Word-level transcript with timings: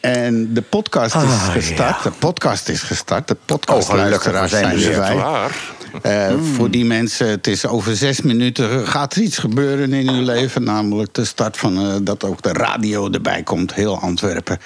En 0.00 0.54
de 0.54 0.62
podcast 0.62 1.14
is 1.14 1.22
Ah, 1.22 1.48
gestart. 1.52 2.02
ja. 2.04 2.10
De 2.10 2.16
podcast 2.18 2.68
is 2.68 2.82
gestart. 2.82 3.28
De 3.28 3.34
Oh, 3.40 3.40
podcastluisteraars 3.46 4.50
zijn 4.50 4.62
zijn 4.64 4.76
er 4.76 4.82
er 4.82 4.88
weer. 4.88 4.98
bij. 4.98 5.14
Waar? 5.14 5.58
Eh, 6.02 6.26
Hmm. 6.26 6.44
Voor 6.54 6.70
die 6.70 6.84
mensen, 6.84 7.28
het 7.28 7.46
is 7.46 7.66
over 7.66 7.96
zes 7.96 8.20
minuten, 8.20 8.86
gaat 8.88 9.14
er 9.14 9.22
iets 9.22 9.38
gebeuren 9.38 9.92
in 9.92 10.08
uw 10.10 10.22
leven. 10.24 10.62
Namelijk 10.62 11.14
de 11.14 11.24
start 11.24 11.56
van 11.56 11.78
eh, 11.78 11.94
dat 12.02 12.24
ook 12.24 12.42
de 12.42 12.52
radio 12.52 13.10
erbij 13.10 13.42
komt. 13.42 13.74
Heel 13.74 13.98
Antwerpen, 14.00 14.58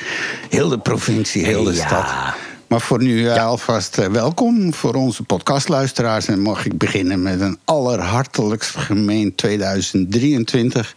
heel 0.51 0.69
de 0.69 0.78
provincie, 0.78 1.44
heel 1.44 1.64
de 1.64 1.74
Ja. 1.74 1.87
stad. 1.87 2.04
Maar 2.66 2.80
voor 2.80 3.03
nu 3.03 3.28
eh, 3.28 3.44
alvast 3.46 3.96
welkom 4.10 4.74
voor 4.74 4.94
onze 4.94 5.22
podcastluisteraars. 5.22 6.26
En 6.28 6.40
mag 6.40 6.64
ik 6.66 6.78
beginnen 6.78 7.22
met 7.22 7.40
een 7.40 7.58
allerhartelijkst 7.64 8.76
gemeen 8.76 9.35
2023. 9.35 10.94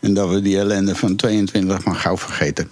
En 0.00 0.14
dat 0.14 0.28
we 0.28 0.40
die 0.42 0.58
ellende 0.58 0.94
van 0.96 1.16
22 1.16 1.84
maar 1.84 1.94
gauw 1.94 2.16
vergeten. 2.18 2.70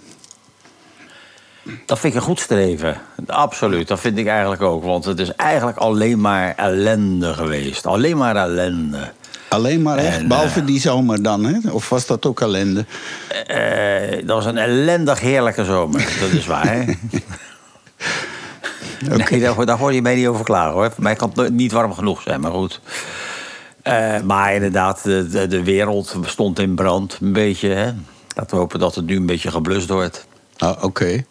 Dat 1.85 1.99
vind 1.99 2.13
ik 2.13 2.19
een 2.19 2.25
goed 2.25 2.39
streven. 2.39 2.97
Absoluut, 3.27 3.87
dat 3.87 3.99
vind 3.99 4.17
ik 4.17 4.27
eigenlijk 4.27 4.61
ook. 4.61 4.83
Want 4.83 5.05
het 5.05 5.19
is 5.19 5.35
eigenlijk 5.35 5.77
alleen 5.77 6.21
maar 6.21 6.53
ellende 6.55 7.33
geweest. 7.33 7.85
Alleen 7.85 8.17
maar 8.17 8.35
ellende. 8.35 9.11
Alleen 9.49 9.81
maar 9.81 9.97
echt, 9.97 10.17
En, 10.17 10.27
behalve 10.27 10.63
die 10.63 10.79
zomer 10.79 11.23
dan, 11.23 11.45
hè? 11.45 11.71
Of 11.71 11.89
was 11.89 12.05
dat 12.05 12.25
ook 12.25 12.41
ellende? 12.41 12.85
Eh, 13.47 14.27
dat 14.27 14.35
was 14.35 14.45
een 14.45 14.57
ellendig 14.57 15.19
heerlijke 15.19 15.65
zomer. 15.65 16.17
Dat 16.19 16.29
is 16.29 16.45
waar, 16.45 16.73
hè? 16.73 16.83
Nee, 18.99 19.39
daar, 19.39 19.65
daar 19.65 19.77
hoor 19.77 19.93
je 19.93 20.01
mij 20.01 20.15
niet 20.15 20.27
over 20.27 20.45
klaar, 20.45 20.71
hoor. 20.71 20.91
Voor 20.91 21.03
mij 21.03 21.15
kan 21.15 21.31
het 21.35 21.53
niet 21.53 21.71
warm 21.71 21.93
genoeg 21.93 22.21
zijn, 22.21 22.41
maar 22.41 22.51
goed. 22.51 22.81
Eh, 23.81 24.21
maar 24.21 24.53
inderdaad, 24.53 25.03
de, 25.03 25.27
de, 25.27 25.47
de 25.47 25.63
wereld 25.63 26.15
stond 26.21 26.59
in 26.59 26.75
brand, 26.75 27.17
een 27.21 27.33
beetje, 27.33 27.69
hè? 27.69 27.91
Laten 28.35 28.55
we 28.55 28.55
hopen 28.55 28.79
dat 28.79 28.95
het 28.95 29.05
nu 29.05 29.15
een 29.15 29.25
beetje 29.25 29.51
geblust 29.51 29.89
wordt. 29.89 30.27
Ah, 30.57 30.83
oké. 30.83 31.23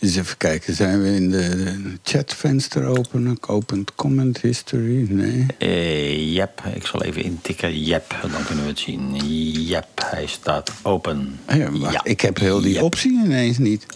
Eens 0.00 0.16
even 0.16 0.36
kijken, 0.36 0.74
zijn 0.74 1.02
we 1.02 1.08
in 1.14 1.30
de, 1.30 1.74
chatvenster 2.02 2.84
openen? 2.84 3.32
Ik 3.32 3.48
opent 3.50 3.94
comment 3.94 4.40
history? 4.40 5.06
Nee. 5.08 5.46
Eh, 5.58 6.34
jep, 6.34 6.62
ik 6.74 6.86
zal 6.86 7.02
even 7.02 7.22
intikken. 7.22 7.80
Jep, 7.84 8.16
dan 8.22 8.44
kunnen 8.46 8.64
we 8.64 8.70
het 8.70 8.78
zien. 8.78 9.16
Jep, 9.66 9.86
hij 10.04 10.26
staat 10.26 10.72
open. 10.82 11.38
Ah 11.46 11.56
ja, 11.56 11.70
wacht, 11.70 11.92
Ja. 11.92 12.00
Ik 12.04 12.20
heb 12.20 12.38
heel 12.38 12.60
die 12.60 12.82
optie 12.82 13.12
ineens 13.24 13.58
niet. 13.58 13.86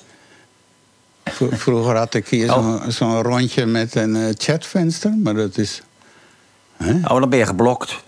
Vro- 1.25 1.49
Vroeger 1.53 1.97
had 1.97 2.15
ik 2.15 2.29
hier 2.29 2.55
Oh. 2.55 2.83
zo'n 2.83 2.93
zo'n 2.93 3.23
rondje 3.23 3.67
met 3.67 3.95
een 3.95 4.17
eh, 4.17 4.29
chatvenster, 4.39 5.11
maar 5.23 5.35
dat 5.35 5.59
is... 5.59 5.83
Oh, 6.81 7.21
dan 7.21 7.29
ben 7.29 7.39
je 7.39 7.47
geblokt. 7.47 7.97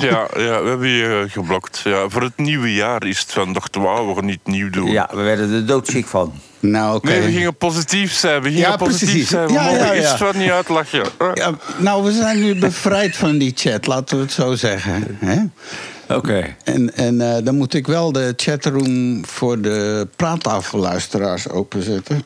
Ja, 0.00 0.28
ja, 0.36 0.62
we 0.62 0.68
hebben 0.68 0.88
je 0.88 1.26
geblokt. 1.28 1.78
Ja, 1.84 2.08
voor 2.08 2.22
het 2.22 2.36
nieuwe 2.36 2.74
jaar 2.74 3.04
is 3.06 3.18
het 3.20 3.32
van, 3.32 3.52
dachten 3.52 3.80
we, 3.80 3.86
wauw, 3.86 4.08
we 4.08 4.14
gaan 4.14 4.24
niet 4.24 4.46
nieuw 4.46 4.70
doen. 4.70 4.90
Ja, 4.90 5.08
we 5.12 5.22
werden 5.22 5.50
er 5.52 5.66
doodziek 5.66 6.06
van. 6.06 6.32
Nou, 6.70 6.94
oké. 6.96 7.06
Nee, 7.08 7.20
we 7.20 7.30
gingen 7.32 7.56
positief 7.56 8.12
zijn. 8.12 8.42
We 8.42 8.48
gingen 8.48 8.60
Ja, 8.70 8.76
positief 8.76 9.08
precies. 9.08 9.28
zijn. 9.28 9.46
We 9.46 9.52
Ja, 9.52 9.62
mogen 9.62 9.78
ja, 9.78 9.92
ja. 9.92 10.00
iets 10.02 10.12
van 10.12 10.36
niet 10.38 10.50
uitlachen. 10.50 11.02
Ja, 11.34 11.52
nou, 11.76 12.04
we 12.04 12.12
zijn 12.12 12.40
nu 12.40 12.54
bevrijd 12.58 13.16
van 13.16 13.38
die 13.38 13.52
chat, 13.56 13.86
laten 13.86 14.16
we 14.16 14.22
het 14.22 14.32
zo 14.32 14.54
zeggen. 14.54 15.18
Hè? 15.24 15.42
Oké. 16.14 16.56
En, 16.64 16.94
en 16.96 17.20
eh, 17.36 17.44
dan 17.44 17.56
moet 17.56 17.74
ik 17.74 17.86
wel 17.86 18.12
de 18.12 18.32
chatroom 18.36 19.24
voor 19.26 19.60
de 19.60 20.08
praattafelluisteraars 20.16 21.48
openzetten. 21.48 22.24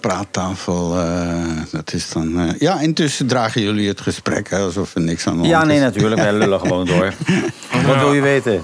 Praattafel, 0.00 0.98
eh, 0.98 1.36
dat 1.70 1.92
is 1.92 2.10
dan... 2.10 2.40
eh, 2.40 2.58
ja, 2.58 2.80
intussen 2.80 3.26
dragen 3.26 3.62
jullie 3.62 3.88
het 3.88 4.00
gesprek, 4.00 4.50
hè, 4.50 4.58
alsof 4.58 4.94
er 4.94 5.00
niks 5.00 5.26
aan 5.26 5.32
de 5.32 5.38
hand 5.38 5.50
Ja, 5.50 5.64
nee, 5.64 5.80
natuurlijk. 5.80 6.20
Wij 6.20 6.32
lullen 6.32 6.60
gewoon 6.60 6.86
door. 6.86 7.12
Wat 7.86 7.96
wil 7.96 8.12
je 8.14 8.20
weten? 8.20 8.62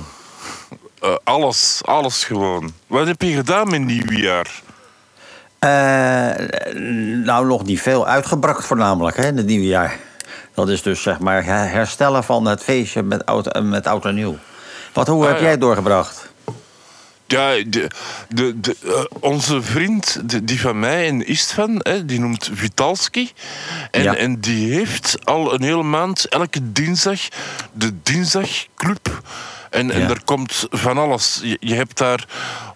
Eh, 1.01 1.15
alles, 1.25 1.81
alles 1.85 2.25
gewoon. 2.25 2.73
Wat 2.87 3.07
heb 3.07 3.23
je 3.23 3.35
gedaan 3.35 3.71
met 3.71 3.81
nieuwjaar? 3.85 4.63
Eh, 5.59 6.31
nou, 7.25 7.47
nog 7.47 7.65
niet 7.65 7.81
veel. 7.81 8.07
Uitgebracht 8.07 8.67
voornamelijk, 8.67 9.17
hè, 9.17 9.27
in 9.27 9.37
het 9.37 9.47
nieuwe 9.47 9.67
jaar. 9.67 9.99
Dat 10.55 10.69
is 10.69 10.83
dus, 10.83 11.03
zeg 11.03 11.19
maar, 11.19 11.45
her- 11.45 11.71
herstellen 11.71 12.25
van 12.25 12.45
het 12.45 12.63
feestje 12.63 13.03
met 13.03 13.27
oud, 13.27 13.47
eh, 13.47 13.63
met 13.63 13.87
oud 13.87 14.05
en 14.05 14.15
nieuw. 14.15 14.37
Wat, 14.93 15.07
hoe 15.07 15.23
Ah, 15.23 15.29
heb 15.29 15.37
ja. 15.37 15.43
jij 15.43 15.51
het 15.51 15.61
doorgebracht? 15.61 16.29
Ja, 17.27 17.51
de, 17.67 17.91
de, 18.29 18.61
de, 18.61 18.77
onze 19.21 19.63
vriend, 19.63 20.31
de- 20.31 20.45
die 20.45 20.61
van 20.61 20.79
mij 20.79 21.07
in 21.07 21.27
Istvan, 21.27 21.81
hè, 21.83 22.05
die 22.05 22.21
noemt 22.21 22.51
Vitalski. 22.53 23.33
En, 23.91 24.03
Ja. 24.03 24.15
en 24.17 24.41
die 24.41 24.73
heeft 24.75 25.17
al 25.25 25.55
een 25.55 25.63
hele 25.63 25.83
maand, 25.83 26.25
elke 26.25 26.73
dinsdag, 26.73 27.21
de 27.73 28.03
Dinsdagclub. 28.03 29.21
En, 29.71 29.91
en 29.91 30.01
Ja. 30.01 30.09
er 30.09 30.21
komt 30.25 30.67
van 30.71 30.99
alles. 30.99 31.41
Je, 31.43 31.57
je 31.61 31.75
hebt 31.75 31.99
daar, 31.99 32.25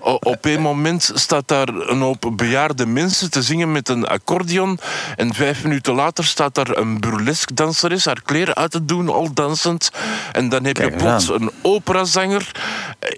op 0.01 0.39
een 0.45 0.61
moment 0.61 1.11
staat 1.15 1.49
daar 1.49 1.69
een 1.69 2.01
hoop 2.01 2.33
bejaarde 2.37 2.87
mensen 2.87 3.31
te 3.31 3.43
zingen 3.43 3.73
met 3.73 3.89
een 3.89 4.07
accordeon. 4.07 4.79
En 5.17 5.35
vijf 5.35 5.63
minuten 5.63 5.95
later 5.95 6.25
staat 6.25 6.55
daar 6.55 6.77
een 6.77 7.01
burlesque 7.01 7.55
danseres 7.55 8.05
haar 8.05 8.23
kleren 8.25 8.55
uit 8.55 8.71
te 8.71 8.85
doen, 8.85 9.09
al 9.09 9.33
dansend. 9.35 9.91
En 10.33 10.49
dan 10.49 10.65
heb 10.65 10.77
je 10.77 10.91
plots 10.91 11.29
een 11.29 11.51
operazanger, 11.63 12.51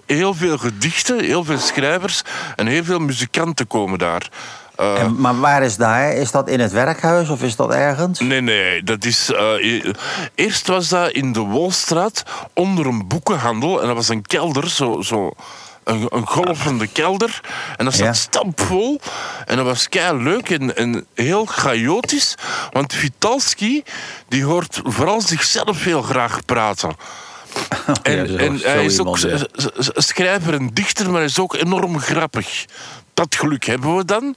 heel 0.05 0.33
veel 0.33 0.57
gedichten, 0.57 1.23
heel 1.23 1.43
veel 1.43 1.59
schrijvers 1.59 2.21
en 2.55 2.67
heel 2.67 2.83
veel 2.83 2.99
muzikanten 2.99 3.67
komen 3.67 3.99
daar. 3.99 4.29
Eh, 4.75 4.99
En, 4.99 5.21
maar 5.21 5.39
waar 5.39 5.63
is 5.63 5.75
daar? 5.77 6.13
Is 6.13 6.31
dat 6.31 6.49
in 6.49 6.59
het 6.59 6.71
werkhuis 6.71 7.29
of 7.29 7.41
is 7.41 7.55
dat 7.55 7.71
ergens? 7.73 8.19
Nee, 8.19 8.41
nee, 8.41 8.83
dat 8.83 9.05
is. 9.05 9.31
eh, 9.31 9.83
eerst 10.35 10.67
was 10.67 10.89
dat 10.89 11.11
in 11.11 11.33
de 11.33 11.39
Wolstraat 11.39 12.23
onder 12.53 12.85
een 12.85 13.07
boekenhandel 13.07 13.81
en 13.81 13.87
dat 13.87 13.95
was 13.95 14.09
een 14.09 14.21
kelder, 14.21 14.69
zo. 14.69 15.01
zo 15.01 15.31
een, 15.83 16.05
een 16.09 16.27
golvende 16.27 16.87
kelder. 16.87 17.41
En 17.77 17.85
dat 17.85 17.93
zat 17.93 18.05
Ja. 18.05 18.13
stampvol. 18.13 18.99
En 19.45 19.55
dat 19.57 19.65
was 19.65 19.89
kei 19.89 20.23
leuk 20.23 20.49
en, 20.49 20.75
en 20.75 21.05
heel 21.13 21.45
chaotisch. 21.45 22.35
Want 22.71 22.93
Vitalski 22.93 23.83
die 24.27 24.43
hoort 24.43 24.79
vooral 24.83 25.21
zichzelf 25.21 25.83
heel 25.83 26.01
graag 26.01 26.45
praten. 26.45 26.95
En, 28.03 28.31
Ja, 28.31 28.37
en 28.39 28.59
hij 28.63 28.85
is 28.85 28.99
ook 28.99 29.17
iemand, 29.17 29.21
ja. 29.55 29.71
schrijver 30.01 30.53
en 30.53 30.69
dichter, 30.73 31.05
maar 31.05 31.15
hij 31.15 31.25
is 31.29 31.39
ook 31.39 31.55
enorm 31.55 31.99
grappig. 31.99 32.65
Dat 33.15 33.35
geluk 33.35 33.63
hebben 33.65 33.95
we 33.95 34.05
dan. 34.05 34.35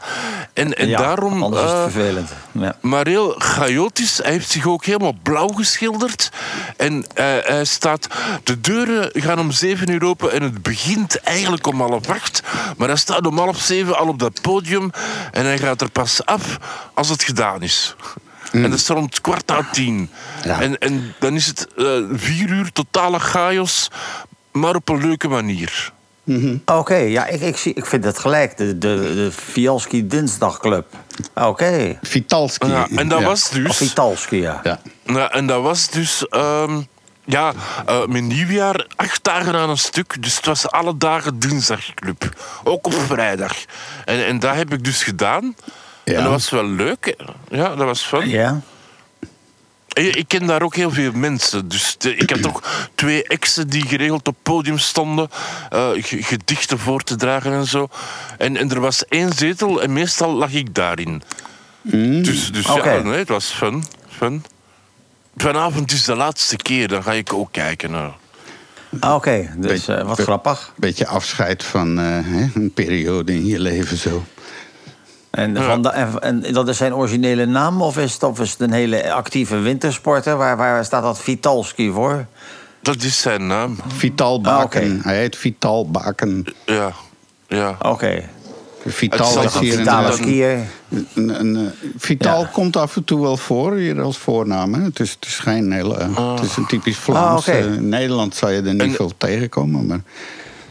En, 0.52 0.74
en 0.74 0.88
Ja, 0.88 0.98
daarom. 0.98 1.42
Anders 1.42 1.62
is 1.62 1.70
het 1.70 1.78
eh, 1.78 1.82
vervelend. 1.82 2.30
Ja. 2.52 2.76
maar 2.80 3.06
heel 3.06 3.34
chaotisch. 3.38 4.18
Hij 4.22 4.30
heeft 4.30 4.50
zich 4.50 4.66
ook 4.66 4.84
helemaal 4.84 5.14
blauw 5.22 5.48
geschilderd. 5.48 6.30
En 6.76 7.06
eh, 7.14 7.24
hij 7.40 7.64
staat... 7.64 8.06
De 8.44 8.60
deuren 8.60 9.10
gaan 9.12 9.38
om 9.38 9.50
zeven 9.50 9.90
uur 9.90 10.04
open 10.04 10.32
en 10.32 10.42
het 10.42 10.62
begint 10.62 11.20
eigenlijk 11.20 11.66
om 11.66 11.80
half 11.80 12.08
acht. 12.08 12.42
Maar 12.76 12.88
hij 12.88 12.96
staat 12.96 13.26
om 13.26 13.38
half 13.38 13.58
zeven 13.58 13.98
al 13.98 14.08
op 14.08 14.18
dat 14.18 14.40
podium. 14.40 14.90
En 15.32 15.44
hij 15.44 15.58
gaat 15.58 15.80
er 15.80 15.90
pas 15.90 16.24
af 16.24 16.58
als 16.94 17.08
het 17.08 17.22
gedaan 17.22 17.62
is. 17.62 17.96
En 18.52 18.62
dat 18.62 18.72
is 18.72 18.88
rond 18.88 19.20
kwart 19.20 19.46
na 19.46 19.68
tien. 19.72 20.10
Ja. 20.44 20.60
En, 20.60 20.78
en 20.78 21.14
dan 21.18 21.34
is 21.34 21.46
het 21.46 21.66
eh, 21.76 21.86
vier 22.12 22.48
uur 22.48 22.72
totale 22.72 23.18
chaos, 23.18 23.90
maar 24.52 24.74
op 24.74 24.88
een 24.88 25.00
leuke 25.00 25.28
manier. 25.28 25.92
Oké, 26.66 26.94
ja, 26.96 27.26
ik, 27.26 27.40
ik, 27.40 27.56
zie, 27.56 27.74
ik 27.74 27.86
vind 27.86 28.04
het 28.04 28.18
gelijk. 28.18 28.56
De, 28.56 28.78
de, 28.78 29.12
de 29.14 29.30
Fialski 29.32 30.06
Dinsdagclub. 30.06 30.86
Oké. 31.34 31.98
Vitalski. 32.02 32.66
Ja, 32.68 32.86
en 32.96 33.08
dat 33.08 33.20
Ja. 33.20 33.26
was 33.26 33.48
Of 33.48 33.54
dus... 33.56 33.76
Vitalski, 33.76 34.36
ja. 34.40 34.60
Ja. 34.62 34.80
Ja, 35.04 35.30
en 35.32 35.46
dat 35.46 35.62
was 35.62 35.90
dus... 35.90 36.28
ehm, 36.28 36.80
ja, 37.24 37.52
eh 37.86 38.06
mijn 38.06 38.26
nieuwjaar, 38.26 38.86
acht 38.96 39.24
dagen 39.24 39.54
aan 39.54 39.70
een 39.70 39.78
stuk. 39.78 40.22
Dus 40.22 40.36
het 40.36 40.46
was 40.46 40.70
alle 40.70 40.96
dagen 40.96 41.38
dinsdagclub. 41.38 42.28
Ook 42.64 42.86
op 42.86 42.94
vrijdag. 42.94 43.54
En, 44.04 44.26
en 44.26 44.38
dat 44.38 44.54
heb 44.54 44.72
ik 44.72 44.84
dus 44.84 45.02
gedaan. 45.02 45.54
Ja. 46.04 46.14
En 46.14 46.22
dat 46.22 46.30
was 46.32 46.50
wel 46.50 46.66
leuk. 46.66 47.14
Ja, 47.48 47.68
dat 47.68 47.86
was 47.86 48.02
fun. 48.02 48.28
Ja? 48.28 48.60
En 49.98 50.18
Ik 50.18 50.28
ken 50.28 50.46
daar 50.46 50.62
ook 50.62 50.74
heel 50.74 50.90
veel 50.90 51.12
mensen. 51.12 51.68
Dus 51.68 51.94
de- 51.98 52.16
ik 52.16 52.30
had 52.30 52.46
ook 52.46 52.62
twee 52.94 53.22
exen 53.22 53.68
die 53.68 53.86
geregeld 53.86 54.28
op 54.28 54.36
podium 54.42 54.78
stonden. 54.78 55.28
eh, 55.70 55.88
ge- 55.94 56.22
gedichten 56.22 56.78
voor 56.78 57.02
te 57.02 57.16
dragen 57.16 57.52
en 57.52 57.66
zo. 57.66 57.88
En, 58.38 58.56
en 58.56 58.70
er 58.70 58.80
was 58.80 59.04
één 59.08 59.32
zetel 59.32 59.82
en 59.82 59.92
meestal 59.92 60.32
lag 60.34 60.50
ik 60.52 60.74
daarin. 60.74 61.22
Dus, 61.82 62.52
dus 62.52 62.66
Oké. 62.66 62.90
ja, 62.92 63.02
nee, 63.02 63.18
het 63.18 63.28
was 63.28 63.46
fun. 63.46 63.84
fun. 64.08 64.44
Vanavond 65.36 65.92
is 65.92 66.04
de 66.04 66.14
laatste 66.14 66.56
keer, 66.56 66.88
dan 66.88 67.02
ga 67.02 67.12
ik 67.12 67.32
ook 67.32 67.52
kijken. 67.52 67.90
naar. 67.90 68.10
Ah, 69.00 69.14
Oké, 69.14 69.50
dus 69.56 69.70
Beetje- 69.70 69.94
eh, 69.94 70.06
wat 70.06 70.16
be- 70.16 70.22
grappig. 70.22 70.72
Beetje 70.76 71.06
afscheid 71.06 71.64
van 71.64 71.98
eh, 71.98 72.04
hè, 72.24 72.46
een 72.54 72.72
periode 72.74 73.32
in 73.34 73.46
je 73.46 73.60
leven 73.60 73.96
zo. 73.96 74.24
En, 75.30 75.56
van 75.56 75.82
da- 75.82 75.92
en, 75.92 76.20
en 76.44 76.52
dat 76.52 76.68
is 76.68 76.76
zijn 76.76 76.94
originele 76.94 77.46
naam 77.46 77.82
of 77.82 77.98
is 77.98 78.12
het, 78.12 78.22
of 78.22 78.40
is 78.40 78.50
het 78.50 78.60
een 78.60 78.72
hele 78.72 79.12
actieve 79.12 79.56
wintersporter? 79.58 80.36
Waar, 80.36 80.56
waar 80.56 80.84
staat 80.84 81.02
dat 81.02 81.20
Vitalski 81.20 81.90
voor? 81.90 82.26
Dat 82.82 83.02
is 83.02 83.20
zijn 83.20 83.46
naam. 83.46 83.76
Vital 83.88 84.40
Baken. 84.40 84.80
Ah, 84.82 84.88
oké. 84.96 85.08
Hij 85.08 85.18
heet 85.18 85.36
Vital 85.36 85.90
Baken. 85.90 86.44
Ja. 86.66 86.92
ja. 87.48 87.76
Oké. 87.82 88.22
Vital 88.86 89.38
Het 89.40 89.54
is 89.54 89.60
hier 89.60 89.76
Vitale 89.76 90.16
een, 90.22 91.06
een, 91.14 91.40
een, 91.40 91.56
eh, 91.56 91.88
Vital 91.96 92.40
Ja. 92.40 92.48
komt 92.52 92.76
af 92.76 92.96
en 92.96 93.04
toe 93.04 93.20
wel 93.20 93.36
voor 93.36 93.74
hier 93.74 94.00
als 94.00 94.18
voornaam. 94.18 94.74
Hè? 94.74 94.82
Het, 94.82 95.00
is, 95.00 95.10
het 95.10 95.24
is 95.24 95.38
geen 95.38 95.72
hele. 95.72 95.94
Het 96.34 96.42
is 96.44 96.56
een 96.56 96.66
typisch 96.66 96.96
Vlaams. 96.96 97.48
Ah, 97.48 97.54
oké. 97.54 97.66
eh, 97.66 97.74
in 97.74 97.88
Nederland 97.88 98.34
zou 98.34 98.52
je 98.52 98.62
er 98.62 98.72
niet 98.72 98.82
En- 98.82 98.90
veel 98.92 99.12
tegenkomen. 99.16 99.86
Maar 99.86 100.00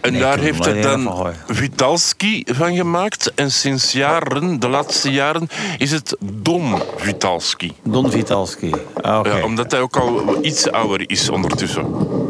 En 0.07 0.13
Nee, 0.13 0.21
daar 0.21 0.39
heeft 0.39 0.65
er 0.65 0.74
hij 0.74 0.81
dan 0.81 1.04
van. 1.04 1.33
Vitalski 1.48 2.44
van 2.45 2.75
gemaakt. 2.75 3.31
En 3.36 3.51
sinds 3.51 3.92
jaren, 3.92 4.59
de 4.59 4.68
laatste 4.68 5.12
jaren, 5.12 5.50
is 5.77 5.92
het 5.92 6.18
Don 6.19 6.81
Vitalski. 6.95 7.74
Don 7.83 8.12
Vitalski. 8.12 8.71
Ah. 9.01 9.25
Ja, 9.25 9.44
omdat 9.44 9.71
hij 9.71 9.81
ook 9.81 9.98
al 9.98 10.38
iets 10.42 10.71
ouder 10.71 11.09
is 11.09 11.30
ondertussen. 11.30 11.86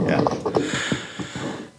Ja. 0.07 0.21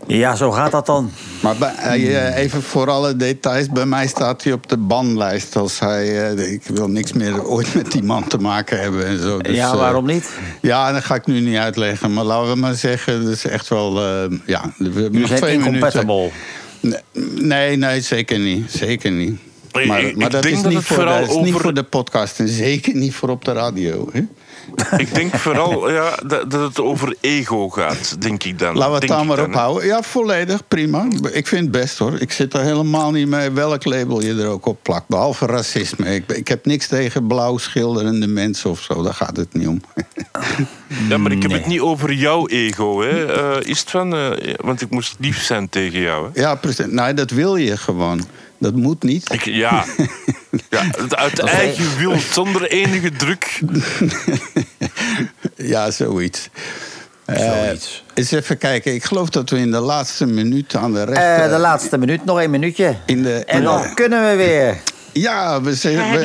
Ja, 0.08 0.34
zo 0.36 0.50
gaat 0.50 0.70
dat 0.70 0.86
dan. 0.86 1.10
Maar 1.40 1.56
bij, 1.56 1.74
eh, 1.76 2.36
even 2.36 2.62
voor 2.62 2.90
alle 2.90 3.16
details, 3.16 3.68
bij 3.68 3.86
mij 3.86 4.06
staat 4.06 4.42
hij 4.44 4.52
op 4.52 4.68
de 4.68 4.76
banlijst. 4.76 5.56
Als 5.56 5.78
hij, 5.78 6.30
eh, 6.36 6.52
ik 6.52 6.62
wil 6.66 6.88
niks 6.88 7.12
meer 7.12 7.44
ooit 7.44 7.74
met 7.74 7.92
die 7.92 8.02
man 8.02 8.26
te 8.28 8.38
maken 8.38 8.80
hebben 8.80 9.06
en 9.06 9.18
zo. 9.22 9.38
Dus, 9.38 9.56
ja, 9.56 9.70
eh, 9.72 9.76
waarom 9.78 10.06
niet? 10.06 10.28
Ja, 10.60 10.92
dat 10.92 11.04
ga 11.04 11.14
ik 11.14 11.26
nu 11.26 11.40
niet 11.40 11.56
uitleggen. 11.56 12.12
Maar 12.12 12.24
laten 12.24 12.52
we 12.52 12.58
maar 12.58 12.74
zeggen, 12.74 13.24
dat 13.24 13.32
is 13.32 13.44
echt 13.46 13.68
wel... 13.68 13.98
eh, 13.98 14.38
ja, 14.46 14.72
we 14.76 15.00
hebben 15.00 15.20
nog 15.20 15.30
twee 15.30 15.58
minuten. 15.58 15.74
incompatible. 15.74 16.30
Nee, 17.40 17.76
nee, 17.76 18.00
zeker 18.00 18.38
niet. 18.38 18.70
Zeker 18.70 19.10
niet. 19.10 19.38
Nee, 19.72 19.86
Maar, 19.86 20.02
maar 20.14 20.30
dat 20.30 20.44
is, 20.44 20.62
niet 20.62 20.78
voor, 20.78 21.04
dat 21.04 21.28
is 21.28 21.36
niet 21.36 21.54
voor 21.54 21.74
de 21.74 21.82
podcast 21.82 22.38
en 22.38 22.48
zeker 22.48 22.94
niet 22.94 23.14
voor 23.14 23.28
op 23.28 23.44
de 23.44 23.52
radio. 23.52 24.08
Hè? 24.12 24.20
Ik 24.96 25.14
denk 25.14 25.34
vooral 25.34 25.90
ja, 25.90 26.18
dat, 26.26 26.50
dat 26.50 26.60
het 26.68 26.80
over 26.80 27.16
ego 27.20 27.68
gaat, 27.68 28.22
denk 28.22 28.44
ik 28.44 28.58
dan. 28.58 28.76
Laten 28.76 28.92
we 28.92 28.98
het 28.98 29.08
daar 29.08 29.26
maar 29.26 29.44
op 29.44 29.54
houden. 29.54 29.86
Ja, 29.86 30.02
volledig, 30.02 30.68
prima. 30.68 31.06
Ik 31.32 31.46
vind 31.46 31.62
het 31.62 31.70
best 31.70 31.98
hoor. 31.98 32.20
Ik 32.20 32.32
zit 32.32 32.54
er 32.54 32.60
helemaal 32.60 33.10
niet 33.10 33.28
mee 33.28 33.50
welk 33.50 33.84
label 33.84 34.22
je 34.22 34.34
er 34.34 34.46
ook 34.46 34.66
op 34.66 34.78
plakt. 34.82 35.08
Behalve 35.08 35.46
racisme. 35.46 36.14
Ik, 36.14 36.24
ik 36.32 36.48
heb 36.48 36.66
niks 36.66 36.86
tegen 36.86 37.26
blauw 37.26 37.56
schilderende 37.58 38.26
mensen 38.26 38.70
of 38.70 38.80
zo. 38.80 39.02
Daar 39.02 39.14
gaat 39.14 39.36
het 39.36 39.54
niet 39.54 39.66
om. 39.68 39.80
Ja, 41.08 41.18
maar 41.18 41.32
ik 41.32 41.42
heb 41.42 41.50
Nee. 41.50 41.60
het 41.60 41.68
niet 41.68 41.80
over 41.80 42.12
jouw 42.12 42.46
ego, 42.46 43.00
hè. 43.02 43.26
Eh, 43.34 43.68
is 43.68 43.80
het 43.80 43.90
van... 43.90 44.14
eh, 44.14 44.54
want 44.56 44.80
ik 44.80 44.90
moest 44.90 45.16
lief 45.18 45.42
zijn 45.42 45.68
tegen 45.68 46.00
jou, 46.00 46.30
hè. 46.32 46.40
Ja, 46.40 46.54
precies. 46.54 46.86
Nee, 46.88 47.14
dat 47.14 47.30
wil 47.30 47.56
je 47.56 47.76
gewoon. 47.76 48.24
Dat 48.58 48.74
moet 48.74 49.02
niet. 49.02 49.32
Ik, 49.32 49.44
ja. 49.44 49.84
ja, 50.70 50.84
het 50.98 51.16
uit 51.16 51.38
eigen 51.38 51.96
wil, 51.98 52.14
zonder 52.32 52.70
enige 52.70 53.12
druk. 53.12 53.60
Ja, 55.56 55.90
zoiets. 55.90 56.48
Eh, 57.24 57.64
Zoiets. 57.64 58.04
eens 58.14 58.30
even 58.30 58.58
kijken. 58.58 58.94
Ik 58.94 59.04
geloof 59.04 59.28
dat 59.28 59.50
we 59.50 59.58
in 59.58 59.70
de 59.70 59.78
laatste 59.80 60.26
minuut 60.26 60.76
aan 60.76 60.92
de 60.92 61.00
Eh, 61.00 61.06
rechter... 61.14 61.48
de 61.50 61.58
laatste 61.58 61.98
minuut, 61.98 62.24
nog 62.24 62.38
één 62.40 62.50
minuutje. 62.50 62.96
In 63.06 63.22
de- 63.22 63.44
en 63.44 63.62
dan 63.62 63.94
kunnen 63.94 64.28
we 64.30 64.36
weer. 64.36 64.76
Ja, 65.12 65.62
we 65.62 65.74
zijn, 65.74 66.10
we, 66.10 66.18
we- 66.18 66.24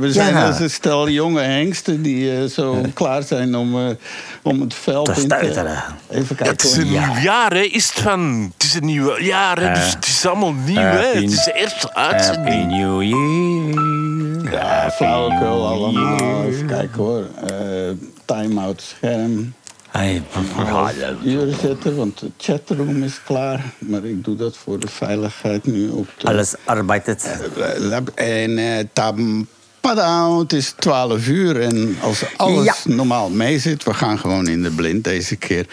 we 0.00 0.12
zijn 0.12 0.34
Ja. 0.34 0.46
als 0.46 0.60
een 0.60 0.70
stel 0.70 1.08
jonge 1.08 1.40
hengsten 1.40 2.02
die 2.02 2.36
eh, 2.36 2.44
zo 2.44 2.80
klaar 2.94 3.22
zijn 3.22 3.54
om, 3.56 3.78
eh, 3.88 3.94
om 4.42 4.60
het 4.60 4.74
veld 4.74 5.04
Te 5.06 5.12
in 5.12 5.20
stuiteren. 5.20 5.82
Even 6.10 6.36
Ja, 6.38 6.44
het 6.44 6.56
kijken. 6.56 6.68
is 6.68 6.76
een 6.76 6.90
Ja. 6.90 7.06
nieuw 7.12 7.22
jaar, 7.22 7.52
hè. 7.52 7.60
Is 7.60 7.88
het 7.94 8.02
van... 8.02 8.52
Het 8.56 8.62
is 8.66 8.74
een 8.74 8.84
nieuw 8.84 9.18
jaar, 9.20 9.60
hè. 9.60 9.74
Dus 9.74 9.92
het 9.94 10.06
is 10.06 10.26
allemaal 10.26 10.52
nieuw, 10.52 10.76
hè. 10.76 11.04
Happy- 11.04 11.20
Het 11.22 11.32
is 11.32 11.44
de 11.44 11.52
eerste 11.52 11.90
Happy 11.92 12.14
uitzending. 12.14 12.70
New 12.70 13.02
Year. 13.02 14.52
Ja, 14.52 14.90
flauwekul 14.90 15.66
allemaal. 15.66 16.44
Even 16.44 16.66
kijken 16.66 17.02
hoor. 17.02 17.24
Eh 17.46 17.90
Time-out 18.24 18.82
scherm. 18.82 19.54
Hey, 19.94 20.22
Uren 21.24 21.54
zetten, 21.60 21.96
want 21.96 22.18
de 22.20 22.30
chatroom 22.38 23.02
is 23.02 23.20
klaar. 23.24 23.64
Maar 23.78 24.04
ik 24.04 24.24
doe 24.24 24.36
dat 24.36 24.56
voor 24.56 24.78
de 24.80 24.88
veiligheid 24.88 25.64
nu 25.66 25.88
op 25.88 26.08
de... 26.18 26.26
Alles 26.28 26.54
arbeidet. 26.64 27.40
En 28.14 28.58
eh 28.58 28.84
tam, 28.92 29.46
padam, 29.80 30.38
het 30.38 30.52
is 30.52 30.74
12 30.78 31.26
uur. 31.28 31.60
En 31.60 31.96
als 32.02 32.22
alles 32.36 32.64
Ja. 32.64 32.74
normaal 32.94 33.30
mee 33.30 33.58
zit, 33.58 33.84
we 33.84 33.94
gaan 33.94 34.18
gewoon 34.18 34.48
in 34.48 34.62
de 34.62 34.70
blind 34.70 35.04
deze 35.04 35.36
keer. 35.36 35.66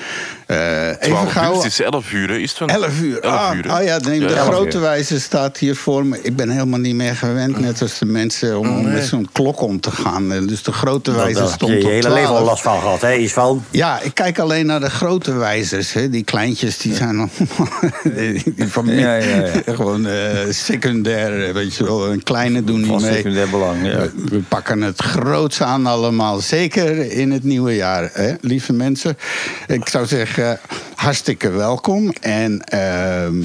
Eh 0.51 0.88
even 0.88 1.00
12 1.00 1.24
uur, 1.25 1.31
gauw. 1.31 1.56
het 1.56 1.65
is 1.65 1.81
11 1.81 2.12
uur. 2.12 2.30
Is 2.30 2.50
het 2.50 2.57
van... 2.57 2.69
11 2.69 3.01
uur. 3.01 3.19
11 3.19 3.36
ah, 3.39 3.56
uur, 3.56 3.69
ah 3.69 3.83
ja, 3.83 3.98
nee, 3.98 4.19
de 4.19 4.25
Ja, 4.25 4.36
11 4.36 4.48
grote 4.48 4.80
wijzer 4.80 5.21
staat 5.21 5.57
hier 5.57 5.75
voor 5.75 6.06
me. 6.06 6.19
Ik 6.21 6.36
ben 6.36 6.50
helemaal 6.50 6.80
niet 6.80 6.95
meer 6.95 7.15
gewend, 7.15 7.59
net 7.59 7.81
als 7.81 8.00
de 8.00 8.06
mensen, 8.06 8.59
om, 8.59 8.69
om 8.69 8.92
met 8.92 9.03
zo'n 9.03 9.30
klok 9.31 9.62
om 9.62 9.80
te 9.80 9.92
gaan. 9.92 10.31
Eh, 10.33 10.48
Dus 10.48 10.63
de 10.63 10.71
grote 10.71 11.12
wijzer 11.12 11.48
stond 11.48 11.71
je 11.71 11.77
je 11.77 11.88
hele 11.88 12.00
12. 12.00 12.15
leven 12.15 12.36
al 12.36 12.44
last 12.44 12.62
van 12.62 12.80
gehad, 12.80 13.01
hè, 13.01 13.13
Isvan? 13.13 13.65
Ja, 13.69 14.01
ik 14.01 14.13
kijk 14.13 14.39
alleen 14.39 14.65
naar 14.65 14.80
de 14.80 14.89
grote 14.89 15.33
wijzers. 15.33 15.94
Hè. 15.94 16.09
Die 16.09 16.24
kleintjes 16.24 16.77
die 16.77 16.95
zijn 16.95 17.09
allemaal. 17.09 17.30
die, 18.15 18.53
die 18.56 18.68
van 18.68 18.88
Ja, 18.88 19.15
ja, 19.15 19.36
ja. 19.36 19.51
Gewoon 19.65 20.07
eh, 20.07 20.30
secundair, 20.50 21.53
weet 21.53 21.75
je 21.75 21.83
wel. 21.83 22.12
Een 22.12 22.24
kleine 22.24 22.63
doen 22.63 22.80
niet 22.80 22.88
Van 22.89 23.01
mee. 23.01 23.13
secundair 23.13 23.50
belang, 23.50 23.86
ja. 23.86 23.98
We, 23.98 24.12
we 24.30 24.39
pakken 24.48 24.81
het 24.81 25.01
groots 25.01 25.62
aan 25.62 25.86
allemaal. 25.86 26.39
Zeker 26.39 27.12
in 27.12 27.31
het 27.31 27.44
nieuwe 27.44 27.75
jaar, 27.75 28.09
hè, 28.13 28.33
lieve 28.42 28.74
mensen. 28.74 29.18
Ik 29.68 29.89
zou 29.89 30.06
zeggen, 30.06 30.41
hartstikke 30.96 31.50
welkom. 31.50 32.14
En. 32.22 32.62
ehm, 32.64 33.44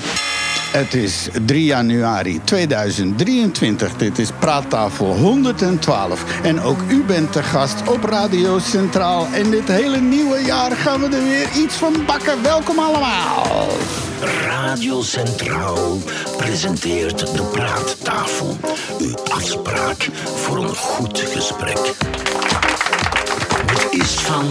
het 0.77 0.95
is 0.95 1.29
3 1.47 1.65
januari 1.65 2.41
2023. 2.45 3.97
Dit 3.97 4.19
is 4.19 4.29
Praattafel 4.39 5.17
112. 5.17 6.25
En 6.43 6.61
ook 6.61 6.79
u 6.89 7.03
bent 7.05 7.33
te 7.33 7.43
gast 7.43 7.89
op 7.89 8.05
Radio 8.05 8.59
Centraal. 8.59 9.27
En 9.33 9.51
dit 9.51 9.69
hele 9.69 10.01
nieuwe 10.01 10.43
jaar 10.45 10.73
gaan 10.73 11.01
we 11.01 11.17
er 11.17 11.23
weer 11.23 11.49
iets 11.65 11.75
van 11.75 11.95
bakken. 12.07 12.43
Welkom 12.43 12.79
allemaal. 12.79 13.69
Radio 14.43 15.03
Centraal 15.03 15.99
presenteert 16.37 17.19
de 17.19 17.43
Praattafel. 17.43 18.57
Uw 18.99 19.15
afspraak 19.31 20.09
voor 20.25 20.57
een 20.57 20.77
goed 20.77 21.19
gesprek. 21.19 21.95
Is 23.97 24.15
van 24.15 24.47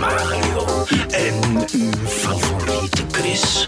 Mario 0.00 0.84
en 1.10 1.64
uw 1.72 2.06
favoriete 2.06 3.02
Chris. 3.10 3.66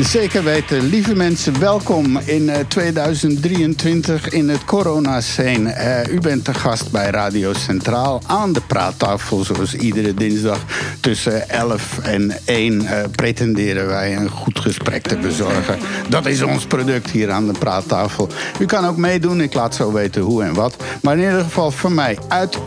Zeker 0.00 0.44
weten, 0.44 0.82
lieve 0.86 1.14
mensen, 1.14 1.60
welkom 1.60 2.18
in 2.18 2.48
eh, 2.48 2.58
2023 2.68 4.28
in 4.28 4.48
het 4.48 4.64
corona-scene. 4.64 5.70
Eh, 5.70 6.12
u 6.12 6.20
bent 6.20 6.44
te 6.44 6.54
gast 6.54 6.90
bij 6.90 7.10
Radio 7.10 7.52
Centraal 7.52 8.20
aan 8.26 8.52
de 8.52 8.60
praattafel, 8.60 9.44
zoals 9.44 9.74
iedere 9.74 10.14
dinsdag 10.14 10.64
tussen 11.00 11.48
11 11.48 11.98
en 11.98 12.32
1 12.44 12.86
eh, 12.86 13.04
pretenderen 13.10 13.86
wij 13.86 14.16
een 14.16 14.30
goed 14.30 14.60
gesprek 14.60 15.02
te 15.02 15.16
bezorgen. 15.16 15.78
Dat 16.08 16.26
is 16.26 16.42
ons 16.42 16.66
product 16.66 17.10
hier 17.10 17.30
aan 17.30 17.46
de 17.46 17.58
praattafel. 17.58 18.28
U 18.58 18.66
kan 18.66 18.86
ook 18.86 18.96
meedoen, 18.96 19.40
ik 19.40 19.54
laat 19.54 19.74
zo 19.74 19.92
weten 19.92 20.22
hoe 20.22 20.42
en 20.42 20.54
wat. 20.54 20.76
Maar 21.02 21.18
in 21.18 21.24
ieder 21.24 21.42
geval 21.42 21.70
van 21.70 21.94
mij 21.94 22.18
uit 22.28 22.58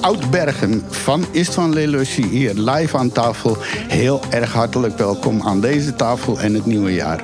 Oudbergen 0.00 0.84
van 0.88 1.24
Istvan 1.30 1.72
Lelussi 1.72 2.26
hier 2.26 2.54
live 2.54 2.96
aan 2.96 3.12
tafel. 3.12 3.56
Heel 3.88 4.20
erg 4.30 4.52
hartelijk 4.52 4.98
welkom 4.98 5.42
aan 5.42 5.60
deze 5.60 5.94
tafel 5.94 6.40
en 6.40 6.54
het 6.54 6.66
nieuwe 6.66 6.94
jaar. 6.94 7.20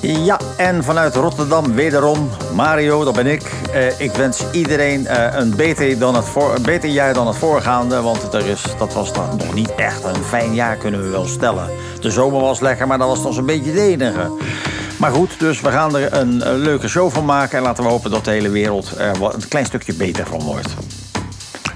Ja, 0.00 0.40
en 0.56 0.84
vanuit 0.84 1.14
Rotterdam 1.14 1.74
wederom, 1.74 2.30
Mario, 2.54 3.04
dat 3.04 3.14
ben 3.14 3.26
ik. 3.26 3.42
Eh, 3.72 4.00
ik 4.00 4.12
wens 4.12 4.44
iedereen 4.52 5.06
eh, 5.06 5.38
een, 5.38 5.56
beter 5.56 5.98
dan 5.98 6.14
het 6.14 6.24
voor, 6.24 6.54
een 6.54 6.62
beter 6.62 6.88
jaar 6.88 7.14
dan 7.14 7.26
het 7.26 7.36
voorgaande. 7.36 8.00
Want 8.00 8.34
er 8.34 8.46
is, 8.46 8.62
dat 8.78 8.92
was 8.94 9.12
dan 9.12 9.36
nog 9.36 9.54
niet 9.54 9.74
echt 9.74 10.04
een 10.04 10.24
fijn 10.24 10.54
jaar, 10.54 10.76
kunnen 10.76 11.02
we 11.02 11.08
wel 11.08 11.26
stellen. 11.26 11.70
De 12.00 12.10
zomer 12.10 12.40
was 12.40 12.60
lekker, 12.60 12.86
maar 12.86 12.98
dat 12.98 13.08
was 13.08 13.22
nog 13.22 13.36
een 13.36 13.46
beetje 13.46 13.72
de 13.72 13.80
enige. 13.80 14.30
Maar 15.00 15.12
goed, 15.12 15.30
dus 15.38 15.60
we 15.60 15.70
gaan 15.70 15.96
er 15.96 16.12
een, 16.12 16.42
eh, 16.42 16.52
leuke 16.54 16.88
show 16.88 17.12
van 17.12 17.24
maken. 17.24 17.58
En 17.58 17.64
laten 17.64 17.84
we 17.84 17.90
hopen 17.90 18.10
dat 18.10 18.24
de 18.24 18.30
hele 18.30 18.48
wereld 18.50 18.92
er 18.98 19.18
wat- 19.18 19.34
een 19.34 19.48
klein 19.48 19.66
stukje 19.66 19.94
beter 19.94 20.26
van 20.26 20.40
wordt. 20.42 20.68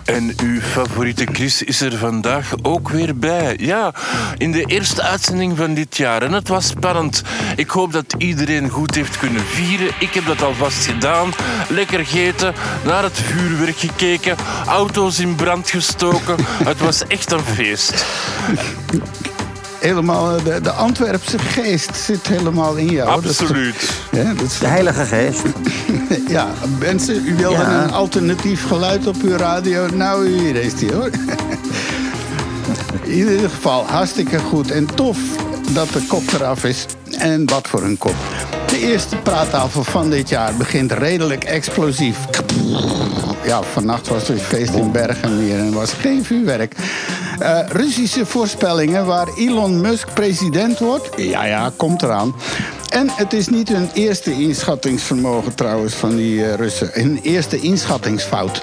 En 0.05 0.35
uw 0.43 0.61
favoriete 0.61 1.27
Chris 1.33 1.63
is 1.63 1.81
er 1.81 1.97
vandaag 1.97 2.53
ook 2.63 2.89
weer 2.89 3.17
bij. 3.19 3.55
Ja, 3.61 3.93
in 4.37 4.53
de 4.53 4.65
eerste 4.65 5.03
uitzending 5.03 5.57
van 5.57 5.75
dit 5.75 5.97
jaar. 5.97 6.23
En 6.23 6.33
het 6.33 6.49
was 6.49 6.67
spannend. 6.67 7.23
Ik 7.57 7.71
hoop 7.71 7.93
dat 7.93 8.15
iedereen 8.19 8.69
goed 8.69 8.95
heeft 8.95 9.19
kunnen 9.19 9.43
vieren. 9.45 9.95
Ik 9.99 10.15
heb 10.15 10.27
dat 10.27 10.43
alvast 10.43 10.87
gedaan. 10.87 11.33
Lekker 11.69 11.99
gegeten, 12.07 12.55
naar 12.85 13.03
het 13.03 13.21
vuurwerk 13.25 13.77
gekeken, 13.79 14.37
auto's 14.67 15.19
in 15.19 15.35
brand 15.35 15.71
gestoken. 15.71 16.37
Het 16.65 16.79
was 16.81 17.07
echt 17.07 17.33
een 17.33 17.45
feest. 17.55 18.05
Helemaal, 19.89 20.37
eh, 20.37 20.45
de, 20.45 20.61
de 20.61 20.71
Antwerpse 20.71 21.39
geest 21.39 21.97
zit 21.97 22.27
helemaal 22.27 22.75
in 22.75 22.87
jou. 22.87 23.23
Dat 23.23 23.31
is 23.31 23.37
toch- 23.37 23.49
Absoluut. 23.49 23.91
Ja, 24.13 24.23
dat 24.35 24.43
is- 24.47 24.59
De 24.59 24.67
Heilige 24.67 25.05
Geest. 25.05 25.43
ja, 26.29 26.47
mensen, 26.79 27.27
u 27.27 27.35
wilde 27.37 27.57
Ja. 27.57 27.83
een 27.83 27.93
alternatief 27.93 28.67
geluid 28.67 29.07
op 29.07 29.17
uw 29.23 29.37
radio. 29.37 29.87
Nou, 29.95 30.29
hier 30.29 30.57
is 30.57 30.75
die 30.75 30.93
hoor. 30.93 31.11
In 33.05 33.13
ieder 33.15 33.51
geval 33.51 33.85
hartstikke 33.87 34.39
goed 34.39 34.71
en 34.71 34.87
tof 34.95 35.19
dat 35.73 35.89
de 35.93 36.03
kop 36.09 36.23
eraf 36.33 36.65
is. 36.65 36.87
En 37.19 37.49
wat 37.49 37.69
voor 37.69 37.83
een 37.83 37.99
kop. 37.99 38.15
De 38.67 38.79
eerste 38.79 39.17
praattafel 39.17 39.85
van 39.85 40.11
dit 40.11 40.29
jaar 40.29 40.55
begint 40.55 40.93
redelijk 40.93 41.45
explosief. 41.45 42.17
Ja, 43.45 43.63
vannacht 43.73 44.09
was 44.09 44.29
er 44.29 44.37
feest 44.39 44.75
in 44.75 44.91
Bergen 44.93 45.39
weer 45.39 45.59
en 45.59 45.67
er 45.67 45.73
was 45.73 45.93
geen 45.93 46.25
vuurwerk. 46.25 46.75
Eh, 47.45 47.59
Russische 47.69 48.27
voorspellingen 48.27 49.07
waar 49.07 49.29
Elon 49.37 49.81
Musk 49.81 50.15
president 50.15 50.79
wordt. 50.79 51.09
Ja, 51.17 51.45
ja, 51.45 51.73
komt 51.77 52.03
eraan. 52.03 52.35
En 52.95 53.11
het 53.11 53.33
is 53.33 53.49
niet 53.49 53.69
hun 53.69 53.89
eerste 53.93 54.33
inschattingsvermogen 54.33 55.55
trouwens 55.55 55.95
van 55.95 56.17
die 56.17 56.45
eh, 56.45 56.55
Russen. 56.55 56.91
Hun 56.93 57.21
eerste 57.23 57.61
inschattingsfout. 57.61 58.63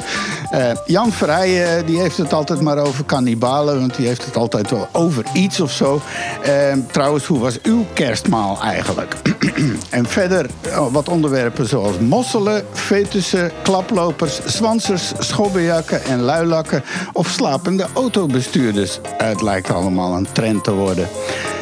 Eh, 0.51 0.71
Jan 0.85 1.11
Verrijen 1.11 1.85
die 1.85 1.99
heeft 1.99 2.17
het 2.17 2.33
altijd 2.33 2.61
maar 2.61 2.77
over 2.77 3.03
kannibalen. 3.03 3.79
Want 3.79 3.95
die 3.95 4.07
heeft 4.07 4.25
het 4.25 4.37
altijd 4.37 4.69
wel 4.69 4.87
over 4.91 5.25
iets 5.33 5.59
of 5.59 5.71
zo. 5.71 6.01
Eh, 6.43 6.73
trouwens, 6.91 7.25
hoe 7.25 7.39
was 7.39 7.61
uw 7.61 7.85
kerstmaal 7.93 8.61
eigenlijk? 8.61 9.15
en 9.89 10.05
verder 10.05 10.49
wat 10.91 11.09
onderwerpen 11.09 11.67
zoals 11.67 11.99
mosselen, 11.99 12.65
fetussen, 12.73 13.51
klaplopers, 13.63 14.45
zwansers, 14.45 15.11
schobbejakken 15.19 16.03
en 16.03 16.21
luilakken. 16.21 16.83
Of 17.13 17.27
slapende 17.27 17.85
autobestuurders. 17.93 18.99
Het 19.17 19.41
lijkt 19.41 19.71
allemaal 19.71 20.15
een 20.15 20.27
trend 20.31 20.63
te 20.63 20.73
worden. 20.73 21.07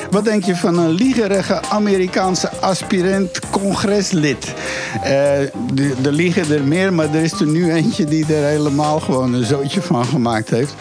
Wat 0.09 0.25
denk 0.25 0.43
je 0.43 0.55
van 0.55 0.77
een 0.77 0.89
liegerige 0.89 1.61
Amerikaanse 1.69 2.49
aspirant-congreslid? 2.59 4.53
Eh, 5.03 5.39
er 6.05 6.11
liegen 6.11 6.51
er 6.55 6.63
meer, 6.63 6.93
maar 6.93 7.13
er 7.13 7.21
is 7.21 7.39
er 7.39 7.47
nu 7.47 7.71
eentje 7.71 8.05
die 8.05 8.35
er 8.35 8.43
helemaal 8.43 8.99
gewoon 8.99 9.33
een 9.33 9.45
zootje 9.45 9.81
van 9.81 10.05
gemaakt 10.05 10.49
heeft. 10.49 10.73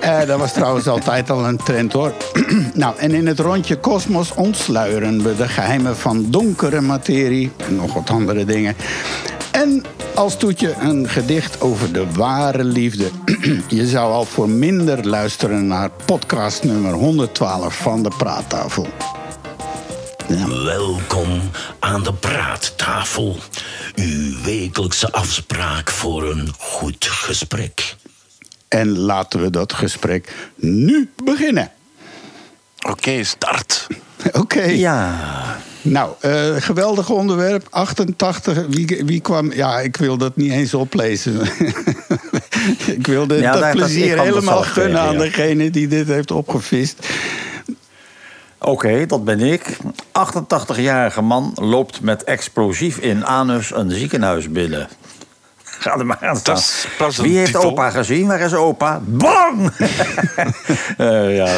Eh, 0.00 0.26
dat 0.26 0.38
was 0.38 0.52
trouwens 0.52 0.88
altijd 0.88 1.30
al 1.30 1.44
een 1.44 1.56
trend 1.56 1.92
hoor. 1.92 2.12
nou, 2.74 2.98
en 2.98 3.14
in 3.14 3.26
het 3.26 3.38
rondje 3.38 3.76
Kosmos 3.76 4.34
ontsluieren 4.34 5.22
we 5.22 5.36
de 5.36 5.48
geheimen 5.48 5.96
van 5.96 6.26
donkere 6.28 6.80
materie 6.80 7.50
en 7.68 7.76
nog 7.76 7.94
wat 7.94 8.10
andere 8.10 8.44
dingen. 8.44 8.76
En 9.56 9.82
als 10.14 10.36
toetje 10.36 10.74
een 10.80 11.08
gedicht 11.08 11.60
over 11.60 11.92
de 11.92 12.12
ware 12.12 12.64
liefde. 12.64 13.10
Je 13.68 13.86
zou 13.86 14.12
al 14.12 14.24
voor 14.24 14.48
minder 14.48 15.06
luisteren 15.06 15.66
naar 15.66 15.90
podcast 16.04 16.64
nummer 16.64 16.92
112 16.92 17.76
van 17.76 18.02
de 18.02 18.10
Praattafel. 18.18 18.86
Welkom 20.64 21.40
aan 21.78 22.02
de 22.02 22.12
praattafel. 22.12 23.36
Uw 23.94 24.42
wekelijkse 24.44 25.12
afspraak 25.12 25.90
voor 25.90 26.30
een 26.30 26.48
goed 26.58 27.04
gesprek. 27.04 27.96
En 28.68 28.98
laten 28.98 29.40
we 29.40 29.50
dat 29.50 29.72
gesprek 29.72 30.50
nu 30.56 31.10
beginnen. 31.24 31.70
Oké, 32.90 33.24
start. 33.24 33.86
Oké. 34.42 34.62
Ja. 34.62 35.14
Nou, 35.82 36.12
eh, 36.20 36.54
geweldig 36.58 37.10
onderwerp. 37.10 37.66
88. 37.70 38.66
Wie, 38.68 39.02
wie 39.04 39.20
kwam. 39.20 39.52
Ja, 39.52 39.80
ik 39.80 39.96
wil 39.96 40.16
dat 40.16 40.36
niet 40.36 40.52
eens 40.52 40.74
oplezen. 40.74 41.40
ik 42.96 43.06
wilde 43.06 43.36
Ja, 43.36 43.52
dat 43.52 43.70
plezier 43.70 44.18
er 44.18 44.22
helemaal 44.22 44.62
gunnen 44.62 44.92
tegen, 44.92 45.06
aan 45.08 45.12
ja. 45.12 45.18
degene 45.18 45.70
die 45.70 45.88
dit 45.88 46.06
heeft 46.06 46.30
opgevist. 46.30 47.06
Oké, 48.58 49.06
dat 49.06 49.24
ben 49.24 49.40
ik. 49.40 49.76
88-jarige 49.98 51.20
man 51.20 51.52
loopt 51.54 52.00
met 52.00 52.24
explosief 52.24 52.98
in 52.98 53.26
anus 53.26 53.74
een 53.74 53.90
ziekenhuis 53.90 54.50
binnen. 54.50 54.88
Ga 55.78 55.98
er 55.98 56.06
maar 56.06 56.18
aan 56.20 56.36
staan. 56.36 56.60
Wie 57.16 57.36
heeft 57.38 57.52
titel. 57.52 57.70
opa 57.70 57.90
gezien? 57.90 58.26
Waar 58.26 58.40
is 58.40 58.54
opa? 58.54 59.00
Bang! 59.04 59.70
Eh, 60.96 61.36
ja. 61.36 61.56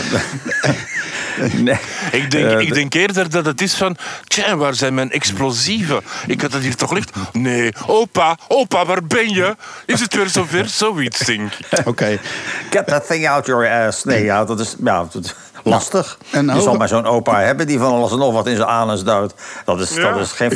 nee. 1.52 1.76
Ik 2.12 2.30
denk, 2.30 2.50
Eh, 2.50 2.60
ik 2.60 2.74
denk 2.74 2.94
eerder 2.94 3.30
dat 3.30 3.44
het 3.46 3.60
is 3.60 3.74
van... 3.74 3.96
Tja, 4.26 4.56
waar 4.56 4.74
zijn 4.74 4.94
mijn 4.94 5.10
explosieven? 5.10 6.00
Ik 6.26 6.40
had 6.40 6.52
het 6.52 6.62
hier 6.62 6.74
toch 6.76 6.92
licht? 6.92 7.10
Nee, 7.32 7.72
opa, 7.86 8.36
opa, 8.48 8.84
waar 8.86 9.04
ben 9.04 9.28
je? 9.28 9.56
Is 9.86 10.00
het 10.00 10.14
weer 10.14 10.28
zover? 10.28 10.68
Zoiets, 10.68 11.18
denk 11.18 11.52
ik. 11.52 11.86
Oké. 11.86 12.18
Get 12.70 12.86
that 12.86 13.06
thing 13.06 13.28
out 13.28 13.46
your 13.46 13.86
ass. 13.86 14.04
Nee, 14.04 14.24
ja, 14.24 14.44
dat 14.44 14.60
is 14.60 14.76
ja, 14.84 15.06
dat 15.12 15.34
is 15.68 15.74
lastig. 15.74 16.18
een 16.30 16.46
je 16.54 16.60
zal 16.60 16.76
maar 16.76 16.88
zo'n 16.88 17.06
opa 17.06 17.40
hebben 17.40 17.66
die 17.66 17.78
van 17.78 17.92
alles 17.92 18.10
en 18.12 18.18
nog 18.18 18.32
wat 18.32 18.46
in 18.46 18.56
zijn 18.56 18.68
anus 18.68 19.04
duwt. 19.04 19.34
Dat 19.64 19.80
is, 19.80 19.94
Ja. 19.94 20.12
dat 20.12 20.20
is 20.20 20.32
geen 20.32 20.50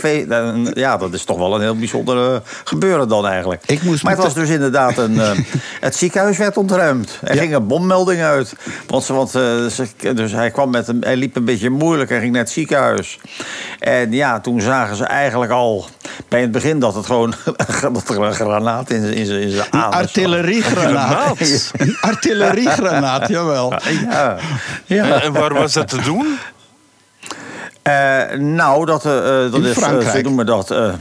Ja, 0.74 0.96
dat 0.96 1.12
is 1.12 1.24
toch 1.24 1.38
wel 1.38 1.54
een 1.54 1.60
heel 1.60 1.76
bijzonder 1.76 2.34
eh, 2.34 2.40
gebeuren 2.64 3.08
dan 3.08 3.26
eigenlijk. 3.26 3.62
Ik 3.66 3.82
moest 3.82 4.02
maar 4.02 4.12
het 4.12 4.22
was 4.22 4.34
dus 4.34 4.48
inderdaad 4.48 4.96
een... 4.98 5.20
eh, 5.20 5.30
het 5.80 5.96
ziekenhuis 5.96 6.36
werd 6.38 6.56
ontruimd. 6.56 7.18
Er 7.22 7.34
Ja. 7.34 7.40
ging 7.40 7.54
een 7.54 7.66
bommelding 7.66 8.22
uit. 8.22 8.54
Want, 8.86 9.04
ze, 9.04 9.12
want 9.12 9.34
eh, 9.34 9.42
ze- 9.66 10.14
dus 10.14 10.32
hij, 10.32 10.50
kwam 10.50 10.70
met 10.70 10.88
een, 10.88 11.00
hij 11.04 11.16
liep 11.16 11.36
een 11.36 11.44
beetje 11.44 11.70
moeilijk. 11.70 12.10
Hij 12.10 12.20
ging 12.20 12.32
naar 12.32 12.42
het 12.42 12.50
ziekenhuis. 12.50 13.18
En 13.78 14.12
ja, 14.12 14.40
toen 14.40 14.60
zagen 14.60 14.96
ze 14.96 15.04
eigenlijk 15.04 15.52
al 15.52 15.86
bij 16.28 16.40
het 16.40 16.50
begin 16.50 16.78
dat 16.78 16.94
het 16.94 17.06
gewoon... 17.06 17.34
dat 17.92 18.08
er 18.08 18.22
een 18.22 18.34
granaat 18.34 18.90
in 18.90 19.00
zijn 19.00 19.14
in 19.14 19.26
zijn- 19.26 19.40
in 19.40 19.50
zijn 19.50 19.66
Een 19.70 19.80
artilleriegranaat. 19.82 21.36
Granaat? 21.38 21.70
Een 21.76 21.96
artilleriegranaat, 22.00 23.28
jawel. 23.36 23.72
Ja. 24.10 24.36
ja. 24.84 25.01
En, 25.02 25.22
en 25.22 25.32
waar 25.32 25.54
was 25.54 25.72
dat 25.72 25.88
te 25.88 26.00
doen? 26.02 26.38
Eh, 27.82 28.22
nou, 28.38 28.86
dat, 28.86 29.04
eh, 29.06 29.44
eh, 29.44 29.52
dat 29.52 29.60
In 29.60 29.66
is, 29.66 29.76
Frankrijk. 29.76 30.16
ze 30.16 30.22
noemen 30.22 30.46
dat... 30.46 30.70
eh, 30.70 30.92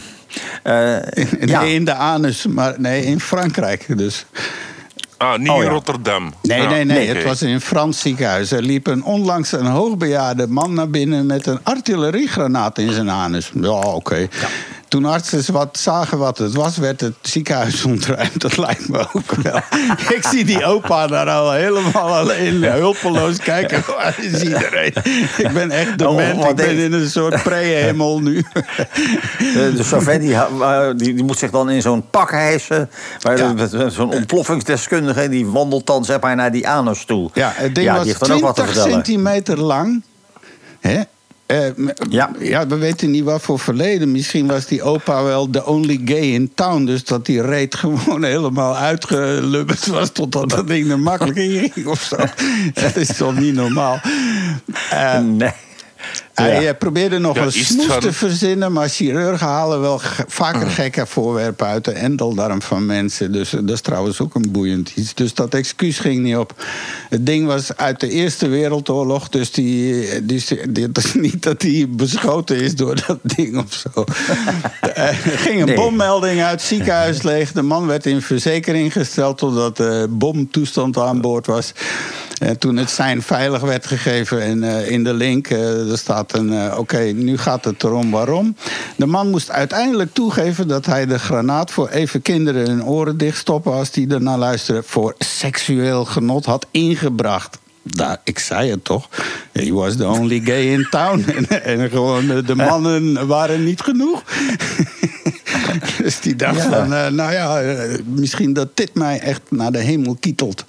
eh, 0.63 1.31
ja. 1.41 1.61
in 1.61 1.85
de 1.85 1.93
anus, 1.93 2.45
maar 2.45 2.73
nee, 2.77 3.05
in 3.05 3.19
Frankrijk 3.19 3.97
dus. 3.97 4.25
Ah, 5.17 5.37
niet 5.39 5.49
Oh, 5.49 5.57
in 5.57 5.63
ja. 5.63 5.69
Rotterdam. 5.69 6.33
Nee, 6.41 6.61
Ja, 6.61 6.69
nee, 6.69 6.83
nee. 6.85 7.07
Het 7.07 7.23
was 7.23 7.41
in 7.41 7.49
een 7.49 7.61
Frans 7.61 7.99
ziekenhuis. 7.99 8.51
Er 8.51 8.61
liep 8.61 8.87
een 8.87 9.03
onlangs 9.03 9.51
een 9.51 9.65
hoogbejaarde 9.65 10.47
man 10.47 10.73
naar 10.73 10.89
binnen 10.89 11.25
met 11.25 11.45
een 11.45 11.59
artilleriegranaat 11.63 12.77
in 12.77 12.91
zijn 12.91 13.09
anus. 13.09 13.51
Ja, 13.61 13.69
oké. 13.69 14.27
Toen 14.91 15.05
artsen 15.05 15.53
wat 15.53 15.77
zagen 15.77 16.17
wat 16.17 16.37
het 16.37 16.53
was, 16.53 16.77
werd 16.77 17.01
het 17.01 17.13
ziekenhuis 17.21 17.85
ontruimd. 17.93 18.41
Dat 18.41 18.57
lijkt 18.57 18.89
me 18.89 19.07
ook 19.13 19.31
wel. 19.31 19.59
Ik 20.15 20.25
zie 20.29 20.45
die 20.45 20.65
opa 20.65 21.07
daar 21.07 21.29
al 21.29 21.51
helemaal 21.51 22.15
alleen 22.15 22.63
hulpeloos 22.63 23.37
kijken. 23.37 23.83
Waar 23.87 24.15
is 24.19 24.41
iedereen? 24.41 24.93
Ik 25.45 25.51
ben 25.53 25.71
echt 25.71 25.97
dement. 25.97 26.37
wat 26.37 26.49
Ik 26.49 26.55
ben 26.55 26.77
in 26.77 26.93
een 26.93 27.09
soort 27.09 27.43
pre-hemel 27.43 28.21
nu. 28.21 28.45
De, 29.37 29.73
de 29.75 29.83
chauffeur 29.83 30.19
die, 30.19 30.35
die, 30.95 31.13
die 31.13 31.23
moet 31.23 31.37
zich 31.37 31.51
dan 31.51 31.69
in 31.69 31.81
zo'n 31.81 32.09
pak 32.09 32.31
hijsen. 32.31 32.89
Ja. 33.19 33.89
Zo'n 33.89 34.13
ontploffingsdeskundige 34.13 35.29
die 35.29 35.47
wandelt 35.47 35.85
dan 35.85 36.05
zeg 36.05 36.19
maar 36.19 36.35
naar 36.35 36.51
die 36.51 36.67
anus 36.67 37.05
toe. 37.05 37.29
Ja, 37.33 37.51
het 37.55 37.75
ding 37.75 37.87
die 37.87 37.97
was 37.97 38.05
heeft 38.05 38.19
dan 38.19 38.31
ook 38.31 38.41
wat 38.41 38.55
te 38.55 38.61
20 38.61 38.81
vertellen. 38.81 39.05
centimeter 39.05 39.59
lang. 39.59 40.03
Hè? 40.79 41.01
Eh, 41.51 41.85
Ja. 42.09 42.31
ja, 42.39 42.67
we 42.67 42.75
weten 42.77 43.11
niet 43.11 43.23
wat 43.23 43.41
voor 43.41 43.59
verleden. 43.59 44.11
Misschien 44.11 44.47
was 44.47 44.65
die 44.65 44.83
opa 44.83 45.23
wel 45.23 45.51
de 45.51 45.65
only 45.65 46.01
gay 46.05 46.19
in 46.21 46.51
town. 46.55 46.85
Dus 46.85 47.03
dat 47.03 47.25
die 47.25 47.41
reet 47.41 47.75
gewoon 47.81 48.23
helemaal 48.23 48.75
uitgelubberd 48.77 49.87
was... 49.87 50.11
totdat 50.11 50.49
dat 50.49 50.67
ding 50.67 50.91
er 50.91 50.99
makkelijk 50.99 51.37
in 51.37 51.69
ging 51.73 51.87
of 51.87 52.01
zo. 52.01 52.15
dat 52.81 52.95
is 52.95 53.17
toch 53.17 53.39
niet 53.39 53.53
normaal? 53.55 53.99
Eh, 54.89 55.19
Nee. 55.19 55.51
Hij 56.33 56.61
Ja. 56.61 56.69
eh, 56.69 56.77
probeerde 56.77 57.17
nog 57.19 57.37
een 57.37 57.51
smoes 57.51 57.97
te 57.99 58.13
verzinnen... 58.13 58.71
maar 58.71 58.89
chirurgen 58.89 59.47
halen 59.47 59.81
wel 59.81 60.01
vaker 60.27 60.67
gekke 60.69 61.05
voorwerpen 61.05 61.67
uit 61.67 61.85
de 61.85 61.91
endeldarm 61.91 62.61
van 62.61 62.85
mensen. 62.85 63.31
Dus 63.31 63.53
eh, 63.53 63.59
dat 63.63 63.69
is 63.75 63.81
trouwens 63.81 64.19
ook 64.19 64.35
een 64.35 64.51
boeiend 64.51 64.91
iets. 64.95 65.13
Dus 65.13 65.33
dat 65.33 65.53
excuus 65.53 65.99
ging 65.99 66.19
niet 66.23 66.35
op. 66.37 66.65
Het 67.09 67.25
ding 67.25 67.45
was 67.45 67.77
uit 67.77 67.99
de 67.99 68.09
Eerste 68.09 68.47
Wereldoorlog... 68.47 69.29
dus, 69.29 69.51
die, 69.51 70.05
eh, 70.07 70.19
die- 70.23 70.35
is 70.93 71.13
niet 71.13 71.43
dat 71.43 71.61
hij 71.61 71.85
beschoten 71.89 72.55
is 72.61 72.75
door 72.75 72.95
dat 73.07 73.19
ding 73.21 73.57
of 73.57 73.73
zo. 73.73 74.03
Er 74.93 75.13
ging 75.13 75.59
een 75.59 75.65
Nee. 75.65 75.75
bommelding 75.75 76.41
uit, 76.41 76.61
ziekenhuis 76.61 77.21
leeg. 77.31 77.51
De 77.51 77.61
man 77.61 77.87
werd 77.87 78.05
in 78.05 78.21
verzekering 78.21 78.91
gesteld... 78.93 79.37
totdat 79.37 79.77
de 79.77 80.07
bomtoestand 80.09 80.97
aan 80.97 81.21
boord 81.21 81.45
was... 81.45 81.71
En 82.41 82.57
toen 82.57 82.77
het 82.77 82.89
zijn 82.89 83.21
veilig 83.21 83.61
werd 83.61 83.87
gegeven 83.87 84.41
en 84.41 84.63
in 84.87 85.03
de 85.03 85.13
link, 85.13 85.49
er 85.49 85.97
staat 85.97 86.20
eh, 86.29 86.77
oké, 86.77 86.99
nu 86.99 87.37
gaat 87.37 87.65
het 87.65 87.83
erom 87.83 88.11
waarom. 88.11 88.55
De 88.95 89.05
man 89.05 89.29
moest 89.29 89.49
uiteindelijk 89.49 90.13
toegeven 90.13 90.67
dat 90.67 90.85
hij 90.85 91.05
de 91.05 91.19
granaat 91.19 91.71
voor 91.71 91.89
even 91.89 92.21
kinderen 92.21 92.67
hun 92.67 92.85
oren 92.85 93.17
dichtstoppen 93.17 93.73
als 93.73 93.91
die 93.91 94.09
ernaar 94.09 94.37
luisteren, 94.37 94.83
voor 94.85 95.15
seksueel 95.17 96.05
genot 96.05 96.45
had 96.45 96.65
ingebracht. 96.71 97.59
Daar, 97.83 98.21
ik 98.23 98.39
zei 98.39 98.69
het 98.69 98.83
toch. 98.83 99.09
He 99.51 99.71
was 99.71 99.95
the 99.95 100.07
only 100.07 100.39
gay 100.39 100.63
in 100.63 100.87
town. 100.89 101.25
En, 101.35 101.63
en 101.63 101.89
gewoon 101.89 102.27
de 102.45 102.55
mannen 102.55 103.27
waren 103.27 103.63
niet 103.63 103.81
genoeg. 103.81 104.23
dus 106.03 106.19
die 106.19 106.35
dacht 106.35 106.55
Ja. 106.63 106.69
van, 106.69 106.93
eh, 106.93 107.07
nou 107.07 107.31
ja, 107.33 107.61
eh, 107.61 107.99
misschien 108.05 108.53
dat 108.53 108.77
dit 108.77 108.93
mij 108.93 109.19
echt 109.19 109.41
naar 109.49 109.71
de 109.71 109.77
hemel 109.79 110.17
kietelt. 110.19 110.65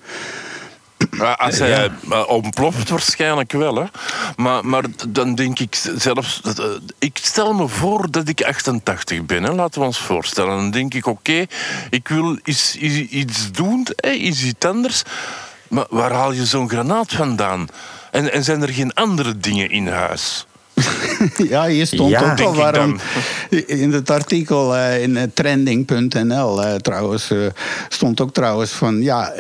Ja, 1.11 1.32
als 1.32 1.59
hij 1.59 1.90
eh, 2.11 2.28
ontploft, 2.28 2.88
waarschijnlijk 2.88 3.52
wel. 3.52 3.75
Hè. 3.75 3.85
Maar, 4.37 4.66
maar 4.66 4.85
dan 5.09 5.35
denk 5.35 5.59
ik 5.59 5.75
zelfs... 5.97 6.40
eh, 6.40 6.64
ik 6.99 7.18
stel 7.23 7.52
me 7.52 7.68
voor 7.68 8.11
dat 8.11 8.28
ik 8.28 8.42
88 8.42 9.25
ben. 9.26 9.42
Hè. 9.42 9.52
Laten 9.52 9.80
we 9.80 9.87
ons 9.87 9.99
voorstellen. 9.99 10.56
Dan 10.56 10.71
denk 10.71 10.94
ik, 10.94 11.06
oké, 11.06 11.47
ik 11.90 12.09
wil 12.09 12.38
iets, 12.44 12.76
iets, 12.76 13.11
iets 13.11 13.52
doen. 13.52 13.87
Hè, 13.97 14.11
iets, 14.11 14.42
iets 14.42 14.66
anders. 14.66 15.02
Maar 15.68 15.87
waar 15.90 16.12
haal 16.12 16.32
je 16.32 16.47
zo'n 16.47 16.68
granaat 16.68 17.12
vandaan? 17.12 17.66
En, 18.11 18.32
en 18.32 18.44
zijn 18.44 18.62
er 18.62 18.73
geen 18.73 18.94
andere 18.94 19.38
dingen 19.38 19.71
in 19.71 19.88
huis? 19.88 20.47
Ja, 21.49 21.67
hier 21.67 21.87
stond 21.87 22.11
Ja, 22.11 22.33
ook 22.33 22.41
al 22.41 22.55
waarom. 22.55 22.99
dan. 23.50 23.61
In 23.67 23.93
het 23.93 24.11
artikel 24.11 24.75
uh, 24.75 25.02
in 25.02 25.11
uh, 25.11 25.23
trending.nl 25.35 26.64
uh, 26.64 26.75
trouwens 26.75 27.33
stond 27.88 28.21
ook 28.21 28.33
trouwens 28.33 28.71
van 28.71 29.02
ja, 29.02 29.33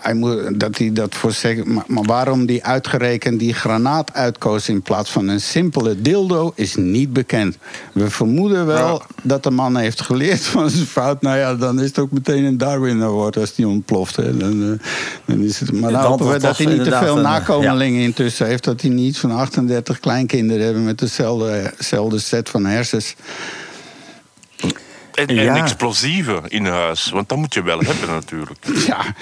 hij 0.00 0.14
moet, 0.14 0.60
dat 0.60 0.78
hij 0.78 0.92
dat 0.92 1.14
voor 1.14 1.32
maar, 1.64 1.84
maar 1.86 2.04
waarom 2.04 2.46
die 2.46 2.64
uitgerekend 2.64 3.38
die 3.38 3.54
granaat 3.54 4.14
uitkoos 4.14 4.68
in 4.68 4.82
plaats 4.82 5.10
van 5.10 5.28
een 5.28 5.40
simpele 5.40 6.02
dildo 6.02 6.52
is 6.54 6.74
niet 6.76 7.12
bekend. 7.12 7.58
We 7.92 8.10
vermoeden 8.10 8.66
wel 8.66 8.94
ja. 8.94 9.06
dat 9.22 9.42
de 9.42 9.50
man 9.50 9.76
heeft 9.76 10.00
geleerd 10.00 10.40
van 10.40 10.70
zijn 10.70 10.86
fout. 10.86 11.22
Nou 11.22 11.38
ja, 11.38 11.54
dan 11.54 11.80
is 11.80 11.86
het 11.86 11.98
ook 11.98 12.10
meteen 12.10 12.44
een 12.44 12.58
Darwin 12.58 13.02
Award 13.02 13.36
als 13.36 13.54
die 13.54 13.68
ontploft. 13.68 14.16
Hè. 14.16 14.36
Dan, 14.36 14.80
dan 15.24 15.40
is 15.40 15.60
het, 15.60 15.72
maar 15.72 15.92
dan 15.92 16.04
hopen 16.04 16.28
we 16.28 16.38
dat 16.38 16.56
hij 16.56 16.66
niet 16.66 16.84
te 16.84 16.98
veel 17.02 17.16
nakomelingen 17.16 18.00
ja. 18.00 18.06
intussen 18.06 18.46
heeft. 18.46 18.64
Dat 18.64 18.80
hij 18.80 18.90
niet 18.90 19.18
van 19.18 19.30
38 19.30 20.00
kleinkinderen 20.00 20.67
hebben 20.68 20.84
met 20.84 20.98
dezelfde, 20.98 21.72
dezelfde 21.76 22.18
set 22.18 22.48
van 22.48 22.64
hersens. 22.64 23.14
En, 25.14 25.26
en 25.26 25.54
explosieven 25.54 26.48
in 26.48 26.66
huis, 26.66 27.10
want 27.10 27.28
dat 27.28 27.38
moet 27.38 27.54
je 27.54 27.62
wel 27.62 27.78
hebben 27.78 28.08
natuurlijk. 28.08 28.58
Ja, 28.86 29.14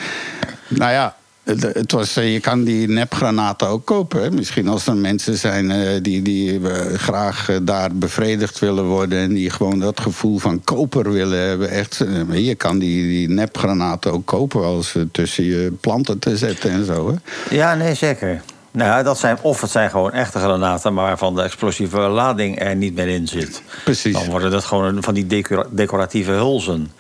nou 0.69 0.93
ja, 0.93 1.17
het 1.45 1.93
was, 1.93 2.15
je 2.15 2.41
kan 2.41 2.65
die 2.65 2.89
nepgranaten 2.89 3.69
ook 3.69 3.85
kopen. 3.85 4.23
Hè? 4.23 4.31
Misschien 4.31 4.69
als 4.69 4.87
er 4.87 4.97
mensen 4.97 5.37
zijn 5.37 6.03
die, 6.03 6.23
die 6.23 6.61
graag 6.97 7.59
daar 7.63 7.95
bevredigd 7.95 8.59
willen 8.59 8.85
worden... 8.85 9.19
en 9.19 9.35
die 9.35 9.51
gewoon 9.51 9.79
dat 9.79 10.01
gevoel 10.01 10.39
van 10.39 10.65
koper 10.65 11.13
willen 11.13 11.39
hebben. 11.39 11.71
Echt, 11.71 12.05
je 12.33 12.55
kan 12.55 12.79
die, 12.79 13.03
die 13.03 13.29
nepgranaten 13.29 14.13
ook 14.13 14.27
kopen 14.27 14.65
als 14.65 14.95
tussen 15.13 15.45
je 15.45 15.73
planten 15.81 16.19
te 16.19 16.37
zetten 16.37 16.71
en 16.71 16.85
zo. 16.85 17.09
Hè? 17.11 17.57
Ja, 17.57 17.75
nee, 17.75 17.95
zeker. 17.95 18.43
Nou, 18.77 19.03
dat 19.03 19.19
zijn, 19.19 19.39
of 19.41 19.61
het 19.61 19.71
zijn 19.71 19.91
gewoon 19.91 20.13
echte 20.13 20.39
granaten, 20.39 20.95
maar 20.95 21.05
waarvan 21.05 21.35
de 21.35 21.43
explosieve 21.43 21.99
lading 21.99 22.61
er 22.61 22.77
niet 22.77 22.95
meer 22.95 23.09
in 23.09 23.29
zit. 23.29 23.63
Precies. 23.85 24.13
Dan 24.13 24.31
worden 24.31 24.51
dat 24.51 24.65
gewoon 24.65 25.03
van 25.03 25.15
die 25.15 25.27
decora 25.27 25.67
decoratieve 25.71 26.31
hulzen. 26.31 26.93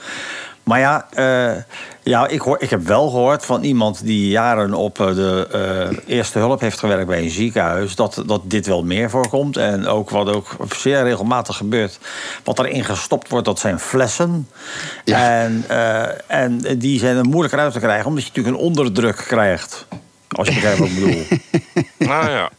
Maar 0.62 0.78
ja, 0.78 1.06
uh, 1.18 1.62
ja 2.02 2.26
ik, 2.26 2.40
hoor, 2.40 2.56
ik 2.60 2.70
heb 2.70 2.86
wel 2.86 3.08
gehoord 3.08 3.44
van 3.44 3.62
iemand 3.62 4.04
die 4.04 4.28
jaren 4.28 4.74
op 4.74 4.96
de 4.96 5.48
uh, 5.92 5.98
eerste 6.06 6.38
hulp 6.38 6.60
heeft 6.60 6.78
gewerkt 6.78 7.06
bij 7.06 7.22
een 7.22 7.30
ziekenhuis, 7.30 7.94
dat, 7.94 8.22
dat 8.26 8.42
dit 8.44 8.66
wel 8.66 8.84
meer 8.84 9.10
voorkomt. 9.10 9.56
En 9.56 9.86
ook 9.86 10.10
wat 10.10 10.28
ook 10.28 10.56
zeer 10.76 11.02
regelmatig 11.02 11.56
gebeurt, 11.56 11.98
wat 12.44 12.58
erin 12.58 12.84
gestopt 12.84 13.28
wordt, 13.28 13.46
dat 13.46 13.58
zijn 13.58 13.78
flessen. 13.78 14.48
Ja. 15.04 15.40
En, 15.40 15.64
uh, 15.70 16.02
en 16.26 16.78
die 16.78 16.98
zijn 16.98 17.16
er 17.16 17.24
moeilijker 17.24 17.58
uit 17.58 17.72
te 17.72 17.78
krijgen, 17.78 18.06
omdat 18.06 18.22
je 18.22 18.28
natuurlijk 18.28 18.56
een 18.56 18.62
onderdruk 18.62 19.16
krijgt. 19.16 19.86
Als 20.28 20.48
je 20.48 20.54
begrijpt 20.54 20.78
wat 20.78 20.88
ik 20.88 20.94
bedoel. 20.94 21.24
Nou 22.08 22.30
ja. 22.30 22.50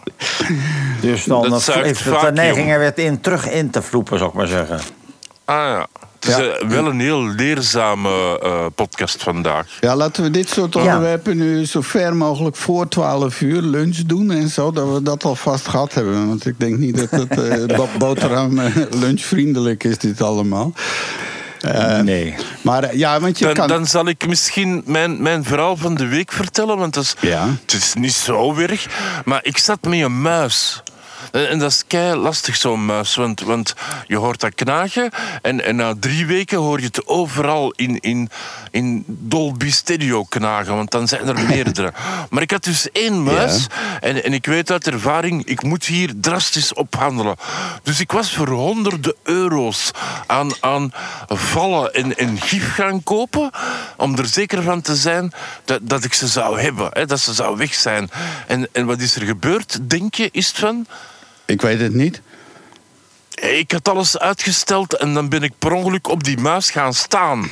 Dus 1.02 1.24
dan 1.24 1.50
dat 1.50 1.66
heeft 1.66 2.04
het 2.04 2.22
de 2.22 2.32
neiging 2.32 2.72
er 2.72 2.80
weer 2.80 2.98
in, 3.00 3.22
terug 3.22 3.50
in 3.50 3.70
te 3.70 3.82
vloepen, 3.82 4.18
zou 4.18 4.30
ik 4.30 4.36
maar 4.36 4.48
zeggen. 4.48 4.80
Ah 5.46 5.56
ja. 5.56 5.88
Het 6.20 6.28
is 6.28 6.36
ja. 6.36 6.68
wel 6.68 6.86
een 6.86 7.00
heel 7.00 7.28
leerzame 7.28 8.42
uh, 8.44 8.66
podcast 8.76 9.24
vandaag. 9.24 9.78
Ja, 9.80 9.96
laten 9.96 10.24
we 10.24 10.32
dit 10.32 10.50
soort 10.50 10.76
onderwerpen 10.76 11.38
nu 11.38 11.66
zo 11.66 11.82
ver 11.82 12.16
mogelijk 12.16 12.56
voor 12.56 12.88
12 12.88 13.42
uur 13.42 13.62
lunch 13.62 13.96
doen 13.96 14.32
en 14.32 14.50
zo, 14.50 14.72
dat 14.72 14.94
we 14.94 15.02
dat 15.02 15.24
alvast 15.24 15.68
gehad 15.68 15.94
hebben. 15.94 16.28
Want 16.28 16.46
ik 16.46 16.60
denk 16.60 16.78
niet 16.78 16.98
dat 16.98 17.12
het 17.12 17.70
uh, 17.70 17.88
boterham 17.98 18.60
lunchvriendelijk 18.92 19.84
is, 19.84 19.98
dit 19.98 20.22
allemaal. 20.22 20.74
Uh, 21.66 22.00
nee. 22.00 22.36
Maar 22.62 22.96
ja, 22.96 23.20
want 23.20 23.40
je 23.40 23.46
dan, 23.46 23.54
kan... 23.54 23.68
dan 23.68 23.86
zal 23.86 24.08
ik 24.08 24.28
misschien 24.28 24.84
mijn, 24.86 25.22
mijn 25.22 25.44
verhaal 25.44 25.78
van 25.78 25.96
de 25.96 26.08
week 26.08 26.32
vertellen. 26.32 26.78
Want 26.78 26.94
dat 26.94 27.04
is, 27.04 27.16
ja. 27.20 27.48
het 27.62 27.74
is 27.74 27.94
niet 27.94 28.14
zo 28.14 28.56
erg. 28.56 28.88
Maar 29.26 29.40
ik 29.44 29.58
zat 29.58 29.78
met 29.82 30.02
een 30.02 30.22
muis. 30.22 30.84
En 31.32 31.60
dat 31.60 31.72
is 31.72 31.84
kei 31.88 32.16
lastig, 32.16 32.56
zo'n 32.56 32.86
muis. 32.86 33.16
Want, 33.16 33.42
want 33.42 33.74
je 34.08 34.16
hoort 34.16 34.40
dat 34.40 34.56
knagen. 34.56 35.12
En, 35.42 35.66
en 35.66 35.76
na 35.76 35.94
drie 36.00 36.26
weken 36.26 36.58
hoor 36.58 36.80
je 36.80 36.86
het 36.86 37.08
overal 37.08 37.72
in, 37.76 38.00
in, 38.00 38.30
in 38.72 39.04
Dolby 39.08 39.72
Stereo 39.72 40.24
knagen. 40.24 40.76
Want 40.76 40.92
dan 40.92 41.08
zijn 41.08 41.28
er 41.28 41.46
meerdere. 41.48 41.94
Maar 42.30 42.42
ik 42.42 42.52
had 42.52 42.64
dus 42.64 42.92
één 42.92 43.24
muis. 43.24 43.68
Ja. 43.70 44.00
En, 44.00 44.24
en 44.24 44.34
ik 44.34 44.46
weet 44.46 44.72
uit 44.72 44.88
ervaring, 44.88 45.46
ik 45.46 45.64
moet 45.64 45.86
hier 45.86 46.14
drastisch 46.16 46.74
ophandelen. 46.74 47.36
Dus 47.84 48.00
ik 48.00 48.12
was 48.12 48.34
voor 48.34 48.48
honderden 48.48 49.16
euro's 49.24 49.92
aan, 50.26 50.52
aan 50.60 50.92
vallen 51.28 51.94
en, 51.94 52.18
en 52.18 52.42
gif 52.42 52.74
gaan 52.74 53.04
kopen. 53.04 53.52
Om 53.98 54.18
er 54.18 54.26
zeker 54.26 54.64
van 54.64 54.82
te 54.82 54.96
zijn 54.96 55.32
dat, 55.66 55.80
dat 55.82 56.04
ik 56.04 56.14
ze 56.14 56.28
zou 56.28 56.62
hebben. 56.62 56.90
Hè, 56.92 57.06
dat 57.06 57.20
ze 57.20 57.34
zou 57.34 57.58
weg 57.58 57.74
zijn. 57.74 58.10
En, 58.48 58.68
en 58.72 58.86
wat 58.86 59.00
is 59.00 59.16
er 59.16 59.26
gebeurd, 59.26 59.90
denk 59.90 60.16
je? 60.16 60.30
Is 60.32 60.48
het 60.48 60.58
van... 60.58 60.88
Ik 61.48 61.62
weet 61.62 61.80
het 61.80 61.94
niet. 61.94 62.22
Ik 63.36 63.72
had 63.72 63.88
alles 63.88 64.20
uitgesteld 64.20 64.94
en 64.94 65.14
dan 65.14 65.30
ben 65.30 65.44
ik 65.44 65.54
per 65.60 65.72
ongeluk 65.72 66.08
op 66.08 66.24
die 66.24 66.38
muis 66.38 66.72
gaan 66.72 66.94
staan. 66.94 67.50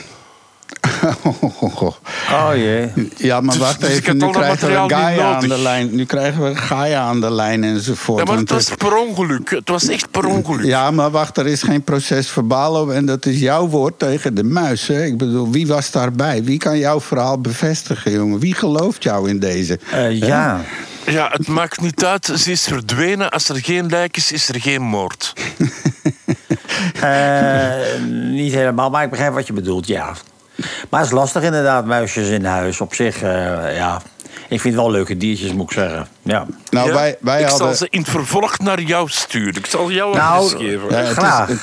Oh 2.32 2.50
jee. 2.56 2.92
Ja, 3.18 3.42
maar 3.42 3.54
Dus- 3.54 3.64
wacht 3.64 3.80
dus 3.80 3.90
ik 3.90 3.96
even. 4.04 4.18
Nu 4.18 4.30
krijgen 4.30 4.68
we 4.68 4.90
Gaia 4.90 5.34
aan 5.36 5.48
de 5.48 5.58
lijn. 5.60 5.96
Nu 5.96 6.06
krijgen 6.06 6.44
we 6.44 6.56
Gaia 6.56 7.00
aan 7.02 7.22
de 7.22 7.32
lijn 7.32 7.64
enzovoort. 7.64 8.20
Ja, 8.20 8.26
maar 8.26 8.38
het 8.42 8.50
was 8.50 8.70
het- 8.70 8.78
per 8.78 8.98
ongeluk. 8.98 9.50
Het 9.50 9.70
was 9.70 9.88
echt 9.88 10.12
per 10.12 10.26
ongeluk. 10.26 10.66
Ja, 10.66 10.92
maar 10.92 11.12
wacht, 11.12 11.38
er 11.38 11.48
is 11.48 11.64
geen 11.64 11.82
proces 11.84 12.30
verbaal 12.30 12.82
op. 12.82 12.90
En 12.92 13.06
dat 13.06 13.26
is 13.26 13.40
jouw 13.40 13.68
woord 13.68 14.00
tegen 14.00 14.36
de 14.36 14.44
muis. 14.44 14.88
Hè? 14.88 15.04
Ik 15.04 15.18
bedoel, 15.18 15.52
wie 15.52 15.68
was 15.68 15.92
daarbij? 15.92 16.44
Wie 16.44 16.58
kan 16.58 16.78
jouw 16.78 17.02
verhaal 17.02 17.40
bevestigen, 17.42 18.12
jongen? 18.12 18.40
Wie 18.40 18.54
gelooft 18.56 19.04
jou 19.04 19.30
in 19.30 19.40
deze? 19.40 19.80
Uh, 19.94 20.12
ja. 20.20 20.62
Ja, 21.06 21.30
het 21.32 21.48
maakt 21.48 21.82
niet 21.82 22.06
uit. 22.06 22.32
Ze 22.36 22.52
is 22.52 22.64
verdwenen. 22.64 23.30
Als 23.30 23.50
er 23.50 23.56
geen 23.64 23.86
lijk 23.90 24.18
is, 24.18 24.32
is 24.32 24.50
er 24.50 24.62
geen 24.62 24.82
moord. 24.82 25.34
Uh, 27.04 27.72
niet 28.42 28.54
helemaal, 28.54 28.90
maar 28.90 29.04
ik 29.04 29.10
begrijp 29.10 29.34
wat 29.34 29.48
je 29.48 29.54
bedoelt, 29.54 29.88
ja. 29.88 30.14
Maar 30.90 31.00
het 31.00 31.10
is 31.10 31.16
lastig 31.16 31.44
inderdaad, 31.44 31.86
muisjes 31.86 32.28
in 32.30 32.46
huis. 32.46 32.82
Op 32.82 32.94
zich, 32.94 33.24
uh, 33.24 33.30
ja. 33.76 34.02
Ik 34.50 34.62
vind 34.62 34.76
wel 34.76 34.92
leuke 34.92 35.18
diertjes, 35.18 35.54
moet 35.54 35.66
ik 35.66 35.72
zeggen. 35.78 36.08
Ja. 36.22 36.46
Nou, 36.70 36.88
Ja, 36.88 36.94
wij, 36.94 37.18
wij 37.22 37.42
ik 37.42 37.48
hadden... 37.48 37.68
zal 37.68 37.76
ze 37.76 37.88
in 37.90 38.00
het 38.00 38.10
vervolg 38.10 38.60
naar 38.60 38.82
jou 38.82 39.10
sturen. 39.10 39.56
Ik 39.56 39.66
zal 39.66 39.92
jou 39.92 40.16
Nou, 40.16 40.46
adres 40.46 40.62
geven. 40.62 40.90
Ja, 40.90 40.96
het 40.96 41.08
Graag, 41.08 41.50
is, 41.50 41.56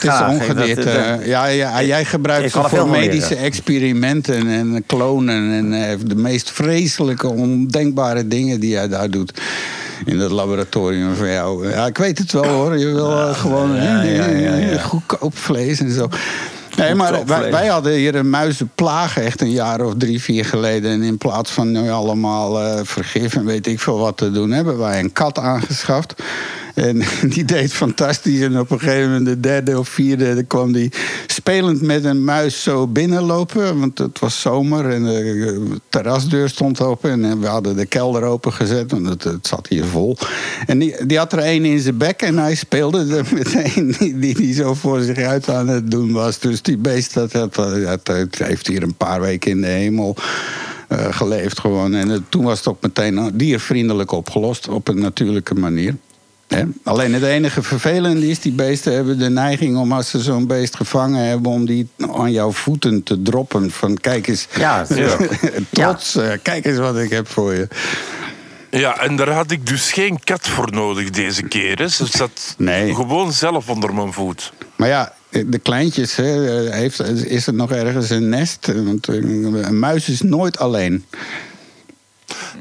het 0.46 0.58
is 0.58 0.74
dat- 0.74 0.84
eh, 0.86 1.26
ja, 1.26 1.46
ja, 1.46 1.82
jij 1.82 2.04
gebruikt 2.04 2.44
ik 2.44 2.50
ze 2.50 2.58
kan 2.60 2.68
voor 2.68 2.78
veel 2.78 2.86
van 2.88 2.98
medische 2.98 3.28
leren. 3.28 3.44
experimenten 3.44 4.48
en 4.48 4.82
klonen. 4.86 5.52
En 5.52 5.88
eh, 5.90 5.96
de 6.04 6.14
meest 6.14 6.50
vreselijke, 6.50 7.28
ondenkbare 7.28 8.28
dingen 8.28 8.60
die 8.60 8.70
jij 8.70 8.88
daar 8.88 9.10
doet. 9.10 9.40
In 10.04 10.18
dat 10.18 10.30
laboratorium 10.30 11.14
van 11.14 11.30
jou. 11.30 11.70
Ja, 11.70 11.86
ik 11.86 11.98
weet 11.98 12.18
het 12.18 12.32
wel 12.32 12.44
hoor. 12.46 12.78
Je 12.78 12.86
wil 12.86 13.10
eh, 13.28 13.34
gewoon 13.34 13.74
ja, 13.74 13.80
hè, 13.82 14.02
ja, 14.02 14.26
ja, 14.26 14.56
ja. 14.70 14.78
goedkoop 14.78 15.38
vlees 15.38 15.80
en 15.80 15.90
zo. 15.92 16.08
Nee, 16.76 16.94
maar 16.94 17.26
wij, 17.50 17.66
hadden 17.66 17.92
hier 17.92 18.14
een 18.14 18.30
muizenplaag 18.30 19.18
echt 19.18 19.40
een 19.40 19.50
jaar 19.50 19.80
of 19.80 19.94
drie, 19.96 20.22
vier 20.22 20.44
geleden. 20.44 20.90
En 20.90 21.02
in 21.02 21.18
plaats 21.18 21.50
van 21.50 21.70
nu 21.70 21.90
allemaal 21.90 22.60
eh, 22.60 22.80
vergif 22.84 23.34
en 23.34 23.44
weet 23.44 23.66
ik 23.66 23.80
veel 23.80 23.98
wat 23.98 24.16
te 24.16 24.30
doen, 24.30 24.50
hebben 24.50 24.78
wij 24.78 25.00
een 25.00 25.12
kat 25.12 25.38
aangeschaft. 25.38 26.14
En 26.74 27.02
die 27.34 27.44
deed 27.44 27.72
fantastisch. 27.72 28.40
En 28.40 28.58
op 28.58 28.70
een 28.70 28.78
gegeven 28.78 29.08
moment, 29.08 29.26
de 29.26 29.40
derde 29.40 29.78
of 29.78 29.88
vierde, 29.88 30.42
kwam 30.42 30.72
die 30.72 30.92
spelend 31.26 31.82
met 31.82 32.04
een 32.04 32.24
muis 32.24 32.62
zo 32.62 32.86
binnenlopen. 32.86 33.80
Want 33.80 33.98
het 33.98 34.18
was 34.18 34.40
zomer 34.40 34.90
en 34.90 35.02
de 35.04 35.80
terrasdeur 35.88 36.48
stond 36.48 36.80
open. 36.80 37.24
En 37.24 37.40
we 37.40 37.46
hadden 37.46 37.76
de 37.76 37.86
kelder 37.86 38.22
opengezet, 38.22 38.90
want 38.90 39.08
het, 39.08 39.24
het 39.24 39.46
zat 39.46 39.66
hier 39.68 39.84
vol. 39.84 40.16
En 40.66 40.78
die, 40.78 41.06
die 41.06 41.18
had 41.18 41.32
er 41.32 41.38
één 41.38 41.64
in 41.64 41.78
zijn 41.78 41.96
bek 41.96 42.22
en 42.22 42.38
hij 42.38 42.54
speelde 42.54 43.16
er 43.16 43.26
met 43.34 43.54
een 43.54 43.94
die, 43.98 44.18
die, 44.18 44.34
die 44.34 44.54
zo 44.54 44.74
voor 44.74 45.00
zich 45.00 45.18
uit 45.18 45.48
aan 45.48 45.68
het 45.68 45.90
doen 45.90 46.12
was. 46.12 46.38
Dus 46.38 46.61
die 46.64 46.76
beest, 46.76 47.14
dat, 47.14 47.32
dat, 47.32 47.54
dat, 47.54 48.06
dat 48.06 48.34
heeft 48.38 48.66
hier 48.66 48.82
een 48.82 48.94
paar 48.94 49.20
weken 49.20 49.50
in 49.50 49.60
de 49.60 49.66
hemel. 49.66 50.16
eh, 50.88 51.06
geleefd 51.10 51.60
gewoon. 51.60 51.94
En 51.94 52.10
eh, 52.10 52.16
toen 52.28 52.44
was 52.44 52.58
het 52.58 52.68
ook 52.68 52.82
meteen 52.82 53.30
diervriendelijk 53.34 54.12
opgelost 54.12 54.68
op 54.68 54.88
een 54.88 54.98
natuurlijke 54.98 55.54
manier. 55.54 55.96
Hè? 56.48 56.64
Alleen 56.84 57.14
het 57.14 57.22
enige 57.22 57.62
vervelende 57.62 58.28
is, 58.28 58.40
die 58.40 58.52
beesten 58.52 58.92
hebben 58.94 59.18
de 59.18 59.30
neiging 59.30 59.76
om 59.76 59.92
als 59.92 60.10
ze 60.10 60.20
zo'n 60.20 60.46
beest 60.46 60.76
gevangen 60.76 61.24
hebben, 61.26 61.52
om 61.52 61.66
die 61.66 61.88
aan 62.16 62.32
jouw 62.32 62.50
voeten 62.52 63.02
te 63.02 63.22
droppen. 63.22 63.70
Van 63.70 63.96
kijk 64.00 64.26
eens, 64.26 64.46
Ja, 64.56 64.86
trots, 65.70 66.16
eh, 66.16 66.30
kijk 66.42 66.64
eens 66.66 66.78
wat 66.78 66.98
ik 66.98 67.10
heb 67.10 67.28
voor 67.28 67.54
je. 67.54 67.68
Ja, 68.70 68.98
en 69.00 69.16
daar 69.16 69.30
had 69.30 69.50
ik 69.50 69.66
dus 69.66 69.92
geen 69.92 70.18
kat 70.24 70.48
voor 70.48 70.70
nodig 70.72 71.10
deze 71.10 71.42
keer. 71.42 71.78
Hè. 71.78 71.88
Ze 71.88 72.06
zat 72.06 72.54
Nee. 72.58 72.94
gewoon 72.94 73.32
zelf 73.32 73.68
onder 73.68 73.94
mijn 73.94 74.12
voet. 74.12 74.52
Maar 74.76 74.88
ja, 74.88 75.12
de 75.32 75.58
kleintjes, 75.62 76.16
hè, 76.16 76.70
heeft, 76.70 77.00
is 77.08 77.46
er 77.46 77.54
nog 77.54 77.72
ergens 77.72 78.10
een 78.10 78.28
nest? 78.28 78.66
Want 78.66 79.06
een 79.06 79.78
muis 79.78 80.08
is 80.08 80.20
nooit 80.22 80.58
alleen. 80.58 81.04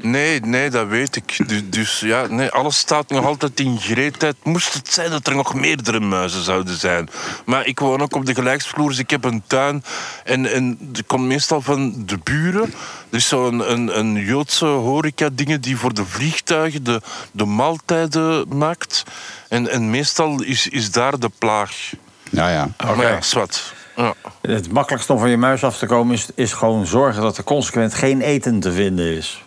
Nee, 0.02 0.40
nee, 0.40 0.70
dat 0.70 0.88
weet 0.88 1.16
ik. 1.16 1.38
Dus, 1.72 2.00
ja, 2.00 2.26
nee, 2.26 2.48
alles 2.48 2.78
staat 2.78 3.10
nog 3.10 3.24
altijd 3.24 3.60
in 3.60 3.80
gereedheid. 3.80 4.36
Moest 4.42 4.74
het 4.74 4.92
zijn 4.92 5.10
dat 5.10 5.26
er 5.26 5.34
nog 5.34 5.54
meerdere 5.54 6.00
muizen 6.00 6.44
zouden 6.44 6.78
zijn. 6.78 7.08
Maar 7.44 7.66
ik 7.66 7.78
woon 7.78 8.02
ook 8.02 8.14
op 8.14 8.26
de 8.26 8.34
gelijksvloer, 8.34 8.88
dus 8.88 8.98
ik 8.98 9.10
heb 9.10 9.24
een 9.24 9.42
tuin. 9.46 9.84
En, 10.24 10.52
en 10.52 10.90
er 10.94 11.04
komt 11.04 11.26
meestal 11.26 11.60
van 11.60 12.02
de 12.06 12.18
buren. 12.22 12.74
Dus 13.10 13.28
zo'n 13.28 13.72
een, 13.72 13.98
een 13.98 14.14
Joodse 14.24 14.66
horeca-dingen 14.66 15.60
die 15.60 15.76
voor 15.76 15.94
de 15.94 16.04
vliegtuigen 16.04 16.84
de, 16.84 17.00
de 17.32 17.44
maaltijden 17.44 18.56
maakt. 18.56 19.02
En, 19.48 19.70
en 19.70 19.90
meestal 19.90 20.42
is, 20.42 20.68
is 20.68 20.90
daar 20.90 21.18
de 21.18 21.30
plaag. 21.38 21.92
Ja, 22.32 22.48
ja. 22.50 22.68
Maar 22.96 23.06
ja, 23.12 23.20
zwart. 23.20 23.72
Ja. 23.96 24.14
Het 24.40 24.72
makkelijkste 24.72 25.12
om 25.12 25.18
van 25.18 25.30
je 25.30 25.36
muis 25.36 25.64
af 25.64 25.78
te 25.78 25.86
komen 25.86 26.14
is, 26.14 26.26
is 26.34 26.52
gewoon 26.52 26.86
zorgen 26.86 27.22
dat 27.22 27.36
er 27.36 27.44
consequent 27.44 27.94
geen 27.94 28.20
eten 28.20 28.60
te 28.60 28.72
vinden 28.72 29.16
is. 29.16 29.42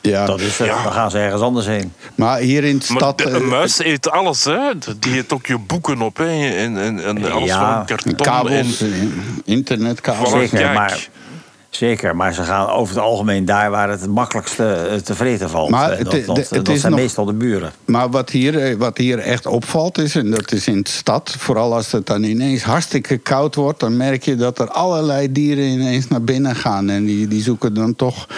ja. 0.00 0.26
Dat 0.26 0.40
is 0.40 0.58
het. 0.58 0.66
Ja. 0.66 0.82
Dan 0.82 0.92
gaan 0.92 1.10
ze 1.10 1.18
ergens 1.18 1.42
anders 1.42 1.66
heen. 1.66 1.92
Maar 2.14 2.38
hier 2.38 2.64
in 2.64 2.78
de 2.78 2.84
Maar 2.88 2.96
stad... 2.98 3.18
de, 3.18 3.24
eh, 3.24 3.34
een 3.34 3.48
muis 3.48 3.78
eet 3.78 4.10
alles, 4.10 4.44
hè. 4.44 4.58
Die 4.98 5.16
eet 5.16 5.32
ook 5.32 5.46
je 5.46 5.58
boeken 5.58 6.00
op, 6.02 6.16
hè. 6.16 6.48
En, 6.56 6.78
en, 6.78 7.04
en 7.04 7.32
alles 7.32 7.48
Ja, 7.48 7.76
van 7.76 7.86
karton. 7.86 8.14
kabels, 8.14 8.80
En, 8.80 8.92
eh, 8.92 9.54
internetkabels. 9.54 10.30
Zeker, 10.30 10.72
maar, 10.72 11.08
zeker, 11.76 12.16
maar 12.16 12.34
ze 12.34 12.42
gaan 12.42 12.68
over 12.68 12.94
het 12.94 13.04
algemeen 13.04 13.44
daar 13.44 13.70
waar 13.70 13.90
het 13.90 14.00
het 14.00 14.10
makkelijkste 14.10 14.72
eh, 14.72 14.96
te 14.96 15.14
vreten 15.14 15.50
valt. 15.50 15.70
Maar 15.70 15.98
het- 15.98 16.10
dat, 16.26 16.48
dat, 16.64 16.78
zijn 16.78 16.92
nog- 16.92 17.00
meestal 17.00 17.24
de 17.24 17.32
buren. 17.32 17.72
Maar 17.84 18.10
wat 18.10 18.30
hier, 18.30 18.58
eh, 18.58 18.76
wat 18.76 18.98
hier 18.98 19.18
echt 19.18 19.46
opvalt 19.46 19.98
is, 19.98 20.14
en 20.14 20.30
dat 20.30 20.52
is 20.52 20.66
in 20.68 20.82
de 20.82 20.90
stad, 20.90 21.34
vooral 21.38 21.74
als 21.74 21.92
het 21.92 22.06
dan 22.06 22.22
ineens 22.22 22.62
hartstikke 22.62 23.16
koud 23.18 23.54
wordt, 23.54 23.80
dan 23.80 23.96
merk 23.96 24.22
je 24.24 24.36
dat 24.36 24.58
er 24.58 24.68
allerlei 24.68 25.32
dieren 25.32 25.64
ineens 25.64 26.08
naar 26.08 26.22
binnen 26.22 26.56
gaan. 26.56 26.90
En 26.90 27.04
die, 27.04 27.28
die 27.28 27.42
zoeken 27.42 27.74
dan 27.74 27.96
toch 27.96 28.26
eh, 28.28 28.34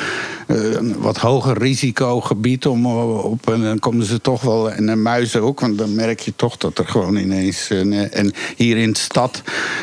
een 0.49 0.95
wat 0.99 1.17
hoger 1.17 1.59
risicogebied 1.59 2.67
om 2.67 2.85
eh, 2.85 3.25
op. 3.25 3.51
En 3.51 3.63
dan 3.63 3.79
komen 3.79 4.07
ze 4.07 4.21
toch 4.21 4.43
wel. 4.43 4.71
En 4.71 4.87
de 4.87 4.97
muizen 4.97 5.43
ook, 5.43 5.61
want 5.61 5.79
dan 5.79 5.95
merk 5.95 6.21
je 6.21 6.33
toch 6.37 6.57
dat 6.57 6.79
er 6.79 6.87
gewoon 6.87 7.17
ineens. 7.17 7.71
eh, 7.71 8.17
en 8.17 8.33
hier 8.57 8.77
in 8.77 8.93
de 8.93 8.99
stad, 8.99 9.43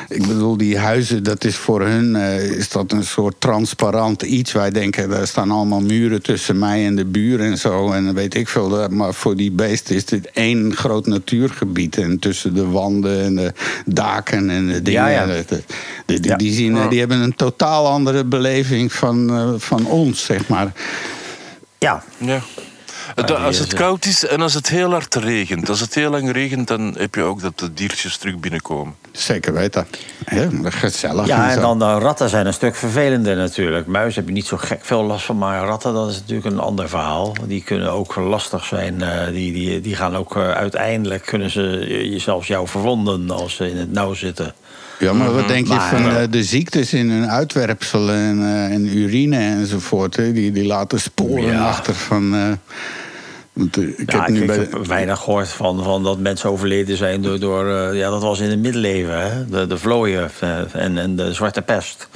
ik 0.09 0.27
bedoel, 0.27 0.57
die 0.57 0.77
huizen, 0.77 1.23
dat 1.23 1.43
is 1.43 1.55
voor 1.55 1.81
hun 1.81 2.15
eh, 2.15 2.43
is 2.51 2.69
dat 2.69 2.91
een 2.91 3.03
soort 3.03 3.35
transparant 3.39 4.21
iets. 4.21 4.51
Wij 4.51 4.71
denken, 4.71 5.09
daar 5.09 5.27
staan 5.27 5.51
allemaal 5.51 5.81
muren 5.81 6.21
tussen 6.21 6.59
mij 6.59 6.85
en 6.85 6.95
de 6.95 7.05
buren 7.05 7.45
en 7.45 7.57
zo. 7.57 7.91
En 7.91 8.05
dan 8.05 8.13
weet 8.13 8.35
ik 8.35 8.47
veel. 8.47 8.87
Maar 8.89 9.13
voor 9.13 9.35
die 9.35 9.51
beesten 9.51 9.95
is 9.95 10.05
dit 10.05 10.29
één 10.33 10.75
groot 10.75 11.05
natuurgebied. 11.05 11.97
En 11.97 12.19
tussen 12.19 12.53
de 12.53 12.67
wanden 12.67 13.23
en 13.23 13.35
de 13.35 13.53
daken 13.85 14.49
en 14.49 14.67
de 14.67 14.81
dingen. 14.81 15.11
Ja, 15.11 15.23
ja. 15.23 15.43
Die, 16.05 16.35
die, 16.37 16.53
zien, 16.53 16.89
die 16.89 16.99
hebben 16.99 17.19
een 17.19 17.35
totaal 17.35 17.87
andere 17.87 18.23
beleving 18.23 18.93
van, 18.93 19.29
eh, 19.29 19.53
van 19.57 19.85
ons, 19.85 20.25
zeg 20.25 20.47
maar. 20.47 20.54
Ja, 21.79 22.03
ja. 22.17 22.39
Da- 23.15 23.23
die 23.23 23.35
als 23.35 23.57
het 23.59 23.73
eh, 23.73 23.79
koud 23.79 24.05
is 24.05 24.25
en 24.27 24.41
als 24.41 24.53
het 24.53 24.69
heel 24.69 24.91
hard 24.91 25.15
regent. 25.15 25.69
Als 25.69 25.79
het 25.79 25.93
heel 25.95 26.09
lang 26.09 26.31
regent, 26.31 26.67
dan 26.67 26.95
heb 26.97 27.15
je 27.15 27.21
ook 27.21 27.41
dat 27.41 27.59
de 27.59 27.73
diertjes 27.73 28.17
terug 28.17 28.37
binnenkomen. 28.37 28.95
Zeker 29.11 29.53
weten. 29.53 29.87
Ja, 30.31 30.49
gezellig. 30.63 31.27
ja 31.27 31.51
en 31.51 31.61
dan 31.61 31.79
de 31.79 31.85
ratten 31.99 32.29
zijn 32.29 32.45
een 32.45 32.53
stuk 32.53 32.75
vervelender 32.75 33.35
natuurlijk. 33.35 33.87
Muis 33.87 34.15
heb 34.15 34.27
je 34.27 34.33
niet 34.33 34.45
zo 34.45 34.57
gek 34.57 34.85
veel 34.85 35.03
last 35.03 35.25
van, 35.25 35.37
maar 35.37 35.65
ratten 35.65 35.93
dat 35.93 36.09
is 36.09 36.15
natuurlijk 36.19 36.47
een 36.47 36.59
ander 36.59 36.89
verhaal. 36.89 37.35
Die 37.47 37.63
kunnen 37.63 37.91
ook 37.91 38.15
lastig 38.15 38.65
zijn. 38.65 39.01
eh, 39.01 39.27
die, 39.27 39.53
die, 39.53 39.81
die 39.81 39.95
gaan 39.95 40.15
ook 40.15 40.35
eh, 40.35 40.51
uiteindelijk 40.51 41.25
kunnen 41.25 41.49
ze 41.49 41.61
je, 42.11 42.19
zelfs 42.19 42.47
jou 42.47 42.67
verwonden 42.67 43.29
als 43.31 43.55
ze 43.55 43.69
in 43.69 43.77
het 43.77 43.91
nauw 43.91 44.13
zitten. 44.13 44.53
Ja, 44.99 45.13
maar 45.13 45.33
wat 45.33 45.47
denk 45.47 45.67
je 45.67 45.79
van 45.79 46.09
eh, 46.09 46.23
de 46.29 46.43
ziektes 46.43 46.93
in 46.93 47.09
hun 47.09 47.29
uitwerpsel 47.29 48.09
en, 48.09 48.39
eh, 48.41 48.73
en 48.73 48.97
urine 48.97 49.37
enzovoort? 49.37 50.15
Hè? 50.15 50.31
Die, 50.31 50.51
die 50.51 50.65
laten 50.65 50.99
sporen 50.99 51.53
Ja. 51.53 51.67
achter 51.67 51.93
van. 51.95 52.35
eh, 52.35 52.51
want, 53.53 53.77
ik 53.77 54.11
Ja, 54.11 54.19
heb 54.21 54.29
nu 54.29 54.41
ik 54.41 54.47
bij. 54.47 54.57
heb 54.57 54.85
weinig 54.85 55.19
gehoord 55.19 55.47
van, 55.49 55.83
van 55.83 56.03
dat 56.03 56.19
mensen 56.19 56.49
overleden 56.49 56.97
zijn 56.97 57.21
door... 57.21 57.39
door 57.39 57.95
ja, 57.95 58.09
dat 58.09 58.21
was 58.21 58.39
in 58.39 58.49
het 58.49 58.59
middeleeuwen, 58.59 59.31
hè? 59.31 59.45
De, 59.45 59.67
de 59.67 59.77
vlooien 59.77 60.29
en, 60.73 60.97
en 60.97 61.15
de 61.15 61.33
zwarte 61.33 61.61
pest. 61.61 62.07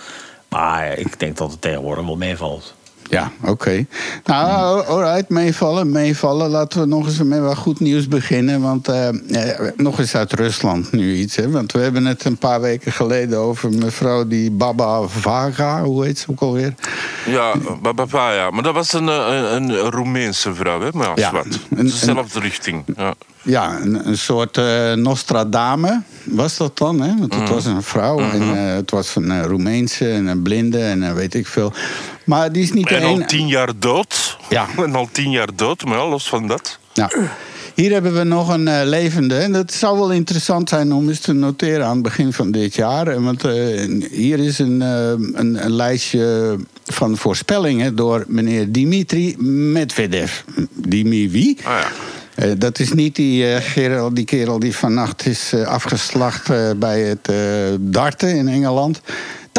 Maar 0.50 0.98
ik 0.98 1.20
denk 1.20 1.38
dat 1.38 1.52
het 1.52 1.62
tegenwoordig 1.62 2.06
wel 2.06 2.16
meevalt. 2.18 2.74
Ja, 3.10 3.32
oké. 3.46 3.86
Nou, 4.26 4.86
alright, 4.86 5.30
meevallen, 5.30 5.92
meevallen. 5.92 6.50
Laten 6.50 6.80
we 6.80 6.86
nog 6.86 7.06
eens 7.06 7.24
met 7.24 7.40
wat 7.40 7.58
goed 7.58 7.80
nieuws 7.80 8.08
beginnen. 8.08 8.62
Want 8.62 8.88
eh, 8.88 9.08
eh, 9.10 9.72
nog 9.78 10.00
eens 10.00 10.16
uit 10.16 10.34
Rusland 10.34 10.92
nu 10.92 11.16
iets. 11.16 11.36
Hè? 11.36 11.50
Want 11.50 11.72
we 11.72 11.80
hebben 11.80 12.06
het 12.06 12.26
een 12.26 12.38
paar 12.38 12.62
weken 12.62 12.92
geleden 12.92 13.40
over 13.40 13.70
mevrouw 13.70 14.28
die 14.28 14.52
Baba 14.52 15.02
Vaga. 15.08 15.84
Hoe 15.84 16.06
heet 16.06 16.20
ze 16.20 16.26
ook 16.32 16.40
alweer? 16.42 16.74
Ja, 17.26 17.54
bababa, 17.82 18.34
ja. 18.34 18.50
Maar 18.50 18.64
dat 18.64 18.74
was 18.74 18.94
een, 18.94 19.10
eh, 19.10 19.26
een, 19.54 19.70
een 19.70 19.92
Roemeense 19.92 20.54
vrouw, 20.54 20.82
hè? 20.82 20.88
Maar 20.94 21.08
ja, 21.20 21.32
Ja, 21.34 21.44
een- 21.78 21.86
Dezelfde 21.86 22.40
richting. 22.40 22.84
Ja. 22.98 23.14
Ja, 23.42 23.80
een, 23.80 24.08
een 24.08 24.18
soort 24.18 24.58
eh 24.58 24.94
Nostradame 24.94 26.02
was 26.24 26.58
dat 26.58 26.78
dan, 26.78 27.02
hè? 27.02 27.16
Want 27.20 27.36
het 27.36 27.50
was 27.50 27.66
een 27.66 27.84
vrouw 27.84 28.20
en 28.20 28.42
eh, 28.42 28.76
het 28.76 28.92
was 28.92 29.16
een 29.16 29.32
eh, 29.32 29.42
Roemeense 29.44 30.10
en 30.10 30.28
een 30.28 30.42
blinde 30.42 30.80
en 30.80 31.16
weet 31.16 31.34
ik 31.34 31.48
veel. 31.48 31.74
Maar 32.24 32.52
die 32.52 32.64
is 32.64 32.72
niet 32.72 32.88
de 32.88 32.96
En 32.96 33.04
al 33.04 33.26
tien 33.26 33.48
jaar 33.48 33.72
dood. 33.80 34.38
Ja. 34.50 34.68
En 34.86 34.96
al 34.96 35.10
tien 35.12 35.32
jaar 35.32 35.56
dood, 35.56 35.86
maar 35.86 35.98
ja, 35.98 36.08
los 36.08 36.30
van 36.30 36.48
dat. 36.48 36.80
Nou, 36.94 37.12
hier 37.76 37.92
hebben 37.92 38.14
we 38.14 38.24
nog 38.24 38.50
een 38.50 38.86
levende. 38.86 39.36
En 39.36 39.52
dat 39.52 39.74
zou 39.74 39.98
wel 39.98 40.12
interessant 40.12 40.70
zijn 40.70 40.94
om 40.94 41.10
eens 41.10 41.20
te 41.20 41.34
noteren 41.34 41.86
aan 41.86 41.94
het 41.94 42.02
begin 42.02 42.34
van 42.34 42.52
dit 42.52 42.76
jaar. 42.76 43.22
Want 43.24 43.42
hier 44.12 44.40
is 44.40 44.60
een, 44.60 44.82
een, 44.82 45.66
een 45.66 45.76
lijstje 45.76 46.56
van 46.86 47.18
voorspellingen 47.18 47.96
door 47.96 48.24
meneer 48.28 48.72
Dimitri 48.72 49.36
Medvedev. 49.38 50.42
Dimi 50.74 51.30
wie? 51.30 51.58
Ah 51.64 51.80
ja. 51.82 51.88
Eh, 52.40 52.52
dat 52.58 52.80
is 52.80 52.94
niet 52.94 53.16
die, 53.16 53.60
kerel, 53.74 54.14
die 54.14 54.26
kerel 54.26 54.60
die 54.60 54.76
vannacht 54.76 55.26
is 55.26 55.54
eh, 55.54 55.62
afgeslacht 55.62 56.52
bij 56.78 57.02
het 57.02 57.32
darten 57.80 58.36
in 58.36 58.48
Engeland. 58.48 59.02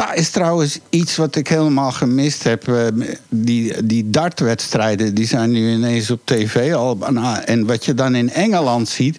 Daar 0.01 0.15
is 0.15 0.29
trouwens 0.29 0.79
iets 0.89 1.15
wat 1.15 1.35
ik 1.35 1.47
helemaal 1.47 1.91
gemist 1.91 2.43
heb. 2.43 2.67
Eh, 2.67 2.85
die, 3.29 3.85
die 3.85 4.09
dartwedstrijden 4.09 5.15
die 5.15 5.27
zijn 5.27 5.51
nu 5.51 5.71
ineens 5.71 6.11
op 6.11 6.21
tv 6.23 6.73
al. 6.73 6.97
bijna. 6.97 7.45
En 7.45 7.65
wat 7.65 7.85
je 7.85 7.93
dan 7.93 8.15
in 8.15 8.29
Engeland 8.29 8.89
ziet, 8.89 9.17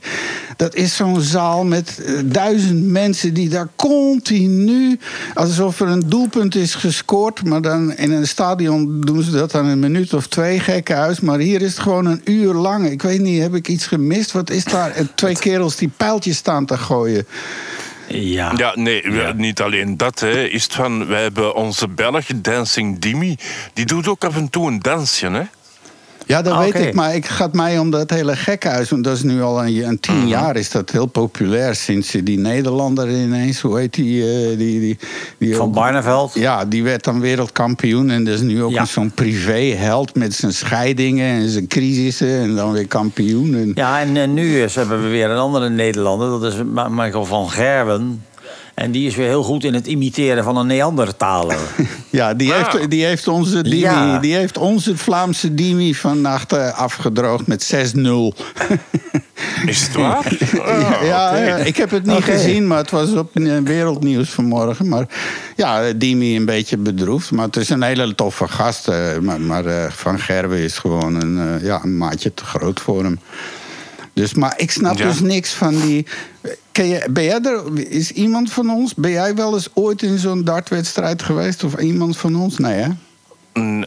dat 0.57 0.75
is 0.75 0.97
zo'n 0.97 1.21
zaal 1.21 1.65
met 1.65 2.03
eh, 2.05 2.15
duizend 2.25 2.87
mensen 2.87 3.35
die 3.35 3.49
daar 3.49 3.69
continu, 3.77 4.99
alsof 5.35 5.81
er 5.81 5.89
een 5.89 6.09
doelpunt 6.09 6.55
is 6.55 6.75
gescoord, 6.75 7.45
maar 7.45 7.63
dan 7.63 7.97
in 7.97 8.13
een 8.13 8.29
stadion 8.29 9.01
doen 9.01 9.23
ze 9.23 9.31
dat 9.31 9.51
dan 9.51 9.67
een 9.67 9.79
minuut 9.79 10.15
of 10.15 10.27
twee 10.27 10.61
gekke 10.61 10.93
huis. 10.93 11.21
Maar 11.21 11.39
hier 11.39 11.63
is 11.63 11.71
het 11.71 11.81
gewoon 11.81 12.07
een 12.07 12.21
uur 12.25 12.55
lang. 12.55 12.91
Ik 12.91 13.03
weet 13.03 13.21
niet, 13.21 13.43
heb 13.43 13.55
ik 13.55 13.69
iets 13.69 13.87
gemist? 13.87 14.33
Wat 14.33 14.51
is 14.51 14.65
daar? 14.65 14.91
En 14.91 15.11
Twee 15.15 15.39
kerels 15.39 15.77
die 15.77 15.91
pijltjes 15.97 16.37
staan 16.37 16.67
te 16.67 16.79
gooien. 16.79 17.27
Ja, 18.13 18.53
Ja, 18.57 18.73
nee, 18.75 19.03
niet 19.35 19.61
alleen 19.61 19.97
dat. 19.97 20.21
Hè. 20.21 20.45
Is 20.45 20.63
het 20.63 20.75
van, 20.75 21.07
wij 21.07 21.23
hebben 21.23 21.55
onze 21.55 21.89
Belg, 21.89 22.27
Dancing 22.35 22.99
Dimi. 22.99 23.37
Die 23.73 23.87
doet 23.87 24.09
ook 24.09 24.25
af 24.25 24.37
en 24.37 24.51
toe 24.51 24.69
een 24.69 24.81
dansje, 24.81 25.31
hè? 25.31 25.43
Ja, 26.33 26.43
dat 26.43 26.53
Ah, 26.53 26.59
weet 26.61 26.75
ik, 26.75 26.95
maar 26.95 27.15
ik 27.15 27.27
gaat 27.27 27.53
mij 27.53 27.79
om 27.79 27.91
dat 27.91 28.11
hele 28.11 28.37
gekhuis. 28.37 28.91
Want 28.91 29.05
dat 29.05 29.17
is 29.17 29.23
nu 29.23 29.43
al 29.43 29.65
een, 29.65 29.85
een 29.89 30.01
tien 30.01 30.29
jaar 30.29 30.57
is 30.57 30.71
dat 30.71 30.91
heel 30.91 31.07
populair. 31.07 31.75
Sinds 31.75 32.11
die 32.11 32.39
Nederlander 32.39 33.11
ineens, 33.11 33.61
hoe 33.61 33.79
heet 33.79 33.95
die? 33.95 34.23
eh, 34.23 34.59
die, 34.59 34.81
die, 34.81 34.99
die 35.39 35.57
van 35.57 35.67
ook- 35.67 35.75
Barneveld. 35.75 36.35
Ja, 36.35 36.65
die 36.65 36.83
werd 36.83 37.05
dan 37.05 37.21
wereldkampioen. 37.21 38.11
En 38.11 38.25
dat 38.25 38.35
is 38.35 38.41
nu 38.41 38.63
ook 38.63 38.71
Ja. 38.73 38.81
een 38.81 38.87
zo'n 38.87 39.11
privéheld 39.11 40.15
met 40.15 40.35
zijn 40.35 40.53
scheidingen 40.53 41.31
en 41.43 41.49
zijn 41.49 41.67
crisissen. 41.67 42.41
En 42.41 42.55
dan 42.55 42.73
weer 42.73 42.87
kampioen. 42.87 43.55
En, 43.55 43.73
Ja, 43.75 44.01
en, 44.01 44.17
eh, 44.17 44.29
nu 44.29 44.63
is, 44.63 44.75
hebben 44.75 45.03
we 45.03 45.09
weer 45.09 45.31
een 45.31 45.39
andere 45.39 45.69
Nederlander. 45.71 46.41
Dat 46.41 46.53
is 46.53 46.59
Michael 46.91 47.25
van 47.25 47.51
Gerwen. 47.51 48.23
En 48.83 48.91
die 48.91 49.07
is 49.07 49.17
weer 49.17 49.27
heel 49.27 49.43
goed 49.43 49.65
in 49.65 49.75
het 49.75 49.87
imiteren 49.87 50.45
van 50.45 50.57
een 50.57 50.67
Neandertaler. 50.67 51.59
Ja, 52.11 52.35
die, 52.35 52.53
Ah. 52.53 52.73
heeft, 52.73 52.91
die, 52.91 53.05
heeft 53.05 53.29
onze 53.29 53.63
Dimi, 53.63 53.77
Ja. 53.77 54.19
die 54.19 54.35
heeft 54.35 54.59
onze 54.59 54.97
Vlaamse 54.97 55.55
Dimi 55.55 55.95
vannacht 55.95 56.53
eh, 56.53 56.79
afgedroogd 56.79 57.47
met 57.47 57.63
6-0. 57.75 58.33
Is 59.67 59.81
het 59.83 59.95
waar? 59.95 60.27
Ah, 60.63 61.07
ja, 61.07 61.31
ik 61.57 61.77
heb 61.77 61.91
het 61.91 62.07
niet 62.07 62.25
gezien, 62.25 62.67
maar 62.67 62.79
het 62.79 62.91
was 62.91 63.13
op 63.13 63.31
wereldnieuws 63.65 64.31
vanmorgen. 64.31 64.89
Maar 64.89 65.07
ja, 65.57 65.93
Dimi 65.93 66.37
een 66.37 66.45
beetje 66.45 66.77
bedroefd. 66.77 67.31
Maar 67.31 67.47
het 67.47 67.57
is 67.57 67.69
een 67.69 67.83
hele 67.83 68.15
toffe 68.15 68.49
gast. 68.49 68.89
eh, 68.89 69.19
maar 69.19 69.41
maar 69.41 69.65
eh, 69.67 69.91
Van 69.91 70.19
Gerwen 70.19 70.59
is 70.59 70.79
gewoon 70.79 71.15
een, 71.21 71.39
eh, 71.59 71.65
ja, 71.65 71.81
een 71.85 71.97
maatje 71.97 72.35
te 72.35 72.45
groot 72.45 72.81
voor 72.81 73.03
hem. 73.03 73.19
Dus, 74.15 74.35
maar 74.35 74.55
ik 74.57 74.71
snap 74.71 74.99
Ja. 74.99 75.07
dus 75.09 75.21
niks 75.21 75.53
van 75.53 75.81
die. 75.81 76.07
Ken 76.73 76.87
je, 76.89 77.07
ben 77.11 77.25
jij 77.25 77.41
er? 77.41 77.79
Is 77.91 78.11
iemand 78.11 78.53
van 78.53 78.71
ons? 78.71 78.95
Ben 78.95 79.11
jij 79.11 79.35
wel 79.35 79.55
eens 79.55 79.69
ooit 79.75 80.03
in 80.03 80.19
zo'n 80.19 80.45
dartwedstrijd 80.45 81.23
geweest? 81.23 81.65
Of 81.65 81.79
iemand 81.79 82.17
van 82.17 82.37
ons? 82.37 82.59
Nee, 82.59 82.75
hè? 82.81 82.89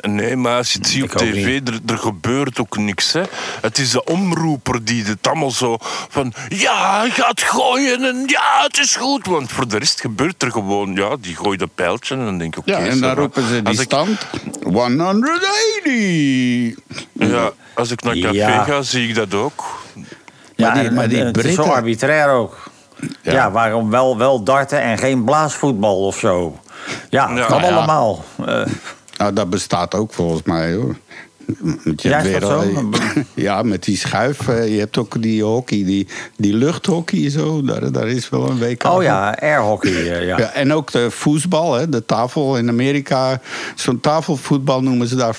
Nee, 0.01 0.35
maar 0.35 0.57
als 0.57 0.71
je 0.71 0.77
het 0.77 0.87
ziet 0.87 1.03
op 1.03 1.09
tv, 1.11 1.61
er, 1.67 1.79
er 1.85 1.97
gebeurt 1.97 2.59
ook 2.59 2.77
niks. 2.77 3.11
Hè. 3.13 3.21
Het 3.61 3.77
is 3.77 3.91
de 3.91 4.03
omroeper 4.03 4.83
die 4.85 5.03
het 5.03 5.27
allemaal 5.27 5.51
zo 5.51 5.77
van... 6.09 6.33
Ja, 6.49 6.99
hij 6.99 7.09
gaat 7.09 7.41
gooien 7.41 8.03
en 8.03 8.23
ja, 8.25 8.61
het 8.63 8.79
is 8.79 8.95
goed. 8.95 9.25
Want 9.25 9.51
voor 9.51 9.67
de 9.67 9.77
rest 9.77 10.01
gebeurt 10.01 10.43
er 10.43 10.51
gewoon... 10.51 10.93
Ja, 10.93 11.15
die 11.21 11.35
gooit 11.35 11.61
een 11.61 11.69
pijltje 11.75 12.15
en 12.15 12.25
dan 12.25 12.37
denk 12.37 12.53
ik... 12.55 12.59
oké, 12.59 12.71
Ja, 12.71 12.77
en 12.85 12.99
dan 12.99 13.15
roepen 13.15 13.47
ze 13.47 13.61
die 13.61 13.73
ik- 13.73 13.81
stand. 13.81 14.25
180! 14.63 16.75
Ja, 17.13 17.51
als 17.73 17.91
ik 17.91 18.03
naar 18.03 18.15
café 18.17 18.35
Ja. 18.35 18.63
ga, 18.63 18.81
zie 18.81 19.07
ik 19.07 19.15
dat 19.15 19.33
ook. 19.33 19.83
Maar 20.57 20.73
die- 20.73 20.87
en- 20.87 20.93
maar 20.93 21.07
die 21.07 21.31
is 21.43 21.55
zo 21.55 21.61
arbitrair 21.63 22.29
ook. 22.29 22.57
Ja. 23.21 23.51
waarom 23.51 23.89
wel, 23.89 24.17
wel 24.17 24.43
darten 24.43 24.81
en 24.81 24.97
geen 24.97 25.23
blaasvoetbal 25.23 26.05
of 26.05 26.17
zo? 26.19 26.59
Ja, 27.09 27.29
Ja. 27.29 27.45
kan 27.45 27.59
Nou 27.61 27.71
ja. 27.71 27.77
allemaal. 27.77 28.23
Eh, 28.45 28.61
Nou, 29.17 29.33
dat 29.33 29.49
bestaat 29.49 29.95
ook 29.95 30.13
volgens 30.13 30.41
mij 30.43 30.73
hoor. 30.73 30.95
Ja, 31.95 32.17
is 32.17 32.23
weer 32.23 32.41
zo? 32.41 32.63
ja, 33.33 33.61
met 33.63 33.83
die 33.83 33.97
schuif. 33.97 34.47
eh, 34.47 34.73
Je 34.73 34.79
hebt 34.79 34.97
ook 34.97 35.21
die 35.21 35.43
hockey, 35.43 35.83
die, 35.83 36.07
die 36.37 36.53
luchthockey 36.53 37.29
zo. 37.29 37.61
Daar, 37.63 37.91
daar 37.91 38.07
is 38.07 38.29
wel 38.29 38.49
een 38.49 38.57
WK 38.59 38.83
Oh 38.83 39.03
ja, 39.03 39.37
airhockey. 39.39 39.91
eh, 39.91 40.25
ja. 40.27 40.37
Ja, 40.37 40.51
en 40.51 40.73
ook 40.73 40.91
de 40.91 41.11
voetbal, 41.11 41.73
hè, 41.73 41.89
de 41.89 42.05
tafel 42.05 42.57
in 42.57 42.69
Amerika. 42.69 43.41
Zo'n 43.75 43.99
tafelvoetbal 43.99 44.81
noemen 44.81 45.07
ze 45.07 45.15
daar. 45.15 45.37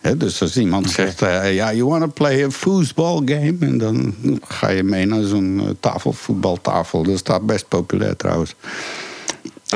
Hè, 0.00 0.16
dus 0.16 0.42
als 0.42 0.56
iemand 0.56 0.90
zegt, 0.90 1.22
eh, 1.22 1.54
ja, 1.54 1.72
you 1.72 1.88
want 1.88 2.02
to 2.02 2.10
play 2.14 2.44
a 2.44 2.50
foosball 2.50 3.22
game? 3.24 3.56
En 3.60 3.78
dan 3.78 4.14
ga 4.48 4.68
je 4.68 4.82
mee 4.82 5.06
naar 5.06 5.22
zo'n 5.22 5.76
tafelvoetbaltafel. 5.80 7.02
Dat 7.02 7.18
staat 7.18 7.46
best 7.46 7.68
populair 7.68 8.16
trouwens. 8.16 8.54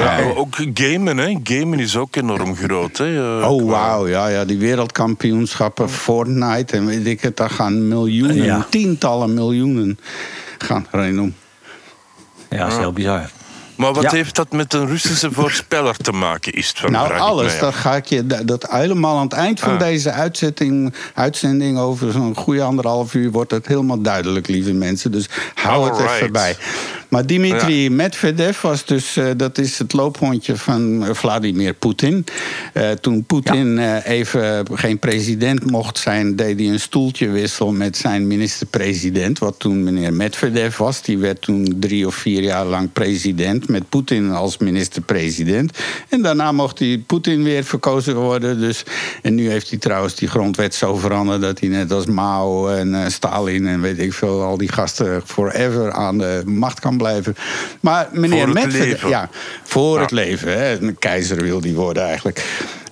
Ja, 0.03 0.33
ook 0.35 0.57
gamen, 0.75 1.17
hè. 1.19 1.37
Gamen 1.43 1.79
is 1.79 1.97
ook 1.97 2.17
enorm 2.17 2.57
groot, 2.57 2.97
hè. 2.99 3.39
eh, 3.41 3.51
Oh, 3.51 3.71
wauw, 3.71 4.09
ja, 4.09 4.27
ja, 4.29 4.45
die 4.45 4.59
wereldkampioenschappen, 4.59 5.91
Fortnite 5.91 6.77
en 6.77 6.87
weet 6.87 7.07
ik 7.07 7.21
het, 7.21 7.37
daar 7.37 7.51
gaan 7.51 7.89
miljoenen, 7.89 8.37
Ja. 8.37 8.67
tientallen 8.71 9.35
miljoenen 9.35 9.99
gaan 10.59 10.87
erin 10.93 11.21
om. 11.21 11.35
ja, 12.51 12.59
dat 12.59 12.73
is 12.73 12.79
heel 12.79 12.93
bizar. 12.93 13.31
Maar 13.77 13.93
wat 13.93 14.03
Ja. 14.03 14.11
heeft 14.11 14.35
dat 14.37 14.53
met 14.53 14.75
een 14.75 14.87
Russische 14.87 15.33
voorspeller 15.33 15.97
te 15.97 16.13
maken, 16.13 16.53
is 16.53 16.69
het 16.69 16.79
van 16.79 16.93
Nou, 16.93 17.13
alles. 17.19 17.59
Dat 17.59 17.75
ga 17.75 17.97
ik 17.97 18.05
je 18.07 18.27
dat- 18.27 18.47
dat 18.47 18.67
helemaal 18.71 19.17
aan 19.17 19.25
het 19.25 19.33
eind 19.33 19.61
van 19.61 19.73
Ah. 19.73 19.79
deze 19.79 20.11
uitzending, 20.11 20.95
uitzending 21.15 21.79
over 21.79 22.13
zo'n 22.13 22.37
goede 22.37 22.63
anderhalf 22.63 23.15
uur 23.15 23.31
wordt 23.31 23.51
het 23.51 23.67
helemaal 23.67 24.01
duidelijk, 24.01 24.49
lieve 24.49 24.73
mensen. 24.73 25.13
Dus 25.13 25.29
hou 25.55 25.85
het 25.85 25.93
Alright. 25.93 26.17
even 26.17 26.33
bij. 26.33 26.57
Maar 27.09 27.27
Dimitri 27.27 27.91
Medvedev 27.91 28.61
was 28.61 28.85
dus, 28.85 29.17
eh, 29.17 29.27
dat 29.37 29.59
is 29.59 29.79
het 29.79 29.93
loophondje 29.93 30.57
van 30.57 31.05
eh, 31.07 31.15
Vladimir 31.15 31.73
Poetin. 31.75 32.25
Eh, 32.73 32.91
toen 32.91 33.25
Poetin 33.25 33.79
even 33.99 34.67
geen 34.73 34.99
president 34.99 35.71
mocht 35.71 35.99
zijn, 35.99 36.37
deed 36.37 36.59
hij 36.59 36.69
een 36.69 36.81
stoeltje 36.81 37.29
wissel 37.29 37.73
met 37.73 37.97
zijn 37.97 38.27
minister-president. 38.27 39.39
Wat 39.39 39.55
toen 39.59 39.83
meneer 39.85 40.13
Medvedev 40.13 40.77
was. 40.77 41.03
Die 41.03 41.19
werd 41.19 41.41
toen 41.43 41.77
drie 41.81 42.07
of 42.07 42.15
vier 42.15 42.43
jaar 42.43 42.65
lang 42.65 42.93
president. 42.93 43.66
Met 43.69 43.89
Poetin 43.89 44.31
als 44.31 44.59
minister-president. 44.59 45.79
En 46.09 46.23
daarna 46.23 46.53
mocht 46.53 46.79
hij 46.79 47.03
Poetin 47.07 47.43
weer 47.43 47.65
verkozen 47.65 48.17
worden. 48.17 48.61
Dus, 48.61 48.83
en 49.23 49.35
nu 49.35 49.51
heeft 49.51 49.71
hij 49.71 49.79
trouwens 49.79 50.15
die 50.15 50.29
grondwet 50.29 50.75
zo 50.75 50.97
veranderd 50.97 51.41
dat 51.41 51.61
hij 51.61 51.69
net 51.69 51.93
als 51.93 52.07
Mao 52.07 52.69
en 52.69 52.95
eh, 52.95 53.09
Stalin 53.11 53.67
en 53.67 53.81
weet 53.81 53.99
ik 53.99 54.13
veel, 54.13 54.43
al 54.43 54.57
die 54.59 54.73
gasten 54.73 55.23
forever 55.25 55.93
aan 55.93 56.19
de 56.19 56.43
macht 56.47 56.81
kan 56.81 56.97
blijven. 56.97 57.37
Maar 57.81 58.09
meneer 58.13 58.39
Voor 58.39 58.47
het 58.47 58.65
Medvedev. 58.65 58.91
leven. 58.93 59.09
Ja, 59.09 59.29
voor 59.63 59.95
Ja. 59.97 60.01
het 60.03 60.11
leven. 60.11 60.53
Hè. 60.59 60.81
Een 60.81 60.99
keizer 60.99 61.43
wil 61.43 61.61
die 61.61 61.75
worden 61.75 62.03
eigenlijk. 62.05 62.45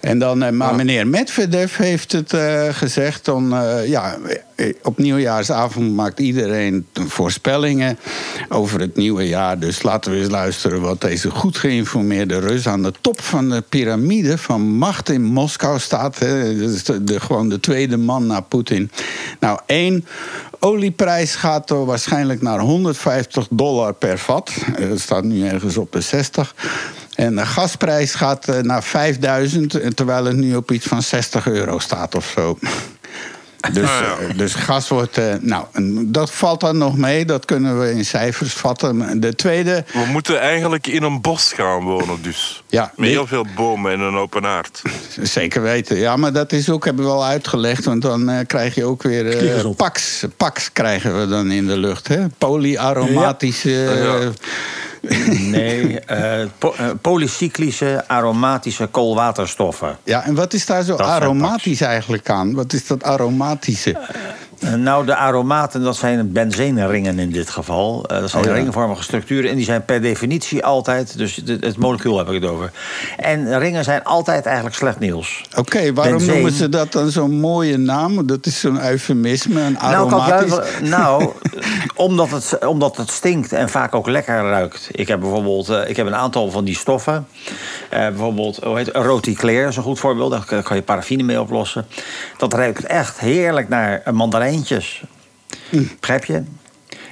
En 0.05 0.19
dan, 0.19 0.43
eh, 0.43 0.51
maar 0.53 0.75
meneer 0.75 1.07
Medvedev 1.07 1.77
heeft 1.77 2.13
het 2.13 2.33
eh, 2.33 2.69
gezegd. 2.71 3.25
Dan, 3.25 3.55
eh, 3.55 3.89
ja, 3.89 4.17
op 4.83 4.99
nieuwjaarsavond 4.99 5.95
maakt 5.95 6.21
iedereen 6.21 6.87
voorspellingen 6.93 7.99
over 8.49 8.81
het 8.81 8.97
nieuwe 8.97 9.29
jaar. 9.29 9.59
Dus 9.59 9.83
laten 9.83 10.13
we 10.13 10.19
eens 10.19 10.29
luisteren 10.31 10.81
wat 10.81 11.01
deze 11.01 11.31
goed 11.31 11.57
geïnformeerde 11.57 12.39
Rus 12.39 12.69
aan 12.69 12.83
de 12.83 12.93
top 13.01 13.21
van 13.21 13.49
de 13.51 13.63
piramide 13.69 14.39
van 14.39 14.61
macht 14.61 15.09
in 15.09 15.23
Moskou 15.23 15.79
staat. 15.79 16.19
Hè. 16.19 16.59
Dat 16.59 16.71
is 16.71 16.85
de, 16.85 17.05
de- 17.05 17.21
gewoon 17.21 17.49
de 17.49 17.61
tweede 17.61 17.97
man 17.97 18.27
na 18.27 18.41
Poetin. 18.41 18.91
Nou, 19.41 19.59
één. 19.67 20.07
Olieprijs 20.65 21.35
gaat 21.35 21.71
waarschijnlijk 21.71 22.43
naar 22.43 22.59
150 22.59 23.47
dollar 23.51 23.95
per 23.95 24.19
vat. 24.19 24.53
Eh, 24.77 24.89
Dat 24.89 25.01
staat 25.01 25.25
nu 25.25 25.47
ergens 25.47 25.77
op 25.77 25.93
de 25.93 26.01
60. 26.01 26.55
En 27.15 27.37
de 27.37 27.47
gasprijs 27.47 28.15
gaat 28.15 28.49
eh, 28.49 28.59
naar 28.61 28.83
5000, 28.83 29.75
en 29.75 29.95
terwijl 29.95 30.25
het 30.25 30.37
nu 30.37 30.57
op 30.57 30.71
iets 30.71 30.87
van 30.87 31.03
60 31.03 31.47
euro 31.47 31.79
staat 31.79 32.15
of 32.15 32.27
zo. 32.35 32.59
Dus, 33.73 33.89
Ah, 33.89 34.01
ja. 34.01 34.17
eh, 34.29 34.37
dus 34.39 34.55
gas 34.55 34.89
wordt. 34.89 35.19
eh, 35.19 35.35
nou, 35.41 35.65
dat 36.07 36.31
valt 36.33 36.61
dan 36.61 36.79
nog 36.79 36.97
mee, 36.97 37.25
dat 37.25 37.45
kunnen 37.45 37.81
we 37.81 37.91
in 37.93 38.05
cijfers 38.05 38.53
vatten. 38.53 39.21
De 39.21 39.35
tweede. 39.35 39.85
We 39.93 40.05
moeten 40.11 40.41
eigenlijk 40.41 40.87
in 40.87 41.03
een 41.03 41.21
bos 41.21 41.53
gaan 41.53 41.83
wonen, 41.83 42.23
dus. 42.23 42.63
Ja, 42.69 42.93
Met 42.97 43.09
heel 43.09 43.27
veel 43.27 43.47
bomen 43.55 43.93
en 43.93 44.01
een 44.01 44.17
open 44.17 44.45
haard. 44.45 44.83
Zeker 45.23 45.63
weten. 45.63 45.97
Ja, 45.97 46.17
maar 46.17 46.33
dat 46.33 46.53
is 46.53 46.71
ook, 46.71 46.85
hebben 46.85 47.05
we 47.05 47.11
al 47.11 47.25
uitgelegd. 47.25 47.85
Want 47.85 48.03
dan 48.03 48.29
eh, 48.29 48.47
krijg 48.47 48.75
je 48.75 48.85
ook 48.85 49.03
weer 49.03 49.57
eh 49.59 49.67
op. 49.67 49.77
pax. 49.77 50.25
Pax 50.37 50.73
krijgen 50.73 51.21
we 51.21 51.29
dan 51.29 51.51
in 51.51 51.67
de 51.67 51.77
lucht. 51.79 52.09
Hè? 52.09 52.29
Polyaromatische. 52.39 54.33
Nee, 55.51 56.01
eh, 56.01 56.47
po- 56.59 56.75
eh, 56.79 56.87
polycyclische 57.01 58.05
aromatische 58.09 58.87
koolwaterstoffen. 58.87 59.97
Ja, 60.05 60.25
en 60.25 60.35
wat 60.35 60.53
is 60.53 60.67
daar 60.67 60.83
zo 60.83 60.97
Dat 60.97 61.07
aromatisch 61.07 61.81
eigenlijk 61.81 62.31
aan? 62.31 62.55
Wat 62.55 62.73
is 62.73 62.87
dat 62.87 63.03
aromatische? 63.05 63.97
Eh, 64.65 64.73
nou, 64.75 65.07
de 65.07 65.17
aromaten, 65.17 65.83
dat 65.83 65.97
zijn 65.97 66.33
benzeenringen 66.33 67.19
in 67.19 67.31
dit 67.31 67.51
geval. 67.51 68.05
Eh, 68.07 68.21
dat 68.21 68.31
zijn 68.31 68.43
Oh, 68.45 68.49
ja. 68.49 68.55
ringvormige 68.57 69.03
structuren 69.03 69.51
en 69.51 69.57
die 69.57 69.65
zijn 69.65 69.85
per 69.85 70.01
definitie 70.03 70.65
altijd... 70.65 71.19
dus 71.19 71.37
het, 71.37 71.65
het 71.65 71.77
molecuul 71.77 72.19
heb 72.19 72.29
ik 72.29 72.43
het 72.43 72.51
over. 72.51 72.71
En 73.17 73.59
ringen 73.59 73.85
zijn 73.85 74.05
altijd 74.05 74.47
eigenlijk 74.47 74.77
slecht 74.77 74.99
nieuws. 74.99 75.45
Oké, 75.57 75.93
waarom 75.93 76.13
Benzeen. 76.17 76.35
noemen 76.35 76.53
ze 76.53 76.69
dat 76.69 76.93
dan 76.93 77.11
zo'n 77.11 77.41
mooie 77.41 77.77
naam? 77.77 78.27
Dat 78.27 78.47
is 78.47 78.61
zo'n 78.61 78.85
eufemisme, 78.87 79.61
een 79.61 79.73
Nou, 79.81 80.09
kan 80.09 80.21
aromatisch... 80.21 80.81
nou 80.89 81.31
omdat, 81.95 82.31
het, 82.31 82.67
omdat 82.67 82.97
het 82.97 83.11
stinkt 83.11 83.53
en 83.53 83.69
vaak 83.69 83.95
ook 83.95 84.09
lekker 84.09 84.35
ruikt. 84.43 84.89
Ik 84.93 85.09
heb 85.09 85.21
bijvoorbeeld 85.21 85.69
eh, 85.69 85.89
ik 85.89 85.97
heb 85.97 86.07
een 86.07 86.15
aantal 86.17 86.51
van 86.51 86.65
die 86.65 86.77
stoffen. 86.77 87.27
Bijvoorbeeld, 87.91 88.59
hoe 88.63 88.77
heet 88.77 88.87
het? 88.87 88.97
Roticleer 88.97 89.69
is 89.69 89.77
een 89.77 89.83
goed 89.83 89.99
voorbeeld. 89.99 90.31
Daar 90.31 90.63
kan- 90.63 90.77
je 90.77 90.83
paraffine 90.83 91.23
mee 91.23 91.41
oplossen. 91.41 91.87
Dat 92.39 92.53
ruikt 92.55 92.85
echt 92.85 93.19
heerlijk 93.19 93.69
naar 93.69 94.01
Begrijp 96.01 96.25
je? 96.25 96.43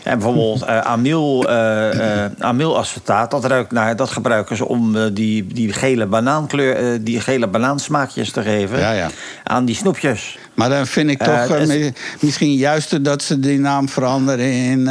En 0.03 0.19
bijvoorbeeld 0.19 0.63
eh 0.63 0.79
amyl, 0.81 1.49
eh, 1.49 2.25
eh, 2.25 2.31
amylacetaat, 2.39 3.31
dat, 3.31 3.45
ruikt 3.45 3.73
naar, 3.73 3.97
dat 3.97 4.11
gebruiken 4.11 4.57
ze 4.57 4.69
om 4.69 5.15
die, 5.15 5.47
die, 5.47 5.73
gele 5.73 6.07
banaankleur, 6.07 7.05
die 7.05 7.21
gele 7.21 7.47
banaansmaakjes 7.47 8.31
te 8.31 8.43
geven 8.43 8.79
Ja, 8.79 8.93
ja. 8.93 9.11
aan 9.45 9.65
die 9.65 9.75
snoepjes. 9.75 10.39
Maar 10.55 10.69
dan 10.69 10.87
vind 10.87 11.11
ik 11.11 11.23
toch 11.23 11.49
het 11.49 11.93
misschien 12.21 12.55
juister 12.55 13.03
dat 13.03 13.23
ze 13.23 13.41
die 13.41 13.59
naam 13.59 13.89
veranderen 13.89 14.53
in... 14.53 14.91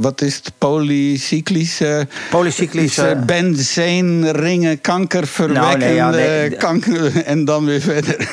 wat 0.00 0.20
is 0.20 0.34
het? 0.34 0.52
Polycyclische... 0.58 2.06
Polycyclische- 2.30 3.16
is, 3.18 3.24
Benzeenringen, 3.24 4.80
kankerverwekkende 4.80 5.76
Nou, 5.76 5.78
nee, 5.78 5.94
ja, 5.94 6.10
nee, 6.10 6.50
d- 6.50 6.56
kanker... 6.56 7.22
En 7.24 7.44
dan 7.44 7.64
weer 7.64 7.80
verder. 7.80 8.16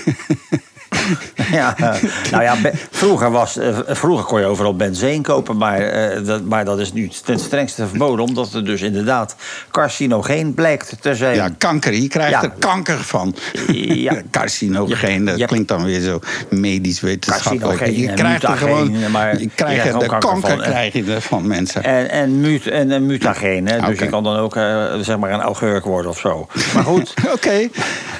Ja, 1.60 1.78
eh, 1.78 2.04
nou 2.32 2.44
ja, 2.44 2.56
vroeger, 2.92 3.32
was, 3.32 3.58
eh, 3.58 3.78
vroeger 3.88 4.26
kon 4.26 4.40
je 4.40 4.46
overal 4.46 4.76
benzeen 4.76 5.22
kopen, 5.22 5.58
maar, 5.58 5.80
eh, 5.80 6.26
dat, 6.26 6.44
maar 6.44 6.66
dat 6.66 6.80
is 6.80 6.94
nu 6.94 7.10
ten 7.26 7.40
strengste 7.40 7.88
verboden, 7.88 8.26
omdat 8.26 8.52
het 8.52 8.66
dus 8.66 8.82
inderdaad 8.82 9.36
carcinogeen 9.72 10.54
blijkt 10.54 10.96
te 11.02 11.16
zijn. 11.16 11.36
Ja, 11.36 11.50
kanker. 11.58 11.94
Je 11.94 12.08
krijgt 12.08 12.32
Ja. 12.32 12.44
er 12.44 12.52
kanker 12.60 12.98
van. 12.98 13.36
Ja. 14.00 14.22
Carcinogeen, 14.32 15.26
dat 15.26 15.46
klinkt 15.46 15.68
dan 15.68 15.84
weer 15.84 16.02
zo 16.02 16.20
medisch 16.50 17.00
wetenschappelijk. 17.02 17.86
Je 17.86 18.14
krijgt 18.14 18.44
er 18.44 18.58
gewoon... 18.58 19.12
maar 19.12 19.40
je 19.40 19.50
krijgt 19.56 19.86
er 19.86 20.00
de 20.00 20.06
kanker 20.06 20.20
kanker 20.20 20.50
van, 20.50 20.60
krijg 20.60 20.94
je 20.94 21.04
er 21.04 21.22
van 21.22 21.48
mensen. 21.48 21.84
En, 21.84 22.10
en, 22.10 22.40
mut, 22.40 22.68
en, 22.68 22.92
en 22.92 23.06
mutageen, 23.06 23.68
hè? 23.68 23.80
dus 23.88 24.00
je 24.00 24.08
kan 24.08 24.24
dan 24.24 24.38
ook 24.38 24.54
zeg 25.02 25.18
maar 25.18 25.32
een 25.32 25.42
augurk 25.42 25.86
worden 25.86 26.12
of 26.12 26.20
zo. 26.20 26.48
Maar 26.74 26.84
goed, 26.84 27.14
Oké, 27.34 27.70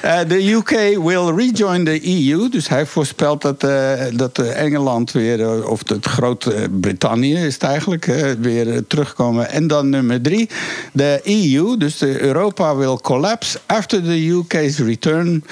Eh, 0.02 0.20
de 0.28 0.52
UK 0.52 0.70
will 1.04 1.34
rejoin 1.36 1.86
the 1.86 2.00
EU. 2.04 2.50
Dus 2.50 2.70
hij 2.70 2.86
voorspelt 2.86 3.19
dat, 3.20 3.64
eh, 3.64 3.94
dat 4.14 4.38
eh, 4.38 4.62
Engeland 4.62 5.12
weer, 5.12 5.42
eh, 5.42 5.70
of 5.70 5.82
het 5.90 6.06
Groot-Brittannië 6.06 7.36
is 7.36 7.54
het 7.54 7.64
eigenlijk, 7.64 8.06
weer 8.40 8.88
terugkomen. 8.88 9.50
En 9.50 9.68
dan 9.68 9.90
nummer 9.90 10.22
drie, 10.22 10.50
de 10.92 11.22
EU, 11.24 11.78
dus 11.78 11.98
de 11.98 12.22
Europa 12.22 12.76
will 12.76 12.98
collapse 13.02 13.60
after 13.66 14.04
the 14.04 14.28
UK's 14.28 14.78
return. 14.78 15.44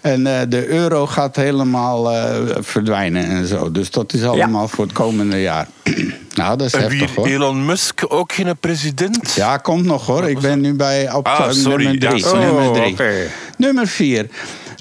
En 0.00 0.24
de 0.48 0.66
euro 0.68 1.06
gaat 1.06 1.36
helemaal 1.36 2.12
verdwijnen 2.60 3.24
en 3.24 3.46
zo. 3.46 3.70
Dus 3.70 3.90
dat 3.90 4.12
is 4.12 4.24
allemaal 4.24 4.68
voor 4.68 4.84
het 4.84 4.92
komende 4.92 5.40
jaar. 5.40 5.68
nou, 6.34 6.56
dat 6.56 6.66
is 6.66 6.72
En 6.72 6.80
heftig 6.80 6.98
wie 6.98 7.08
hoor. 7.14 7.26
Elon 7.26 7.64
Musk 7.64 8.04
ook 8.08 8.32
geen 8.32 8.56
president? 8.60 9.32
Ja, 9.32 9.56
komt 9.56 9.84
nog 9.84 10.06
hoor. 10.06 10.28
Ik 10.28 10.38
ben 10.38 10.60
nu 10.60 10.74
bij 10.74 11.12
op 11.12 11.26
Ah, 11.26 11.50
sorry. 11.50 11.84
nummer 11.84 12.00
drie. 12.00 12.22
Ja, 12.22 12.28
sorry. 12.28 12.44
nummer, 12.44 12.72
drie. 12.72 12.86
Oh, 12.86 12.92
oké. 12.92 13.12
nummer 13.56 13.86
vier. 13.86 14.26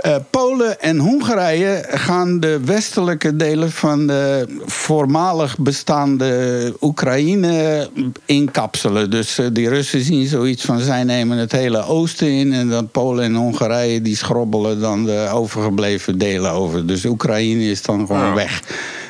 Eh, 0.02 0.16
Polen 0.30 0.82
en 0.82 0.98
Hongarije 1.00 1.86
gaan 1.90 2.40
de 2.40 2.60
westelijke 2.66 3.36
delen 3.36 3.72
van 3.72 4.08
de 4.08 4.46
voormalig 4.66 5.58
bestaande 5.58 6.74
Oekraïne 6.82 7.90
inkapselen. 8.26 9.10
Dus 9.10 9.38
eh, 9.38 9.46
die 9.54 9.70
Russen 9.70 10.02
zien 10.02 10.28
zoiets 10.28 10.66
van 10.66 10.80
zij 10.80 11.04
nemen 11.04 11.38
het 11.38 11.52
hele 11.52 11.86
oosten 11.86 12.28
in 12.28 12.54
en 12.54 12.70
dan 12.70 12.90
Polen 12.90 13.24
en 13.24 13.36
Hongarije 13.36 14.02
die 14.02 14.16
schrobbelen 14.18 14.80
dan 14.80 15.06
de 15.06 15.30
overgebleven 15.34 16.18
delen 16.18 16.52
over. 16.52 16.86
Dus 16.88 17.06
Oekraïne 17.06 17.64
is 17.64 17.82
dan 17.82 18.06
gewoon 18.08 18.22
Ja. 18.28 18.34
weg. 18.34 18.62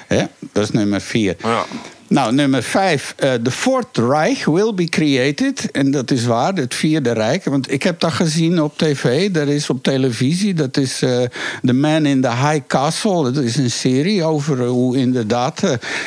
Hè? 0.08 0.24
Dat 0.52 0.64
is 0.64 0.72
nummer 0.72 1.02
vier. 1.02 1.36
Ja. 1.44 1.64
Nou, 2.12 2.34
nummer 2.34 2.64
vijf. 2.64 3.14
eh, 3.18 3.34
The 3.34 3.52
Fourth 3.52 3.98
Reich 3.98 4.46
will 4.46 4.74
be 4.74 4.86
created. 4.90 5.72
En 5.72 5.92
dat 5.92 6.12
is 6.12 6.26
waar, 6.26 6.54
het 6.54 6.74
Vierde 6.76 7.12
Rijk. 7.12 7.46
Want 7.46 7.72
ik 7.72 7.84
heb 7.84 8.00
dat 8.00 8.12
gezien 8.12 8.62
op 8.62 8.78
tv. 8.78 9.32
Dat 9.32 9.48
is 9.48 9.70
op 9.70 9.84
televisie. 9.84 10.54
Dat 10.54 10.78
is 10.78 11.02
eh, 11.02 11.22
The 11.64 11.74
Man 11.74 12.06
in 12.06 12.22
the 12.22 12.30
High 12.30 12.60
Castle. 12.68 13.32
Dat 13.32 13.44
is 13.44 13.56
een 13.56 13.72
serie 13.72 14.24
over 14.24 14.62
eh, 14.62 14.68
hoe 14.68 14.98
inderdaad 14.98 15.62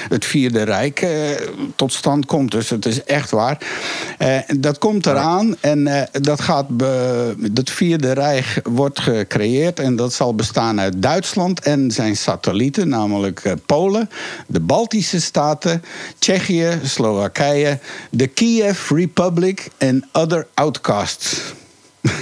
het 0.09 0.25
Vierde 0.25 0.62
Rijk 0.62 1.07
tot 1.77 1.93
stand 1.93 2.27
komt. 2.27 2.51
Dus 2.51 2.71
het 2.71 2.87
is 2.87 3.05
echt 3.05 3.31
waar. 3.31 3.59
Dat 4.59 4.79
komt 4.79 5.07
eraan. 5.07 5.57
En 5.61 6.09
dat 6.12 6.40
gaat 6.40 6.67
het 7.55 7.71
Vierde 7.71 8.12
Rijk 8.12 8.61
wordt 8.62 9.01
gecreëerd. 9.01 9.81
En 9.81 9.97
dat 9.97 10.12
zal 10.12 10.35
bestaan 10.35 10.81
uit 10.81 11.03
Duitsland 11.03 11.61
en 11.61 11.90
zijn 11.90 12.17
satellieten. 12.17 12.88
Namelijk 12.88 13.43
Polen, 13.67 14.11
de 14.47 14.61
Baltische 14.61 15.21
Staten, 15.21 15.83
Tsjechië, 16.18 16.68
Slowakije, 16.85 17.78
de 18.11 18.26
Kiev 18.26 18.90
Republic 18.90 19.68
en 19.78 20.09
other 20.12 20.46
outcasts. 20.54 21.40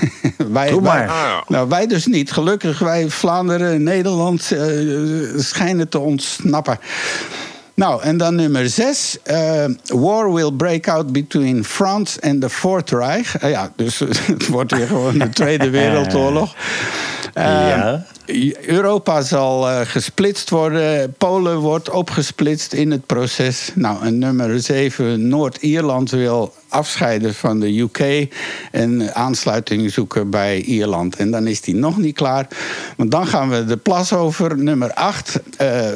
wij, 0.53 0.71
Doe 0.71 0.81
maar. 0.81 0.99
wij- 0.99 1.09
Ah, 1.09 1.39
nou, 1.49 1.69
wij 1.69 1.87
dus 1.87 2.07
niet. 2.07 2.33
Gelukkig, 2.33 2.79
wij 2.79 3.09
Vlaanderen 3.09 3.73
en 3.73 3.83
Nederland 3.83 4.53
eh, 4.53 4.67
schijnen 5.37 5.89
te 5.89 5.99
ontsnappen. 5.99 6.79
Nou, 7.75 8.03
en 8.03 8.17
dan 8.17 8.35
nummer 8.35 8.69
zes. 8.69 9.19
eh, 9.23 9.65
war 9.87 10.33
will 10.33 10.53
break 10.53 10.89
out 10.89 11.13
between 11.13 11.65
France 11.65 12.21
and 12.21 12.41
the 12.41 12.51
Fourth 12.51 12.91
Reich. 12.91 13.37
Eh, 13.39 13.51
ja, 13.51 13.73
dus 13.77 13.99
het 14.27 14.47
wordt 14.47 14.73
weer 14.77 14.87
gewoon 14.87 15.19
de 15.19 15.29
Tweede 15.29 15.71
Wereldoorlog. 15.81 16.55
Ja. 17.35 18.05
Europa 18.67 19.23
zal 19.23 19.69
eh, 19.69 19.81
gesplitst 19.85 20.51
worden. 20.51 21.15
Polen 21.19 21.59
wordt 21.59 21.91
opgesplitst 21.91 22.73
in 22.73 22.91
het 22.91 23.07
proces. 23.07 23.71
Nou, 23.75 24.05
en 24.05 24.19
nummer 24.19 24.61
7, 24.61 25.29
Noord-Ierland 25.29 26.11
wil 26.11 26.55
afscheiden 26.69 27.35
van 27.35 27.61
de 27.61 27.79
UK 27.81 28.29
en 28.71 29.15
aansluiting 29.15 29.93
zoeken 29.93 30.31
bij 30.31 30.61
Ierland. 30.61 31.17
En 31.17 31.31
dan 31.31 31.47
is 31.47 31.61
die 31.61 31.75
nog 31.75 31.99
niet 31.99 32.15
klaar. 32.15 32.49
Want 32.97 33.11
dan 33.11 33.27
gaan 33.27 33.51
we 33.51 33.65
de 33.65 33.77
plas 33.77 34.13
over. 34.13 34.59
Nummer 34.59 34.93
8, 34.93 35.41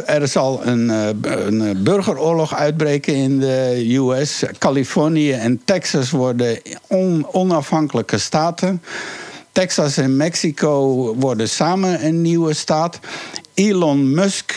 er 0.06 0.28
zal 0.28 0.66
een, 0.66 0.90
eh, 0.90 1.08
een 1.46 1.82
burgeroorlog 1.82 2.54
uitbreken 2.54 3.14
in 3.14 3.38
de 3.40 3.94
US. 3.94 4.44
Californië 4.58 5.32
en 5.32 5.60
Texas 5.64 6.10
worden 6.10 6.58
on- 6.86 7.26
onafhankelijke 7.32 8.18
staten. 8.18 8.82
Texas 9.57 9.97
en 9.97 10.16
Mexico 10.16 11.14
worden 11.14 11.49
samen 11.49 12.05
een 12.07 12.23
nieuwe 12.23 12.55
staat. 12.55 12.99
Elon 13.57 14.14
Musk 14.14 14.57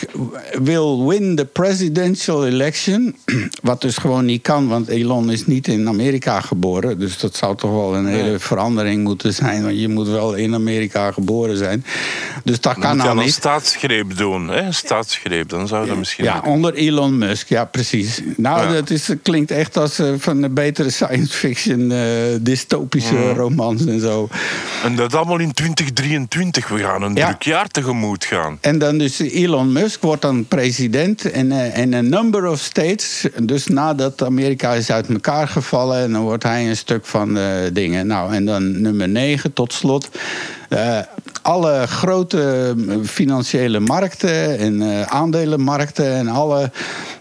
wil 0.61 1.07
win 1.07 1.35
the 1.35 1.45
presidential 1.45 2.45
election. 2.45 3.15
Wat 3.61 3.81
dus 3.81 3.97
gewoon 3.97 4.25
niet 4.25 4.41
kan, 4.41 4.67
want 4.67 4.87
Elon 4.87 5.31
is 5.31 5.45
niet 5.45 5.67
in 5.67 5.87
Amerika 5.87 6.41
geboren. 6.41 6.99
Dus 6.99 7.17
dat 7.17 7.35
zou 7.35 7.55
toch 7.55 7.71
wel 7.71 7.95
een 7.95 8.05
hele 8.07 8.39
verandering 8.39 9.03
moeten 9.03 9.33
zijn. 9.33 9.63
Want 9.63 9.79
je 9.79 9.87
moet 9.89 10.07
wel 10.07 10.33
in 10.33 10.53
Amerika 10.53 11.11
geboren 11.11 11.57
zijn. 11.57 11.85
Dus 12.43 12.59
dat 12.61 12.73
Dan 12.73 12.83
kan 12.83 12.97
nou 12.97 13.09
aan 13.09 13.17
een 13.17 13.23
niet. 13.23 13.33
staatsgreep 13.33 14.17
doen. 14.17 14.47
Hè? 14.47 14.71
Staatsgreep, 14.71 15.49
dan 15.49 15.67
zou 15.67 15.87
dat 15.87 15.97
misschien... 15.97 16.23
Ja, 16.23 16.41
onder 16.45 16.73
Elon 16.73 17.17
Musk, 17.17 17.49
ja, 17.49 17.65
precies. 17.65 18.21
Nou, 18.37 18.61
Ja. 18.67 18.73
dat 18.73 18.89
is, 18.89 19.09
klinkt 19.23 19.51
echt 19.51 19.77
als 19.77 19.99
eh, 19.99 20.13
van 20.17 20.43
een 20.43 20.53
betere 20.53 20.89
science 20.89 21.33
fiction, 21.37 21.91
eh, 21.91 21.99
dystopische 22.41 23.33
romans 23.33 23.85
en 23.85 23.99
zo. 23.99 24.29
En 24.83 24.95
dat 24.95 25.13
allemaal 25.15 25.39
in 25.39 25.51
2023. 25.53 26.67
We 26.67 26.77
gaan 26.79 27.01
een 27.01 27.13
druk 27.15 27.41
jaar 27.43 27.67
tegemoet 27.67 28.25
gaan. 28.25 28.57
En 28.61 28.79
dan 28.89 28.97
dus 28.97 29.19
Elon 29.19 29.71
Musk 29.71 30.01
wordt 30.01 30.21
dan 30.21 30.45
president 30.45 31.31
en, 31.31 31.51
eh, 31.51 31.77
en 31.77 31.93
een 31.93 32.09
number 32.09 32.47
of 32.47 32.59
states. 32.59 33.25
Dus 33.43 33.67
nadat 33.67 34.23
Amerika 34.23 34.73
is 34.73 34.91
uit 34.91 35.09
elkaar 35.09 35.47
gevallen, 35.47 36.03
en 36.03 36.11
dan 36.11 36.21
wordt 36.21 36.43
hij 36.43 36.69
een 36.69 36.77
stuk 36.77 37.05
van 37.05 37.37
dingen. 37.73 38.07
Nou, 38.07 38.33
en 38.33 38.45
dan 38.45 38.81
nummer 38.81 39.09
9 39.09 39.53
tot 39.53 39.73
slot. 39.73 40.09
Eh, 40.69 40.99
alle 41.41 41.87
grote 41.87 42.75
eh, 42.89 42.95
financiële 43.03 43.79
markten 43.79 44.57
en 44.57 44.81
eh, 44.81 45.01
aandelenmarkten 45.01 46.13
en 46.13 46.27
alle, 46.27 46.71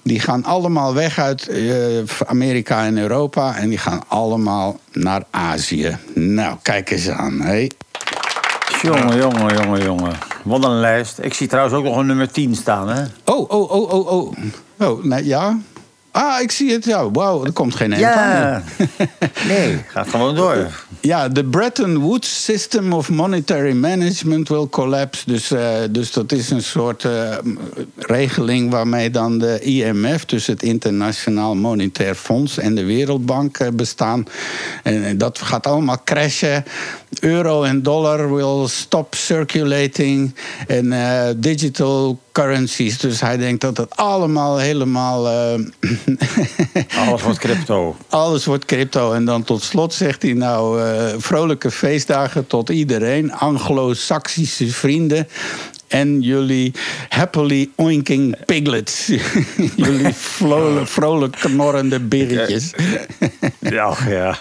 die 0.03 0.21
gaan 0.21 0.45
allemaal 0.45 0.95
weg 0.95 1.19
uit 1.19 1.49
eh, 1.49 1.67
Amerika 2.27 2.85
en 2.85 2.99
Europa 2.99 3.57
en 3.57 3.69
die 3.69 3.79
gaan 3.79 4.03
allemaal 4.09 4.81
naar 4.93 5.23
Azië. 5.31 5.97
Nou, 6.15 6.57
kijk 6.63 6.91
eens 6.91 7.09
aan. 7.09 7.41
Hè? 7.41 7.67
Jongen, 8.83 9.19
jongen, 9.19 9.55
jongen, 9.57 9.83
jongen. 9.83 10.13
Wat 10.45 10.65
een 10.65 10.81
lijst. 10.81 11.19
Ik 11.19 11.35
zie 11.35 11.49
trouwens 11.49 11.77
ook 11.77 11.85
nog 11.85 11.97
een 11.97 12.07
nummer 12.07 12.31
10 12.31 12.55
staan, 12.55 12.89
hè? 12.89 13.05
Oh, 13.25 13.51
oh, 13.51 13.71
oh, 13.71 13.93
oh, 13.93 14.07
oh. 14.07 14.33
Oh, 14.79 15.05
nee, 15.05 15.25
ja. 15.25 15.59
Ah, 16.11 16.41
ik 16.41 16.51
zie 16.51 16.73
het. 16.73 16.85
Ja, 16.85 17.11
wauw, 17.11 17.45
er 17.45 17.53
komt 17.53 17.75
geen 17.75 17.93
eind 17.93 18.05
aan. 18.05 18.31
Ja. 18.31 18.63
Nee, 19.49 19.85
gaat 19.87 20.09
gewoon 20.09 20.35
door. 20.35 20.57
Ja, 21.01 21.29
de 21.29 21.45
Bretton 21.45 21.99
Woods 21.99 22.45
System 22.45 22.93
of 22.93 23.11
Monetary 23.11 23.73
Management 23.73 24.49
will 24.49 24.67
collapse. 24.71 25.23
Dus, 25.27 25.51
eh, 25.51 25.69
dus 25.91 26.13
dat 26.13 26.33
is 26.33 26.51
een 26.51 26.63
soort 26.63 27.05
eh, 27.05 27.37
regeling 27.97 28.71
waarmee 28.71 29.11
dan 29.11 29.39
de 29.39 29.61
IMF, 29.61 30.25
dus 30.25 30.47
het 30.47 30.63
Internationaal 30.63 31.55
Monetair 31.55 32.15
Fonds 32.15 32.59
en 32.59 32.75
de 32.75 32.85
Wereldbank 32.85 33.59
eh, 33.59 33.69
bestaan. 33.73 34.25
En 34.83 35.19
dat 35.19 35.39
gaat 35.39 35.67
allemaal 35.67 36.01
crashen. 36.05 36.65
Euro 37.21 37.63
en 37.63 37.83
dollar 37.83 38.35
will 38.35 38.67
stop 38.69 39.15
circulating. 39.15 40.35
En 40.67 40.95
digital 41.37 42.19
currencies. 42.43 42.99
Dus 42.99 43.21
hij 43.21 43.37
denkt 43.37 43.61
dat 43.61 43.77
het 43.77 43.97
allemaal 43.97 44.59
helemaal. 44.59 45.29
eh, 45.29 47.07
Alles 47.09 47.23
wordt 47.23 47.39
crypto. 47.39 47.97
alles 48.09 48.45
wordt 48.45 48.65
crypto. 48.65 49.13
En 49.13 49.25
dan 49.25 49.45
tot 49.45 49.63
slot 49.63 49.95
zegt 49.95 50.23
hij 50.23 50.33
nou... 50.33 50.83
eh, 50.83 51.15
vrolijke 51.19 51.71
feestdagen 51.71 52.47
tot 52.47 52.69
iedereen. 52.69 53.33
Anglo-Saxische 53.33 54.67
vrienden. 54.73 55.29
En 55.89 56.21
jullie 56.21 56.73
happily 57.09 57.71
oinking 57.77 58.37
piglets. 58.47 59.07
jullie 59.77 60.13
vrolijk, 60.15 60.89
vrolijk 60.89 61.37
knorrende 61.41 62.01
birretjes. 62.01 62.73
Ja, 63.61 63.97
ja. 64.09 64.39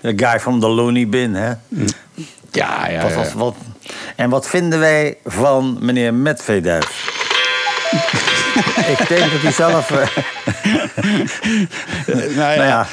De 0.00 0.12
guy 0.16 0.40
from 0.40 0.60
the 0.60 0.68
Looney 0.68 1.08
Bin, 1.08 1.34
hè? 1.34 1.52
Ja, 2.52 2.88
ja, 2.88 3.02
Wat, 3.02 3.10
ja. 3.10 3.16
wat, 3.16 3.32
wat. 3.32 3.54
En 4.16 4.30
wat 4.30 4.48
vinden 4.48 4.78
wij 4.78 5.16
van 5.24 5.78
meneer 5.80 6.14
Medvedev? 6.14 6.84
Ik 8.86 9.08
denk 9.08 9.30
dat 9.32 9.42
hij 9.42 9.52
zelf... 9.52 9.90
eh, 9.90 10.06
Nou 12.36 12.36
nou 12.36 12.62
ja, 12.62 12.86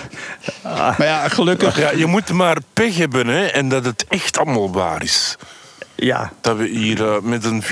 Maar 0.63 1.03
ja, 1.03 1.27
gelukkig... 1.27 1.77
Ja, 1.79 1.91
je 1.91 2.05
moet 2.05 2.29
maar 2.31 2.57
pech 2.73 2.97
hebben 2.97 3.27
hè, 3.27 3.45
en 3.45 3.69
dat 3.69 3.85
het 3.85 4.05
echt 4.07 4.37
allemaal 4.37 4.71
waar 4.71 5.03
is. 5.03 5.37
Ja. 6.01 6.31
Dat 6.41 6.57
we 6.57 6.67
hier 6.67 7.03
eh, 7.07 7.21
met 7.21 7.45
een 7.45 7.63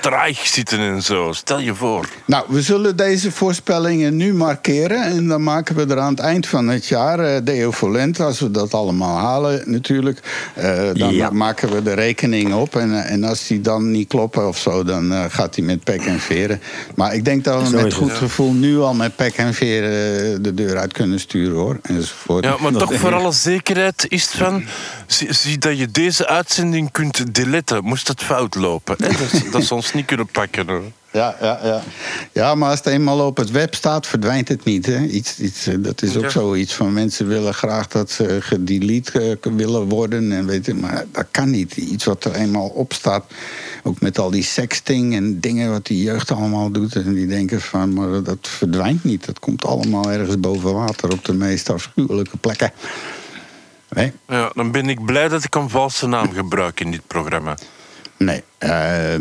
Reich 0.00 0.46
zitten 0.46 0.78
en 0.78 1.02
zo. 1.02 1.32
Stel 1.32 1.58
je 1.58 1.74
voor. 1.74 2.08
Nou, 2.24 2.44
we 2.48 2.62
zullen 2.62 2.96
deze 2.96 3.30
voorspellingen 3.30 4.16
nu 4.16 4.34
markeren. 4.34 5.02
En 5.02 5.28
dan 5.28 5.42
maken 5.42 5.76
we 5.76 5.86
er 5.94 5.98
aan 6.00 6.10
het 6.10 6.18
eind 6.20 6.46
van 6.46 6.68
het 6.68 6.86
jaar, 6.86 7.18
eh 7.18 7.40
Deo 7.44 7.70
Volent, 7.70 8.20
als 8.20 8.40
we 8.40 8.50
dat 8.50 8.74
allemaal 8.74 9.16
halen 9.18 9.62
natuurlijk. 9.64 10.20
eh, 10.54 10.80
dan 10.92 11.14
Ja. 11.14 11.30
maken 11.30 11.72
we 11.72 11.82
de 11.82 11.92
rekening 11.92 12.54
op. 12.54 12.76
En, 12.76 13.04
en 13.06 13.24
als 13.24 13.46
die 13.46 13.60
dan 13.60 13.90
niet 13.90 14.08
kloppen 14.08 14.48
of 14.48 14.58
zo, 14.58 14.84
dan 14.84 15.12
eh, 15.12 15.24
gaat 15.28 15.56
hij 15.56 15.64
met 15.64 15.84
pek 15.84 16.00
en 16.04 16.20
veren. 16.20 16.60
Maar 16.94 17.14
ik 17.14 17.24
denk 17.24 17.44
dat 17.44 17.60
we 17.62 17.68
Zo 17.68 17.82
met 17.82 17.94
goed 17.94 18.08
het. 18.08 18.18
gevoel 18.18 18.52
nu 18.52 18.78
al 18.78 18.94
met 18.94 19.16
pek 19.16 19.34
en 19.36 19.54
veren 19.54 20.42
de 20.42 20.54
deur 20.54 20.76
uit 20.78 20.92
kunnen 20.92 21.20
sturen 21.20 21.56
hoor. 21.56 21.78
Enzovoort. 21.82 22.44
Ja, 22.44 22.56
maar 22.60 22.72
Dat 22.72 22.80
toch 22.80 22.94
voor 22.94 23.14
alle 23.14 23.32
zekerheid 23.32 24.06
is 24.08 24.22
het 24.22 24.32
van... 24.32 24.64
Zie, 25.06 25.32
zie 25.32 25.58
dat 25.58 25.78
je 25.78 25.90
deze 25.90 26.26
uitzending 26.28 26.85
kunt 26.90 27.34
deleten. 27.34 27.84
Moest 27.84 28.08
het 28.08 28.22
fout 28.22 28.54
lopen. 28.54 28.96
Hè? 28.98 29.08
Dat, 29.08 29.52
dat 29.52 29.64
ze 29.64 29.74
ons 29.74 29.92
niet 29.92 30.06
kunnen 30.06 30.26
pakken. 30.26 30.68
Hoor. 30.68 30.82
Ja, 31.12 31.36
ja, 31.40 31.60
ja. 31.62 31.82
ja, 32.32 32.54
maar 32.54 32.70
als 32.70 32.78
het 32.78 32.88
eenmaal 32.88 33.26
op 33.26 33.36
het 33.36 33.50
web 33.50 33.74
staat, 33.74 34.06
verdwijnt 34.06 34.48
het 34.48 34.64
niet. 34.64 34.86
Hè? 34.86 35.04
Iets, 35.04 35.38
iets, 35.38 35.66
eh, 35.66 35.74
dat 35.78 36.02
is 36.02 36.16
ook 36.16 36.22
Ja. 36.22 36.28
zoiets 36.28 36.74
van 36.74 36.92
mensen 36.92 37.28
willen 37.28 37.54
graag 37.54 37.88
dat 37.88 38.10
ze 38.10 38.36
gedelete 38.40 39.38
eh, 39.40 39.52
willen 39.52 39.88
worden. 39.88 40.32
En 40.32 40.46
weet 40.46 40.66
je, 40.66 40.74
maar 40.74 41.04
dat 41.12 41.26
kan 41.30 41.50
niet. 41.50 41.76
Iets 41.76 42.04
wat 42.04 42.24
er 42.24 42.34
eenmaal 42.34 42.68
op 42.68 42.92
staat. 42.92 43.24
Ook 43.82 44.00
met 44.00 44.18
al 44.18 44.30
die 44.30 44.42
sexting 44.42 45.14
en 45.14 45.40
dingen 45.40 45.70
wat 45.70 45.86
die 45.86 46.02
jeugd 46.02 46.30
allemaal 46.30 46.70
doet. 46.70 46.94
En 46.94 47.14
die 47.14 47.26
denken 47.26 47.60
van, 47.60 47.92
maar 47.92 48.22
dat 48.22 48.38
verdwijnt 48.48 49.04
niet. 49.04 49.26
Dat 49.26 49.38
komt 49.38 49.64
allemaal 49.64 50.10
ergens 50.12 50.40
boven 50.40 50.74
water 50.74 51.12
op 51.12 51.24
de 51.24 51.34
meest 51.34 51.70
afschuwelijke 51.70 52.36
plekken. 52.36 52.72
Nee, 53.88 54.12
Ja, 54.28 54.50
dan 54.54 54.70
ben 54.70 54.88
ik 54.88 55.04
blij 55.04 55.28
dat 55.28 55.44
ik 55.44 55.54
een 55.54 55.70
valse 55.70 56.06
naam 56.06 56.32
gebruik 56.32 56.80
in 56.80 56.90
dit 56.90 57.06
programma. 57.06 57.54
nee. 58.16 58.42
eh, 58.58 59.14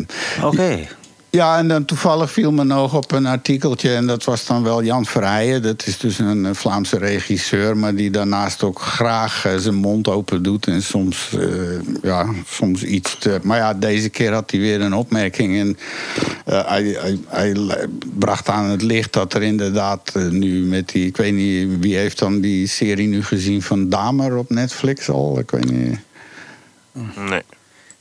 Oké. 0.44 0.88
Ja, 1.36 1.58
en 1.58 1.68
dan 1.68 1.86
toevallig 1.86 2.32
viel 2.32 2.52
mijn 2.52 2.74
oog 2.74 2.94
op 2.94 3.12
een 3.12 3.26
artikeltje. 3.26 3.96
En 3.96 4.08
dat 4.08 4.24
was 4.24 4.46
dan 4.46 4.64
wel 4.64 4.84
Jan 4.84 5.06
Verheijen. 5.06 5.62
Dat 5.62 5.88
is 5.88 5.98
dus 5.98 6.20
een 6.20 6.46
eh, 6.46 6.54
Vlaamse 6.54 6.98
regisseur. 6.98 7.78
Maar 7.78 7.96
die 7.96 8.12
daarnaast 8.12 8.64
ook 8.64 8.82
graag 8.82 9.46
eh, 9.46 9.56
zijn 9.56 9.76
mond 9.76 10.08
open 10.08 10.44
doet. 10.44 10.68
En 10.68 10.82
soms, 10.82 11.34
eh, 11.34 12.02
ja, 12.02 12.26
soms 12.48 12.84
iets 12.84 13.18
te. 13.18 13.40
Maar 13.44 13.58
ja, 13.58 13.74
deze 13.74 14.10
keer 14.10 14.34
had 14.34 14.52
hij 14.52 14.60
weer 14.60 14.82
een 14.82 14.94
opmerking. 14.94 15.60
En 15.60 15.78
hij, 16.46 16.98
hij, 17.28 17.56
bracht 18.14 18.50
aan 18.50 18.66
het 18.66 18.82
licht 18.82 19.14
dat 19.14 19.34
er 19.34 19.44
inderdaad 19.44 20.14
nu 20.30 20.66
met 20.66 20.90
die. 20.90 21.06
Ik 21.06 21.18
weet 21.18 21.34
niet, 21.34 21.80
wie 21.80 21.96
heeft 21.96 22.20
dan 22.20 22.42
die 22.42 22.68
serie 22.68 23.08
nu 23.08 23.24
gezien 23.24 23.62
van 23.62 23.90
Damer 23.90 24.38
op 24.38 24.50
Netflix 24.50 25.10
al? 25.10 25.40
Ik 25.40 25.52
weet 25.52 25.72
niet. 25.72 26.00
Nee. 27.30 27.44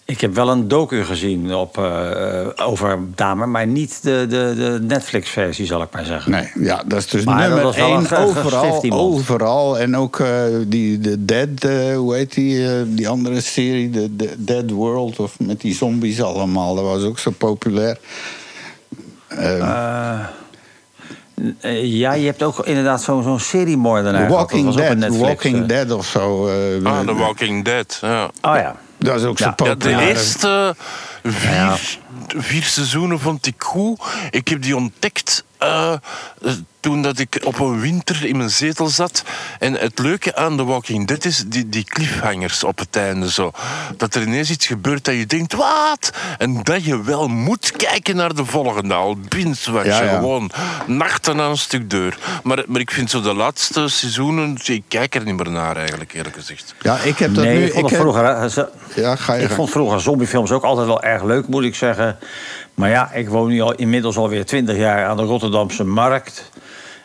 Ik 0.06 0.20
heb 0.20 0.34
wel 0.34 0.48
een 0.50 0.68
docu 0.68 1.04
gezien 1.04 1.54
op, 1.54 1.78
eh, 1.78 2.46
over 2.56 2.98
Damer, 3.14 3.48
maar 3.48 3.66
niet 3.66 4.02
de, 4.02 4.26
de, 4.28 4.52
de 4.56 4.78
Netflix-versie, 4.86 5.66
zal 5.66 5.82
ik 5.82 5.88
maar 5.92 6.04
zeggen. 6.04 6.30
Nee, 6.30 6.50
ja, 6.54 6.82
dat 6.86 6.98
is 6.98 7.06
dus 7.08 7.24
Maar 7.24 7.38
dat 7.38 7.44
nummer 7.48 7.64
was 7.64 7.76
wel 7.76 7.86
één 7.86 7.96
een 7.96 8.16
overal. 8.16 8.82
Overal. 8.92 9.78
En 9.78 9.96
ook 9.96 10.18
eh, 10.20 10.42
die 10.66 10.98
de 10.98 11.24
Dead, 11.24 11.48
eh, 11.64 11.96
hoe 11.96 12.14
heet 12.14 12.34
die, 12.34 12.66
eh, 12.68 12.82
die 12.86 13.08
andere 13.08 13.40
serie, 13.40 13.90
de, 13.90 14.16
de 14.16 14.34
Dead 14.38 14.70
World, 14.70 15.18
of 15.18 15.38
met 15.40 15.60
die 15.60 15.74
zombies 15.74 16.22
allemaal. 16.22 16.74
Dat 16.74 16.84
was 16.84 17.02
ook 17.02 17.18
zo 17.18 17.30
populair. 17.30 17.98
Eh, 19.28 20.18
Eh, 21.60 21.84
ja, 21.98 22.12
je 22.12 22.26
hebt 22.26 22.42
ook 22.42 22.66
inderdaad 22.66 23.02
zo'n 23.02 23.22
zo'n 23.22 23.40
seriemoordenaar. 23.40 24.26
The 24.28 24.32
Walking 24.34 24.74
Dead, 24.74 24.96
Netflix, 24.96 25.22
Walking 25.22 25.60
eh. 25.62 25.68
Dead 25.68 25.90
of 25.92 26.06
zo. 26.06 26.46
eh, 26.48 26.84
Ah, 26.84 27.06
The 27.06 27.14
Walking 27.14 27.64
Dead. 27.64 27.98
Ja. 28.00 28.24
Oh 28.24 28.54
ja. 28.56 28.76
Dat 29.04 29.20
is 29.20 29.24
ook 29.26 29.38
zo 29.38 29.44
Ja. 29.44 29.54
Ja, 29.56 29.64
de 29.64 29.74
populair. 29.78 30.08
eerste 30.08 30.74
vier, 31.22 31.50
Ja. 31.52 31.76
Vier 32.36 32.62
seizoenen 32.62 33.20
vond 33.20 33.46
ik 33.46 33.54
goed. 33.62 34.00
Ik 34.30 34.48
heb 34.48 34.62
die 34.62 34.76
ontdekt 34.76 35.44
eh, 35.58 35.92
toen 36.80 37.02
dat 37.02 37.18
ik 37.18 37.40
op 37.44 37.58
een 37.58 37.80
winter 37.80 38.24
in 38.24 38.36
mijn 38.36 38.50
zetel 38.50 38.86
zat. 38.88 39.22
En 39.58 39.72
het 39.74 39.98
leuke 39.98 40.36
aan 40.36 40.56
The 40.56 40.64
Walking 40.64 41.06
Dead 41.06 41.24
is 41.24 41.44
die, 41.46 41.68
die 41.68 41.84
cliffhangers 41.84 42.64
op 42.64 42.78
het 42.78 42.96
einde. 42.96 43.30
Zo. 43.30 43.50
Dat 43.96 44.14
er 44.14 44.22
ineens 44.22 44.50
iets 44.50 44.66
gebeurt 44.66 45.04
dat 45.04 45.14
je 45.14 45.26
denkt, 45.26 45.52
wat? 45.52 46.12
En 46.38 46.62
dat 46.62 46.84
je 46.84 47.02
wel 47.02 47.28
moet 47.28 47.72
kijken 47.76 48.16
naar 48.16 48.34
de 48.34 48.44
volgende. 48.44 48.94
Al 48.94 49.16
binge 49.28 49.54
wat 49.70 49.84
Ja, 49.84 49.98
je 49.98 50.04
ja. 50.04 50.14
gewoon 50.16 50.50
nachten 50.86 51.40
aan 51.40 51.50
een 51.50 51.56
stuk 51.58 51.90
deur. 51.90 52.18
Maar, 52.42 52.62
maar 52.66 52.80
ik 52.80 52.90
vind 52.90 53.10
zo 53.10 53.20
de 53.20 53.34
laatste 53.34 53.88
seizoenen, 53.88 54.58
ik 54.64 54.82
kijk 54.88 55.14
er 55.14 55.24
niet 55.24 55.36
meer 55.36 55.50
naar 55.50 55.76
eigenlijk 55.76 56.12
eerlijk 56.12 56.34
gezegd. 56.36 56.74
Ja, 56.80 56.96
ik 56.98 57.18
heb 57.18 57.34
dat 57.34 57.44
nee, 57.44 57.56
nu. 57.58 57.64
ik 57.64 57.72
vond 57.72 57.82
het 57.82 57.90
heb- 57.92 58.00
vroeger... 58.00 58.24
eh, 58.24 58.64
Ja, 58.96 59.16
ga 59.16 59.34
je 59.34 59.42
Ik 59.42 59.50
vond 59.50 59.70
vroeger 59.70 60.00
zombiefilms 60.00 60.50
ook 60.50 60.62
altijd 60.64 60.86
wel 60.86 61.02
erg 61.02 61.22
leuk, 61.22 61.48
moet 61.48 61.64
ik 61.64 61.74
zeggen. 61.74 62.13
Maar 62.74 62.90
ja, 62.90 63.12
ik 63.12 63.28
woon 63.28 63.48
nu 63.48 63.60
al 63.60 63.74
inmiddels 63.74 64.16
alweer 64.16 64.44
twintig 64.44 64.76
jaar 64.76 65.06
aan 65.06 65.16
de 65.16 65.22
Rotterdamse 65.22 65.84
markt. 65.84 66.50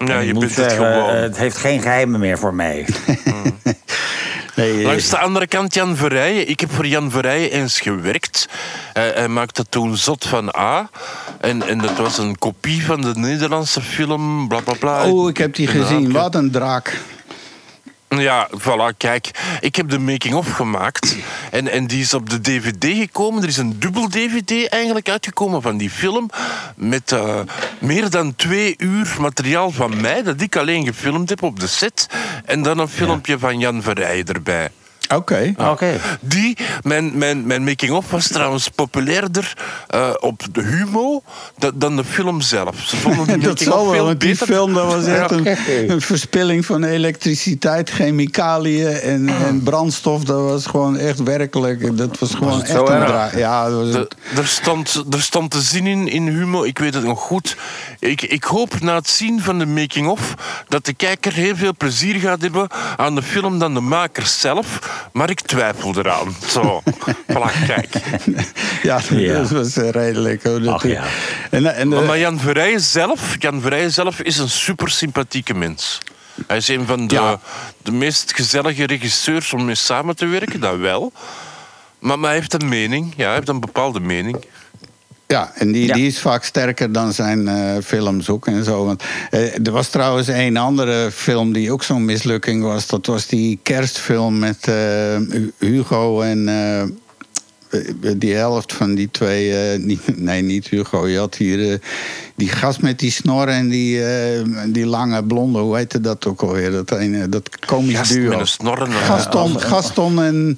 Ja, 0.05 0.19
je 0.19 0.33
moet 0.33 0.43
bent 0.43 0.55
het 0.55 0.71
gewoon. 0.73 1.09
eh, 1.09 1.19
Het 1.21 1.37
heeft 1.37 1.57
geen 1.57 1.81
geheimen 1.81 2.19
meer 2.19 2.37
voor 2.37 2.53
mij. 2.53 2.85
Nee, 4.55 4.77
eh, 4.79 4.85
Langs 4.85 5.09
de 5.09 5.17
andere 5.17 5.47
kant 5.47 5.73
Jan 5.73 5.95
Verrijen. 5.95 6.49
Ik 6.49 6.59
heb 6.59 6.71
voor 6.71 6.87
Jan 6.87 7.11
Verrijen 7.11 7.51
eens 7.51 7.79
gewerkt. 7.79 8.47
Hij, 8.93 9.11
hij 9.15 9.27
maakte 9.27 9.65
toen 9.69 9.97
Zot 9.97 10.25
van 10.25 10.55
A. 10.57 10.89
En, 11.41 11.67
en 11.67 11.77
dat 11.77 11.97
was 11.97 12.17
een 12.17 12.37
kopie 12.37 12.85
van 12.85 13.01
de 13.01 13.11
Nederlandse 13.15 13.81
film. 13.81 14.47
Bla 14.47 14.59
bla 14.59 14.73
bla. 14.79 15.09
Oh, 15.11 15.29
ik 15.29 15.37
heb 15.37 15.55
die 15.55 15.67
gezien. 15.67 16.11
Wat 16.11 16.35
een 16.35 16.51
draak. 16.51 16.97
Ja, 18.17 18.49
voilà, 18.57 18.97
kijk. 18.97 19.31
Ik 19.59 19.75
heb 19.75 19.89
de 19.89 19.99
making-of 19.99 20.51
gemaakt. 20.51 21.15
En, 21.51 21.67
en 21.67 21.87
die 21.87 22.01
is 22.01 22.13
op 22.13 22.29
de 22.29 22.41
DVD 22.41 22.97
gekomen. 22.97 23.43
Er 23.43 23.47
is 23.47 23.57
een 23.57 23.79
dubbel 23.79 24.09
DVD 24.09 24.67
eigenlijk 24.67 25.09
uitgekomen 25.09 25.61
van 25.61 25.77
die 25.77 25.89
film. 25.89 26.29
Met 26.75 27.11
eh, 27.11 27.39
meer 27.79 28.09
dan 28.09 28.35
twee 28.35 28.75
uur 28.77 29.15
materiaal 29.19 29.71
van 29.71 30.01
mij. 30.01 30.23
Dat 30.23 30.41
ik 30.41 30.55
alleen 30.55 30.85
gefilmd 30.85 31.29
heb 31.29 31.43
op 31.43 31.59
de 31.59 31.67
set. 31.67 32.07
En 32.45 32.61
dan 32.61 32.79
een 32.79 32.87
filmpje 32.87 33.39
van 33.39 33.59
Jan 33.59 33.81
Verrijen 33.81 34.25
erbij. 34.25 34.69
Oké. 35.15 35.53
Oké. 35.57 35.99
Die, 36.21 36.57
mijn, 36.83 37.17
mijn, 37.17 37.45
mijn 37.47 37.63
making-of 37.63 38.11
was 38.11 38.27
trouwens 38.27 38.69
populairder 38.69 39.53
eh, 39.87 40.09
op 40.19 40.41
de 40.51 40.61
Humo 40.61 41.21
da- 41.57 41.71
dan 41.75 41.95
de 41.95 42.03
film 42.03 42.41
zelf. 42.41 42.75
Ze 42.79 42.95
vonden 42.97 43.27
die 43.27 43.37
Dat 43.49 43.59
zal 43.59 43.91
wel, 43.91 44.05
want 44.05 44.19
die 44.19 44.35
film 44.35 44.73
dat 44.73 44.85
was 44.93 45.05
echt 45.05 45.31
een, 45.31 45.47
een 45.91 46.01
verspilling 46.01 46.65
van 46.65 46.83
elektriciteit, 46.83 47.89
chemicaliën 47.89 48.87
en, 48.87 49.29
en 49.29 49.63
brandstof. 49.63 50.23
Dat 50.23 50.41
was 50.41 50.65
gewoon 50.65 50.97
echt 50.97 51.23
werkelijk. 51.23 51.97
Dat 51.97 52.19
was 52.19 52.33
gewoon 52.35 52.53
het 52.53 52.61
echt 52.61 52.71
zo 52.71 52.85
een 52.87 52.93
erg? 53.01 53.07
draak. 53.07 53.35
Ja, 53.37 53.69
dat 53.69 53.79
was 53.79 53.91
De- 53.91 53.97
het. 53.97 54.37
er, 54.37 54.47
stond, 54.47 55.03
er 55.11 55.21
stond 55.21 55.51
te 55.51 55.61
zien 55.61 55.87
in, 55.87 56.07
in 56.07 56.27
Humo, 56.27 56.63
ik 56.63 56.79
weet 56.79 56.93
het 56.93 57.03
nog 57.03 57.19
goed. 57.21 57.57
Ik, 57.99 58.21
ik 58.21 58.43
hoop 58.43 58.79
na 58.79 58.95
het 58.95 59.09
zien 59.09 59.41
van 59.41 59.59
de 59.59 59.65
making-of 59.65 60.33
dat 60.67 60.85
de 60.85 60.93
kijker 60.93 61.33
heel 61.33 61.55
veel 61.55 61.73
plezier 61.77 62.15
gaat 62.19 62.41
hebben 62.41 62.67
aan 62.97 63.15
de 63.15 63.21
film 63.23 63.59
dan 63.59 63.73
de 63.73 63.79
makers 63.79 64.39
zelf. 64.39 64.97
Maar 65.11 65.29
ik 65.29 65.41
twijfel 65.41 65.97
eraan. 65.97 66.35
Zo, 66.47 66.83
voilà, 67.33 67.65
kijk. 67.67 67.89
Ja, 68.83 68.99
Ja. 69.09 69.33
dat 69.33 69.49
was 69.49 69.77
eh, 69.77 69.89
redelijk. 69.89 70.45
Ach, 70.67 70.87
ja. 70.87 71.03
En, 71.51 71.75
en, 71.75 71.87
Maar, 71.87 72.01
eh, 72.01 72.07
maar 72.07 72.19
Jan 72.19 72.39
Verrijen 72.39 72.81
zelf, 72.81 73.35
Jan 73.39 73.61
Verrijen 73.61 73.91
zelf 73.91 74.19
is 74.19 74.37
een 74.37 74.49
super 74.49 74.89
sympathieke 74.89 75.53
mens. 75.53 75.97
Hij 76.47 76.57
is 76.57 76.67
een 76.67 76.85
van 76.85 77.07
de, 77.07 77.15
Ja. 77.15 77.39
de 77.83 77.91
meest 77.91 78.33
gezellige 78.35 78.85
regisseurs 78.85 79.53
om 79.53 79.65
mee 79.65 79.75
samen 79.75 80.15
te 80.15 80.25
werken, 80.25 80.59
dat 80.59 80.77
wel. 80.77 81.11
Maar, 81.99 82.19
maar 82.19 82.29
hij 82.29 82.39
heeft 82.39 82.61
een 82.61 82.69
mening, 82.69 83.13
ja, 83.15 83.25
hij 83.25 83.35
heeft 83.35 83.49
een 83.49 83.59
bepaalde 83.59 83.99
mening. 83.99 84.45
Ja, 85.31 85.51
en 85.55 85.71
die, 85.71 85.85
Ja. 85.87 85.93
die 85.93 86.07
is 86.07 86.19
vaak 86.19 86.43
sterker 86.43 86.91
dan 86.91 87.13
zijn 87.13 87.47
eh, 87.47 87.77
films 87.83 88.29
ook 88.29 88.47
en 88.47 88.63
zo. 88.63 88.85
Want, 88.85 89.03
eh, 89.29 89.65
er 89.65 89.71
was 89.71 89.89
trouwens 89.89 90.27
een 90.27 90.57
andere 90.57 91.11
film 91.11 91.53
die 91.53 91.71
ook 91.71 91.83
zo'n 91.83 92.05
mislukking 92.05 92.63
was. 92.63 92.87
Dat 92.87 93.05
was 93.05 93.25
die 93.27 93.59
kerstfilm 93.63 94.39
met 94.39 94.57
eh, 94.67 94.73
Hu- 95.15 95.51
Hugo 95.59 96.21
en 96.21 96.49
die 98.17 98.33
helft 98.33 98.73
van 98.73 98.95
die 98.95 99.11
twee. 99.11 99.71
eh, 99.71 99.79
niet, 99.79 100.01
nee, 100.29 100.41
niet 100.41 100.67
Hugo. 100.67 101.07
Je 101.07 101.17
had 101.17 101.35
hier 101.35 101.71
eh, 101.71 101.77
die 102.35 102.49
gast 102.49 102.81
met 102.81 102.99
die 102.99 103.11
snor 103.11 103.47
en 103.47 103.69
die, 103.69 104.03
eh, 104.05 104.43
die 104.67 104.85
lange 104.85 105.23
blonde. 105.23 105.59
Hoe 105.59 105.77
heette 105.77 106.01
dat 106.01 106.25
ook 106.25 106.41
alweer? 106.41 106.71
Dat, 106.71 106.91
ene, 106.91 107.29
dat 107.29 107.65
komisch 107.65 107.97
Gast 107.97 108.13
duo. 108.13 108.29
met 108.29 108.39
een 108.39 108.47
snor 108.47 108.77
en 108.81 108.85
een- 108.85 108.91
Gaston, 108.97 109.59
Gaston 109.61 110.23
en. 110.23 110.57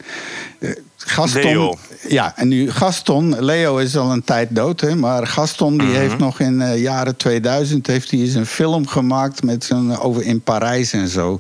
Eh, 1.05 1.13
Gaston, 1.13 1.41
Leo. 1.41 1.77
Ja, 2.07 2.33
en 2.35 2.47
nu 2.47 2.71
Gaston, 2.71 3.43
Leo 3.43 3.77
is 3.77 3.97
al 3.97 4.11
een 4.11 4.23
tijd 4.23 4.55
dood, 4.55 4.81
hè, 4.81 4.95
maar 4.95 5.27
Gaston 5.27 5.77
die 5.77 5.95
heeft 5.95 6.17
nog 6.17 6.39
in 6.39 6.59
de 6.59 6.81
jaren 6.81 7.15
2000 7.17 7.87
heeft 7.87 8.11
hij 8.11 8.19
eens 8.19 8.33
een 8.33 8.45
film 8.45 8.87
gemaakt 8.87 9.43
met 9.43 9.63
zo'n 9.63 9.99
over 9.99 10.23
in 10.23 10.41
Parijs 10.41 10.93
en 10.93 11.07
zo. 11.07 11.39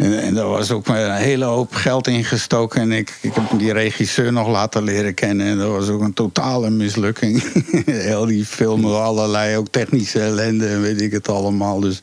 En, 0.00 0.20
en 0.20 0.34
daar 0.34 0.48
was 0.48 0.70
ook 0.70 0.88
een 0.88 1.14
hele 1.14 1.44
hoop 1.44 1.74
geld 1.74 2.06
in 2.06 2.24
gestoken. 2.24 2.80
En 2.80 2.92
ik, 2.92 3.18
ik 3.20 3.34
heb 3.34 3.58
die 3.58 3.72
regisseur 3.72 4.32
nog 4.32 4.48
laten 4.48 4.82
leren 4.82 5.14
kennen. 5.14 5.46
En 5.46 5.58
dat 5.58 5.70
was 5.70 5.88
ook 5.88 6.00
een 6.00 6.12
totale 6.12 6.70
mislukking. 6.70 7.42
Heel 7.86 8.26
die 8.26 8.44
film, 8.44 8.84
allerlei 8.84 9.56
ook 9.56 9.68
technische 9.68 10.20
ellende 10.20 10.66
en 10.66 10.80
weet 10.80 11.00
ik 11.00 11.12
het 11.12 11.28
allemaal. 11.28 11.80
Dus 11.80 12.00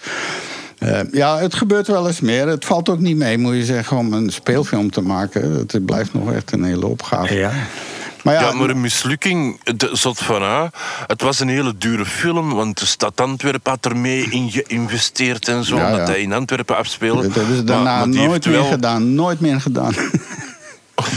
eh, 0.78 1.00
ja, 1.12 1.38
het 1.38 1.56
gebeurt 1.56 1.88
wel 1.88 2.08
eens 2.08 2.20
meer. 2.22 2.48
Het 2.48 2.66
valt 2.66 2.90
ook 2.90 3.00
niet 3.00 3.18
mee, 3.18 3.38
moet 3.38 3.56
je 3.56 3.66
zeggen, 3.66 3.98
om 3.98 4.14
een 4.14 4.30
speelfilm 4.30 4.92
te 4.92 5.02
maken. 5.02 5.52
Het 5.52 5.86
blijft 5.86 6.14
nog 6.14 6.32
echt 6.34 6.52
een 6.52 6.64
hele 6.64 6.86
opgave. 6.88 7.36
Ja. 7.36 7.52
Maar 8.24 8.34
ja, 8.36 8.42
Ja, 8.42 8.54
maar 8.54 8.70
een 8.70 8.82
mislukking, 8.82 9.60
de 9.78 9.90
zot 9.94 10.18
van 10.20 10.42
A. 10.44 10.72
Het 11.08 11.22
was 11.22 11.40
een 11.40 11.48
hele 11.48 11.74
dure 11.78 12.06
film, 12.06 12.54
want 12.54 12.80
de 12.80 12.86
stad 12.86 13.22
Antwerpen 13.22 13.72
had 13.72 13.86
er 13.86 13.98
mee 13.98 14.28
in 14.30 14.52
geïnvesteerd 14.52 15.48
en 15.48 15.64
zo. 15.64 15.76
Ja, 15.76 15.86
Omdat 15.86 16.08
ja. 16.08 16.14
hij 16.14 16.22
in 16.22 16.34
Antwerpen 16.34 16.78
afspeelde. 16.78 17.22
dat 17.22 17.36
hebben 17.36 17.56
ze 17.56 17.64
daarna 17.64 17.98
maar 17.98 18.08
nooit 18.08 18.46
meer 18.46 18.54
wel- 18.56 18.66
gedaan. 18.66 19.14
Nooit 19.16 19.40
meer 19.40 19.62
gedaan. 19.62 19.94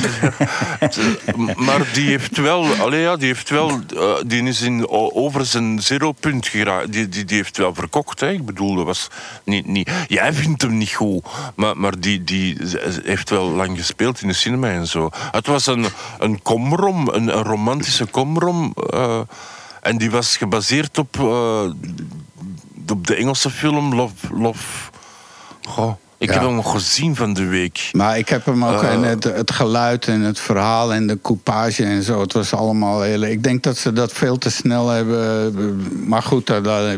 Maar 1.66 1.88
die 1.92 2.09
heeft 2.09 2.36
wel, 2.36 2.74
allee 2.74 3.01
ja, 3.01 3.16
die 3.16 3.26
heeft 3.26 3.51
wel, 3.51 3.80
eh, 3.96 4.14
die 4.26 4.42
is 4.42 4.62
in, 4.62 4.88
over 4.88 5.46
zijn 5.46 5.82
zeropunt 5.82 6.48
geraakt. 6.48 6.92
Die, 6.92 7.09
die, 7.09 7.24
die 7.24 7.36
heeft 7.36 7.57
wel 7.57 7.74
verkocht, 7.74 8.20
hè. 8.20 8.30
Ik 8.30 8.44
bedoel, 8.44 8.74
dat 8.74 8.84
was 8.84 9.09
niet, 9.44 9.66
niet. 9.66 9.90
Jij 10.09 10.32
vindt 10.32 10.62
hem 10.62 10.76
niet 10.76 10.92
goed, 10.92 11.26
maar, 11.55 11.76
maar 11.76 12.01
die, 12.01 12.24
die 12.24 12.57
heeft 13.05 13.30
wel 13.30 13.51
lang 13.51 13.78
gespeeld 13.78 14.22
in 14.22 14.28
de 14.28 14.34
cinema 14.34 14.68
en 14.68 14.86
zo. 14.86 15.11
Het 15.30 15.46
was 15.46 15.66
een, 15.66 15.86
een 16.18 16.42
komrom, 16.42 17.09
een, 17.09 17.36
een 17.36 17.44
romantische 17.44 18.07
komrom. 18.07 18.72
eh, 18.90 19.20
en 19.80 19.98
die 19.98 20.11
was 20.11 20.36
gebaseerd 20.36 20.98
op, 20.98 21.18
eh, 21.18 21.70
op 22.88 23.07
de 23.07 23.14
Engelse 23.14 23.51
film 23.51 23.94
Love. 23.94 24.14
Love 24.34 24.90
Goh, 25.68 25.94
ik 26.20 26.28
Ja. 26.28 26.34
heb 26.34 26.42
hem 26.42 26.62
gezien 26.64 27.16
van 27.16 27.32
de 27.34 27.46
week. 27.46 27.88
Maar 27.92 28.18
ik 28.18 28.28
heb 28.28 28.44
hem 28.44 28.64
ook 28.64 28.82
Eh. 28.82 28.92
en 28.92 29.02
het, 29.02 29.24
het 29.24 29.50
geluid 29.50 30.06
en 30.08 30.20
het 30.20 30.40
verhaal 30.40 30.92
en 30.94 31.06
de 31.06 31.18
coupage 31.22 31.84
en 31.84 32.02
zo. 32.02 32.20
Het 32.20 32.32
was 32.32 32.52
allemaal 32.54 33.02
heel. 33.02 33.22
Ik 33.22 33.42
denk 33.42 33.62
dat 33.62 33.76
ze 33.76 33.92
dat 33.92 34.12
veel 34.12 34.38
te 34.38 34.50
snel 34.50 34.88
hebben. 34.88 35.82
Maar 36.08 36.22
goed, 36.22 36.46
dat, 36.46 36.64
dat- 36.64 36.96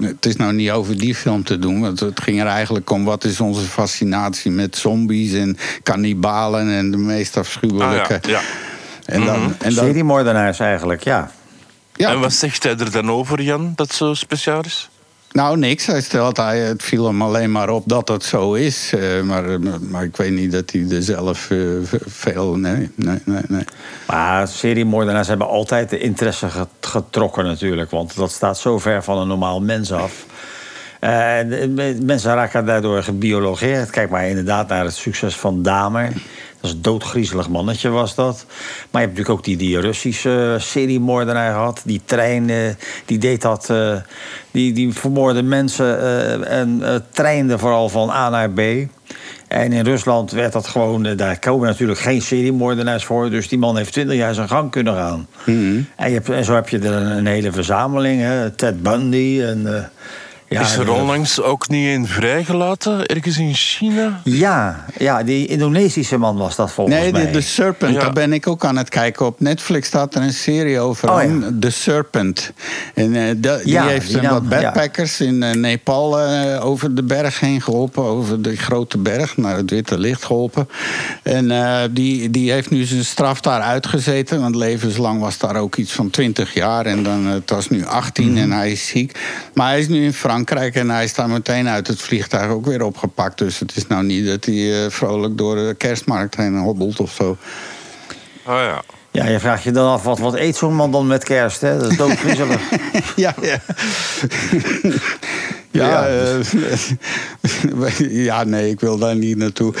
het 0.00 0.26
is 0.26 0.36
nou 0.36 0.52
niet 0.52 0.70
over 0.70 0.98
die 0.98 1.14
film 1.14 1.44
te 1.44 1.58
doen. 1.58 1.80
Want 1.80 2.00
het 2.00 2.20
ging 2.22 2.40
er 2.40 2.46
eigenlijk 2.46 2.90
om 2.90 3.04
wat 3.04 3.24
is 3.24 3.40
onze 3.40 3.64
fascinatie 3.64 4.50
met 4.50 4.76
zombies 4.76 5.32
en 5.32 5.56
kannibalen 5.82 6.70
en 6.70 6.90
de 6.90 6.96
meest 6.96 7.34
Ah 7.34 7.40
afschuwelijke. 7.40 8.18
ja, 8.22 8.30
ja. 8.30 8.40
En 9.04 9.24
dan, 9.24 9.54
en 9.58 9.74
dan, 9.74 9.84
Seriemoordenaars 9.84 10.58
eigenlijk, 10.58 11.04
ja. 11.04 11.30
Ja. 11.94 12.10
En 12.10 12.20
wat 12.20 12.32
zegt 12.32 12.62
hij 12.62 12.76
er 12.76 12.90
dan 12.90 13.10
over, 13.10 13.42
Jan, 13.42 13.72
dat 13.76 13.92
zo 13.92 14.14
speciaal 14.14 14.60
is? 14.64 14.88
Nou, 15.36 15.58
niks. 15.58 15.86
Hij 15.86 16.00
stelt, 16.00 16.36
hij, 16.36 16.58
het 16.58 16.82
viel 16.82 17.06
hem 17.06 17.22
alleen 17.22 17.52
maar 17.52 17.68
op 17.68 17.82
dat 17.86 18.08
het 18.08 18.24
zo 18.24 18.52
is. 18.52 18.92
Eh, 18.92 19.20
maar, 19.22 19.60
maar 19.80 20.04
ik 20.04 20.16
weet 20.16 20.30
niet 20.30 20.52
dat 20.52 20.70
hij 20.70 20.86
er 20.90 21.02
zelf 21.02 21.50
eh, 21.50 21.58
veel... 22.06 22.54
Nee, 22.54 22.90
nee, 22.94 23.18
nee. 23.24 23.42
nee. 23.48 23.64
Maar 24.06 24.48
seriemoordenaars 24.48 25.28
hebben 25.28 25.48
altijd 25.48 25.90
de 25.90 25.98
interesse 25.98 26.48
get- 26.48 26.68
getrokken 26.80 27.44
natuurlijk. 27.44 27.90
Want 27.90 28.16
dat 28.16 28.30
staat 28.30 28.58
zo 28.58 28.78
ver 28.78 29.02
van 29.02 29.18
een 29.18 29.28
normaal 29.28 29.60
mens 29.60 29.92
af. 29.92 30.26
Eh, 31.00 31.38
mensen 32.00 32.34
raken 32.34 32.66
daardoor 32.66 33.02
gebiologeerd. 33.02 33.90
Kijk 33.90 34.10
maar 34.10 34.28
inderdaad 34.28 34.68
naar 34.68 34.84
het 34.84 34.94
succes 34.94 35.36
van 35.36 35.62
Damer. 35.62 36.12
Dat 36.60 36.70
is 36.70 36.76
een 36.76 36.82
doodgriezelig 36.82 37.48
mannetje 37.48 37.88
was 37.88 38.14
dat. 38.14 38.44
Maar 38.90 39.00
je 39.02 39.06
hebt 39.06 39.18
natuurlijk 39.18 39.38
ook 39.38 39.44
die, 39.44 39.56
die 39.56 39.80
Russische 39.80 40.56
seriemoordenaar 40.60 41.52
gehad. 41.52 41.80
Die 41.84 42.00
trein, 42.04 42.50
eh, 42.50 42.56
die 43.04 43.18
deed 43.18 43.42
dat... 43.42 43.70
eh, 43.70 43.96
die, 44.50 44.72
die 44.72 44.92
vermoorde 44.92 45.42
mensen 45.42 46.00
eh, 46.00 46.58
en 46.60 46.78
eh, 46.82 46.94
treinde 47.12 47.58
vooral 47.58 47.88
van 47.88 48.10
A 48.10 48.28
naar 48.28 48.50
B. 48.50 48.60
En 49.48 49.72
in 49.72 49.84
Rusland 49.84 50.30
werd 50.30 50.52
dat 50.52 50.66
gewoon... 50.66 51.06
eh, 51.06 51.16
daar 51.16 51.38
komen 51.38 51.68
natuurlijk 51.68 51.98
geen 52.00 52.22
seriemoordenaars 52.22 53.04
voor. 53.04 53.30
Dus 53.30 53.48
die 53.48 53.58
man 53.58 53.76
heeft 53.76 53.92
20 53.92 54.16
jaar 54.16 54.34
zijn 54.34 54.48
gang 54.48 54.70
kunnen 54.70 54.94
gaan. 54.94 55.26
En, 55.96 56.08
je 56.08 56.14
hebt, 56.14 56.28
en 56.28 56.44
zo 56.44 56.54
heb 56.54 56.68
je 56.68 56.78
er 56.78 56.92
een, 56.92 57.06
een 57.16 57.26
hele 57.26 57.52
verzameling. 57.52 58.20
Hè? 58.20 58.50
Ted 58.50 58.82
Bundy 58.82 59.40
en... 59.42 59.76
eh, 59.76 59.82
ja, 60.48 60.60
is 60.60 60.76
er 60.76 60.84
de- 60.84 60.90
onlangs 60.90 61.40
ook 61.40 61.68
niet 61.68 61.94
een 61.94 62.06
vrijgelaten, 62.06 63.06
ergens 63.06 63.38
in 63.38 63.54
China? 63.54 64.20
Ja, 64.24 64.84
ja, 64.98 65.22
die 65.22 65.46
Indonesische 65.46 66.16
man 66.18 66.36
was 66.36 66.56
dat 66.56 66.70
volgens 66.72 66.96
Nee, 66.98 67.12
mij. 67.12 67.24
de, 67.24 67.30
The 67.30 67.40
Serpent, 67.40 67.94
Ja. 67.94 68.00
daar 68.00 68.12
ben 68.12 68.32
ik 68.32 68.46
ook 68.46 68.64
aan 68.64 68.76
het 68.76 68.88
kijken. 68.88 69.26
Op 69.26 69.40
Netflix 69.40 69.86
staat 69.86 70.14
er 70.14 70.22
een 70.22 70.32
serie 70.32 70.78
over 70.80 71.10
Oh, 71.10 71.16
hem, 71.18 71.40
ja. 71.42 71.50
The 71.60 71.70
Serpent. 71.70 72.52
En 72.94 73.14
eh, 73.28 73.34
die 73.64 73.80
heeft 73.80 74.08
die 74.08 74.28
wat 74.28 74.42
ja. 74.48 74.60
backpackers 74.60 75.20
in 75.20 75.42
eh, 75.42 75.54
Nepal 75.54 76.20
eh, 76.20 76.64
over 76.66 76.94
de 76.94 77.02
berg 77.02 77.40
heen 77.40 77.60
geholpen. 77.62 78.02
Over 78.02 78.42
de 78.42 78.56
grote 78.56 78.98
berg 78.98 79.36
naar 79.36 79.56
het 79.56 79.70
Witte 79.70 79.98
Licht 79.98 80.24
geholpen. 80.24 80.68
En 81.22 81.50
eh, 81.50 81.78
die, 81.90 82.30
die 82.30 82.52
heeft 82.52 82.70
nu 82.70 82.84
zijn 82.84 83.04
straf 83.04 83.40
daar 83.40 83.60
uitgezeten. 83.60 84.40
Want 84.40 84.54
levenslang 84.54 85.20
was 85.20 85.38
daar 85.38 85.56
ook 85.56 85.76
iets 85.76 85.92
van 85.92 86.10
20 86.10 86.54
jaar. 86.54 86.86
En 86.86 87.02
dan, 87.02 87.26
het 87.26 87.50
was 87.50 87.68
nu 87.68 87.84
18 87.84 88.28
Mhm. 88.32 88.36
en 88.42 88.52
hij 88.52 88.70
is 88.70 88.86
ziek. 88.86 89.18
Maar 89.54 89.68
hij 89.68 89.78
is 89.78 89.88
nu 89.88 90.04
in 90.04 90.12
Frankrijk 90.12 90.34
en 90.44 90.90
hij 90.90 91.04
is 91.04 91.14
daar 91.14 91.28
meteen 91.28 91.68
uit 91.68 91.86
het 91.86 92.00
vliegtuig 92.00 92.50
ook 92.50 92.66
weer 92.66 92.82
opgepakt. 92.82 93.38
Dus 93.38 93.58
het 93.58 93.76
is 93.76 93.86
nou 93.86 94.04
niet 94.04 94.26
dat 94.26 94.44
hij 94.44 94.84
eh, 94.84 94.90
vrolijk 94.90 95.38
door 95.38 95.56
de 95.56 95.74
kerstmarkt 95.78 96.36
heen 96.36 96.56
hobbelt 96.58 97.00
of 97.00 97.12
zo. 97.12 97.36
Ah 98.44 98.60
ja. 98.60 98.82
Ja, 99.10 99.26
je 99.26 99.40
vraagt 99.40 99.62
je 99.62 99.70
dan 99.70 99.90
af, 99.92 100.02
wat, 100.02 100.18
wat 100.18 100.34
eet 100.34 100.56
zo'n 100.56 100.74
man 100.74 100.92
dan 100.92 101.06
met 101.06 101.24
kerst? 101.24 101.60
Hè? 101.60 101.78
Dat 101.78 101.90
is 101.90 101.96
doodgriezelig. 101.96 102.60
ja, 103.16 103.34
ja. 103.42 103.58
Ja, 105.70 106.06
Ja. 106.06 106.06
eh, 106.06 106.38
ja, 108.24 108.44
nee, 108.44 108.70
ik 108.70 108.80
wil 108.80 108.98
daar 108.98 109.16
niet 109.16 109.36
naartoe. 109.36 109.74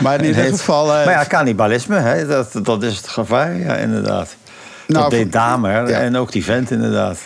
Maar 0.00 0.18
in 0.20 0.24
ieder 0.30 0.44
geval... 0.44 0.94
eh, 0.94 1.04
maar 1.04 1.14
ja, 1.14 1.24
cannibalisme, 1.28 1.98
hè? 1.98 2.26
Dat, 2.26 2.50
dat 2.62 2.82
is 2.82 2.96
het 2.96 3.08
gevaar, 3.08 3.56
ja, 3.56 3.74
inderdaad. 3.76 4.36
Nou, 4.86 5.02
dat 5.02 5.10
deed 5.10 5.22
voor- 5.22 5.30
Damer 5.30 5.88
ja. 5.88 5.98
en 5.98 6.16
ook 6.16 6.32
die 6.32 6.44
vent, 6.44 6.70
inderdaad. 6.70 7.18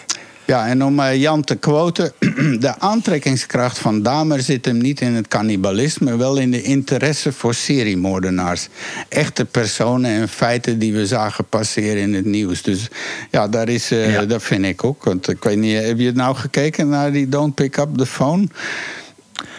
Ja, 0.52 0.66
en 0.66 0.84
om 0.84 1.00
eh, 1.00 1.20
Jan 1.20 1.44
te 1.44 1.54
quoten... 1.54 2.12
de 2.60 2.78
aantrekkingskracht 2.78 3.78
van 3.78 4.02
Damer 4.02 4.40
zit 4.42 4.64
hem 4.64 4.78
niet 4.78 5.00
in 5.00 5.14
het 5.14 5.28
cannibalisme... 5.28 6.16
wel 6.16 6.36
in 6.36 6.50
de 6.50 6.62
interesse 6.62 7.32
voor 7.32 7.54
seriemoordenaars. 7.54 8.68
Echte 9.08 9.44
personen 9.44 10.10
en 10.10 10.28
feiten 10.28 10.78
die 10.78 10.92
we 10.92 11.06
zagen 11.06 11.44
passeren 11.44 12.02
in 12.02 12.14
het 12.14 12.24
nieuws. 12.24 12.62
Dus 12.62 12.88
ja, 13.30 13.48
daar 13.48 13.68
is, 13.68 13.90
eh, 13.90 14.12
Ja. 14.12 14.24
dat 14.24 14.42
vind 14.42 14.64
ik 14.64 14.84
ook. 14.84 15.04
Want 15.04 15.28
ik 15.28 15.44
weet 15.44 15.58
niet, 15.58 15.84
heb 15.84 15.98
je 15.98 16.12
nou 16.12 16.36
gekeken 16.36 16.88
naar 16.88 17.12
die 17.12 17.28
Don't 17.28 17.54
Pick 17.54 17.76
Up 17.76 17.96
the 17.96 18.06
Phone? 18.06 18.46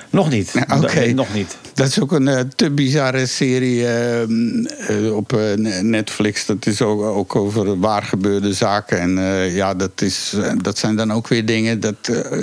Nog 0.10 0.30
niet. 0.30 0.54
Oké. 0.82 1.14
Nog 1.14 1.34
niet. 1.34 1.58
Dat 1.74 1.88
is 1.88 2.00
ook 2.00 2.12
een 2.12 2.28
eh, 2.28 2.40
te 2.56 2.70
bizarre 2.72 3.26
serie 3.26 3.86
eh, 3.88 4.22
eh, 4.22 5.16
op 5.16 5.34
eh, 5.34 5.54
Netflix. 5.82 6.46
Dat 6.46 6.66
is 6.66 6.82
ook, 6.82 7.02
ook 7.02 7.36
over 7.36 7.80
waar 7.80 8.04
gebeurde 8.04 8.54
zaken. 8.54 9.00
En 9.00 9.12
ja, 9.52 9.74
dat, 9.74 10.02
is, 10.02 10.34
dat 10.62 10.78
zijn 10.78 10.96
dan 10.96 11.14
ook 11.14 11.28
weer 11.28 11.46
dingen. 11.46 11.80
Dat, 11.80 11.96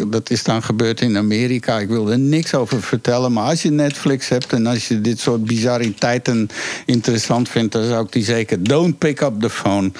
dat 0.08 0.30
is 0.30 0.42
dan 0.42 0.62
gebeurd 0.62 1.00
in 1.00 1.16
Amerika. 1.16 1.78
Ik 1.78 1.88
wil 1.88 2.10
er 2.10 2.18
niks 2.18 2.54
over 2.54 2.82
vertellen. 2.82 3.32
Maar 3.32 3.44
als 3.44 3.62
je 3.62 3.70
Netflix 3.70 4.28
hebt 4.28 4.52
en 4.52 4.66
als 4.66 4.88
je 4.88 5.00
dit 5.00 5.20
soort 5.20 5.44
bizariteiten 5.44 6.48
interessant 6.86 7.48
vindt, 7.48 7.72
dan 7.72 7.84
zou 7.84 8.04
ik 8.04 8.12
die 8.12 8.24
zeker. 8.24 8.62
Don't 8.62 8.98
pick 8.98 9.20
up 9.20 9.40
the 9.40 9.50
phone. 9.50 9.90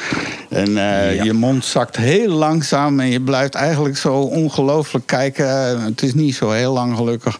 En 0.49 0.70
Ja. 0.72 1.01
je 1.22 1.33
mond 1.33 1.64
zakt 1.64 1.97
heel 1.97 2.28
langzaam 2.33 3.01
en 3.01 3.11
je 3.11 3.20
blijft 3.20 3.55
eigenlijk 3.55 3.97
zo 3.97 4.14
ongelooflijk 4.14 5.07
kijken. 5.07 5.81
Het 5.83 6.03
is 6.03 6.14
niet 6.14 6.35
zo 6.35 6.51
heel 6.51 6.72
lang 6.72 6.97
gelukkig. 6.97 7.39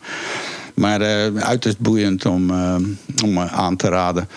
Maar 0.75 1.01
eh, 1.01 1.37
uiterst 1.37 1.79
boeiend 1.79 2.27
om, 2.27 2.51
eh, 2.51 2.75
om 3.25 3.37
eh, 3.37 3.59
aan 3.59 3.77
te 3.77 3.89
raden. 3.89 4.29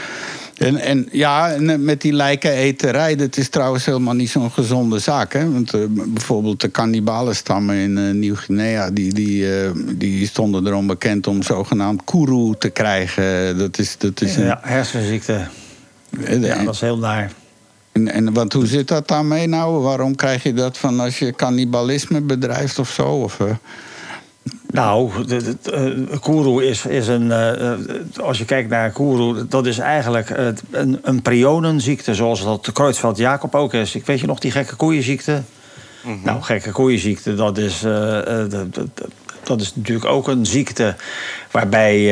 En, 0.58 0.78
en 0.78 1.08
ja, 1.12 1.52
en, 1.52 1.84
met 1.84 2.02
die 2.02 2.14
lijkeneterij, 2.14 3.16
dat 3.16 3.38
is 3.38 3.50
trouwens 3.50 3.86
helemaal 3.86 4.14
niet 4.14 4.30
zo'n 4.30 4.52
gezonde 4.52 5.00
zaak. 5.00 5.34
Hè? 5.34 5.52
Want 5.52 5.72
bijvoorbeeld 6.14 6.62
de 6.62 6.72
cannibalenstammen 6.72 7.76
in 7.76 7.98
eh, 7.98 8.14
Nieuw-Guinea... 8.14 8.90
Die, 8.92 9.14
die, 9.14 9.48
die 9.96 10.28
stonden 10.28 10.68
erom 10.68 10.88
bekend 10.88 11.28
om 11.28 11.44
zogenaamd 11.44 12.04
kuru 12.04 12.54
te 12.60 12.70
krijgen. 12.70 13.58
Dat 13.58 13.78
is, 13.80 13.98
dat 13.98 14.22
is 14.22 14.36
een, 14.36 14.46
Ja, 14.46 14.60
hersenziekte. 14.62 15.48
Ja, 16.28 16.64
dat 16.64 16.74
is 16.74 16.82
heel 16.82 16.98
naar. 16.98 17.32
en, 17.92 18.12
en 18.12 18.34
want 18.34 18.54
hoe 18.54 18.68
zit 18.68 18.88
dat 18.88 19.08
daarmee 19.08 19.48
nou? 19.48 19.82
Waarom 19.82 20.16
krijg 20.16 20.44
je 20.44 20.54
dat 20.54 20.78
van 20.78 21.00
als 21.00 21.20
je 21.20 21.32
cannibalisme 21.32 22.22
bedrijft 22.22 22.80
of 22.80 22.90
zo? 22.90 23.04
Of? 23.04 23.38
Nou, 24.74 25.26
de, 25.26 25.58
de, 25.62 25.72
eh, 26.12 26.20
Kourou 26.20 26.64
is, 26.64 26.86
is 26.86 27.08
een. 27.08 27.32
eh, 27.32 27.72
eh, 27.72 27.80
als 28.22 28.38
je 28.38 28.46
kijkt 28.46 28.70
naar 28.70 28.92
Kourou, 28.92 29.48
dat 29.48 29.66
is 29.66 29.78
eigenlijk 29.78 30.30
een, 30.72 31.00
een 31.04 31.22
prionenziekte, 31.22 32.16
zoals 32.16 32.44
dat 32.44 32.66
de 32.66 32.72
Kreutzfeldt-Jacob 32.72 33.56
ook 33.56 33.74
is. 33.74 33.96
Ik 33.96 34.06
weet 34.06 34.20
je 34.20 34.28
nog 34.28 34.40
die 34.40 34.52
gekke 34.52 34.76
koeienziekte? 34.76 35.42
Nou, 36.24 36.42
gekke 36.42 36.72
koeienziekte, 36.72 37.36
dat 37.36 37.58
is, 37.58 37.82
dat, 39.44 39.62
is 39.62 39.76
natuurlijk 39.76 40.06
ook 40.06 40.28
een 40.28 40.46
ziekte 40.46 40.96
waarbij 41.52 42.06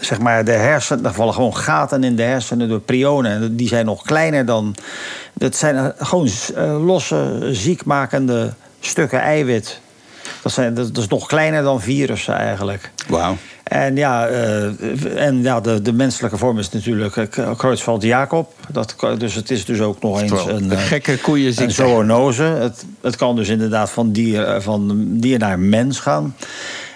zeg 0.00 0.20
maar 0.20 0.44
de 0.44 0.52
hersenen, 0.52 1.04
er 1.04 1.12
vallen 1.12 1.34
gewoon 1.34 1.56
gaten 1.56 2.04
in 2.04 2.16
de 2.16 2.22
hersenen 2.22 2.68
door 2.68 2.80
prionen. 2.80 3.32
En 3.32 3.56
die 3.56 3.68
zijn 3.68 3.86
nog 3.86 4.02
kleiner 4.02 4.46
dan. 4.46 4.74
Dat 5.32 5.56
zijn 5.56 5.92
gewoon 5.98 6.28
losse, 6.84 7.48
ziekmakende 7.52 8.52
stukken 8.80 9.20
eiwit. 9.20 9.80
Dat, 10.42 10.52
zijn, 10.52 10.74
dat 10.74 10.96
is 10.96 11.08
nog 11.08 11.26
kleiner 11.26 11.62
dan 11.62 11.80
virussen 11.80 12.34
eigenlijk. 12.34 12.90
Wauw. 13.08 13.36
En 13.62 13.96
ja, 13.96 14.26
eh, 14.26 15.26
en 15.26 15.42
ja 15.42 15.60
de, 15.60 15.82
de 15.82 15.92
menselijke 15.92 16.36
vorm 16.36 16.58
is 16.58 16.70
natuurlijk 16.70 17.16
uh, 17.16 17.56
Kreutzfeldt-Jacob. 17.56 18.52
Dat, 18.68 18.96
Dus 19.18 19.34
het 19.34 19.50
is 19.50 19.64
dus 19.64 19.80
ook 19.80 20.02
nog 20.02 20.20
eens 20.20 20.46
een, 20.46 20.68
de 20.68 20.74
eh, 20.74 20.82
gekke 20.82 21.18
koeienziekte. 21.18 21.64
een 21.64 21.88
zoonose. 21.88 22.42
Het, 22.42 22.84
het 23.00 23.16
kan 23.16 23.36
dus 23.36 23.48
inderdaad 23.48 23.90
van 23.90 24.12
dier, 24.12 24.44
eh, 24.44 24.60
van 24.60 25.06
dier 25.06 25.38
naar 25.38 25.58
mens 25.58 26.00
gaan. 26.00 26.36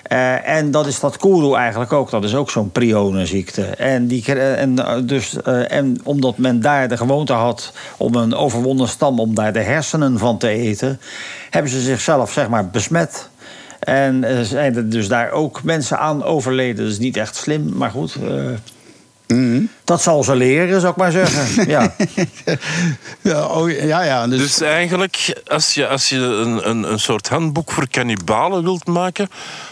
Eh, 0.09 0.49
en 0.49 0.71
dat 0.71 0.87
is 0.87 1.01
dat 1.01 1.17
koeroe 1.17 1.57
eigenlijk 1.57 1.93
ook. 1.93 2.11
Dat 2.11 2.25
is 2.25 2.35
ook 2.35 2.51
zo'n 2.51 2.71
prionenziekte. 2.71 3.63
En, 3.65 4.07
die, 4.07 4.25
eh, 4.27 4.61
en, 4.61 4.87
eh, 4.87 4.97
dus, 5.03 5.43
en 5.69 6.01
omdat 6.03 6.39
men 6.39 6.61
daar 6.61 6.89
de 6.89 6.97
gewoonte 6.97 7.33
had 7.33 7.73
om 7.97 8.15
een 8.15 8.35
overwonnen 8.35 8.89
stam... 8.89 9.21
om 9.21 9.35
daar 9.35 9.53
de 9.53 9.63
hersenen 9.63 10.19
van 10.19 10.39
te 10.39 10.49
eten... 10.49 11.01
hebben 11.51 11.71
ze 11.71 11.81
zichzelf 11.81 12.33
zeg 12.33 12.49
maar 12.49 12.69
besmet... 12.69 13.29
En 13.79 14.25
er 14.25 14.45
zijn 14.45 14.77
er 14.77 14.91
dus 14.91 15.09
daar 15.09 15.31
ook 15.31 15.63
mensen 15.63 15.99
aan 15.99 16.25
overleden. 16.25 16.85
Dat 16.85 16.93
is 16.93 16.99
niet 16.99 17.17
echt 17.17 17.37
slim, 17.37 17.73
maar 17.75 17.91
goed. 17.91 18.17
Eh, 19.27 19.37
Dat 19.85 20.03
zal 20.03 20.24
ze 20.24 20.37
leren, 20.37 20.81
zou 20.81 20.93
ik 20.93 20.99
maar 20.99 21.12
zeggen. 21.12 21.45
Ja. 21.74 21.95
Ja, 23.20 23.47
oh, 23.47 23.70
ja, 23.70 24.03
ja. 24.03 24.27
Dus, 24.27 24.39
Dus 24.41 24.61
eigenlijk, 24.61 25.41
als 25.47 25.74
je, 25.74 25.89
als 25.89 26.09
je 26.09 26.16
een, 26.16 26.68
een, 26.68 26.91
een 26.93 26.99
soort 27.01 27.29
handboek 27.29 27.72
voor 27.72 27.89
kannibalen 27.89 28.62
wilt 28.62 28.87
maken, 28.87 29.29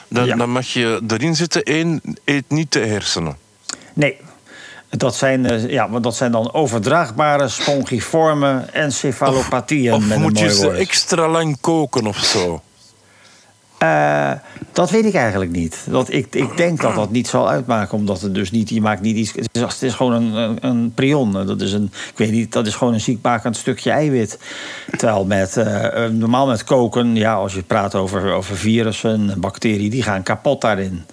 dan, 0.09 0.27
Ja. 0.27 0.37
dan 0.37 0.51
mag 0.51 0.67
je 0.67 1.03
erin 1.09 1.37
zitten: 1.37 1.63
één, 1.63 2.01
eet 2.25 2.45
niet 2.49 2.73
de 2.73 2.81
hersenen. 2.81 3.37
Nee. 3.93 4.17
Dat 4.91 5.17
zijn, 5.17 5.47
eh, 5.47 5.71
ja, 5.71 5.91
want 5.91 6.05
dat 6.05 6.17
zijn 6.17 6.33
dan 6.33 6.53
overdraagbare 6.53 7.49
spongiforme 7.49 8.65
encefalopathieën. 8.73 9.93
Of 9.93 10.07
met 10.07 10.19
moet 10.19 10.39
een 10.39 10.45
je 10.45 10.55
ze 10.55 10.71
extra 10.71 11.29
lang 11.29 11.57
koken 11.61 12.07
of 12.07 12.17
zo? 12.17 12.63
Eh, 13.85 14.33
dat 14.73 14.91
weet 14.91 15.05
ik 15.05 15.15
eigenlijk 15.15 15.51
niet. 15.51 15.87
Dat, 15.91 16.13
ik, 16.13 16.35
ik 16.35 16.57
denk 16.57 16.81
dat 16.81 16.95
dat 16.95 17.11
niet 17.11 17.29
zal 17.29 17.49
uitmaken, 17.49 17.99
omdat 17.99 18.21
het 18.21 18.35
dus 18.35 18.51
niet, 18.51 18.69
je 18.69 18.81
maakt 18.81 19.01
niet 19.01 19.17
iets. 19.17 19.33
Het 19.33 19.49
is, 19.53 19.61
het 19.61 19.83
is 19.83 19.95
gewoon 19.95 20.13
een, 20.13 20.35
een, 20.35 20.59
een 20.61 20.93
prion. 20.95 21.33
Dat 21.33 21.61
is 21.61 21.73
een, 21.73 21.85
ik 22.11 22.19
weet 22.19 22.31
niet, 22.31 22.53
dat 22.53 22.67
is 22.67 22.75
gewoon 22.75 22.95
een 22.95 23.01
ziekmakend 23.01 23.57
stukje 23.57 23.91
eiwit. 23.91 24.39
Terwijl 24.97 25.25
met, 25.25 25.57
eh, 25.57 26.05
eh, 26.05 26.13
normaal 26.13 26.47
met 26.47 26.65
koken, 26.65 27.17
ja, 27.17 27.35
als 27.35 27.55
je 27.55 27.63
praat 27.63 27.95
over, 27.95 28.33
over 28.33 28.57
virussen 28.57 29.31
en 29.31 29.41
bacteriën, 29.41 29.91
die 29.91 30.03
gaan 30.03 30.23
kapot 30.23 30.61
daarin. 30.61 31.05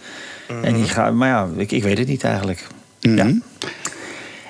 En 0.62 0.74
die 0.74 0.88
gaan, 0.88 1.18
maar 1.18 1.28
ja, 1.28 1.48
ik, 1.56 1.72
ik 1.72 1.84
weet 1.84 1.98
het 1.98 2.08
niet 2.08 2.24
eigenlijk. 2.24 2.68
Ja. 3.00 3.32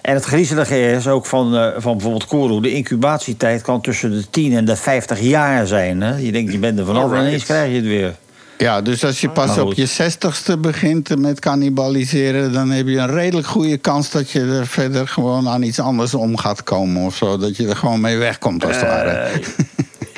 En 0.01 0.13
het 0.13 0.23
griezelige 0.23 0.91
is 0.91 1.07
ook 1.07 1.25
van, 1.25 1.55
eh, 1.55 1.67
van 1.77 1.91
bijvoorbeeld 1.91 2.25
Koro... 2.25 2.59
de 2.59 2.73
incubatietijd 2.73 3.61
kan 3.61 3.81
tussen 3.81 4.11
de 4.11 4.29
10 4.29 4.53
en 4.53 4.65
de 4.65 4.75
50 4.75 5.19
jaar 5.19 5.67
zijn. 5.67 6.01
Hè? 6.01 6.15
Je 6.15 6.31
denkt, 6.31 6.51
je 6.51 6.59
bent 6.59 6.79
er 6.79 6.85
vanaf 6.85 7.11
en 7.11 7.19
ineens 7.19 7.43
krijg 7.43 7.69
je 7.69 7.75
het 7.75 7.85
weer. 7.85 8.15
Ja, 8.57 8.81
dus 8.81 9.03
als 9.03 9.21
je 9.21 9.29
pas 9.29 9.57
op 9.57 9.73
je 9.73 9.85
zestigste 9.85 10.57
begint 10.57 11.17
met 11.17 11.39
cannibaliseren... 11.39 12.53
dan 12.53 12.69
heb 12.69 12.87
je 12.87 12.97
een 12.97 13.11
redelijk 13.11 13.47
goede 13.47 13.77
kans 13.77 14.11
dat 14.11 14.29
je 14.29 14.41
er 14.41 14.67
verder 14.67 15.07
gewoon 15.07 15.49
aan 15.49 15.61
iets 15.61 15.79
anders 15.79 16.13
om 16.13 16.37
gaat 16.37 16.63
komen 16.63 17.05
of 17.05 17.15
zo. 17.15 17.37
Dat 17.37 17.57
je 17.57 17.67
er 17.67 17.75
gewoon 17.75 18.01
mee 18.01 18.17
wegkomt 18.17 18.65
als 18.65 18.75
het 18.75 18.85
ware. 18.85 19.29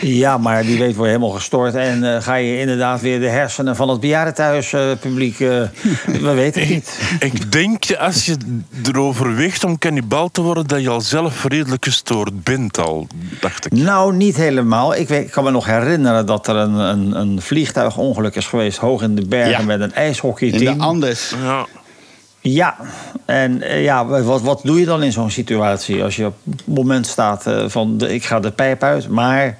Ja, 0.04 0.38
maar 0.38 0.64
die 0.64 0.78
weet 0.80 0.96
je 0.96 1.04
helemaal 1.04 1.30
gestort. 1.30 1.76
En 1.76 2.16
eh, 2.16 2.22
ga 2.22 2.36
je 2.36 2.60
inderdaad 2.60 3.02
weer 3.02 3.20
de 3.20 3.28
hersenen 3.30 3.76
van 3.76 3.90
het 3.90 4.00
bejaardentehuispubliek... 4.00 5.40
eh 5.40 5.62
we 6.06 6.34
weten 6.44 6.62
het 6.62 6.70
niet. 6.70 7.00
Ik 7.20 7.52
denk, 7.52 7.84
als 8.00 8.26
je 8.26 8.38
erover 8.86 9.36
weegt 9.36 9.64
om 9.64 9.78
kannibal 9.78 10.30
te 10.32 10.42
worden... 10.42 10.68
dat 10.68 10.82
je 10.82 10.90
al 10.90 11.02
zelf 11.02 11.44
redelijk 11.44 11.86
gestoord 11.86 12.44
bent 12.44 12.80
al, 12.80 13.08
dacht 13.42 13.66
ik. 13.66 13.72
Nou, 13.72 14.16
niet 14.16 14.36
helemaal. 14.36 14.96
Ik, 14.96 15.08
weet, 15.08 15.26
ik 15.26 15.32
kan 15.32 15.44
me 15.44 15.52
nog 15.52 15.66
herinneren 15.66 16.26
dat 16.26 16.48
er 16.48 16.56
een, 16.56 16.74
een, 16.74 17.20
een 17.20 17.42
vliegtuigongeluk 17.42 18.36
is 18.36 18.48
geweest... 18.48 18.78
hoog 18.78 19.02
in 19.02 19.16
de 19.16 19.26
bergen 19.28 19.52
Ja. 19.52 19.62
met 19.62 19.80
een 19.80 19.90
In 19.90 19.94
ijshockeyteam. 19.94 20.78
de 20.78 20.84
Andes. 20.84 21.34
Ja. 21.44 21.66
Ja, 22.46 22.76
en 23.26 23.62
eh, 23.62 23.84
ja, 23.84 24.06
wat, 24.06 24.42
wat 24.42 24.60
doe 24.64 24.80
je 24.80 24.86
dan 24.86 25.04
in 25.04 25.12
zo'n 25.12 25.30
situatie? 25.32 26.04
Als 26.04 26.16
je 26.16 26.26
op 26.26 26.36
het 26.50 26.68
moment 26.68 27.08
staat 27.08 27.48
eh, 27.48 27.64
van 27.68 27.98
de, 27.98 28.14
ik 28.14 28.24
ga 28.26 28.40
de 28.40 28.52
pijp 28.52 28.84
uit, 28.84 29.08
maar 29.08 29.58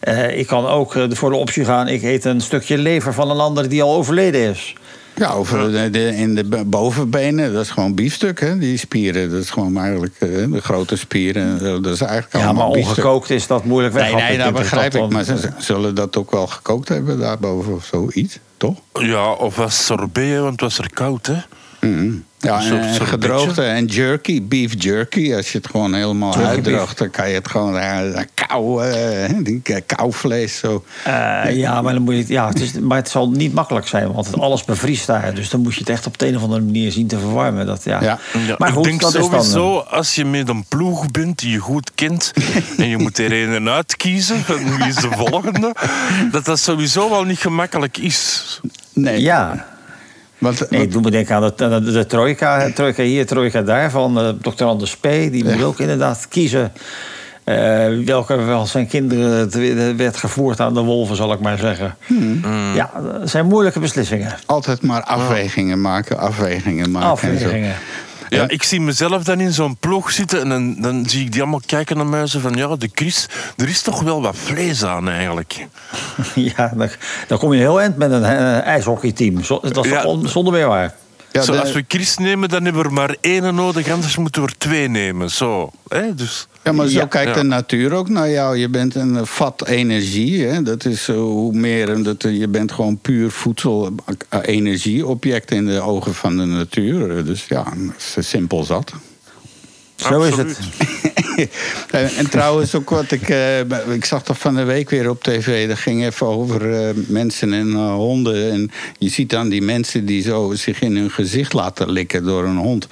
eh, 0.00 0.38
ik 0.38 0.46
kan 0.46 0.66
ook 0.66 0.94
eh, 0.96 1.04
voor 1.08 1.30
de 1.30 1.36
optie 1.36 1.64
gaan... 1.64 1.88
ik 1.88 2.02
eet 2.02 2.24
een 2.24 2.40
stukje 2.40 2.78
lever 2.78 3.14
van 3.14 3.30
een 3.30 3.38
ander 3.40 3.68
die 3.68 3.82
al 3.82 3.94
overleden 3.96 4.40
is. 4.50 4.74
Ja, 5.14 5.30
over 5.32 5.72
de, 5.72 5.90
de- 5.90 6.16
in 6.16 6.34
de 6.34 6.64
bovenbenen, 6.66 7.52
dat 7.52 7.62
is 7.64 7.70
gewoon 7.70 7.94
biefstuk, 7.94 8.40
hè? 8.40 8.58
Die 8.58 8.76
spieren, 8.78 9.30
dat 9.30 9.42
is 9.42 9.50
gewoon 9.50 9.76
eigenlijk 9.78 10.14
eh, 10.18 10.28
de 10.52 10.60
grote 10.60 10.96
spieren. 10.96 11.82
Dat 11.82 11.92
is 11.94 12.00
eigenlijk 12.00 12.32
Ja, 12.32 12.44
allemaal 12.44 12.68
maar 12.68 12.76
biefstuk. 12.78 12.96
ongekookt 13.04 13.30
is 13.30 13.46
dat 13.46 13.64
moeilijk 13.64 13.94
weg. 13.94 14.12
Nee, 14.12 14.22
nee, 14.22 14.38
dat 14.38 14.52
begrijp 14.52 14.94
ik. 14.94 15.00
dan- 15.00 15.12
Maar 15.12 15.24
ze 15.24 15.36
ze 15.38 15.50
zullen 15.58 15.94
dat 15.94 16.16
ook 16.16 16.30
wel 16.30 16.46
gekookt 16.46 16.88
hebben 16.88 17.18
daarboven 17.18 17.74
of 17.74 17.84
zoiets, 17.84 18.38
toch? 18.56 18.78
ja, 18.92 19.32
of 19.32 19.56
was 19.56 19.84
sorbet, 19.84 20.38
want 20.38 20.50
het 20.50 20.60
was 20.60 20.78
er 20.78 20.90
koud, 20.94 21.26
hè? 21.26 21.36
Mhm. 21.80 22.10
Ja, 22.40 22.60
soort- 22.60 22.82
en 22.82 22.94
soort 22.94 23.08
gedroogde 23.08 23.46
beetje. 23.46 23.62
en 23.62 23.84
jerky, 23.86 24.42
beef 24.42 24.72
jerky. 24.82 25.34
Als 25.34 25.52
je 25.52 25.58
het 25.58 25.66
gewoon 25.66 25.94
helemaal 25.94 26.32
Jerky 26.34 26.48
uitdroogt, 26.48 26.98
dan 26.98 27.10
kan 27.10 27.28
je 27.28 27.34
het 27.34 27.48
gewoon 27.48 27.74
uh, 27.76 28.00
kou, 28.34 28.84
eh, 28.84 29.30
die 29.42 29.60
k- 29.62 29.82
kouvlees 29.86 30.58
zo. 30.58 30.84
Eh, 31.04 31.56
ja, 31.56 31.82
maar, 31.82 31.92
dan 31.92 32.02
moet 32.02 32.14
je, 32.14 32.20
het- 32.20 32.28
ja, 32.28 32.48
het 32.48 32.60
is, 32.60 32.72
maar 32.72 32.96
het 32.96 33.08
zal 33.08 33.30
niet 33.30 33.54
makkelijk 33.54 33.86
zijn, 33.88 34.12
want 34.12 34.26
het, 34.26 34.38
alles 34.38 34.64
bevriest 34.64 35.06
daar. 35.06 35.34
Dus 35.34 35.50
dan 35.50 35.60
moet 35.60 35.74
je 35.74 35.80
het 35.80 35.88
echt 35.88 36.06
op 36.06 36.18
de 36.18 36.26
een 36.26 36.36
of 36.36 36.42
andere 36.42 36.60
manier 36.60 36.92
zien 36.92 37.06
te 37.06 37.18
verwarmen. 37.18 37.66
Dat, 37.66 37.84
ja. 37.84 38.02
Ja. 38.02 38.18
Ja, 38.46 38.54
Maar 38.58 38.68
goed, 38.72 38.78
ik 38.86 38.90
denk 38.90 39.00
dat 39.00 39.14
is 39.14 39.20
dan, 39.30 39.44
sowieso, 39.44 39.78
als 39.78 40.14
je 40.14 40.24
met 40.24 40.48
een 40.48 40.64
ploeg 40.68 41.10
bent 41.10 41.38
die 41.38 41.50
je 41.50 41.58
goed 41.58 41.90
kent... 41.94 42.32
en 42.78 42.88
je 42.88 42.96
moet 42.96 43.18
er 43.18 43.32
een 43.54 43.68
uitkiezen, 43.68 44.40
van 44.44 44.76
wie 44.76 44.86
is 44.88 44.94
de 44.94 45.08
volgende... 45.16 45.74
dat 46.32 46.44
dat 46.44 46.58
sowieso 46.58 47.10
wel 47.10 47.24
niet 47.24 47.38
gemakkelijk 47.38 47.98
is. 47.98 48.60
Nee, 48.92 49.20
ja. 49.20 49.66
Want, 50.38 50.70
Nee, 50.70 50.82
ik 50.82 50.92
doe 50.92 51.02
me 51.02 51.10
denken 51.10 51.34
aan 51.34 51.52
de, 51.56 51.82
de, 51.82 51.92
de 51.92 52.06
trojka, 52.06 52.70
trojka 52.74 53.02
hier, 53.02 53.26
trojka 53.26 53.62
daar 53.62 53.90
van 53.90 54.20
eh 54.20 54.28
Dr. 54.52 54.64
Anders 54.64 54.96
P. 54.96 55.02
Die 55.02 55.44
moet 55.44 55.62
ook 55.62 55.78
inderdaad 55.78 56.26
kiezen 56.28 56.72
eh, 57.44 57.86
welke 58.04 58.40
van 58.46 58.66
zijn 58.66 58.86
kinderen 58.86 59.96
werd 59.96 60.16
gevoerd 60.16 60.60
aan 60.60 60.74
de 60.74 60.80
wolven, 60.80 61.16
zal 61.16 61.32
ik 61.32 61.40
maar 61.40 61.58
zeggen. 61.58 61.96
Ja, 62.74 62.90
dat 63.02 63.30
zijn 63.30 63.46
moeilijke 63.46 63.80
beslissingen. 63.80 64.34
altijd 64.46 64.82
maar 64.82 65.02
afwegingen 65.02 65.80
maken, 65.80 66.18
afwegingen 66.18 66.90
maken. 66.90 67.28
en 67.28 67.38
zo. 67.38 67.44
Afwegingen. 67.44 67.74
Ja, 68.28 68.48
ik 68.48 68.62
zie 68.62 68.80
mezelf 68.80 69.24
dan 69.24 69.40
in 69.40 69.52
zo'n 69.52 69.76
ploeg 69.76 70.10
zitten... 70.10 70.40
en 70.40 70.48
dan, 70.48 70.74
dan 70.80 71.08
zie 71.08 71.24
ik 71.24 71.32
die 71.32 71.40
allemaal 71.40 71.60
kijken 71.66 71.96
naar 71.96 72.06
mij 72.06 72.26
van... 72.26 72.54
ja, 72.54 72.76
de 72.76 72.90
Chris, 72.94 73.26
er 73.56 73.68
is 73.68 73.82
toch 73.82 74.02
wel 74.02 74.22
wat 74.22 74.36
vlees 74.36 74.84
aan 74.84 75.08
eigenlijk. 75.08 75.66
Ja, 76.34 76.72
dan, 76.76 76.88
dan 77.28 77.38
kom 77.38 77.52
je 77.52 77.58
heel 77.58 77.80
eind 77.80 77.96
met 77.96 78.10
een 78.10 78.24
eh, 78.24 78.60
ijshockeyteam. 78.60 79.34
Dat 79.48 79.84
is 79.84 79.90
Ja. 79.90 80.16
zonder 80.22 80.52
meer 80.52 80.66
waar. 80.68 80.94
Ja, 81.32 81.42
zo, 81.42 81.52
de- 81.52 81.60
als 81.60 81.72
we 81.72 81.84
Chris 81.88 82.16
nemen, 82.18 82.48
dan 82.48 82.64
hebben 82.64 82.82
we 82.82 82.88
er 82.88 82.94
maar 82.94 83.16
één 83.20 83.54
nodig... 83.54 83.88
anders 83.90 84.16
moeten 84.16 84.42
we 84.42 84.48
er 84.48 84.58
twee 84.58 84.88
nemen. 84.88 85.30
Zo, 85.30 85.70
hè? 85.88 86.14
Dus... 86.14 86.46
Ja, 86.64 86.72
maar 86.72 86.86
zo 86.86 86.98
Ja. 86.98 87.06
kijkt 87.06 87.34
de 87.34 87.42
natuur 87.42 87.92
ook 87.92 88.08
naar 88.08 88.30
jou. 88.30 88.56
Je 88.56 88.68
bent 88.68 88.94
een 88.94 89.16
eh, 89.16 89.24
vat 89.24 89.66
energie. 89.66 90.44
Hè? 90.44 90.62
Dat 90.62 90.84
is 90.84 91.08
eh, 91.08 91.16
hoe 91.16 91.52
meer. 91.52 91.88
en 91.90 92.02
Dat, 92.02 92.24
eh, 92.24 92.38
je 92.38 92.48
bent 92.48 92.72
gewoon 92.72 92.98
puur 92.98 93.30
voedsel, 93.30 93.94
eh, 94.28 94.38
energieobject 94.42 95.50
in 95.50 95.66
de 95.66 95.80
ogen 95.80 96.14
van 96.14 96.36
de 96.36 96.44
natuur. 96.44 97.24
Dus 97.24 97.44
ja, 97.48 97.64
eh, 98.16 98.22
simpel 98.22 98.64
zat. 98.64 98.92
Zo 99.98 100.20
is 100.22 100.36
het. 100.36 100.58
en, 101.90 102.10
en 102.16 102.30
trouwens 102.30 102.74
ook 102.74 102.90
wat 102.90 103.10
ik... 103.10 103.28
eh, 103.28 103.60
ik 103.94 104.04
zag 104.04 104.22
dat 104.22 104.38
van 104.38 104.54
de 104.54 104.64
week 104.64 104.90
weer 104.90 105.10
op 105.10 105.22
tv. 105.22 105.68
Dat 105.68 105.78
ging 105.78 106.04
even 106.04 106.26
over 106.26 106.74
eh, 106.74 106.94
mensen 107.06 107.52
en 107.52 107.72
eh, 107.72 107.94
honden. 107.94 108.50
En 108.52 108.70
je 108.98 109.08
ziet 109.08 109.30
dan 109.30 109.48
die 109.48 109.62
mensen 109.62 110.04
die 110.06 110.22
zo 110.22 110.52
zich 110.54 110.80
in 110.80 110.96
hun 110.96 111.10
gezicht 111.10 111.52
laten 111.52 111.90
likken 111.90 112.24
door 112.24 112.44
een 112.44 112.56
hond. 112.56 112.86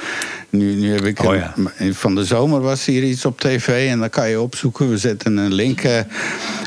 Nu, 0.51 0.75
nu 0.75 0.93
heb 0.93 1.05
ik... 1.05 1.23
Oh 1.25 1.35
een- 1.77 1.95
van 1.95 2.15
de 2.15 2.25
zomer 2.25 2.61
was 2.61 2.85
hier 2.85 3.03
iets 3.03 3.25
op 3.25 3.41
tv 3.41 3.89
en 3.91 3.99
dan 3.99 4.11
kan 4.11 4.29
je 4.29 4.41
opzoeken. 4.41 4.91
We 4.91 4.99
zetten 4.99 5.37
een 5.37 5.53
link. 5.55 5.81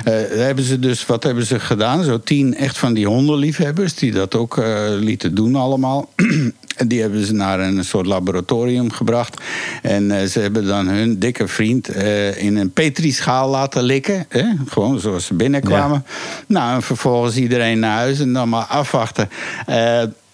hebben 0.04 0.64
ze 0.64 0.80
dus, 0.80 1.06
wat 1.06 1.24
hebben 1.24 1.46
ze 1.46 1.60
gedaan? 1.60 2.04
Zo 2.04 2.20
tien 2.20 2.56
echt 2.56 2.78
van 2.78 2.94
die 2.94 3.08
hondenliefhebbers 3.08 3.96
die 3.96 4.12
dat 4.12 4.36
ook 4.36 4.62
lieten 5.00 5.36
doen 5.36 5.56
allemaal. 5.56 6.10
En 6.80 6.88
die 6.88 7.02
hebben 7.02 7.26
ze 7.26 7.34
naar 7.34 7.60
een 7.60 7.86
soort 7.86 8.06
laboratorium 8.06 8.92
gebracht. 8.92 9.42
En 9.82 10.12
eh, 10.12 10.26
ze 10.26 10.40
hebben 10.40 10.66
dan 10.66 10.88
hun 10.88 11.20
dikke 11.20 11.48
vriend 11.48 11.88
eh, 11.90 12.44
in 12.44 12.58
een 12.58 12.72
petrischaal 12.72 13.50
laten 13.50 13.84
likken. 13.84 14.26
Hè? 14.30 14.44
Gewoon 14.68 15.00
zoals 15.00 15.26
ze 15.26 15.34
binnenkwamen. 15.34 16.06
Nou, 16.48 16.76
en 16.76 16.82
vervolgens 16.82 17.36
iedereen 17.36 17.80
naar 17.80 17.98
huis 17.98 18.20
en 18.20 18.34
dan 18.34 18.50
maar 18.50 18.66
afwachten. 18.66 19.30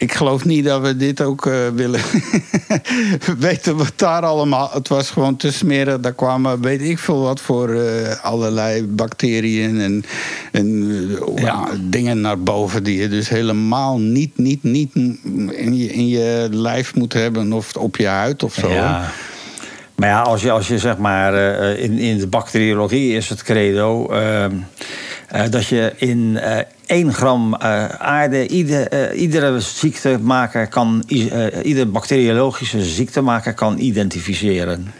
Ik 0.06 0.14
geloof 0.14 0.45
niet 0.45 0.66
dat 0.66 0.82
we 0.82 0.95
dit 0.95 1.22
ook 1.22 1.45
eh, 1.45 1.53
willen 1.76 2.01
weten 3.39 3.78
wat 3.78 3.93
daar 3.95 4.22
allemaal. 4.22 4.70
Het 4.74 4.88
was 4.88 5.10
gewoon 5.10 5.36
te 5.36 5.51
smeren. 5.51 6.01
Daar 6.01 6.14
kwamen 6.14 6.62
weet 6.62 6.82
ik 6.82 6.99
veel 6.99 7.22
wat 7.22 7.41
voor 7.41 7.70
eh, 7.70 8.24
allerlei 8.24 8.84
bacteriën 8.84 9.80
en, 9.80 10.03
en 10.51 10.89
eh, 11.36 11.43
ja, 11.43 11.68
dingen 11.80 12.22
naar 12.22 12.39
boven 12.39 12.84
die 12.84 13.01
je 13.01 13.10
dus 13.10 13.30
helemaal 13.30 13.99
niet, 13.99 14.38
niet, 14.38 14.64
niet 14.64 14.95
in 14.95 15.76
je, 15.76 15.93
in 15.93 16.08
je 16.08 16.47
lijf 16.51 16.95
moet 16.95 17.14
hebben 17.14 17.53
of 17.53 17.76
op 17.76 17.95
je 17.95 18.08
huid 18.08 18.43
of 18.43 18.53
zo. 18.53 18.70
Ja. 18.70 19.12
Maar 19.96 20.10
ja, 20.10 20.22
als 20.22 20.41
je, 20.41 20.52
als 20.52 20.68
je 20.68 20.80
zeg 20.80 20.98
maar 20.98 21.34
eh, 21.34 21.84
in, 21.84 21.98
in 21.98 22.18
de 22.18 22.28
bacteriologie 22.28 23.16
is 23.16 23.30
het 23.30 23.43
credo 23.43 24.08
ehm, 24.10 24.52
eh, 25.28 25.43
dat 25.50 25.66
je 25.68 25.93
in 25.96 26.38
eh 26.38 26.60
1 26.86 27.14
gram 27.14 27.54
eh, 27.56 27.86
aarde 27.89 28.48
ieder, 28.48 28.88
eh, 28.88 29.22
iedere 29.22 29.60
ziektemaker 29.60 30.68
kan, 30.68 31.04
i- 31.08 31.28
eh, 31.30 31.66
iedere 31.66 31.86
bacteriologische 31.86 32.84
ziektemaker 32.84 33.54
kan 33.54 33.78
identificeren. 33.80 34.91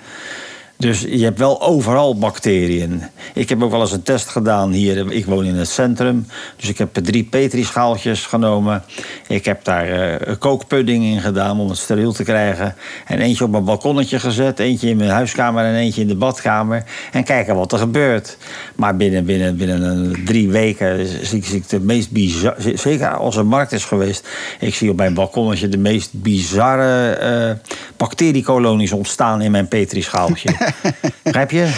Dus 0.78 1.02
je 1.02 1.24
hebt 1.24 1.40
wel 1.40 1.62
overal 1.62 2.18
bacteriën. 2.18 3.04
Ik 3.34 3.50
heb 3.50 3.64
ook 3.64 3.72
wel 3.72 3.82
eens 3.82 3.92
een 3.92 4.04
test 4.04 4.28
gedaan 4.28 4.72
hier. 4.72 5.12
Ik 5.12 5.26
woon 5.26 5.46
in 5.46 5.56
het 5.56 5.70
centrum. 5.70 6.28
Dus 6.56 6.70
ik 6.70 6.78
heb 6.78 6.94
drie 6.94 7.24
petrischaaltjes 7.24 8.26
genomen. 8.26 8.84
Ik 9.28 9.46
heb 9.46 9.64
daar 9.64 9.90
een 10.28 10.38
kookpudding 10.38 11.04
in 11.04 11.22
gedaan 11.22 11.60
om 11.60 11.70
het 11.70 11.78
steriel 11.78 12.14
te 12.14 12.24
krijgen. 12.24 12.76
En 13.06 13.20
eentje 13.20 13.44
op 13.44 13.52
mijn 13.52 13.64
balkonnetje 13.64 14.20
gezet. 14.20 14.60
Eentje 14.60 14.90
in 14.90 14.98
mijn 14.98 15.10
huiskamer 15.10 15.66
en 15.66 15.76
eentje 15.76 16.02
in 16.02 16.08
de 16.08 16.16
badkamer. 16.16 16.84
En 17.12 17.24
kijken 17.24 17.56
wat 17.56 17.72
er 17.72 17.80
gebeurt. 17.80 18.38
Maar 18.76 18.96
binnen, 18.96 19.26
binnen, 19.26 19.58
binnen 19.58 20.16
drie 20.26 20.50
weken 20.50 21.08
zie 21.26 21.44
ik, 21.52 21.70
de 21.70 21.80
meest 21.80 22.12
bizar... 22.12 22.56
Zeker 22.74 23.16
als 23.16 23.36
er 23.36 23.46
markt 23.46 23.72
is 23.72 23.86
geweest. 23.86 24.28
Ik 24.60 24.76
zie 24.76 24.90
op 24.90 24.96
mijn 24.96 25.14
balkonnetje 25.14 25.70
de 25.70 25.78
meest 25.78 26.10
bizarre 26.14 27.12
eh, 27.12 27.72
bacteriekolonies 27.98 28.92
ontstaan 28.92 29.42
in 29.42 29.52
mijn 29.52 29.68
petrischaaltje. 29.68 30.50
Begrijp 31.24 31.52
je? 31.52 31.72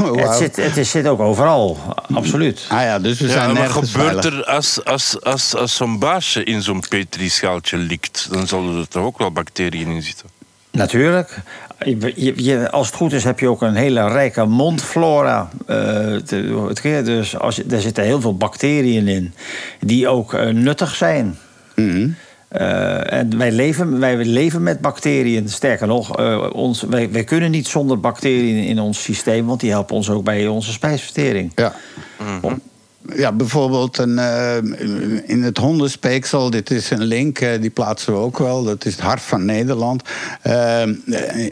Oh, 0.00 0.16
het, 0.28 0.36
zit, 0.36 0.56
het 0.56 0.76
is, 0.76 0.90
zit 0.90 1.06
ook 1.06 1.20
overal, 1.20 1.78
absoluut. 2.14 2.66
Ah 2.68 2.82
ja, 2.82 2.98
dus 2.98 3.18
we 3.20 3.26
Ja, 3.26 3.32
zijn 3.32 3.46
wat 3.46 3.56
nergens 3.58 3.90
gebeurt 3.92 4.20
veilig. 4.20 4.38
er 4.40 4.44
als, 4.54 4.84
als, 4.84 5.22
als, 5.22 5.54
als 5.56 5.74
zo'n 5.76 5.98
baasje 5.98 6.44
in 6.44 6.62
zo'n 6.62 6.82
petrischaaltje 6.88 7.76
likt? 7.76 8.28
Dan 8.30 8.46
zullen 8.46 8.78
er 8.78 8.88
toch 8.88 9.04
ook 9.04 9.18
wel 9.18 9.30
bacteriën 9.32 9.88
in 9.90 10.02
zitten? 10.02 10.28
Natuurlijk. 10.70 11.36
Je, 11.84 12.12
je- 12.16 12.44
je- 12.44 12.70
als 12.70 12.86
het 12.86 12.96
goed 12.96 13.12
is, 13.12 13.24
heb 13.24 13.40
je 13.40 13.48
ook 13.48 13.62
een 13.62 13.74
hele 13.74 14.08
rijke 14.08 14.44
mondflora. 14.44 15.48
eh, 15.66 15.76
te- 16.16 16.64
het 16.68 16.80
keer. 16.80 17.04
dus 17.04 17.38
als 17.38 17.56
je, 17.56 17.64
er 17.70 17.80
zitten 17.80 18.04
heel 18.04 18.20
veel 18.20 18.36
bacteriën 18.36 19.08
in 19.08 19.34
die 19.80 20.08
ook 20.08 20.34
eh, 20.34 20.46
nuttig 20.48 20.94
zijn. 20.94 21.38
Mhm. 21.74 22.08
Eh, 22.50 23.12
en 23.12 23.38
wij 23.38 23.52
leven, 23.52 23.98
wij 23.98 24.24
leven 24.24 24.62
met 24.62 24.80
bacteriën. 24.80 25.48
Sterker 25.48 25.86
nog, 25.86 26.16
eh, 26.16 26.46
ons, 26.52 26.82
wij, 26.82 27.10
wij 27.10 27.24
kunnen 27.24 27.50
niet 27.50 27.66
zonder 27.66 28.00
bacteriën 28.00 28.64
in 28.64 28.80
ons 28.80 29.02
systeem, 29.02 29.46
want 29.46 29.60
die 29.60 29.70
helpen 29.70 29.96
ons 29.96 30.10
ook 30.10 30.24
bij 30.24 30.46
onze 30.46 30.72
spijsvertering. 30.72 31.52
Ja. 31.54 31.72
ja, 33.16 33.32
bijvoorbeeld 33.32 33.98
een, 33.98 34.16
uh, 34.18 34.56
in 35.26 35.42
het 35.42 35.58
hondenspeksel, 35.58 36.50
dit 36.50 36.70
is 36.70 36.90
een 36.90 37.02
link, 37.02 37.40
uh, 37.40 37.60
die 37.60 37.70
plaatsen 37.70 38.12
we 38.12 38.18
ook 38.18 38.38
wel. 38.38 38.64
Dat 38.64 38.84
is 38.84 38.92
het 38.92 39.00
hart 39.00 39.22
van 39.22 39.44
Nederland. 39.44 40.02
Uh, 40.46 40.82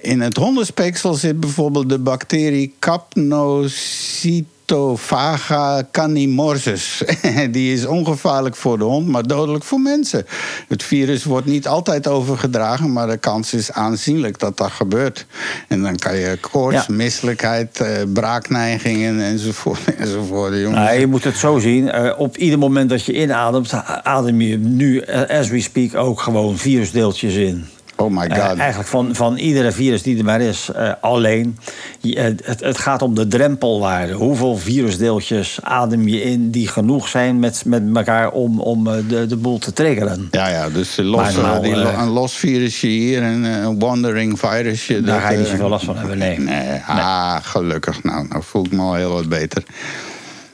in 0.00 0.20
het 0.20 0.36
hondenspeksel 0.36 1.14
zit 1.14 1.40
bijvoorbeeld 1.40 1.88
de 1.88 1.98
bacterie 1.98 2.74
Capnocytophage 2.78 4.56
Vaga 4.94 5.82
canimorsus. 5.92 7.02
Die 7.50 7.72
is 7.72 7.86
ongevaarlijk 7.86 8.56
voor 8.56 8.78
de 8.78 8.84
hond, 8.84 9.08
maar 9.08 9.22
dodelijk 9.22 9.64
voor 9.64 9.80
mensen. 9.80 10.26
Het 10.68 10.82
virus 10.82 11.24
wordt 11.24 11.46
niet 11.46 11.66
altijd 11.66 12.08
overgedragen, 12.08 12.92
maar 12.92 13.06
de 13.06 13.16
kans 13.16 13.54
is 13.54 13.72
aanzienlijk 13.72 14.38
dat 14.38 14.56
dat 14.56 14.70
gebeurt. 14.70 15.26
En 15.68 15.82
dan 15.82 15.96
kan 15.96 16.16
je 16.16 16.38
koorts, 16.40 16.86
ja. 16.86 16.94
misselijkheid, 16.94 17.80
eh, 17.80 17.90
braakneigingen 18.12 19.20
enzovoort. 19.20 19.94
enzovoort 19.98 20.54
jongens. 20.54 20.74
Nou, 20.74 20.98
je 20.98 21.06
moet 21.06 21.24
het 21.24 21.36
zo 21.36 21.58
zien. 21.58 21.84
Uh, 21.84 22.12
op 22.16 22.36
ieder 22.36 22.58
moment 22.58 22.90
dat 22.90 23.04
je 23.04 23.12
inademt, 23.12 23.72
adem 24.02 24.40
je 24.40 24.58
nu, 24.58 25.02
uh, 25.02 25.22
as 25.38 25.48
we 25.48 25.60
speak, 25.60 25.94
ook 25.94 26.20
gewoon 26.20 26.58
virusdeeltjes 26.58 27.34
in. 27.34 27.66
Oh 28.00 28.10
my 28.10 28.28
god. 28.28 28.54
Uh, 28.54 28.58
eigenlijk 28.60 28.88
van, 28.88 29.14
van 29.14 29.36
iedere 29.36 29.72
virus 29.72 30.02
die 30.02 30.18
er 30.18 30.24
maar 30.24 30.40
is. 30.40 30.70
Uh, 30.76 30.92
alleen, 31.00 31.58
uh, 32.02 32.22
het, 32.22 32.60
het 32.60 32.78
gaat 32.78 33.02
om 33.02 33.14
de 33.14 33.26
drempelwaarde. 33.26 34.12
Hoeveel 34.12 34.56
virusdeeltjes 34.56 35.58
adem 35.62 36.08
je 36.08 36.22
in 36.22 36.50
die 36.50 36.68
genoeg 36.68 37.08
zijn 37.08 37.38
met, 37.38 37.62
met 37.64 37.82
elkaar 37.94 38.30
om, 38.30 38.60
om 38.60 38.84
de, 38.84 39.26
de 39.26 39.36
boel 39.36 39.58
te 39.58 39.72
triggeren? 39.72 40.28
Ja, 40.30 40.48
ja 40.48 40.68
dus 40.68 40.96
los, 40.96 41.36
nou, 41.36 41.62
die, 41.62 41.74
een 41.74 42.08
los 42.08 42.32
virusje 42.32 42.86
hier 42.86 43.22
en 43.22 43.42
een 43.42 43.78
wandering 43.78 44.38
virusje. 44.38 45.00
Daar 45.00 45.20
ga 45.20 45.30
je 45.30 45.38
niet 45.38 45.46
zoveel 45.46 45.68
last 45.68 45.84
van 45.84 45.96
hebben, 45.96 46.18
nee. 46.18 46.38
Nee, 46.38 46.66
nee. 46.66 46.80
ah, 46.86 47.36
gelukkig. 47.42 48.02
Nou, 48.02 48.28
nou 48.28 48.42
voel 48.42 48.64
ik 48.64 48.72
me 48.72 48.82
al 48.82 48.94
heel 48.94 49.12
wat 49.12 49.28
beter. 49.28 49.62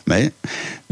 Nee. 0.05 0.32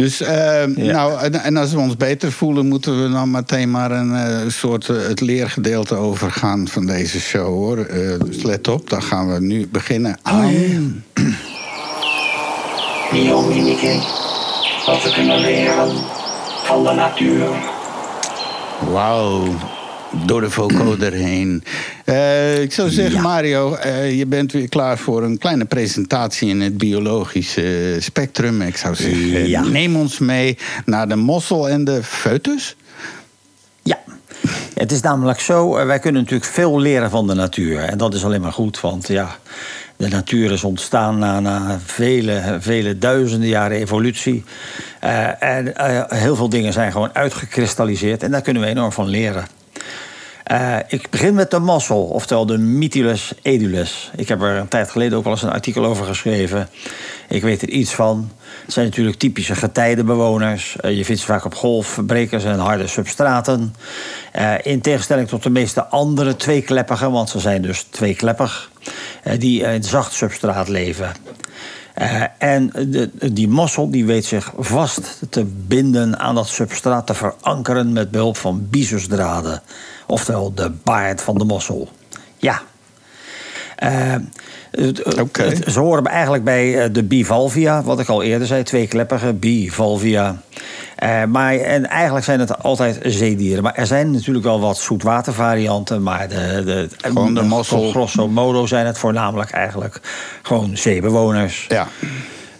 Dus, 0.02 0.20
uh, 0.20 0.28
ja. 0.76 0.92
nou, 0.92 1.20
en, 1.20 1.34
en, 1.34 1.56
als 1.56 1.72
we 1.72 1.78
ons 1.78 1.96
beter 1.96 2.32
voelen, 2.32 2.66
moeten 2.66 3.02
we 3.02 3.10
dan 3.10 3.30
meteen 3.30 3.70
maar 3.70 3.90
een 3.90 4.10
uh, 4.10 4.48
soort 4.48 4.88
uh, 4.88 4.96
het 5.06 5.20
leergedeelte 5.20 5.94
overgaan 5.94 6.68
van 6.68 6.86
deze 6.86 7.20
show 7.20 7.46
hoor. 7.46 7.86
dus 8.24 8.42
let 8.42 8.68
op, 8.68 8.90
dan 8.90 9.02
gaan 9.02 9.32
we 9.32 9.40
nu 9.40 9.68
beginnen 9.68 10.18
aan. 10.22 10.44
Oh, 10.44 10.52
Biomimicry. 13.10 14.00
Wat 14.86 15.02
we 15.02 15.12
kunnen 15.12 15.40
leren 15.40 15.90
van 16.64 16.84
de 16.84 16.92
natuur. 16.92 17.48
Wauw 18.92 19.44
door 20.26 20.40
de 20.40 20.50
vocoder 20.50 21.12
heen. 21.12 21.64
Uh, 22.04 22.60
ik 22.62 22.72
zou 22.72 22.90
zeggen, 22.90 23.14
ja. 23.14 23.22
Mario, 23.22 23.76
uh, 23.84 24.18
je 24.18 24.26
bent 24.26 24.52
weer 24.52 24.68
klaar 24.68 24.98
voor 24.98 25.22
een 25.22 25.38
kleine 25.38 25.64
presentatie 25.64 26.48
in 26.48 26.60
het 26.60 26.78
biologische 26.78 27.96
spectrum. 27.98 28.62
Ik 28.62 28.76
zou 28.76 28.94
zeggen, 28.94 29.48
ja. 29.48 29.62
neem 29.62 29.96
ons 29.96 30.18
mee 30.18 30.58
naar 30.84 31.08
de 31.08 31.16
mossel 31.16 31.68
en 31.68 31.84
de 31.84 32.02
foetus. 32.02 32.76
Ja. 33.82 33.98
Het 34.74 34.92
is 34.92 35.00
namelijk 35.00 35.40
zo, 35.40 35.86
wij 35.86 35.98
kunnen 35.98 36.22
natuurlijk 36.22 36.50
veel 36.50 36.80
leren 36.80 37.10
van 37.10 37.26
de 37.26 37.34
natuur. 37.34 37.78
En 37.78 37.98
dat 37.98 38.14
is 38.14 38.24
alleen 38.24 38.40
maar 38.40 38.52
goed, 38.52 38.80
want 38.80 39.08
ja, 39.08 39.36
de 39.96 40.08
natuur 40.08 40.52
is 40.52 40.64
ontstaan 40.64 41.18
na, 41.18 41.40
na 41.40 41.80
vele, 41.84 42.56
vele 42.60 42.98
duizenden 42.98 43.48
jaren 43.48 43.76
evolutie. 43.76 44.44
Uh, 45.04 45.42
en 45.42 45.66
uh, 45.66 46.02
heel 46.08 46.36
veel 46.36 46.48
dingen 46.48 46.72
zijn 46.72 46.92
gewoon 46.92 47.14
uitgekristalliseerd. 47.14 48.22
En 48.22 48.30
daar 48.30 48.40
kunnen 48.40 48.62
we 48.62 48.68
enorm 48.68 48.92
van 48.92 49.08
leren. 49.08 49.46
Uh, 50.52 50.76
ik 50.88 51.10
begin 51.10 51.34
met 51.34 51.50
de 51.50 51.58
mossel, 51.58 52.02
oftewel 52.02 52.46
de 52.46 52.58
Mytilus 52.58 53.32
edulus. 53.42 54.10
Ik 54.16 54.28
heb 54.28 54.42
er 54.42 54.56
een 54.56 54.68
tijd 54.68 54.90
geleden 54.90 55.18
ook 55.18 55.24
al 55.24 55.30
eens 55.30 55.42
een 55.42 55.50
artikel 55.50 55.84
over 55.84 56.06
geschreven. 56.06 56.68
Ik 57.28 57.42
weet 57.42 57.62
er 57.62 57.68
iets 57.68 57.94
van. 57.94 58.30
Het 58.64 58.72
zijn 58.72 58.86
natuurlijk 58.86 59.18
typische 59.18 59.54
getijdenbewoners. 59.54 60.76
Uh, 60.80 60.96
je 60.96 61.04
vindt 61.04 61.20
ze 61.20 61.26
vaak 61.26 61.44
op 61.44 61.54
golfbrekers 61.54 62.44
en 62.44 62.58
harde 62.58 62.86
substraten. 62.86 63.74
Uh, 64.36 64.54
in 64.62 64.80
tegenstelling 64.80 65.28
tot 65.28 65.42
de 65.42 65.50
meeste 65.50 65.84
andere 65.84 66.36
tweekleppigen, 66.36 67.12
want 67.12 67.28
ze 67.28 67.38
zijn 67.38 67.62
dus 67.62 67.82
tweekleppig, 67.82 68.70
die 69.38 69.62
in 69.62 69.84
zacht 69.84 70.12
substraat 70.12 70.68
leven. 70.68 71.12
En 72.38 72.70
de, 72.88 73.10
die 73.32 73.48
mossel 73.48 73.90
die 73.90 74.04
weet 74.06 74.24
zich 74.24 74.52
vast 74.56 75.18
te 75.30 75.44
binden 75.44 76.18
aan 76.18 76.34
dat 76.34 76.48
substraat, 76.48 77.06
te 77.06 77.14
verankeren 77.14 77.92
met 77.92 78.10
behulp 78.10 78.36
van 78.36 78.66
bisusdraden. 78.70 79.62
Oftewel 80.06 80.54
de 80.54 80.70
baard 80.84 81.22
van 81.22 81.38
de 81.38 81.44
mossel. 81.44 81.88
Ja. 82.36 82.62
Uh, 83.82 84.14
okay. 85.20 85.46
het, 85.46 85.72
ze 85.72 85.80
horen 85.80 86.06
eigenlijk 86.06 86.44
bij 86.44 86.92
de 86.92 87.02
bivalvia, 87.02 87.82
wat 87.82 88.00
ik 88.00 88.08
al 88.08 88.22
eerder 88.22 88.46
zei, 88.46 88.62
tweekleppige 88.62 89.32
bivalvia. 89.32 90.42
Uh, 91.02 91.24
maar 91.24 91.54
en 91.54 91.88
eigenlijk 91.88 92.24
zijn 92.24 92.40
het 92.40 92.62
altijd 92.62 92.98
zeedieren. 93.02 93.62
Maar 93.62 93.74
er 93.74 93.86
zijn 93.86 94.10
natuurlijk 94.10 94.44
wel 94.44 94.60
wat 94.60 94.78
zoetwatervarianten. 94.78 96.02
Maar 96.02 96.28
de, 96.28 96.62
de, 96.64 96.88
gewoon 96.96 97.34
de 97.34 97.42
mossel. 97.42 97.90
Grosso 97.90 98.28
modo 98.28 98.66
zijn 98.66 98.86
het 98.86 98.98
voornamelijk 98.98 99.50
eigenlijk 99.50 100.00
gewoon 100.42 100.76
zeebewoners. 100.76 101.66
Ja. 101.68 101.88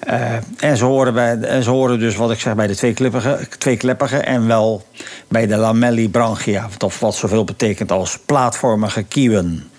Uh, 0.08 0.32
en, 0.58 0.76
ze 0.76 0.84
horen 0.84 1.14
bij, 1.14 1.40
en 1.40 1.62
ze 1.62 1.70
horen 1.70 1.98
dus, 1.98 2.16
wat 2.16 2.30
ik 2.30 2.40
zeg, 2.40 2.54
bij 2.54 2.66
de 2.66 2.74
tweekleppige, 2.74 3.38
tweekleppige 3.58 4.16
en 4.16 4.46
wel 4.46 4.86
bij 5.28 5.46
de 5.46 5.56
lamellibranchia. 5.56 6.68
Of 6.84 7.00
wat 7.00 7.14
zoveel 7.14 7.44
betekent 7.44 7.92
als 7.92 8.18
plaatvormige 8.26 9.02
kieuwen. 9.02 9.70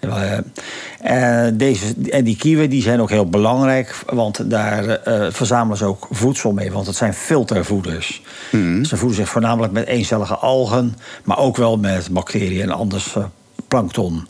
Uh, 0.00 0.38
en, 1.00 1.56
deze, 1.56 1.94
en 2.10 2.24
die 2.24 2.36
kieuwen 2.36 2.70
die 2.70 2.82
zijn 2.82 3.00
ook 3.00 3.10
heel 3.10 3.28
belangrijk, 3.28 4.02
want 4.06 4.50
daar 4.50 4.84
uh, 4.84 5.26
verzamelen 5.30 5.76
ze 5.76 5.84
ook 5.84 6.08
voedsel 6.10 6.52
mee, 6.52 6.72
want 6.72 6.86
het 6.86 6.96
zijn 6.96 7.14
filtervoeders. 7.14 8.22
Mm. 8.50 8.84
Ze 8.84 8.96
voeden 8.96 9.16
zich 9.16 9.28
voornamelijk 9.28 9.72
met 9.72 9.86
eencellige 9.86 10.34
algen, 10.34 10.96
maar 11.24 11.38
ook 11.38 11.56
wel 11.56 11.76
met 11.76 12.10
bacteriën 12.10 12.62
en 12.62 12.70
anders 12.70 13.16
plankton. 13.68 14.26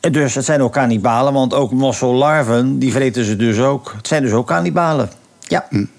Dus 0.00 0.34
het 0.34 0.44
zijn 0.44 0.62
ook 0.62 0.72
kannibalen, 0.72 1.32
want 1.32 1.54
ook 1.54 1.70
mossellarven, 1.72 2.78
die 2.78 2.92
vreten 2.92 3.24
ze 3.24 3.36
dus 3.36 3.58
ook. 3.58 3.92
Het 3.96 4.08
zijn 4.08 4.22
dus 4.22 4.32
ook 4.32 4.46
kannibalen. 4.46 5.10
Ja. 5.38 5.66
Mm. 5.70 5.90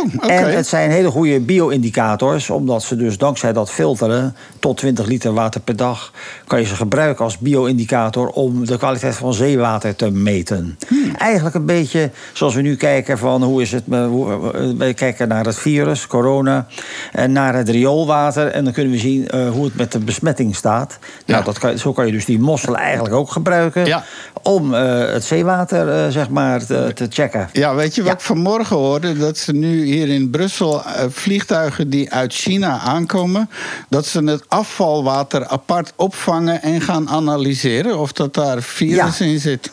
Oh, 0.00 0.14
okay. 0.14 0.36
En 0.36 0.56
het 0.56 0.66
zijn 0.66 0.90
hele 0.90 1.10
goede 1.10 1.40
bio-indicators, 1.40 2.50
omdat 2.50 2.82
ze 2.82 2.96
dus 2.96 3.18
dankzij 3.18 3.52
dat 3.52 3.70
filteren 3.70 4.36
tot 4.58 4.76
20 4.76 5.06
liter 5.06 5.32
water 5.32 5.60
per 5.60 5.76
dag 5.76 6.12
kan 6.46 6.60
je 6.60 6.66
ze 6.66 6.74
gebruiken 6.74 7.24
als 7.24 7.38
bio-indicator 7.38 8.28
om 8.28 8.66
de 8.66 8.78
kwaliteit 8.78 9.16
van 9.16 9.34
zeewater 9.34 9.96
te 9.96 10.10
meten. 10.10 10.78
Hmm. 10.88 11.14
Eigenlijk 11.16 11.54
een 11.54 11.66
beetje 11.66 12.10
zoals 12.32 12.54
we 12.54 12.60
nu 12.60 12.76
kijken 12.76 13.18
van 13.18 13.42
hoe 13.42 13.62
is 13.62 13.72
het, 13.72 13.84
we 13.86 14.92
kijken 14.94 15.28
naar 15.28 15.44
het 15.44 15.56
virus, 15.56 16.06
corona, 16.06 16.66
en 17.12 17.32
naar 17.32 17.54
het 17.54 17.68
rioolwater 17.68 18.46
en 18.46 18.64
dan 18.64 18.72
kunnen 18.72 18.92
we 18.92 18.98
zien 18.98 19.28
uh, 19.34 19.50
hoe 19.50 19.64
het 19.64 19.76
met 19.76 19.92
de 19.92 19.98
besmetting 19.98 20.56
staat. 20.56 20.98
Ja. 21.24 21.32
Nou, 21.32 21.44
dat 21.44 21.58
kan, 21.58 21.78
zo 21.78 21.92
kan 21.92 22.06
je 22.06 22.12
dus 22.12 22.24
die 22.24 22.38
mosselen 22.38 22.80
eigenlijk 22.80 23.14
ook 23.14 23.30
gebruiken 23.30 23.86
ja. 23.86 24.04
om 24.42 24.74
uh, 24.74 25.12
het 25.12 25.24
zeewater 25.24 26.04
uh, 26.04 26.12
zeg 26.12 26.28
maar 26.28 26.66
te, 26.66 26.90
te, 26.94 27.06
checken. 27.08 27.48
Ja, 27.52 27.74
weet 27.74 27.94
je 27.94 28.02
wat 28.02 28.12
ik 28.12 28.20
vanmorgen 28.20 28.76
hoorde? 28.76 29.18
Dat 29.18 29.38
ze 29.38 29.52
nu 29.52 29.86
hier 29.90 30.08
in 30.08 30.30
Brussel 30.30 30.82
vliegtuigen 31.08 31.90
die 31.90 32.12
uit 32.12 32.34
China 32.34 32.78
aankomen, 32.78 33.50
dat 33.88 34.06
ze 34.06 34.24
het 34.24 34.44
afvalwater 34.48 35.46
apart 35.46 35.92
opvangen 35.96 36.62
en 36.62 36.80
gaan 36.80 37.08
analyseren 37.08 37.98
of 37.98 38.12
dat 38.12 38.34
daar 38.34 38.62
virus 38.62 39.18
ja. 39.18 39.24
in 39.24 39.40
zit. 39.40 39.70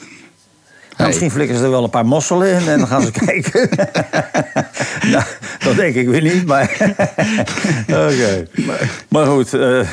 Nou, 0.98 1.10
misschien 1.10 1.32
flikken 1.32 1.58
ze 1.58 1.64
er 1.64 1.70
wel 1.70 1.84
een 1.84 1.90
paar 1.90 2.06
mosselen 2.06 2.48
in 2.48 2.68
en 2.68 2.80
dan 2.80 2.88
gaan 2.88 3.02
ze 3.02 3.12
kijken. 3.26 3.70
nou, 5.14 5.24
dat 5.60 5.76
denk 5.76 5.96
ik 5.96 6.08
weer 6.08 6.22
niet, 6.22 6.46
maar. 6.46 6.78
Oké. 7.90 8.14
Okay. 8.14 8.48
Maar 9.10 9.26
goed, 9.26 9.54
uh, 9.54 9.90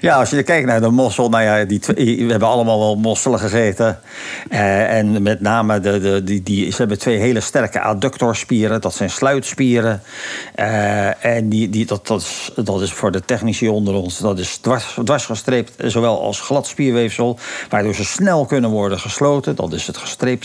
ja, 0.00 0.16
als 0.16 0.30
je 0.30 0.42
kijkt 0.42 0.66
naar 0.66 0.80
de 0.80 0.88
mossel, 0.88 1.28
nou 1.28 1.42
ja, 1.42 1.64
die 1.64 1.78
twee, 1.78 2.24
we 2.24 2.30
hebben 2.30 2.48
allemaal 2.48 2.78
wel 2.78 2.96
mosselen 2.96 3.38
gegeten. 3.38 3.98
Uh, 4.50 4.96
en 4.96 5.22
met 5.22 5.40
name, 5.40 5.80
de, 5.80 6.00
de, 6.00 6.24
die, 6.24 6.42
die, 6.42 6.70
ze 6.70 6.76
hebben 6.76 6.98
twee 6.98 7.18
hele 7.18 7.40
sterke 7.40 7.80
adductorspieren, 7.80 8.80
dat 8.80 8.94
zijn 8.94 9.10
sluitspieren. 9.10 10.02
Uh, 10.56 11.24
en 11.24 11.48
die, 11.48 11.70
die, 11.70 11.86
dat, 11.86 12.06
dat, 12.06 12.20
is, 12.20 12.50
dat 12.64 12.80
is 12.80 12.92
voor 12.92 13.12
de 13.12 13.20
technici 13.20 13.68
onder 13.68 13.94
ons, 13.94 14.18
dat 14.18 14.38
is 14.38 14.56
dwars, 14.56 14.98
dwarsgestreept, 15.04 15.72
zowel 15.78 16.22
als 16.22 16.40
glad 16.40 16.66
spierweefsel, 16.66 17.38
waardoor 17.68 17.94
ze 17.94 18.04
snel 18.04 18.44
kunnen 18.44 18.70
worden 18.70 18.98
gesloten. 18.98 19.56
Dat 19.56 19.72
is 19.72 19.86
het 19.86 19.96
gestreept 19.96 20.43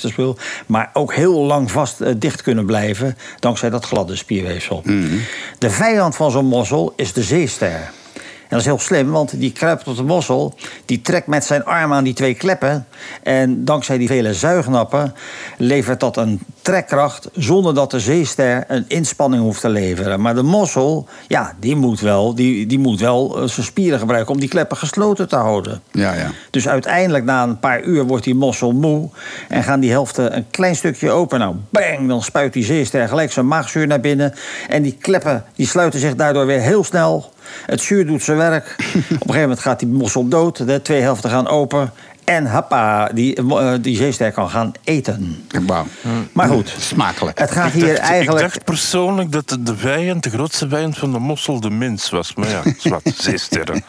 maar 0.66 0.90
ook 0.94 1.14
heel 1.14 1.46
lang 1.46 1.72
vast 1.72 2.02
uh, 2.02 2.10
dicht 2.18 2.42
kunnen 2.42 2.66
blijven 2.66 3.18
dankzij 3.40 3.70
dat 3.70 3.86
gladde 3.86 4.16
spierweefsel. 4.16 4.82
Mm 4.86 5.08
-hmm. 5.08 5.22
De 5.58 5.70
vijand 5.70 6.16
van 6.16 6.32
zo'n 6.32 6.46
mossel 6.46 6.94
is 6.96 7.14
de 7.14 7.24
zeester. 7.24 7.92
Dat 8.50 8.60
is 8.60 8.66
heel 8.66 8.80
slim, 8.80 9.12
want 9.12 9.40
die 9.40 9.52
kruipt 9.52 9.88
op 9.88 9.96
de 9.96 10.04
mossel. 10.04 10.54
Die 10.86 11.02
trekt 11.02 11.28
met 11.28 11.46
zijn 11.46 11.66
arm 11.66 11.94
aan 11.94 12.04
die 12.04 12.14
twee 12.14 12.34
kleppen. 12.34 12.88
En 13.24 13.66
dankzij 13.66 13.98
die 13.98 14.08
vele 14.08 14.34
zuignappen 14.34 15.14
levert 15.58 16.00
dat 16.00 16.18
een 16.18 16.40
trekkracht... 16.62 17.30
zonder 17.34 17.74
dat 17.74 17.92
de 17.92 18.00
zeester 18.00 18.64
een 18.68 18.86
inspanning 18.88 19.44
hoeft 19.44 19.62
te 19.62 19.70
leveren. 19.70 20.22
Maar 20.22 20.36
de 20.36 20.44
mossel, 20.44 21.08
ja, 21.28 21.54
die 21.60 21.76
moet 21.76 22.00
wel, 22.00 22.36
die, 22.36 22.66
die 22.66 22.80
moet 22.80 23.00
wel 23.00 23.42
eh, 23.42 23.48
zijn 23.48 23.66
spieren 23.66 24.00
gebruiken... 24.00 24.34
om 24.34 24.40
die 24.40 24.50
kleppen 24.50 24.78
gesloten 24.78 25.28
te 25.28 25.36
houden. 25.36 25.82
Ja, 25.92 26.14
ja. 26.14 26.32
Dus 26.50 26.68
uiteindelijk 26.68 27.26
na 27.26 27.44
een 27.44 27.60
paar 27.60 27.84
uur 27.84 28.06
wordt 28.06 28.24
die 28.24 28.36
mossel 28.36 28.72
moe... 28.72 29.10
en 29.48 29.64
gaan 29.64 29.80
die 29.80 29.92
helften 29.92 30.36
een 30.36 30.46
klein 30.52 30.76
stukje 30.76 31.12
open. 31.12 31.40
Nou, 31.40 31.56
bang, 31.70 32.08
dan 32.08 32.24
spuit 32.24 32.54
die 32.54 32.64
zeester 32.64 33.08
gelijk 33.08 33.32
zijn 33.32 33.48
maagzuur 33.48 33.88
naar 33.88 34.00
binnen... 34.00 34.34
en 34.70 34.82
die 34.82 34.98
kleppen 35.02 35.46
die 35.56 35.68
sluiten 35.68 36.00
zich 36.00 36.16
daardoor 36.16 36.46
weer 36.46 36.62
heel 36.62 36.84
snel... 36.84 37.32
Het 37.66 37.82
zuur 37.82 38.06
doet 38.06 38.24
zijn 38.24 38.38
werk. 38.38 38.66
Op 38.78 38.86
een 38.86 39.18
gegeven 39.18 39.42
moment 39.42 39.60
gaat 39.60 39.80
die 39.80 39.88
mossel 39.88 40.28
dood. 40.28 40.68
De 40.68 40.82
twee 40.82 41.02
helften 41.02 41.30
gaan 41.30 41.48
open. 41.48 41.92
En 42.24 42.46
happa, 42.46 43.10
die, 43.14 43.36
eh, 43.36 43.74
die 43.82 43.96
zeester 43.96 44.32
kan 44.32 44.50
gaan 44.50 44.72
eten. 44.84 45.46
Maar 46.34 46.50
goed, 46.50 46.76
Smakelijk. 46.80 47.40
het 47.40 47.52
gaat 47.52 47.68
Ik 47.68 47.74
hier 47.74 47.88
dacht, 47.88 48.00
eigenlijk... 48.00 48.46
ik 48.46 48.52
dacht 48.52 48.64
persoonlijk 48.64 49.32
dat 49.32 49.50
de, 49.50 49.64
de 49.64 49.78
vijand, 49.78 50.24
de 50.24 50.30
grootste 50.30 50.70
vijand 50.70 50.98
van 50.98 51.12
de 51.12 51.20
mossel 51.20 51.60
de 51.60 51.70
mens 51.70 52.10
was. 52.10 52.34
Maar 52.36 52.50
ja, 52.50 52.62
zwart, 52.78 53.14
zeesterren. 53.30 53.84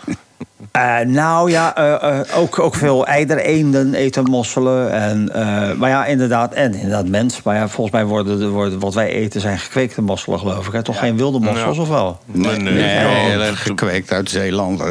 Eh, 0.73 0.99
nou 0.99 1.51
ja, 1.51 1.77
eh, 1.77 2.19
eh, 2.21 2.27
ook, 2.39 2.59
ook 2.59 2.75
veel 2.75 3.07
eidereenden 3.07 3.95
eten 3.95 4.25
mosselen. 4.25 4.93
En, 4.93 5.35
eh, 5.35 5.73
maar 5.73 5.91
ja, 5.91 6.07
inderdaad, 6.07 6.55
en 6.55 6.75
inderdaad 6.75 7.07
mens. 7.09 7.43
Maar 7.43 7.57
ja, 7.57 7.69
volgens 7.69 7.97
mij 7.97 8.05
worden, 8.05 8.39
de- 8.39 8.49
worden 8.49 8.79
wat 8.79 8.95
wij 8.95 9.09
eten 9.09 9.41
zijn 9.41 9.59
gekweekte 9.59 10.03
mosselen, 10.03 10.39
geloof 10.39 10.67
ik. 10.67 10.73
Hè? 10.73 10.83
Toch 10.83 10.99
geen 10.99 11.17
wilde 11.17 11.39
mossels, 11.39 11.77
Ja. 11.77 11.83
of 11.83 11.89
wel? 11.89 12.19
Nee, 12.27 13.55
gekweekt 13.55 14.13
uit 14.13 14.31
Zeeland. 14.31 14.81
eh, 14.81 14.87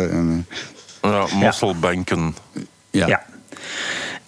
ja, 1.02 1.26
mosselbanken. 1.36 2.36
Ja. 2.92 3.22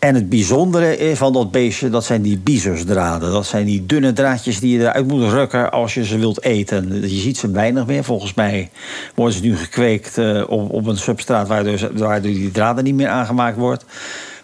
En 0.02 0.16
het 0.16 0.30
bijzondere 0.30 1.16
van 1.16 1.34
dat 1.34 1.52
beestje, 1.52 1.90
dat 1.90 2.06
zijn 2.06 2.22
die 2.22 2.38
bizersdraden. 2.38 3.32
Dat 3.32 3.46
zijn 3.46 3.66
die 3.66 3.86
dunne 3.86 4.14
draadjes 4.14 4.60
die 4.60 4.78
je 4.78 4.80
eruit 4.84 5.08
moet 5.08 5.32
rukken 5.32 5.72
als 5.72 5.94
je 5.94 6.06
ze 6.06 6.18
wilt 6.18 6.44
eten. 6.44 7.02
Je 7.02 7.20
ziet 7.20 7.38
ze 7.38 7.52
weinig 7.52 7.86
meer. 7.86 8.04
Volgens 8.04 8.34
mij 8.34 8.70
worden 9.16 9.36
ze 9.36 9.42
nu 9.42 9.58
gekweekt 9.58 10.18
eh, 10.18 10.44
op, 10.48 10.72
op 10.72 10.88
een 10.88 10.98
substraat 10.98 11.48
waardoor, 11.48 11.78
ze- 11.78 11.92
waardoor 11.94 12.32
die 12.32 12.52
draden 12.52 12.84
niet 12.84 12.96
meer 12.96 13.08
aangemaakt 13.08 13.58
wordt, 13.58 13.86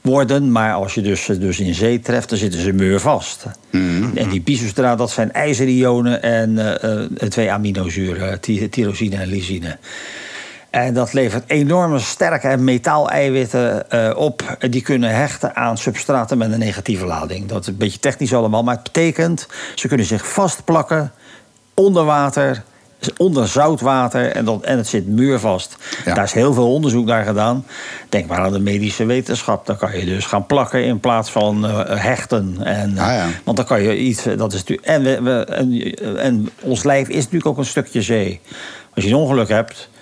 worden. 0.01 0.51
Maar 0.51 0.73
als 0.73 0.93
je 0.93 1.01
dus, 1.01 1.23
ze 1.23 1.37
dus 1.37 1.59
in 1.59 1.73
zee 1.75 1.99
treft, 1.99 2.29
dan 2.29 2.37
zitten 2.37 2.59
ze 2.61 2.71
muurvast. 2.73 3.45
En 4.15 4.29
die 4.29 4.41
bizersdraden, 4.41 4.97
dat 4.97 5.11
zijn 5.11 5.33
ijzerionen 5.33 6.21
en 6.23 6.57
eh, 6.81 6.93
eh, 7.03 7.09
twee 7.29 7.51
aminozuren, 7.51 8.39
ty- 8.41 8.67
tyrosine 8.69 9.15
en 9.15 9.27
lysine. 9.27 9.77
En 10.69 10.93
dat 10.93 11.13
levert 11.13 11.43
enorme 11.47 11.99
sterke 11.99 12.57
metaaleiwitten 12.57 13.89
eh 13.91 14.11
op. 14.17 14.57
Die 14.69 14.81
kunnen 14.81 15.15
hechten 15.15 15.55
aan 15.55 15.77
substraten 15.77 16.37
met 16.37 16.51
een 16.51 16.59
negatieve 16.59 17.05
lading. 17.05 17.45
Dat 17.47 17.61
is 17.61 17.67
een 17.67 17.77
beetje 17.77 17.99
technisch 17.99 18.33
allemaal, 18.33 18.63
maar 18.63 18.75
het 18.75 18.83
betekent... 18.83 19.47
ze 19.75 19.87
kunnen 19.87 20.05
zich 20.05 20.27
vastplakken 20.27 21.11
onder 21.73 22.03
water, 22.05 22.63
onder 23.17 23.47
zoutwater... 23.47 24.31
en, 24.31 24.45
dat, 24.45 24.61
en 24.63 24.77
het 24.77 24.87
zit 24.87 25.07
muurvast. 25.07 25.75
Ja. 26.05 26.13
Daar 26.13 26.23
is 26.23 26.31
heel 26.33 26.53
veel 26.53 26.73
onderzoek 26.73 27.05
naar 27.05 27.25
gedaan. 27.25 27.65
Denk 28.09 28.27
maar 28.27 28.39
aan 28.39 28.51
de 28.53 28.59
medische 28.59 29.05
wetenschap. 29.05 29.65
Dan 29.65 29.77
kan 29.77 29.99
je 29.99 30.05
dus 30.05 30.25
gaan 30.25 30.45
plakken 30.45 30.83
in 30.83 30.99
plaats 30.99 31.29
van 31.31 31.65
eh, 31.67 31.79
hechten. 32.03 32.57
En, 32.63 32.97
eh, 32.97 33.07
Ah, 33.07 33.13
ja. 33.13 33.25
Want 33.43 33.57
dan 33.57 33.65
kan 33.65 33.81
je 33.81 33.97
iets... 33.97 34.25
eh, 34.25 34.37
Dat 34.37 34.53
is 34.53 34.63
en, 34.83 35.03
we, 35.03 35.21
we- 35.21 35.45
en, 35.45 36.17
en 36.17 36.49
ons 36.61 36.83
lijf 36.83 37.07
is 37.07 37.15
natuurlijk 37.15 37.45
ook 37.45 37.57
een 37.57 37.65
stukje 37.65 38.01
zee. 38.01 38.41
Als 38.95 39.03
je 39.03 39.09
een 39.09 39.15
ongeluk 39.17 39.49
hebt 39.49 39.89
eh, 39.91 39.95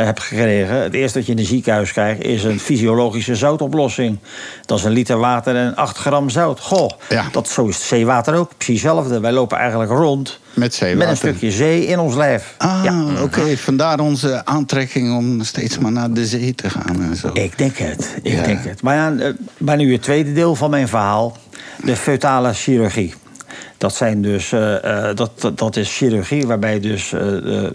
hebt 0.00 0.20
gekregen. 0.20 0.74
Het 0.82 0.94
eerste 0.94 1.18
wat 1.18 1.26
je 1.26 1.32
in 1.32 1.38
een 1.38 1.44
ziekenhuis 1.44 1.92
krijgt 1.92 2.22
is 2.22 2.44
een 2.44 2.60
fysiologische 2.60 3.36
zoutoplossing. 3.36 4.18
Dat 4.66 4.78
is 4.78 4.84
een 4.84 4.92
liter 4.92 5.18
water 5.18 5.56
en 5.56 5.76
8 5.76 5.96
gram 5.96 6.30
zout. 6.30 6.60
Goh, 6.60 6.90
Ja. 7.08 7.24
dat, 7.32 7.48
zo 7.48 7.66
is 7.66 7.74
het 7.76 7.84
zeewater 7.84 8.34
ook. 8.34 8.50
Precies 8.56 8.82
hetzelfde. 8.82 9.20
Wij 9.20 9.32
lopen 9.32 9.58
eigenlijk 9.58 9.90
rond 9.90 10.38
Met 10.54 10.74
zeewater. 10.74 10.98
met 10.98 11.08
een 11.08 11.16
stukje 11.16 11.50
zee 11.50 11.86
in 11.86 11.98
ons 11.98 12.14
lijf. 12.14 12.54
Ah, 12.58 12.80
Ja. 12.84 13.04
oké. 13.22 13.56
Vandaar 13.56 14.00
onze 14.00 14.44
aantrekking 14.44 15.16
om 15.16 15.42
steeds 15.42 15.78
maar 15.78 15.92
naar 15.92 16.12
de 16.12 16.26
zee 16.26 16.54
te 16.54 16.70
gaan 16.70 17.02
en 17.02 17.16
zo. 17.16 17.30
Ik 17.32 17.58
denk 17.58 17.76
het, 17.76 18.16
ik 18.22 18.32
Ja. 18.32 18.42
denk 18.42 18.64
het. 18.64 18.82
Maar, 18.82 18.94
ja, 18.96 19.14
eh, 19.18 19.32
maar 19.58 19.76
nu 19.76 19.92
het 19.92 20.02
tweede 20.02 20.32
deel 20.32 20.54
van 20.54 20.70
mijn 20.70 20.88
verhaal. 20.88 21.36
De 21.84 21.96
feutale 21.96 22.52
chirurgie. 22.52 23.14
Dat, 23.82 23.94
zijn 23.94 24.22
dus, 24.22 24.52
eh, 24.52 25.08
eh, 25.08 25.16
dat, 25.16 25.30
dat, 25.40 25.58
dat 25.58 25.76
is 25.76 25.96
chirurgie 25.96 26.46
waarbij 26.46 26.80
dus 26.80 27.12
eh, 27.12 27.66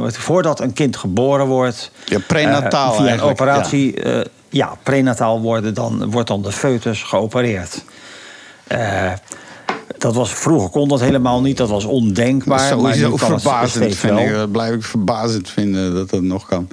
voordat 0.00 0.60
een 0.60 0.72
kind 0.72 0.96
geboren 0.96 1.46
wordt... 1.46 1.90
Ja, 2.04 2.18
prenataal 2.26 2.94
via 2.94 3.12
een 3.12 3.20
operatie, 3.20 4.08
ja. 4.08 4.24
ja, 4.48 4.76
prenataal 4.82 5.40
worden 5.40 5.74
dan, 5.74 6.10
wordt 6.10 6.28
dan 6.28 6.42
de 6.42 6.52
foetus 6.52 7.02
geopereerd. 7.02 7.84
Dat 9.98 10.14
was, 10.14 10.30
vroeger 10.32 10.70
kon 10.70 10.88
dat 10.88 11.00
helemaal 11.00 11.40
niet, 11.40 11.56
dat 11.56 11.68
was 11.68 11.84
ondenkbaar. 11.84 12.58
maar 12.58 12.68
Sowieso 12.68 13.10
nu 13.10 13.16
kan 13.16 13.32
het 13.32 13.42
verbazend 13.42 13.84
steeds 13.84 13.96
vind 13.96 14.12
wel. 14.12 14.22
ik. 14.22 14.32
Dat 14.32 14.52
blijf 14.52 14.74
ik 14.74 14.82
verbazend 14.82 15.48
vinden 15.48 15.94
dat 15.94 16.10
dat 16.10 16.22
nog 16.22 16.46
kan. 16.46 16.68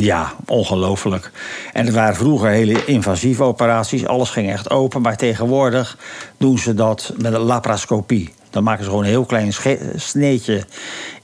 Ja, 0.00 0.32
ongelooflijk. 0.46 1.30
En 1.72 1.86
er 1.86 1.92
waren 1.92 2.16
vroeger 2.16 2.48
hele 2.48 2.84
invasieve 2.84 3.42
operaties. 3.42 4.06
Alles 4.06 4.30
ging 4.30 4.50
echt 4.50 4.70
open. 4.70 5.02
Maar 5.02 5.16
tegenwoordig 5.16 5.98
doen 6.36 6.58
ze 6.58 6.74
dat 6.74 7.12
met 7.16 7.32
een 7.32 7.40
laparoscopie. 7.40 8.32
Dan 8.50 8.62
maken 8.62 8.84
ze 8.84 8.90
gewoon 8.90 9.04
een 9.04 9.10
heel 9.10 9.24
klein 9.24 9.52
sneetje 9.96 10.64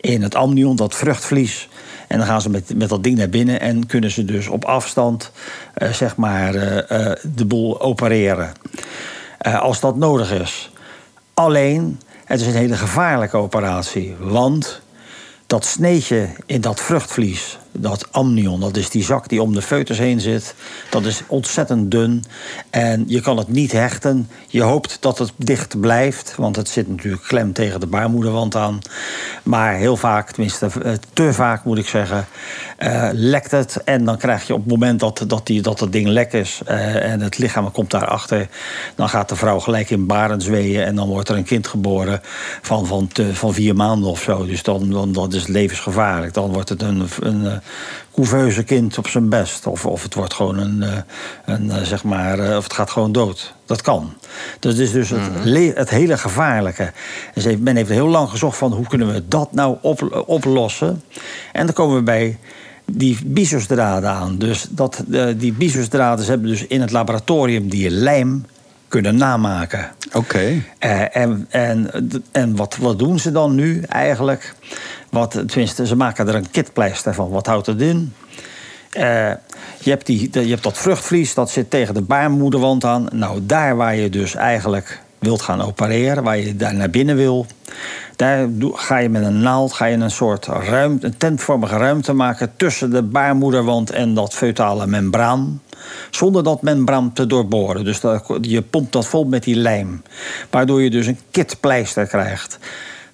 in 0.00 0.22
het 0.22 0.34
amnion, 0.34 0.76
dat 0.76 0.94
vruchtvlies. 0.94 1.68
En 2.08 2.18
dan 2.18 2.26
gaan 2.26 2.40
ze 2.40 2.50
met, 2.50 2.74
met 2.74 2.88
dat 2.88 3.02
ding 3.02 3.18
naar 3.18 3.28
binnen 3.28 3.60
en 3.60 3.86
kunnen 3.86 4.10
ze 4.10 4.24
dus 4.24 4.48
op 4.48 4.64
afstand 4.64 5.30
eh, 5.74 5.92
zeg 5.92 6.16
maar, 6.16 6.54
eh, 6.54 7.10
eh, 7.10 7.16
de 7.34 7.44
boel 7.44 7.80
opereren. 7.80 8.52
Als 9.38 9.80
dat 9.80 9.96
nodig 9.96 10.32
is. 10.32 10.70
Alleen, 11.34 12.00
het 12.24 12.40
is 12.40 12.46
een 12.46 12.52
hele 12.52 12.76
gevaarlijke 12.76 13.36
operatie. 13.36 14.14
Want 14.18 14.80
dat 15.46 15.64
sneetje 15.64 16.28
in 16.46 16.60
dat 16.60 16.80
vruchtvlies, 16.80 17.58
dat 17.78 18.12
amnion, 18.12 18.60
dat 18.60 18.76
is 18.76 18.90
die 18.90 19.04
zak 19.04 19.28
die 19.28 19.42
om 19.42 19.54
de 19.54 19.62
foetus 19.62 19.98
heen 19.98 20.20
zit, 20.20 20.54
dat 20.90 21.04
is 21.04 21.22
ontzettend 21.26 21.90
dun. 21.90 22.24
En 22.70 23.04
je 23.06 23.20
kan 23.20 23.36
het 23.36 23.48
niet 23.48 23.72
hechten. 23.72 24.28
Je 24.48 24.62
hoopt 24.62 24.96
dat 25.00 25.18
het 25.18 25.32
dicht 25.36 25.80
blijft, 25.80 26.34
want 26.36 26.56
het 26.56 26.68
zit 26.68 26.88
natuurlijk 26.88 27.22
klem 27.22 27.52
tegen 27.52 27.80
de 27.80 27.86
baarmoederwand 27.86 28.56
aan. 28.56 28.78
Maar 29.42 29.74
heel 29.74 29.96
vaak, 29.96 30.30
tenminste 30.30 30.66
eh, 30.82 30.92
te 31.12 31.32
vaak 31.32 31.64
moet 31.64 31.78
ik 31.78 31.86
zeggen, 31.86 32.26
eh, 32.76 33.08
lekt 33.12 33.50
het. 33.50 33.82
En 33.84 34.04
dan 34.04 34.16
krijg 34.16 34.46
je 34.46 34.54
op 34.54 34.60
het 34.60 34.70
moment 34.70 35.00
dat, 35.00 35.24
dat, 35.26 35.46
die, 35.46 35.62
dat 35.62 35.80
het 35.80 35.92
ding 35.92 36.06
lek 36.06 36.32
is 36.32 36.60
eh, 36.64 37.12
en 37.12 37.20
het 37.20 37.38
lichaam 37.38 37.70
komt 37.70 37.90
daarachter, 37.90 38.48
dan 38.94 39.08
gaat 39.08 39.28
de 39.28 39.36
vrouw 39.36 39.58
gelijk 39.58 39.90
in 39.90 40.06
baren 40.06 40.40
zweeën 40.40 40.82
en 40.82 40.94
dan 40.94 41.08
wordt 41.08 41.28
er 41.28 41.36
een 41.36 41.44
kind 41.44 41.66
geboren 41.66 42.20
van, 42.62 42.86
van, 42.86 43.10
van 43.32 43.54
vier 43.54 43.76
maanden 43.76 44.10
of 44.10 44.22
zo. 44.22 44.46
Dus 44.46 44.62
dan, 44.62 44.90
dan 44.90 45.12
dat 45.12 45.34
is 45.34 45.46
levensgevaarlijk. 45.46 46.34
Dan 46.34 46.52
wordt 46.52 46.68
het 46.68 46.82
een, 46.82 47.08
een, 47.20 47.62
couveuse 48.14 48.62
kind 48.62 48.98
op 48.98 49.08
zijn 49.08 49.28
best. 49.28 49.66
Of, 49.66 49.86
of 49.86 50.02
het 50.02 50.14
wordt 50.14 50.34
gewoon 50.34 50.58
een, 50.58 50.82
eh, 50.82 50.96
een 51.44 51.70
eh, 51.70 51.82
zeg 51.82 52.04
maar, 52.04 52.38
eh, 52.38 52.56
of 52.56 52.62
het 52.64 52.72
gaat 52.72 52.90
gewoon 52.90 53.12
dood. 53.12 53.54
Dat 53.66 53.82
kan. 53.82 54.14
Dus 54.60 54.72
het 54.72 54.80
is 54.80 54.92
dus 54.92 55.10
het, 55.10 55.20
le- 55.44 55.72
het 55.74 55.90
hele 55.90 56.18
gevaarlijke. 56.18 56.92
Dus 57.34 57.44
heeft- 57.44 57.60
men 57.60 57.76
heeft 57.76 57.88
heel 57.90 58.08
lang 58.08 58.28
gezocht 58.30 58.58
van 58.58 58.72
hoe 58.72 58.86
kunnen 58.86 59.12
we 59.12 59.28
dat 59.28 59.52
nou 59.52 59.76
op, 59.80 60.24
oplossen. 60.26 61.02
En 61.52 61.64
dan 61.66 61.74
komen 61.74 61.96
we 61.96 62.02
bij 62.02 62.38
die 62.84 63.18
bisusdraden 63.24 64.10
aan. 64.10 64.38
Dus 64.38 64.66
dat, 64.70 65.02
die 65.36 65.52
bisusdraden 65.52 66.24
ze 66.24 66.30
hebben 66.30 66.48
dus 66.48 66.66
in 66.66 66.80
het 66.80 66.90
laboratorium 66.90 67.68
die 67.68 67.90
lijm 67.90 68.44
kunnen 68.88 69.16
namaken. 69.16 69.90
Oké. 70.12 70.62
En 70.78 71.46
en, 71.50 71.90
en 72.32 72.56
wat, 72.56 72.76
wat 72.76 72.98
doen 72.98 73.18
ze 73.18 73.32
dan 73.32 73.54
nu 73.54 73.80
eigenlijk? 73.80 74.54
Wat, 75.16 75.30
tenminste, 75.30 75.86
ze 75.86 75.96
maken 75.96 76.28
er 76.28 76.34
een 76.34 76.50
kitpleister 76.50 77.14
van. 77.14 77.30
Wat 77.30 77.46
houdt 77.46 77.66
het 77.66 77.80
in? 77.80 78.12
Eh, 78.90 79.30
je, 79.78 79.90
hebt 79.90 80.06
die, 80.06 80.28
je 80.32 80.50
hebt 80.50 80.62
dat 80.62 80.78
vruchtvlies, 80.78 81.34
dat 81.34 81.50
zit 81.50 81.70
tegen 81.70 81.94
de 81.94 82.02
baarmoederwand 82.02 82.84
aan. 82.84 83.08
Nou, 83.12 83.40
daar 83.46 83.76
waar 83.76 83.94
je 83.94 84.10
dus 84.10 84.34
eigenlijk 84.34 85.00
wilt 85.18 85.42
gaan 85.42 85.62
opereren, 85.62 86.22
waar 86.22 86.38
je 86.38 86.56
daar 86.56 86.74
naar 86.74 86.90
binnen 86.90 87.16
wil... 87.16 87.46
daar 88.16 88.48
ga 88.72 88.98
je 88.98 89.08
met 89.08 89.22
een 89.22 89.40
naald 89.40 89.72
ga 89.72 89.84
je 89.84 89.96
een 89.96 90.10
soort 90.10 90.46
ruimte, 90.46 91.06
een 91.06 91.16
tentvormige 91.16 91.76
ruimte 91.76 92.12
maken... 92.12 92.52
tussen 92.56 92.90
de 92.90 93.02
baarmoederwand 93.02 93.90
en 93.90 94.14
dat 94.14 94.34
feutale 94.34 94.86
membraan 94.86 95.60
zonder 96.10 96.42
dat 96.42 96.62
membraan 96.62 97.12
te 97.12 97.26
doorboren. 97.26 97.84
Dus 97.84 98.00
je 98.40 98.62
pompt 98.62 98.92
dat 98.92 99.06
vol 99.06 99.24
met 99.24 99.42
die 99.42 99.56
lijm. 99.56 100.02
Waardoor 100.50 100.82
je 100.82 100.90
dus 100.90 101.06
een 101.06 101.18
kitpleister 101.30 102.06
krijgt. 102.06 102.58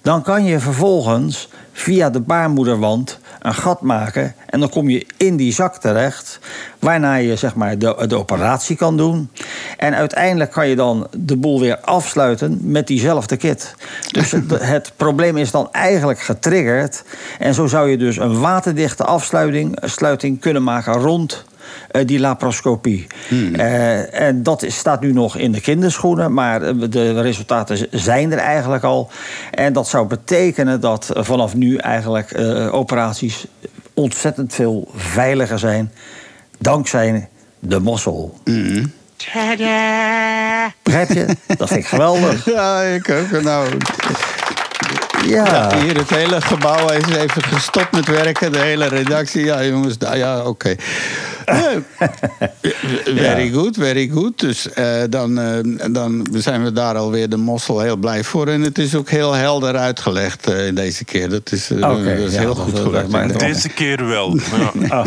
Dan 0.02 0.22
kan 0.22 0.44
je 0.44 0.60
vervolgens 0.60 1.48
via 1.72 2.10
de 2.10 2.20
baarmoederwand 2.20 3.18
een 3.40 3.54
gat 3.54 3.80
maken 3.80 4.34
en 4.46 4.60
dan 4.60 4.68
kom 4.68 4.88
je 4.88 5.06
in 5.16 5.36
die 5.36 5.52
zak 5.52 5.76
terecht, 5.76 6.38
waarna 6.78 7.14
je 7.14 7.36
zeg 7.36 7.54
maar 7.54 7.78
de, 7.78 8.04
de 8.08 8.18
operatie 8.18 8.76
kan 8.76 8.96
doen. 8.96 9.30
En 9.76 9.94
uiteindelijk 9.94 10.50
kan 10.50 10.68
je 10.68 10.76
dan 10.76 11.06
de 11.16 11.36
boel 11.36 11.60
weer 11.60 11.78
afsluiten 11.78 12.58
met 12.62 12.86
diezelfde 12.86 13.36
kit. 13.36 13.74
Dus 14.10 14.30
het, 14.30 14.50
het 14.74 14.92
probleem 14.96 15.36
is 15.36 15.50
dan 15.50 15.68
eigenlijk 15.72 16.20
getriggerd. 16.20 17.04
En 17.38 17.54
zo 17.54 17.66
zou 17.66 17.90
je 17.90 17.96
dus 17.96 18.16
een 18.16 18.40
waterdichte 18.40 19.04
afsluiting 19.04 19.78
sluiting 19.84 20.40
kunnen 20.40 20.62
maken 20.62 20.92
rond 20.92 21.44
die 22.04 22.20
laparoscopie. 22.20 23.06
Eh, 23.52 24.20
en 24.20 24.42
dat 24.42 24.62
is, 24.62 24.76
staat 24.76 25.00
nu 25.00 25.12
nog 25.12 25.36
in 25.36 25.52
de 25.52 25.60
kinderschoenen, 25.60 26.32
maar 26.34 26.62
eh, 26.62 26.74
de 26.90 27.20
resultaten 27.20 27.88
zijn 27.90 28.32
er 28.32 28.38
eigenlijk 28.38 28.84
al. 28.84 29.10
En 29.50 29.72
dat 29.72 29.88
zou 29.88 30.06
betekenen 30.06 30.80
dat 30.80 31.10
eh, 31.10 31.22
vanaf 31.24 31.54
nu 31.54 31.76
eigenlijk 31.76 32.30
eh, 32.30 32.74
operaties 32.74 33.44
ontzettend 33.94 34.54
veel 34.54 34.90
veiliger 34.94 35.58
zijn. 35.58 35.92
Dankzij 36.58 37.28
de 37.58 37.78
mossel. 37.80 38.38
Begrijp 40.82 41.08
je? 41.12 41.26
Dat 41.56 41.68
vind 41.68 41.80
ik 41.80 41.86
geweldig. 41.86 42.44
Ja, 42.54 42.80
ik 42.82 43.10
ook. 43.10 43.42
Nou, 43.42 43.68
Ja. 45.26 45.44
ja, 45.46 45.78
hier 45.78 45.96
het 45.96 46.10
hele 46.10 46.40
gebouw 46.40 46.90
is 46.90 47.16
even 47.16 47.42
gestopt 47.42 47.92
met 47.92 48.06
werken. 48.06 48.52
De 48.52 48.58
hele 48.58 48.88
redactie. 48.88 49.44
Ja, 49.44 49.64
jongens, 49.64 49.98
nou 49.98 50.16
ja, 50.16 50.42
oké. 50.44 50.76
Very 53.14 53.50
good, 53.50 53.76
very 53.76 54.08
good. 54.08 54.40
Dus 54.40 54.68
eh, 54.72 55.02
dan, 55.10 55.38
eh, 55.38 55.58
dan 55.92 56.26
zijn 56.32 56.64
we 56.64 56.72
daar 56.72 56.96
alweer 56.96 57.28
de 57.28 57.36
mossel 57.36 57.80
heel 57.80 57.96
blij 57.96 58.24
voor. 58.24 58.46
En 58.48 58.60
het 58.60 58.78
is 58.78 58.94
ook 58.94 59.10
heel 59.10 59.32
helder 59.32 59.76
uitgelegd 59.76 60.46
eh, 60.46 60.74
deze 60.74 61.04
keer. 61.04 61.28
Dat 61.28 61.52
is, 61.52 61.70
eh, 61.70 61.80
dat 61.80 61.98
is 61.98 62.32
ja, 62.32 62.40
heel 62.40 62.54
dat 62.54 62.64
goed 62.82 63.08
maar-. 63.10 63.38
Deze 63.38 63.68
keer 63.68 64.06
wel. 64.06 64.36
Ja. 64.88 65.04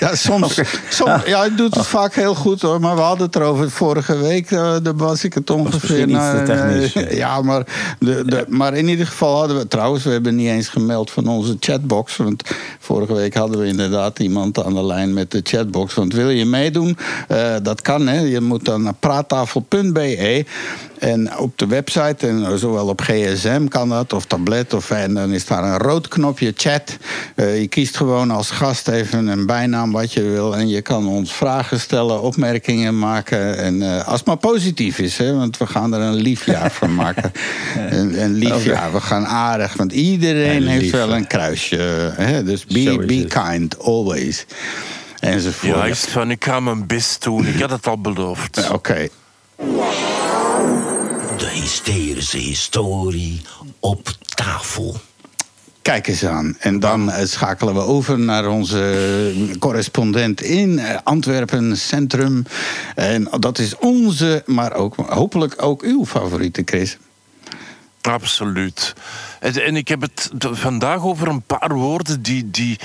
Ja, 0.00 0.14
soms. 0.14 0.60
soms 0.88 1.24
ja, 1.26 1.38
hij 1.38 1.54
doet 1.54 1.74
het 1.74 1.86
vaak 1.86 2.14
heel 2.14 2.34
goed 2.34 2.60
hoor. 2.62 2.80
Maar 2.80 2.94
we 2.94 3.00
hadden 3.00 3.26
het 3.26 3.36
erover 3.36 3.70
vorige 3.70 4.16
week. 4.18 4.50
eh, 4.50 4.76
daar 4.82 4.96
was 4.96 5.24
ik 5.24 5.34
het 5.34 5.50
ongeveer 5.50 6.08
naar. 6.08 6.44
technisch, 6.44 6.92
ja. 6.92 7.06
ja, 7.10 7.42
maar, 7.42 7.66
de, 7.98 8.22
de, 8.26 8.44
maar 8.48 8.74
in 8.74 8.88
ieder 8.88 9.06
geval 9.06 9.36
hadden 9.38 9.56
we. 9.56 9.68
Trouwens, 9.68 10.04
we 10.04 10.10
hebben 10.10 10.36
niet 10.36 10.48
eens 10.48 10.68
gemeld 10.68 11.10
van 11.10 11.26
onze 11.26 11.56
chatbox. 11.60 12.16
Want 12.16 12.42
vorige 12.78 13.14
week 13.14 13.34
hadden 13.34 13.60
we 13.60 13.66
inderdaad 13.66 14.18
iemand 14.18 14.64
aan 14.64 14.74
de 14.74 14.84
lijn 14.84 15.12
met 15.12 15.30
de 15.30 15.40
chatbox. 15.58 15.94
Want 15.94 16.12
wil 16.12 16.28
je 16.28 16.44
meedoen? 16.44 16.96
Eh, 17.28 17.54
dat 17.62 17.82
kan 17.82 18.06
hè. 18.06 18.20
Je 18.20 18.40
moet 18.40 18.64
dan 18.64 18.82
naar 18.82 18.94
praattafel.be. 18.94 20.44
En 20.98 21.38
op 21.38 21.58
de 21.58 21.66
website, 21.66 22.26
en 22.26 22.58
zowel 22.58 22.86
op 22.86 23.00
gsm 23.00 23.66
kan 23.66 23.88
dat, 23.88 24.12
of 24.12 24.24
tablet, 24.24 24.74
of, 24.74 24.90
en 24.90 25.14
dan 25.14 25.30
is 25.30 25.46
daar 25.46 25.64
een 25.64 25.78
rood 25.78 26.08
knopje 26.08 26.52
chat. 26.56 26.96
Eh, 27.34 27.60
je 27.60 27.68
kiest 27.68 27.96
gewoon 27.96 28.30
als 28.30 28.50
gast 28.50 28.88
even 28.88 29.26
een 29.26 29.46
bijnaam 29.46 29.92
wat 29.92 30.12
je 30.12 30.22
wil. 30.22 30.56
En 30.56 30.68
je 30.68 30.82
kan 30.82 31.06
ons 31.06 31.32
vragen 31.32 31.80
stellen, 31.80 32.22
opmerkingen 32.22 32.98
maken. 32.98 33.58
En 33.58 33.82
eh, 33.82 34.06
als 34.08 34.18
het 34.18 34.26
maar 34.26 34.36
positief 34.36 34.98
is, 34.98 35.16
hè, 35.16 35.34
want 35.34 35.58
we 35.58 35.66
gaan 35.66 35.94
er 35.94 36.00
een 36.00 36.14
lief 36.14 36.46
jaar 36.46 36.70
van 36.70 36.94
maken. 37.04 37.32
een, 37.90 38.22
een 38.22 38.34
lief 38.34 38.54
Oké. 38.54 38.68
jaar, 38.68 38.92
we 38.92 39.00
gaan 39.00 39.26
aardig. 39.26 39.74
Want 39.74 39.92
iedereen 39.92 40.66
heeft 40.66 40.90
wel 40.90 41.14
een 41.14 41.26
kruisje. 41.26 42.12
Hè? 42.14 42.44
Dus 42.44 42.64
be, 42.66 43.04
be 43.06 43.24
kind, 43.24 43.78
always. 43.78 44.46
Enzovoort. 45.20 45.74
Ja, 45.74 45.84
is 45.84 46.04
van, 46.04 46.30
ik 46.30 46.44
ga 46.44 46.60
mijn 46.60 46.86
best 46.86 47.22
doen. 47.22 47.46
Ik 47.46 47.60
had 47.60 47.70
het 47.70 47.86
al 47.86 48.00
beloofd. 48.00 48.70
Oké. 48.70 49.08
De 51.36 51.48
hysterische 51.52 52.38
historie 52.38 53.42
op 53.80 54.08
tafel. 54.34 54.96
Kijk 55.82 56.06
eens 56.06 56.24
aan. 56.24 56.56
En 56.58 56.80
dan 56.80 57.10
eh, 57.10 57.26
schakelen 57.26 57.74
we 57.74 57.80
over 57.80 58.18
naar 58.18 58.48
onze 58.48 59.54
correspondent 59.58 60.42
in 60.42 60.78
eh, 60.78 60.98
Antwerpen 61.04 61.76
Centrum. 61.76 62.44
En 62.94 63.28
dat 63.40 63.58
is 63.58 63.76
onze, 63.76 64.42
maar 64.46 64.72
ook 64.72 64.94
hopelijk 64.96 65.62
ook 65.62 65.82
uw 65.82 66.06
favoriete, 66.06 66.62
Chris. 66.64 66.98
Absoluut. 68.08 68.94
En, 69.40 69.64
en 69.64 69.76
ik 69.76 69.88
heb 69.88 70.00
het 70.00 70.30
vandaag 70.40 71.02
over 71.02 71.28
een 71.28 71.42
paar 71.42 71.74
woorden 71.74 72.22
die, 72.22 72.50
die 72.50 72.78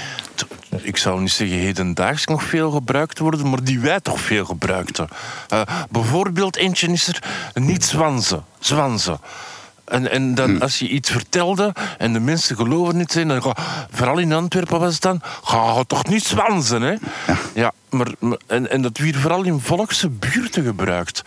ik 0.82 0.98
zou 0.98 1.22
niet 1.22 1.32
zeggen 1.32 1.58
hedendaags 1.58 2.26
nog 2.26 2.44
veel 2.44 2.72
gebruikt 2.72 3.20
worden, 3.20 3.50
maar 3.50 3.64
die 3.64 3.80
wij 3.80 4.00
toch 4.00 4.20
veel 4.20 4.46
gebruikten. 4.46 5.08
Eh, 5.50 5.62
bijvoorbeeld 5.90 6.56
eentje 6.56 6.88
is 6.88 7.08
er 7.08 7.24
niet 7.54 7.86
zwanzen. 7.86 8.44
Zwanzen. 8.60 9.20
En, 9.86 10.12
en 10.12 10.36
dan, 10.36 10.62
als 10.62 10.80
je 10.80 10.88
iets 10.88 11.10
vertelde 11.10 11.74
en 11.98 12.14
de 12.14 12.20
mensen 12.20 12.56
geloven 12.56 12.98
niet 12.98 13.28
dan 13.28 13.42
ga, 13.42 13.56
vooral 13.92 14.18
in 14.18 14.34
Antwerpen 14.34 14.80
was 14.80 14.94
het 14.94 15.02
dan, 15.02 15.22
ga 15.44 15.84
toch 15.84 16.06
niet 16.06 16.24
zwanzen, 16.24 16.82
hè? 16.82 16.96
Ja, 17.54 17.72
maar, 17.90 18.08
maar- 18.20 18.38
en, 18.48 18.70
en 18.70 18.82
dat 18.82 18.98
werd 18.98 19.16
vooral 19.16 19.44
in 19.44 19.60
volkse 19.60 20.10
buurten 20.10 20.64
gebruikt. 20.64 21.22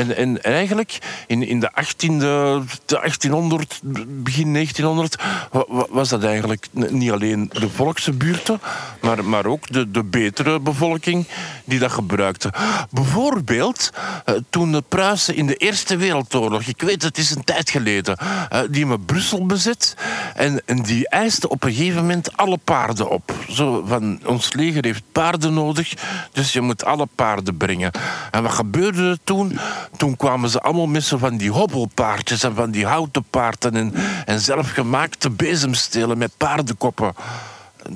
En, 0.00 0.16
en 0.16 0.42
eigenlijk 0.42 0.98
in, 1.26 1.42
in 1.46 1.60
de 1.60 1.70
18e, 1.82 1.96
de 1.96 2.62
1800, 2.86 3.80
begin 4.08 4.52
1900, 4.52 5.16
wa- 5.50 5.64
wa- 5.68 5.86
was 5.90 6.08
dat 6.08 6.24
eigenlijk 6.24 6.66
niet 6.72 7.10
alleen 7.10 7.50
de 7.52 7.68
volkse 7.68 8.12
buurten, 8.12 8.60
maar, 9.00 9.24
maar 9.24 9.46
ook 9.46 9.72
de, 9.72 9.90
de 9.90 10.04
betere 10.04 10.60
bevolking 10.60 11.26
die 11.64 11.78
dat 11.78 11.92
gebruikte. 11.92 12.52
Bijvoorbeeld 12.90 13.90
eh, 14.24 14.34
toen 14.50 14.72
de 14.72 14.82
Pruisen 14.88 15.36
in 15.36 15.46
de 15.46 15.54
Eerste 15.56 15.96
Wereldoorlog, 15.96 16.62
ik 16.62 16.80
weet 16.82 17.02
het 17.02 17.18
is 17.18 17.30
een 17.30 17.44
tijd 17.44 17.70
geleden, 17.70 18.16
eh, 18.48 18.60
die 18.70 18.86
met 18.86 19.06
Brussel 19.06 19.46
bezet 19.46 19.94
en, 20.34 20.62
en 20.66 20.82
die 20.82 21.08
eiste 21.08 21.48
op 21.48 21.64
een 21.64 21.72
gegeven 21.72 22.00
moment 22.00 22.36
alle 22.36 22.58
paarden 22.64 23.10
op. 23.10 23.32
Zo 23.48 23.84
van, 23.86 24.20
ons 24.26 24.52
leger 24.52 24.84
heeft 24.84 25.02
paarden 25.12 25.54
nodig, 25.54 25.94
dus 26.32 26.52
je 26.52 26.60
moet 26.60 26.84
alle 26.84 27.06
paarden 27.14 27.56
brengen. 27.56 27.90
En 28.30 28.42
wat 28.42 28.52
gebeurde 28.52 29.02
er 29.10 29.18
toen? 29.24 29.58
Toen 29.96 30.16
kwamen 30.16 30.50
ze 30.50 30.60
allemaal 30.60 31.00
zo 31.00 31.18
van 31.18 31.36
die 31.36 31.50
hobbelpaardjes 31.50 32.42
en 32.42 32.54
van 32.54 32.70
die 32.70 32.86
houten 32.86 33.24
paarden 33.30 33.76
en, 33.76 33.94
en 34.24 34.40
zelfgemaakte 34.40 35.30
bezemstelen 35.30 36.18
met 36.18 36.36
paardenkoppen. 36.36 37.14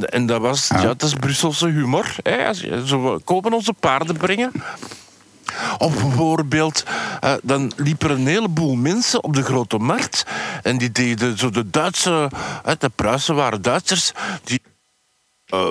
En- 0.01 0.26
dat 0.26 0.40
was, 0.40 0.68
ja, 0.68 0.82
dat 0.82 1.03
is 1.03 1.14
Brusselse 1.14 1.66
humor. 1.66 2.16
Hè? 2.22 2.53
We 2.53 3.20
komen 3.24 3.53
onze 3.53 3.72
paarden 3.72 4.16
brengen. 4.16 4.53
Of 5.78 6.03
bijvoorbeeld, 6.03 6.84
eh, 7.20 7.32
dan 7.42 7.72
liepen 7.76 8.11
er 8.11 8.16
een 8.16 8.26
heleboel 8.26 8.74
mensen 8.74 9.24
op 9.24 9.34
de 9.34 9.42
grote 9.42 9.78
markt. 9.78 10.26
En 10.62 10.78
die 10.78 10.92
deden 10.92 11.38
zo 11.38 11.51
de 11.51 11.70
Duitse, 11.70 12.30
de 12.78 12.90
Pruisen 12.95 13.34
waren 13.34 13.62
Duitsers, 13.62 14.12
die 14.45 14.62
eh, 15.47 15.68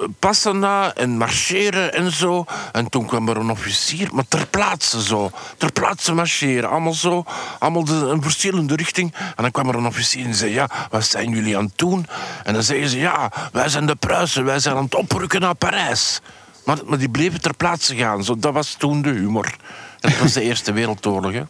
b- 0.00 0.08
passen 0.18 0.58
na 0.58 0.94
en 0.94 1.10
marcheren 1.16 1.94
en 1.94 2.12
zo. 2.12 2.44
En 2.72 2.88
toen 2.88 3.06
kwam 3.06 3.28
er 3.28 3.36
een 3.36 3.50
officier, 3.50 4.08
maar 4.12 4.28
ter 4.28 4.46
plaatse 4.46 5.02
zo. 5.02 5.30
Ter 5.56 5.72
plaatse 5.72 6.14
marcheren, 6.14 6.70
allemaal 6.70 6.94
zo. 6.94 7.24
Allemaal 7.58 7.84
de, 7.84 8.16
verschillende 8.20 8.76
richting. 8.76 9.14
En 9.14 9.42
dan 9.42 9.50
kwam 9.50 9.68
er 9.68 9.74
een 9.74 9.86
officier 9.86 10.24
en 10.24 10.34
zei, 10.34 10.52
ja, 10.52 10.68
wat 10.90 11.04
zijn 11.04 11.30
jullie 11.30 11.56
aan 11.56 11.64
het 11.64 11.78
doen? 11.78 12.06
En 12.44 12.54
dan 12.54 12.62
zeiden 12.62 12.88
ze, 12.88 12.98
ja, 12.98 13.32
wij 13.52 13.68
zijn 13.68 13.86
de 13.86 13.94
Pruisen, 13.94 14.44
wij 14.44 14.58
zijn 14.58 14.76
aan 14.76 14.84
het 14.84 14.94
oprukken 14.94 15.40
naar 15.40 15.54
Parijs. 15.54 16.20
Maar, 16.64 16.78
maar 16.86 16.98
die 16.98 17.08
bleven 17.10 17.40
ter 17.40 17.54
plaatse 17.54 17.96
gaan. 17.96 18.24
Zo, 18.24 18.36
dat 18.38 18.52
was 18.52 18.74
toen 18.78 19.02
de 19.02 19.10
humor. 19.10 19.56
Dat 20.00 20.18
was 20.18 20.32
de 20.32 20.40
Eerste 20.40 20.72
Wereldoorlog. 20.72 21.32
Hè. 21.32 21.42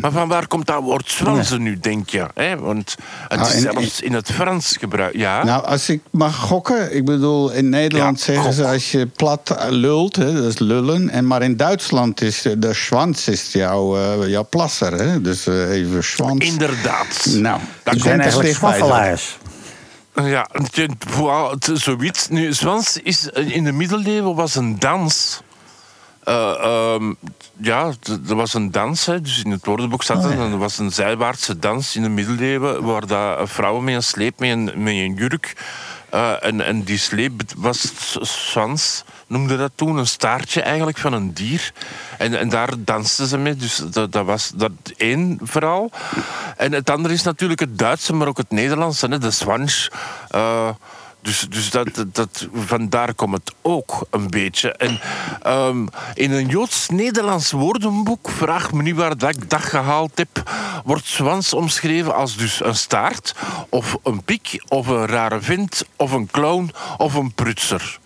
Maar 0.00 0.10
van 0.12 0.28
waar 0.28 0.46
komt 0.46 0.66
dat 0.66 0.82
woord 0.82 1.10
zwanzen 1.10 1.62
nu, 1.62 1.78
denk 1.80 2.10
je? 2.10 2.26
Hè? 2.34 2.58
Want 2.58 2.94
het 3.28 3.40
Ah, 3.40 3.46
is 3.48 3.54
en- 3.54 3.60
zelfs 3.60 4.00
in 4.00 4.12
het 4.12 4.30
Frans 4.32 4.76
gebruikt. 4.80 5.16
Ja? 5.16 5.44
Nou, 5.44 5.64
als 5.64 5.88
ik 5.88 6.02
mag 6.10 6.36
gokken, 6.36 6.94
ik 6.96 7.04
bedoel, 7.04 7.50
in 7.52 7.68
Nederland 7.68 8.18
Ja, 8.18 8.24
zeggen 8.24 8.52
ze 8.52 8.66
als 8.66 8.90
je 8.90 9.06
plat 9.06 9.50
eh, 9.50 9.66
lult, 9.68 10.16
hè, 10.16 10.32
dat 10.34 10.44
is 10.44 10.58
lullen. 10.58 11.10
En 11.10 11.26
maar 11.26 11.42
in 11.42 11.56
Duitsland 11.56 12.20
is 12.20 12.42
de, 12.42 12.58
de 12.58 12.74
schwanz 12.74 13.26
is 13.28 13.52
jouw, 13.52 13.96
eh, 13.96 14.28
jouw 14.28 14.46
plasser, 14.50 14.92
hè? 14.92 15.20
Dus 15.20 15.46
eh, 15.46 15.70
even 15.70 16.04
schwanz. 16.04 16.44
Inderdaad. 16.44 17.26
Nou, 17.30 17.60
dat 17.82 18.00
zijn 18.00 18.20
eigenlijk 18.20 18.54
swaffelaars. 18.54 19.38
Ja, 20.24 20.48
zoiets. 21.74 22.28
Nu, 22.28 22.52
Zwans 22.52 22.98
is 23.02 23.28
in 23.34 23.64
de 23.64 23.72
middeleeuwen 23.72 24.34
was 24.34 24.54
een 24.54 24.78
dans. 24.78 25.40
Eh, 26.28 26.64
ehm, 26.64 27.12
ja, 27.56 27.92
er 28.28 28.34
was 28.34 28.54
een 28.54 28.70
dans, 28.70 29.06
hè, 29.06 29.20
dus 29.20 29.42
in 29.42 29.50
het 29.50 29.66
woordenboek 29.66 30.02
staat 30.02 30.24
en 30.24 30.38
Er 30.38 30.58
was 30.58 30.78
een 30.78 30.92
zijwaartse 30.92 31.58
dans 31.58 31.96
in 31.96 32.02
de 32.02 32.08
middeleeuwen, 32.08 32.84
waar 32.84 33.06
dat 33.06 33.50
vrouwen 33.50 33.84
met 33.84 33.94
een 33.94 34.02
sleep, 34.02 34.38
met 34.38 34.50
een, 34.50 34.64
met 34.64 34.94
een 34.94 35.14
jurk. 35.14 35.56
eh, 36.10 36.44
en, 36.44 36.60
en 36.60 36.82
die 36.82 36.98
sleep 36.98 37.42
was 37.56 37.92
zwans, 38.20 39.04
noemde 39.26 39.56
dat 39.56 39.70
toen, 39.74 39.96
een 39.96 40.06
staartje 40.06 40.62
eigenlijk 40.62 40.98
van 40.98 41.12
een 41.12 41.32
dier. 41.34 41.72
En, 42.18 42.38
en 42.38 42.48
daar 42.48 42.70
dansten 42.78 43.26
ze 43.26 43.38
mee, 43.38 43.56
dus 43.56 43.76
dat, 43.76 44.12
dat 44.12 44.24
was 44.24 44.52
dat 44.54 44.72
één 44.96 45.38
verhaal. 45.42 45.90
En 46.56 46.72
het 46.72 46.90
andere 46.90 47.14
is 47.14 47.22
natuurlijk 47.22 47.60
het 47.60 47.78
Duitse, 47.78 48.12
maar 48.14 48.28
ook 48.28 48.36
het 48.38 48.50
Nederlandse, 48.50 49.06
hè, 49.06 49.18
de 49.18 49.30
Swansch. 49.30 49.88
Eh, 50.28 50.68
Dus, 51.28 51.46
dus 51.48 51.70
dat, 51.70 52.04
dat, 52.12 52.48
vandaar 52.54 53.14
komt 53.14 53.34
het 53.34 53.54
ook 53.62 54.06
een 54.10 54.30
beetje. 54.30 54.72
En 54.72 55.00
ehm, 55.42 55.86
in 56.14 56.32
een 56.32 56.46
Joods-Nederlands 56.46 57.50
woordenboek, 57.50 58.30
vraag 58.30 58.72
me 58.72 58.82
niet 58.82 58.96
waar 58.96 59.18
dat 59.18 59.36
ik 59.36 59.50
dat 59.50 59.60
gehaald 59.60 60.10
heb, 60.14 60.50
wordt 60.84 61.06
zwans 61.06 61.54
omschreven 61.54 62.14
als 62.14 62.36
dus 62.36 62.64
een 62.64 62.76
staart, 62.76 63.34
of 63.68 63.96
een 64.02 64.22
piek, 64.22 64.64
of 64.68 64.86
een 64.86 65.06
rare 65.06 65.40
vent, 65.40 65.84
of 65.96 66.12
een 66.12 66.26
clown, 66.26 66.70
of 66.96 67.14
een 67.14 67.32
prutser. 67.32 67.98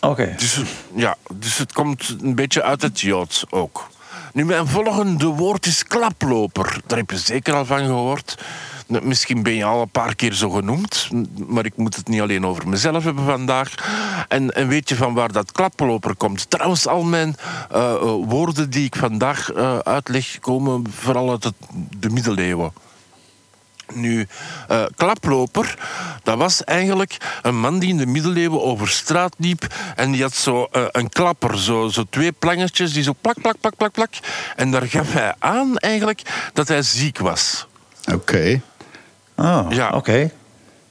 Oké. 0.00 0.34
Dus, 0.36 0.60
ja, 0.94 1.16
dus 1.32 1.58
het 1.58 1.72
komt 1.72 2.16
een 2.20 2.34
beetje 2.34 2.62
uit 2.62 2.82
het 2.82 3.00
Joods 3.00 3.44
ook. 3.50 3.88
Nu, 4.32 4.44
mijn 4.44 4.66
volgende 4.66 5.26
woord 5.26 5.66
is 5.66 5.84
klaploper. 5.84 6.80
Daar 6.86 6.98
heb 6.98 7.10
je 7.10 7.18
zeker 7.18 7.54
al 7.54 7.64
van 7.64 7.78
gehoord. 7.84 8.38
Misschien 8.88 9.42
ben 9.42 9.54
je 9.54 9.64
al 9.64 9.80
een 9.80 9.90
paar 9.90 10.14
keer 10.14 10.32
zo 10.32 10.50
genoemd, 10.50 11.08
maar 11.46 11.64
ik 11.64 11.76
moet 11.76 11.96
het 11.96 12.08
niet 12.08 12.20
alleen 12.20 12.46
over 12.46 12.68
mezelf 12.68 13.04
hebben 13.04 13.24
vandaag. 13.24 13.74
En, 14.28 14.54
en 14.54 14.68
weet 14.68 14.88
je 14.88 14.96
van 14.96 15.14
waar 15.14 15.32
dat 15.32 15.52
klaploper 15.52 16.14
komt? 16.14 16.50
Trouwens, 16.50 16.86
al 16.86 17.02
mijn 17.02 17.36
eh, 17.70 17.94
eh, 17.94 18.00
woorden 18.02 18.70
die 18.70 18.84
ik 18.84 18.96
vandaag 18.96 19.52
eh, 19.52 19.78
uitleg 19.78 20.38
komen 20.38 20.84
vooral 20.90 21.30
uit 21.30 21.44
het, 21.44 21.54
de 21.96 22.10
middeleeuwen. 22.10 22.72
Nu, 23.94 24.26
klaploper, 24.96 25.78
dat 26.22 26.38
was 26.38 26.64
eigenlijk 26.64 27.16
een 27.42 27.60
man 27.60 27.78
die 27.78 27.88
in 27.88 27.96
de 27.96 28.06
middeleeuwen 28.06 28.62
over 28.62 28.88
straat 28.88 29.34
liep 29.38 29.66
en 29.96 30.10
die 30.12 30.22
had 30.22 30.34
zo 30.34 30.66
een 30.70 31.08
klapper, 31.08 31.58
zo, 31.58 31.88
zo 31.88 32.04
twee 32.10 32.32
plangetjes 32.32 32.92
die 32.92 33.02
zo 33.02 33.14
plak, 33.20 33.40
plak, 33.40 33.60
plak, 33.60 33.76
plak, 33.76 33.92
plak. 33.92 34.10
En 34.56 34.70
daar 34.70 34.86
gaf 34.86 35.12
hij 35.12 35.34
aan 35.38 35.76
eigenlijk 35.76 36.22
dat 36.52 36.68
hij 36.68 36.82
ziek 36.82 37.18
was. 37.18 37.66
Oké. 38.12 38.60
Oh, 39.38 39.66
Ja. 39.68 39.90
oké. 39.90 40.30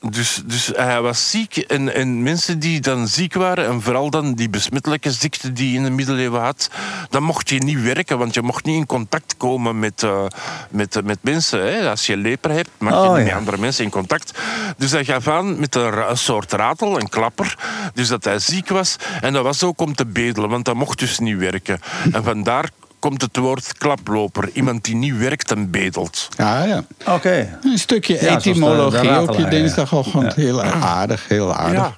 Dus, 0.10 0.42
dus 0.46 0.72
hij 0.76 1.02
was 1.02 1.30
ziek 1.32 1.58
en, 1.58 1.94
en 1.94 2.24
mensen 2.24 2.60
die 2.60 2.80
dan 2.80 3.08
ziek 3.08 3.34
waren, 3.34 3.66
en 3.68 3.82
vooral 3.82 4.10
dan 4.10 4.34
die 4.34 4.50
besmettelijke 4.50 5.12
ziekte 5.12 5.54
die 5.54 5.72
je 5.72 5.78
in 5.78 5.84
de 5.84 5.90
middeleeuwen 5.90 6.42
had, 6.42 6.70
dan 7.10 7.24
mocht 7.24 7.50
je 7.50 7.64
niet 7.64 7.82
werken, 7.82 8.18
want 8.18 8.34
je 8.34 8.42
mocht 8.42 8.66
niet 8.66 8.76
in 8.76 8.86
contact 8.86 9.38
komen 9.38 9.80
met, 9.80 10.04
eh, 10.04 10.26
met, 10.70 11.02
met 11.04 11.18
mensen. 11.22 11.60
Hè. 11.62 11.90
Als 11.90 12.06
je 12.06 12.18
leper 12.18 12.52
hebt, 12.52 12.70
mag 12.78 12.94
je 12.94 13.00
Oh, 13.00 13.10
niet 13.10 13.18
ja. 13.18 13.24
met 13.24 13.34
andere 13.34 13.58
mensen 13.58 13.84
in 13.84 13.90
contact. 13.90 14.40
Dus 14.78 14.92
hij 14.92 15.06
gaf 15.06 15.28
aan 15.28 15.60
met 15.60 15.76
een 15.76 16.18
soort 16.18 16.52
ratel, 16.52 17.00
een 17.00 17.10
klapper, 17.10 17.58
dus 17.94 18.08
dat 18.08 18.24
hij 18.24 18.40
ziek 18.40 18.70
was. 18.70 18.96
En 19.22 19.34
dat 19.34 19.44
was 19.44 19.64
ook 19.64 19.82
om 19.82 19.96
te 19.96 20.06
bedelen, 20.06 20.50
want 20.50 20.66
dat 20.66 20.76
mocht 20.76 21.00
dus 21.00 21.20
niet 21.20 21.38
werken. 21.38 21.80
En 22.12 22.24
vandaar 22.24 22.70
komt 23.00 23.22
het 23.22 23.38
woord 23.38 23.78
klaploper, 23.78 24.50
iemand 24.54 24.84
die 24.84 24.96
niet 24.96 25.18
werkt 25.18 25.52
en 25.52 25.70
bedelt. 25.72 26.28
Ja, 26.38 26.64
ja. 26.64 26.84
Oké. 27.06 27.60
Een 27.64 27.78
stukje 27.80 28.14
Ja, 28.14 28.20
de- 28.20 28.28
etymologie 28.28 29.10
de 29.10 29.22
op 29.22 29.36
je 29.36 29.42
ja. 29.42 29.50
dinsdagochtend. 29.50 30.34
Heel 30.36 30.64
aardig, 30.64 31.28
heel 31.28 31.54
aardig. 31.56 31.80
Ja. 31.82 31.96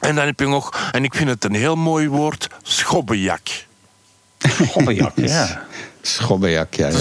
En 0.00 0.14
dan 0.14 0.26
heb 0.26 0.40
je 0.40 0.46
nog, 0.46 0.90
en 0.92 1.04
ik 1.04 1.14
vind 1.14 1.28
het 1.28 1.44
een 1.44 1.54
heel 1.54 1.76
mooi 1.76 2.08
woord, 2.08 2.48
schobbejak. 2.62 3.48
Hoppenjak, 4.72 5.12
ja. 5.34 5.62
Schobbejak, 6.02 6.74
ja. 6.74 6.88
ja. 6.88 6.96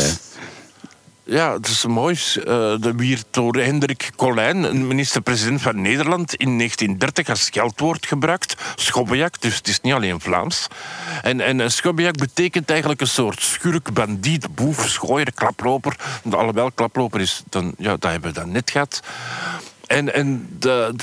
Ja, 1.28 1.54
het 1.54 1.68
is 1.68 1.86
mooi. 1.86 2.16
eh, 2.16 2.44
de 2.80 2.94
wierd 2.96 3.26
door 3.32 3.56
Hendrik 3.56 4.12
Colijn, 4.16 4.88
minister-president 4.88 5.62
van 5.62 5.82
Nederland, 5.82 6.36
in 6.36 6.58
1930 6.58 7.30
als 7.30 7.46
scheldwoord 7.46 8.06
gebruikt. 8.06 8.56
Schobbejak, 8.76 9.42
dus 9.42 9.56
het 9.56 9.68
is 9.68 9.82
niet 9.82 9.94
alleen 9.94 10.20
Vlaams. 10.20 10.68
En, 11.22 11.42
en 11.42 11.72
schobbejak 11.72 12.18
betekent 12.18 12.70
eigenlijk 12.70 13.02
een 13.02 13.08
soort 13.08 13.42
schurk, 13.42 13.94
bandiet, 13.94 14.56
boef, 14.56 14.90
schooier, 14.90 15.34
klaploper. 15.34 15.96
Alhoewel 16.32 16.72
klaploper 16.72 17.22
is, 17.22 17.44
dan, 17.50 17.74
ja, 17.78 17.98
dat 17.98 18.12
hebben 18.12 18.34
we 18.34 18.40
dan 18.40 18.52
net 18.52 18.72
gehad. 18.72 19.00
En, 19.88 20.14
en 20.14 20.48
de, 20.60 20.94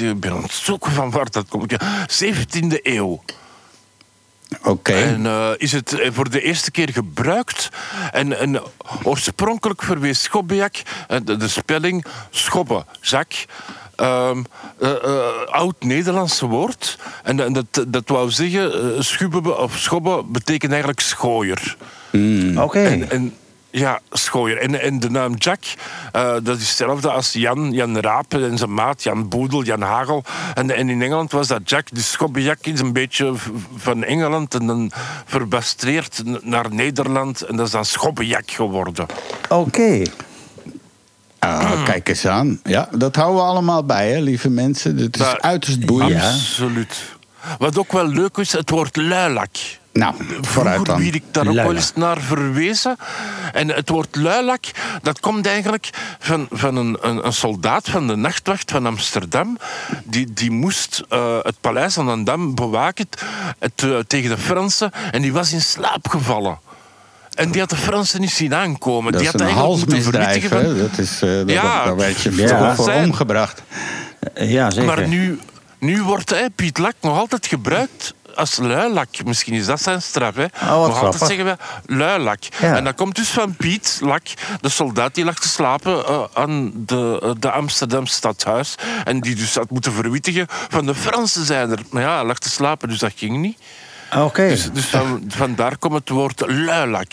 ik 0.00 0.20
ben 0.20 0.32
aan 0.32 0.42
het 0.42 0.52
zoeken 0.52 0.92
van 0.92 1.10
waar 1.10 1.30
dat 1.30 1.48
komt. 1.48 1.70
Ja, 1.70 2.06
17e 2.08 2.82
eeuw. 2.82 3.22
Oké. 4.62 4.92
En 4.92 5.26
eh, 5.26 5.50
is 5.56 5.72
het 5.72 5.98
eh, 5.98 6.10
voor 6.12 6.30
de 6.30 6.40
eerste 6.42 6.70
keer 6.70 6.90
gebruikt. 6.92 7.68
En, 8.12 8.38
en 8.38 8.62
oorspronkelijk 9.02 9.82
verwees 9.82 10.22
Schobbejak, 10.22 10.82
eh, 11.08 11.18
de, 11.24 11.36
de 11.36 11.48
spelling 11.48 12.04
schobbe, 12.30 12.84
zak. 13.00 13.32
ehm, 13.96 14.42
eh, 14.80 14.90
eh, 14.90 15.26
Oud-Nederlandse 15.46 16.46
woord. 16.46 16.98
En, 17.22 17.40
en 17.40 17.52
dat, 17.52 17.84
dat 17.88 18.08
wou 18.08 18.30
zeggen, 18.30 18.72
eh, 18.96 19.00
schubbe 19.00 19.56
of 19.58 19.78
schobbe 19.78 20.22
betekent 20.26 20.70
eigenlijk 20.70 21.00
schooier. 21.00 21.76
Oké. 22.56 22.80
En, 22.82 23.10
en, 23.10 23.34
ja, 23.78 24.00
schooier. 24.10 24.58
En, 24.58 24.80
en 24.80 25.00
de 25.00 25.10
naam 25.10 25.34
Jack, 25.34 25.60
eh, 26.12 26.34
dat 26.42 26.56
is 26.58 26.68
hetzelfde 26.68 27.10
als 27.10 27.32
Jan, 27.32 27.72
Jan 27.72 27.98
Raap 27.98 28.34
en 28.34 28.58
zijn 28.58 28.74
maat, 28.74 29.02
Jan 29.02 29.28
Boedel, 29.28 29.62
Jan 29.62 29.80
Hagel. 29.82 30.24
En, 30.54 30.70
en 30.70 30.88
in 30.88 31.02
Engeland 31.02 31.32
was 31.32 31.46
dat 31.46 31.60
Jack. 31.70 31.86
Dus 31.92 32.10
Schobbejak 32.10 32.58
is 32.66 32.80
een 32.80 32.92
beetje 32.92 33.32
van 33.76 34.04
Engeland 34.04 34.54
en 34.54 34.66
dan 34.66 34.90
verbastreerd 35.24 36.22
naar 36.42 36.74
Nederland. 36.74 37.42
En 37.42 37.56
dat 37.56 37.66
is 37.66 37.72
dan 37.72 37.84
Schobbejak 37.84 38.50
geworden. 38.50 39.06
Oké. 39.48 40.02
Ah, 41.38 41.84
kijk 41.84 42.08
eens 42.08 42.26
aan. 42.26 42.60
Ja, 42.64 42.88
dat 42.92 43.16
houden 43.16 43.36
we 43.42 43.46
allemaal 43.48 43.84
bij, 43.84 44.10
hè, 44.12 44.20
lieve 44.20 44.50
mensen. 44.50 44.96
Het 44.96 45.16
is 45.16 45.22
Dat- 45.22 45.40
uiterst 45.42 45.86
boeiend. 45.86 46.22
Absoluut. 46.22 46.96
Wat 47.58 47.78
ook 47.78 47.92
wel 47.92 48.06
leuk 48.06 48.36
is, 48.36 48.52
het 48.52 48.70
woord 48.70 48.96
luilak. 48.96 49.50
Nou, 49.94 50.14
vooruit 50.40 50.74
Vroeger 50.74 50.84
dan. 50.84 51.02
werd 51.02 51.14
ik 51.14 51.22
daar 51.30 51.46
ook 51.48 51.54
wel 51.54 51.74
eens 51.74 51.92
naar 51.94 52.20
verwezen. 52.20 52.96
En 53.52 53.68
het 53.68 53.88
woord 53.88 54.16
luilak, 54.16 54.64
dat 55.02 55.20
komt 55.20 55.46
eigenlijk 55.46 55.90
van, 56.18 56.46
van 56.50 56.76
een, 56.76 56.96
een, 57.00 57.26
een 57.26 57.32
soldaat 57.32 57.88
van 57.88 58.06
de 58.06 58.16
nachtwacht 58.16 58.70
van 58.70 58.86
Amsterdam. 58.86 59.58
Die, 60.04 60.32
die 60.32 60.50
moest 60.50 61.02
eh, 61.08 61.38
het 61.42 61.60
paleis 61.60 61.98
aan 61.98 62.18
de 62.18 62.22
Dam 62.22 62.54
bewaken 62.54 63.08
het, 63.58 63.82
eh, 63.82 63.98
tegen 64.06 64.30
de 64.30 64.38
Fransen. 64.38 64.90
En 65.10 65.22
die 65.22 65.32
was 65.32 65.52
in 65.52 65.60
slaap 65.62 66.08
gevallen. 66.08 66.58
En 67.34 67.50
die 67.50 67.60
had 67.60 67.70
de 67.70 67.76
Fransen 67.76 68.20
niet 68.20 68.30
zien 68.30 68.54
aankomen. 68.54 69.12
Dat 69.12 69.20
die 69.20 69.30
is 69.30 69.32
had 69.32 69.40
een 69.40 69.46
eigenlijk 69.46 69.76
moeten 69.78 69.96
halsmisdrijf, 69.96 70.48
vernietigen. 70.48 70.76
hè? 70.76 70.88
Dat 70.88 70.98
is, 70.98 71.22
eh 71.22 71.30
dat, 71.38 71.50
Ja, 71.50 71.84
daar 71.84 71.96
werd 71.96 72.20
je 72.20 72.34
ja. 72.36 72.74
voor 72.74 72.84
Zijn. 72.84 73.04
omgebracht. 73.04 73.62
Ja, 74.34 74.70
zeker. 74.70 74.86
Maar 74.86 75.08
nu, 75.08 75.38
nu 75.78 76.02
wordt 76.02 76.30
hè, 76.30 76.50
Piet 76.50 76.78
Lak 76.78 76.94
nog 77.00 77.18
altijd 77.18 77.46
gebruikt 77.46 78.14
als 78.36 78.56
luilak. 78.56 79.24
Misschien 79.24 79.54
is 79.54 79.66
dat 79.66 79.82
zijn 79.82 80.02
straf. 80.02 80.34
Hè. 80.34 80.46
wat 80.78 80.88
nog 80.88 81.02
altijd 81.02 81.30
zeggen 81.30 81.44
we 81.44 81.56
luilak. 81.94 82.42
Ja. 82.60 82.76
En 82.76 82.84
dat 82.84 82.94
komt 82.94 83.16
dus 83.16 83.28
van 83.28 83.56
Piet 83.56 83.98
Lak, 84.02 84.22
de 84.60 84.68
soldaat 84.68 85.14
die 85.14 85.24
lag 85.24 85.38
te 85.38 85.48
slapen 85.48 86.06
eh, 86.06 86.22
aan 86.32 86.72
de, 86.74 87.20
eh, 87.22 87.30
de 87.38 87.50
Amsterdam 87.50 88.06
stadhuis. 88.06 88.74
En 89.04 89.20
die 89.20 89.34
dus 89.34 89.54
had 89.54 89.70
moeten 89.70 89.92
verwittigen 89.92 90.46
van 90.48 90.86
de 90.86 90.94
Fransen 90.94 91.44
zijn 91.44 91.70
er. 91.70 91.78
Maar 91.90 92.02
ja, 92.02 92.14
hij 92.14 92.24
lag 92.24 92.38
te 92.38 92.50
slapen, 92.50 92.88
dus 92.88 92.98
dat 92.98 93.12
ging 93.16 93.36
niet. 93.36 93.58
Oké. 94.16 94.48
Dus, 94.48 94.72
dus 94.72 94.84
van, 94.84 95.24
vandaar 95.28 95.76
komt 95.78 95.94
het 95.94 96.08
woord 96.08 96.42
luilak. 96.46 97.12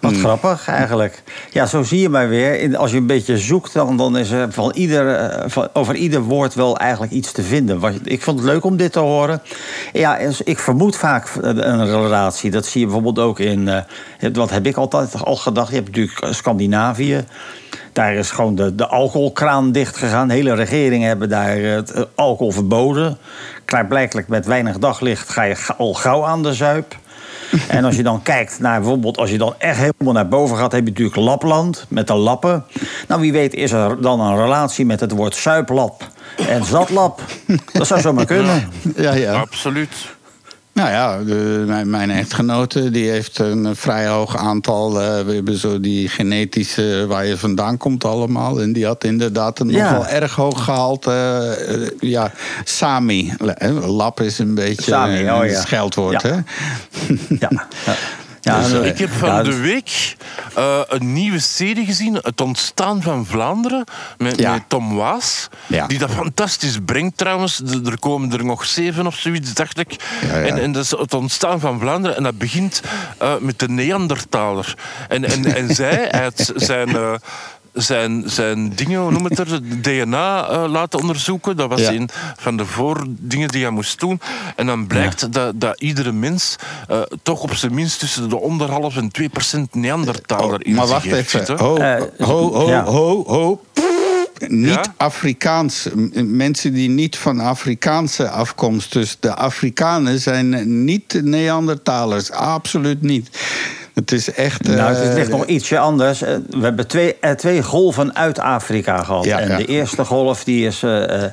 Wat 0.00 0.16
grappig 0.16 0.68
eigenlijk. 0.68 1.22
Ja, 1.50 1.66
zo 1.66 1.82
zie 1.82 2.00
je 2.00 2.08
maar 2.08 2.28
weer. 2.28 2.76
Als 2.76 2.90
je 2.90 2.96
een 2.96 3.06
beetje 3.06 3.38
zoekt, 3.38 3.72
dan, 3.72 3.96
dan 3.96 4.16
is 4.16 4.30
er 4.30 4.52
van 4.52 4.72
ieder, 4.74 5.14
eh, 5.14 5.44
van, 5.50 5.68
over 5.72 5.94
ieder 5.94 6.22
woord 6.22 6.54
wel 6.54 6.78
eigenlijk 6.78 7.12
iets 7.12 7.32
te 7.32 7.42
vinden. 7.42 8.00
Ik 8.04 8.22
vond 8.22 8.38
het 8.38 8.48
leuk 8.48 8.64
om 8.64 8.76
dit 8.76 8.92
te 8.92 8.98
horen. 8.98 9.42
Ja, 9.92 10.16
ik 10.44 10.58
vermoed 10.58 10.96
vaak 10.96 11.28
een 11.40 11.86
relatie. 11.86 12.50
Dat 12.50 12.66
zie 12.66 12.80
je 12.80 12.86
bijvoorbeeld 12.86 13.18
ook 13.18 13.38
in. 13.38 13.68
eh, 13.68 14.30
wat 14.32 14.50
heb 14.50 14.66
ik 14.66 14.76
altijd 14.76 15.24
al 15.24 15.36
gedacht? 15.36 15.68
Je 15.68 15.74
hebt 15.74 15.86
natuurlijk 15.86 16.20
eh, 16.20 16.32
Scandinavië. 16.32 17.24
Daar 17.92 18.14
is 18.14 18.30
gewoon 18.30 18.54
de, 18.54 18.74
de 18.74 18.86
alcoholkraan 18.86 19.72
dicht 19.72 19.96
gegaan. 19.96 20.28
De 20.28 20.34
hele 20.34 20.54
regeringen 20.54 21.08
hebben 21.08 21.28
daar 21.28 21.56
eh, 21.56 21.74
het, 21.74 21.90
eh, 21.90 22.02
alcohol 22.14 22.52
verboden. 22.52 23.18
Klaarblijkelijk 23.64 24.28
met 24.28 24.46
weinig 24.46 24.78
daglicht 24.78 25.28
ga 25.28 25.42
je 25.42 25.56
al 25.78 25.94
gauw 25.94 26.24
aan 26.24 26.42
de 26.42 26.54
zuip. 26.54 26.96
En 27.68 27.84
als 27.84 27.96
je 27.96 28.02
dan 28.02 28.22
kijkt 28.22 28.60
naar 28.60 28.80
bijvoorbeeld, 28.80 29.18
als 29.18 29.30
je 29.30 29.38
dan 29.38 29.54
echt 29.58 29.76
helemaal 29.76 30.12
naar 30.12 30.28
boven 30.28 30.56
gaat, 30.56 30.72
heb 30.72 30.84
je 30.84 30.90
natuurlijk 30.90 31.16
Lapland 31.16 31.86
met 31.88 32.06
de 32.06 32.14
lappen. 32.14 32.64
Nou, 33.08 33.20
wie 33.20 33.32
weet 33.32 33.54
is 33.54 33.72
er 33.72 34.00
dan 34.00 34.20
een 34.20 34.36
relatie 34.36 34.86
met 34.86 35.00
het 35.00 35.10
woord 35.10 35.34
zuiplap 35.34 36.08
en 36.48 36.64
zatlap. 36.64 37.20
Dat 37.72 37.86
zou 37.86 38.00
zomaar 38.00 38.24
kunnen. 38.24 38.68
Ja, 38.96 39.14
ja. 39.14 39.32
Absoluut. 39.32 40.18
Nou 40.80 40.92
ja, 40.92 41.18
de, 41.24 41.64
mijn, 41.66 41.90
mijn 41.90 42.10
echtgenote 42.10 42.90
die 42.90 43.10
heeft 43.10 43.38
een 43.38 43.76
vrij 43.76 44.06
hoog 44.08 44.36
aantal. 44.36 45.00
eh, 45.00 45.24
we 45.24 45.32
hebben 45.34 45.56
zo 45.58 45.80
die 45.80 46.08
genetische 46.08 47.04
waar 47.08 47.26
je 47.26 47.36
vandaan 47.38 47.76
komt 47.76 48.04
allemaal. 48.04 48.60
En 48.60 48.72
die 48.72 48.86
had 48.86 49.04
inderdaad 49.04 49.58
een 49.60 49.68
Ja. 49.68 49.92
nogal 49.92 50.06
erg 50.06 50.34
hoog 50.34 50.64
gehaald. 50.64 51.06
eh, 51.06 51.74
eh, 51.74 51.90
ja, 52.00 52.32
Sami. 52.64 53.32
Lap 53.86 54.20
is 54.20 54.38
een 54.38 54.54
beetje 54.54 54.82
Sami, 54.90 55.18
een 55.26 55.34
oh 55.34 55.46
ja. 55.46 55.60
scheldwoord, 55.60 56.22
Ja. 56.22 56.28
hè? 56.28 56.36
Ja. 57.38 57.50
ja. 58.40 58.60
Dus, 58.62 58.72
eh, 58.72 58.86
Ik 58.86 58.98
heb 58.98 59.10
van 59.10 59.28
ja, 59.28 59.42
de 59.42 59.56
week 59.56 60.16
eh, 60.54 60.80
een 60.88 61.12
nieuwe 61.12 61.38
serie 61.38 61.84
gezien, 61.84 62.14
Het 62.14 62.40
Ontstaan 62.40 63.02
van 63.02 63.26
Vlaanderen, 63.26 63.84
met, 64.18 64.38
Ja. 64.38 64.52
met 64.52 64.62
Tom 64.68 64.94
Waas. 64.96 65.48
Ja. 65.66 65.86
Die 65.86 65.98
dat 65.98 66.10
fantastisch 66.10 66.78
brengt 66.84 67.16
trouwens. 67.16 67.60
Er 67.84 67.98
komen 67.98 68.32
er 68.32 68.44
nog 68.44 68.64
zeven 68.64 69.06
of 69.06 69.14
zoiets, 69.16 69.54
dacht 69.54 69.78
ik. 69.78 69.96
Ja, 70.22 70.38
ja. 70.38 70.46
En, 70.46 70.58
en 70.58 70.72
dat 70.72 70.84
is 70.84 70.90
Het 70.90 71.14
Ontstaan 71.14 71.60
van 71.60 71.80
Vlaanderen. 71.80 72.16
En 72.16 72.22
dat 72.22 72.38
begint 72.38 72.82
eh, 73.18 73.32
met 73.40 73.58
de 73.58 73.68
Neandertaler. 73.68 74.74
En, 75.08 75.24
en, 75.24 75.54
en 75.54 75.74
zij, 75.80 76.08
hij 76.10 76.22
had 76.22 76.52
zijn... 76.56 76.88
eh, 76.96 77.12
zijn, 77.72 78.22
zijn 78.26 78.72
dingen, 78.74 79.00
hoe 79.00 79.10
noem 79.10 79.24
het 79.24 79.38
er, 79.38 79.60
DNA 79.82 80.48
eh, 80.48 80.64
laten 80.70 80.98
onderzoeken. 81.00 81.56
Dat 81.56 81.68
was 81.68 81.80
Ja. 81.80 81.92
een 81.92 82.08
van 82.36 82.56
de 82.56 82.66
voordingen 82.66 83.48
die 83.48 83.62
hij 83.62 83.70
moest 83.70 84.00
doen. 84.00 84.20
En 84.56 84.66
dan 84.66 84.86
blijkt 84.86 85.32
dat, 85.32 85.60
dat 85.60 85.80
iedere 85.80 86.12
mens 86.12 86.56
eh, 86.88 87.00
toch 87.22 87.42
op 87.42 87.54
zijn 87.54 87.74
minst 87.74 87.98
tussen 87.98 88.28
de 88.28 88.40
onderhalf 88.40 88.96
en 88.96 89.10
2 89.10 89.28
procent 89.28 89.74
Neandertaler 89.74 90.66
in 90.66 90.74
maar 90.74 90.86
zich 90.86 90.94
wacht 90.94 91.06
heeft 91.06 91.34
even. 91.34 91.58
Ho, 91.58 91.76
Eh, 91.76 92.02
ho, 92.18 92.52
ho, 92.52 92.68
ja. 92.68 92.84
ho, 92.84 93.24
ho. 93.26 93.60
Niet 94.46 94.68
Ja? 94.74 94.84
Afrikaans. 94.96 95.86
M- 95.94 96.36
Mensen 96.36 96.72
die 96.72 96.88
niet 96.88 97.16
van 97.18 97.40
Afrikaanse 97.40 98.28
afkomst. 98.30 98.92
Dus 98.92 99.16
de 99.20 99.34
Afrikanen 99.34 100.20
zijn 100.20 100.84
niet 100.84 101.20
Neandertalers. 101.22 102.30
Absoluut 102.30 103.02
niet. 103.02 103.28
Het 104.00 104.12
is 104.12 104.32
echt. 104.32 104.62
Nou, 104.62 104.94
het 104.94 105.08
eh, 105.08 105.14
ligt 105.14 105.30
nog 105.30 105.44
ietsje 105.46 105.78
anders. 105.78 106.22
Eh, 106.22 106.34
We 106.50 106.62
hebben 106.62 106.86
twee, 106.86 107.16
eh, 107.20 107.30
twee 107.30 107.62
golven 107.62 108.16
uit 108.16 108.38
Afrika 108.38 109.02
gehad. 109.02 109.24
Ja, 109.24 109.38
en 109.38 109.48
ja. 109.48 109.56
de 109.56 109.64
eerste 109.66 110.04
golf 110.04 110.44
die 110.44 110.66
is. 110.66 110.82
eh, 110.82 111.24
eh, 111.24 111.30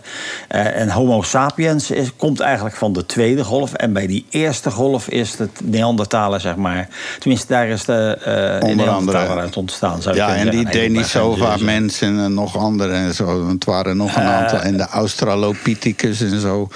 eh, 0.47 0.79
en 0.81 0.89
Homo 0.89 1.21
sapiens 1.21 1.91
is, 1.91 2.15
komt 2.15 2.39
eigenlijk 2.39 2.75
van 2.75 2.93
de 2.93 3.05
tweede 3.05 3.43
golf. 3.43 3.73
En 3.73 3.93
bij 3.93 4.07
die 4.07 4.25
eerste 4.29 4.71
golf 4.71 5.07
is 5.07 5.37
het 5.37 5.49
Neandertaler, 5.63 6.39
zeg 6.39 6.55
maar. 6.55 6.87
Tenminste, 7.19 7.47
daar 7.47 7.67
is 7.67 7.85
de 7.85 8.17
eh 8.23 8.69
Onder 8.69 8.85
Neandertaler 8.85 9.27
andere. 9.29 9.39
uit 9.45 9.57
ontstaan. 9.57 10.01
Zou 10.01 10.15
Ja, 10.15 10.27
en 10.27 10.33
die 10.33 10.43
zeggen. 10.43 10.53
Nee, 10.53 10.63
maar 10.63 10.73
geen 10.73 10.93
Denisova 10.93 11.57
zin. 11.57 11.65
mensen 11.65 12.19
en 12.19 12.33
nog 12.33 12.57
andere 12.57 12.93
en 12.93 13.13
zo. 13.13 13.25
Want 13.25 13.51
het 13.51 13.65
waren 13.65 13.97
nog 13.97 14.15
een 14.15 14.21
Eh, 14.21 14.35
aantal. 14.35 14.59
En 14.59 14.77
de 14.77 14.87
Australopithecus 14.87 16.21
en 16.21 16.39
zo. 16.39 16.69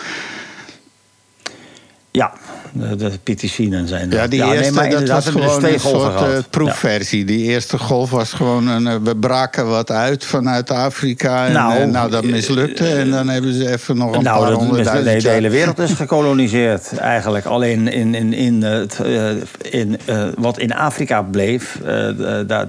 Ja, 2.13 2.31
de, 2.73 2.95
de 3.23 3.48
zijn. 3.85 4.10
Ja, 4.10 4.27
die 4.27 4.43
eerste, 4.43 4.73
maar 4.73 4.89
dat 4.89 5.07
was 5.07 5.27
gewoon 5.27 5.64
een 5.65 5.80
soort 5.80 6.14
eh, 6.14 6.18
gehad. 6.19 6.49
proefversie. 6.49 7.26
Die 7.26 7.43
eerste 7.43 7.77
golf 7.77 8.10
was 8.10 8.34
gewoon 8.34 8.68
een... 8.68 8.88
eh, 8.88 8.95
we 9.03 9.15
braken 9.15 9.68
wat 9.69 9.91
uit 9.91 10.26
vanuit 10.26 10.72
Afrika. 10.72 11.45
En 11.45 11.53
Nou, 11.53 11.73
nou, 11.73 11.91
nou 11.91 12.10
dat 12.11 12.23
mislukte. 12.23 12.88
En 12.88 13.11
dan 13.11 13.27
hebben 13.30 13.53
ze 13.53 13.69
even 13.72 13.98
nog 13.98 14.15
een 14.15 14.23
Nou, 14.23 14.43
paar 14.43 14.53
honderdduizend 14.53 15.15
de, 15.15 15.27
de 15.27 15.30
hele 15.30 15.49
wereld 15.49 15.80
is 15.80 15.91
gekoloniseerd 15.91 16.98
eigenlijk. 16.98 17.45
Alleen 17.45 17.88
in, 17.88 18.15
in, 18.15 18.34
in, 18.34 18.64
het, 18.64 18.99
eh, 18.99 19.30
in 19.72 19.98
eh, 20.06 20.23
wat 20.38 20.57
in 20.60 20.73
Afrika 20.73 21.22
bleef, 21.22 21.80
eh, 21.85 22.07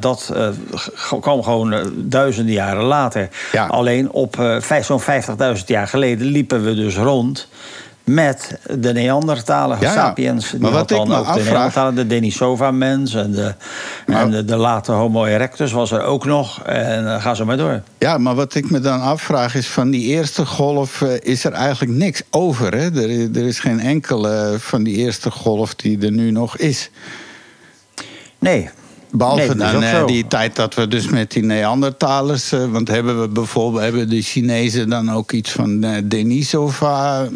dat 0.01 0.33
eh, 0.35 0.49
kwam 1.20 1.43
gewoon 1.43 1.73
eh, 1.73 1.81
duizenden 1.95 2.55
jaren 2.55 2.85
later. 2.85 3.29
Ja. 3.53 3.66
Alleen 3.66 4.11
op 4.11 4.39
eh, 4.39 4.81
zo'n 4.83 5.01
50.000 5.01 5.65
jaar 5.66 5.89
geleden 5.89 6.27
liepen 6.27 6.65
we 6.65 6.74
dus 6.74 6.97
rond 6.97 7.49
met 8.05 8.59
de 8.79 8.93
Neandertaler, 8.93 9.77
Ja, 9.81 9.89
ja. 9.89 9.93
sapiens. 9.95 10.51
Die 10.51 10.61
Maar 10.61 10.70
wat 10.70 10.81
had 10.81 10.91
ik 10.91 10.97
dan 10.97 11.09
me 11.09 11.16
ook 11.16 11.24
de 11.24 11.31
afvraag- 11.31 11.95
de 11.95 12.07
Denisova-mens 12.07 13.15
en, 13.15 13.33
de, 13.33 13.55
en 14.07 14.31
de, 14.31 14.45
de 14.45 14.57
late 14.57 14.93
Homo 14.93 15.24
erectus 15.24 15.73
was 15.73 15.91
er 15.91 16.03
ook 16.03 16.24
nog. 16.24 16.62
En 16.65 17.05
uh, 17.05 17.23
ga 17.23 17.35
zo 17.35 17.45
maar 17.45 17.57
door. 17.57 17.83
Ja, 17.99 18.19
maar 18.19 18.35
wat 18.35 18.55
ik 18.55 18.70
me 18.70 18.81
dan 18.81 19.01
afvraag 19.01 19.55
is... 19.55 19.66
van 19.69 19.91
die 19.91 20.07
eerste 20.07 20.47
golf 20.47 21.03
eh, 21.03 21.09
is 21.20 21.45
er 21.45 21.53
eigenlijk 21.53 21.93
niks 21.93 22.23
over. 22.31 22.74
Hè? 22.74 22.85
Er, 23.03 23.37
er 23.37 23.47
is 23.47 23.59
geen 23.59 23.81
enkele 23.81 24.55
van 24.59 24.83
die 24.83 24.97
eerste 24.97 25.31
golf 25.31 25.74
die 25.74 26.05
er 26.05 26.12
nu 26.12 26.31
nog 26.31 26.57
is. 26.57 26.91
Nee. 28.39 28.70
Behalve 29.14 29.55
Nee, 29.55 29.72
dan 29.72 29.82
eh, 29.82 30.06
die 30.06 30.26
tijd 30.26 30.56
dat 30.56 30.74
we 30.74 30.89
dus 30.89 31.09
met 31.09 31.30
die 31.30 31.43
Neandertalers... 31.44 32.52
eh, 32.52 32.64
want 32.70 32.89
hebben 32.89 33.20
we 33.20 33.28
bijvoorbeeld 33.28 33.82
hebben 33.82 34.09
de 34.09 34.22
Chinezen 34.22 34.89
dan 34.89 35.10
ook 35.12 35.32
iets 35.32 35.51
van 35.51 35.84
eh, 35.84 36.02
Denisova? 36.05 37.28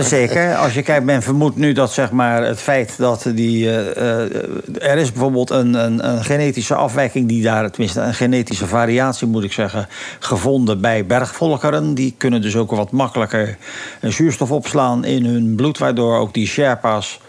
Zeker. 0.00 0.54
Als 0.54 0.74
je 0.74 0.82
kijkt, 0.82 1.04
men 1.04 1.22
vermoedt 1.22 1.56
nu 1.56 1.72
dat 1.72 1.92
zeg 1.92 2.10
maar, 2.10 2.44
het 2.44 2.58
feit 2.58 2.94
dat 2.98 3.26
die. 3.34 3.70
er 3.70 4.96
is 4.96 5.12
bijvoorbeeld 5.12 5.50
een, 5.50 5.74
een, 5.74 6.08
een 6.08 6.24
genetische 6.24 6.74
afwijking 6.74 7.28
die 7.28 7.42
daar, 7.42 7.70
tenminste 7.70 8.00
een 8.00 8.14
genetische 8.14 8.66
variatie 8.66 9.26
moet 9.26 9.44
ik 9.44 9.52
zeggen, 9.52 9.88
gevonden 10.18 10.80
bij 10.80 11.06
bergvolkeren. 11.06 11.94
Die 11.94 12.14
kunnen 12.18 12.42
dus 12.42 12.56
ook 12.56 12.70
wat 12.70 12.90
makkelijker 12.90 13.56
zuurstof 14.00 14.50
opslaan 14.50 15.04
in 15.04 15.24
hun 15.24 15.54
bloed, 15.54 15.78
waardoor 15.78 16.18
ook 16.18 16.34
die 16.34 16.46
Sherpa's 16.46 17.20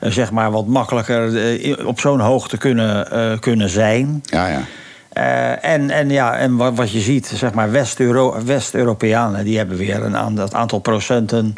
zeg 0.00 0.30
maar 0.30 0.50
wat 0.50 0.66
makkelijker 0.66 1.36
eh, 1.36 1.86
op 1.86 2.00
zo'n 2.00 2.20
hoogte 2.20 2.56
kunnen, 2.58 3.10
eh, 3.10 3.38
kunnen 3.38 3.68
zijn. 3.68 4.22
Ja, 4.24 4.46
ja. 4.46 4.60
Eh, 5.12 5.72
en, 5.72 5.90
en, 5.90 6.10
ja, 6.10 6.36
en 6.36 6.56
wat, 6.56 6.74
wat 6.74 6.90
je 6.90 7.00
ziet, 7.00 7.26
zeg 7.34 7.52
maar, 7.52 7.70
West-Euro- 7.70 8.44
West-Europeanen... 8.44 9.44
die 9.44 9.56
hebben 9.56 9.76
weer 9.76 10.04
een 10.04 10.16
aantal, 10.16 10.52
aantal 10.52 10.78
procenten 10.78 11.54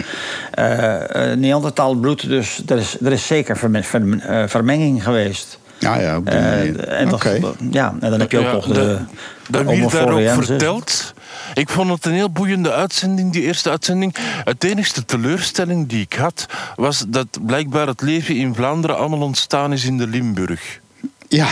eh 0.50 1.30
eh, 1.32 1.38
Neandertalbloed. 1.38 2.28
Dus 2.28 2.62
er 2.66 2.76
is, 2.78 3.00
er 3.00 3.12
is 3.12 3.26
zeker 3.26 3.56
verme- 3.56 3.82
verm- 3.82 4.18
eh, 4.20 4.42
vermenging 4.46 5.02
geweest. 5.02 5.58
Ja, 5.78 6.00
ja, 6.00 6.16
op 6.16 6.24
die 6.26 6.34
Eh, 6.34 7.00
en, 7.00 7.08
dat, 7.08 7.22
ja, 7.70 7.94
en 8.00 8.10
dan 8.10 8.20
heb 8.20 8.30
je 8.30 8.38
ook 8.38 8.44
Ja, 8.44 8.52
nog 8.52 8.66
de, 8.66 8.72
de- 8.72 8.98
de 9.46 9.64
dat 9.64 9.64
werd 9.64 9.92
daar 9.92 10.12
ook 10.12 10.44
verteld. 10.44 11.14
Ik 11.54 11.68
vond 11.68 11.90
het 11.90 12.04
een 12.04 12.12
heel 12.12 12.30
boeiende 12.30 12.72
uitzending, 12.72 13.32
die 13.32 13.42
eerste 13.42 13.70
uitzending. 13.70 14.14
Het 14.44 14.64
enigste 14.64 15.04
teleurstelling 15.04 15.88
die 15.88 16.00
ik 16.00 16.12
had, 16.12 16.46
was 16.76 17.04
dat 17.08 17.26
blijkbaar 17.46 17.86
het 17.86 18.00
leven 18.00 18.36
in 18.36 18.54
Vlaanderen 18.54 18.96
allemaal 18.98 19.20
ontstaan 19.22 19.72
is 19.72 19.84
in 19.84 19.98
de 19.98 20.06
Limburg. 20.06 20.80
Ja, 21.28 21.48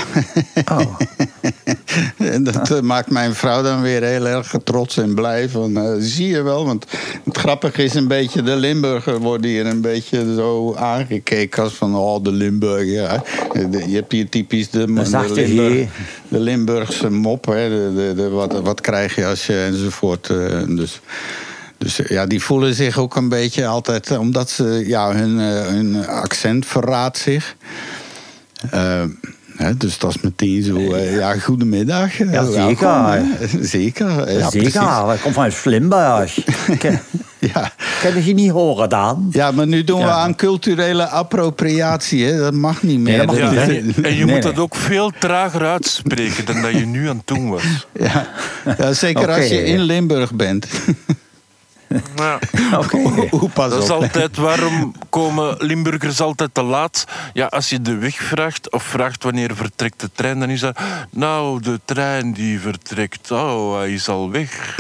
Oh. 0.73 0.99
en 2.35 2.45
dat 2.45 2.71
eh, 2.71 2.81
maakt 2.81 3.11
mijn 3.11 3.35
vrouw 3.35 3.63
dan 3.63 3.83
weer 3.83 4.03
heel 4.03 4.27
erg 4.27 4.55
trots 4.65 4.97
en 4.97 5.15
blij. 5.15 5.49
Van, 5.49 5.77
eh, 5.77 5.93
zie 5.99 6.27
je 6.29 6.43
wel, 6.43 6.65
want 6.67 6.87
het 7.25 7.37
grappige 7.37 7.83
is 7.85 7.95
een 7.95 8.09
beetje... 8.09 8.43
de 8.43 8.57
Limburger 8.57 9.19
worden 9.19 9.51
hier 9.51 9.67
een 9.67 9.81
beetje 9.81 10.35
zo 10.35 10.75
aangekeken 10.75 11.63
als 11.63 11.73
van... 11.75 11.95
oh, 11.97 12.23
de 12.25 12.33
Limburger. 12.33 12.85
Ja. 12.87 13.23
De- 13.71 13.89
Je 13.89 13.95
hebt 13.97 14.13
hier 14.13 14.29
typisch 14.29 14.71
de, 14.71 14.79
de, 14.87 14.93
Limburg- 15.33 15.89
de 16.29 16.39
Limburgse 16.39 17.11
mop. 17.11 17.45
Hè. 17.47 17.69
De, 18.15 18.29
wat, 18.29 18.61
wat 18.61 18.81
krijg 18.81 19.15
je 19.15 19.27
als 19.27 19.47
je 19.47 19.61
enzovoort. 19.63 20.31
eh, 20.31 20.63
dus... 20.69 21.01
Dus 21.79 22.01
ja, 22.09 22.27
die 22.27 22.43
voelen 22.43 22.75
zich 22.75 22.99
ook 22.99 23.17
een 23.17 23.29
beetje 23.29 23.67
altijd, 23.67 24.19
omdat 24.19 24.51
ze, 24.51 24.83
ja, 24.87 25.13
hun, 25.13 25.39
hun 25.75 26.07
accent 26.07 26.67
verraadt 26.67 27.19
zich. 27.19 27.57
Eh, 28.71 29.03
hè, 29.57 29.77
dus 29.77 29.99
dat 29.99 30.11
is 30.15 30.21
meteen 30.23 30.63
zo, 30.63 30.93
eh, 30.93 31.17
ja, 31.17 31.39
goedemiddag. 31.39 32.21
eh, 32.21 32.33
Ja, 32.33 32.45
zeker. 32.51 33.23
Zeker, 33.77 34.09
ja, 34.09 34.51
Zeker, 34.51 34.51
precies. 34.51 34.73
dat 34.73 35.21
komt 35.21 35.35
vanuit 35.35 35.53
Slimburg. 35.53 36.39
Ken, 36.79 37.01
Ja. 37.39 37.73
ken 38.01 38.25
je 38.25 38.35
niet 38.35 38.51
horen 38.51 38.89
dan? 38.89 39.29
ja, 39.33 39.51
maar 39.51 39.67
nu 39.67 39.85
doen 39.85 40.01
we 40.01 40.07
Ja. 40.07 40.13
aan 40.13 40.35
culturele 40.37 41.07
appropriatie, 41.07 42.25
hè. 42.25 42.39
dat 42.39 42.53
mag 42.53 42.83
niet 42.83 42.99
meer. 42.99 43.17
dat 43.19 43.27
mag 43.27 43.37
Ja, 43.37 43.51
niet, 43.51 43.59
en, 43.69 43.75
je 43.87 43.93
Nee, 43.97 44.21
moet 44.21 44.31
nee. 44.31 44.41
dat 44.41 44.59
ook 44.59 44.75
veel 44.75 45.13
trager 45.19 45.67
uitspreken 45.67 46.45
dan 46.45 46.63
dat 46.63 46.73
je 46.73 46.87
nu 46.87 47.09
aan 47.09 47.17
het 47.17 47.27
doen 47.27 47.51
was. 47.51 47.87
Ja. 47.93 48.27
Ja, 48.79 48.93
zeker 48.93 49.31
als 49.31 49.47
je 49.49 49.65
in 49.65 49.81
Limburg 49.81 50.33
bent. 50.35 50.67
Ja. 52.17 52.39
Hoe 53.31 53.49
pas 53.55 53.71
Dat 53.71 53.83
is 53.83 53.91
op. 53.91 54.03
altijd, 54.03 54.37
waarom 54.37 54.95
komen 55.09 55.55
Limburgers 55.59 56.21
altijd 56.21 56.51
te 56.53 56.63
laat? 56.63 57.05
Ja, 57.33 57.47
als 57.47 57.69
je 57.71 57.83
de 57.83 57.97
weg 57.97 58.17
vraagt 58.17 58.73
of 58.73 58.83
vraagt 58.83 59.23
wanneer 59.23 59.51
vertrekt 59.57 60.01
de 60.01 60.11
trein, 60.15 60.39
dan 60.41 60.51
is 60.51 60.61
dat... 60.61 60.79
Nou, 61.11 61.61
de 61.63 61.81
trein 61.85 62.33
die 62.33 62.61
vertrekt, 62.61 63.31
oh, 63.31 63.77
hij 63.77 63.93
is 63.93 64.09
al 64.09 64.31
weg. 64.31 64.77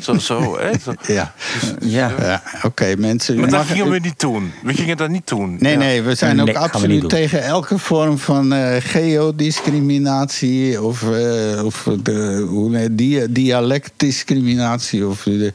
zo, 0.00 0.18
zo, 0.18 0.58
hè. 0.58 0.70
Zo. 0.82 0.92
Ja, 1.12 1.32
Ja. 1.80 2.12
ja 2.20 2.42
oké, 2.62 2.94
mensen. 2.98 3.40
Maar 3.40 3.48
dat 3.50 3.66
gingen 3.66 3.90
we 3.90 3.98
niet 3.98 4.20
doen. 4.20 4.52
We 4.62 4.74
gingen 4.74 4.96
dat 4.96 5.08
niet 5.08 5.28
doen. 5.28 5.56
Nee, 5.60 5.72
Ja. 5.72 5.78
nee, 5.78 6.02
we 6.02 6.14
zijn 6.14 6.40
ook 6.40 6.46
Nee, 6.46 6.58
absoluut 6.58 7.08
tegen 7.08 7.42
elke 7.44 7.78
vorm 7.78 8.18
van 8.18 8.52
eh, 8.52 8.76
geodiscriminatie 8.82 10.82
of, 10.82 11.02
eh, 11.02 11.64
of 11.64 11.88
de, 12.02 12.46
hoe, 12.48 12.70
nee, 12.70 12.94
dia- 12.94 13.26
dialectdiscriminatie 13.30 15.06
of 15.06 15.22
de, 15.22 15.52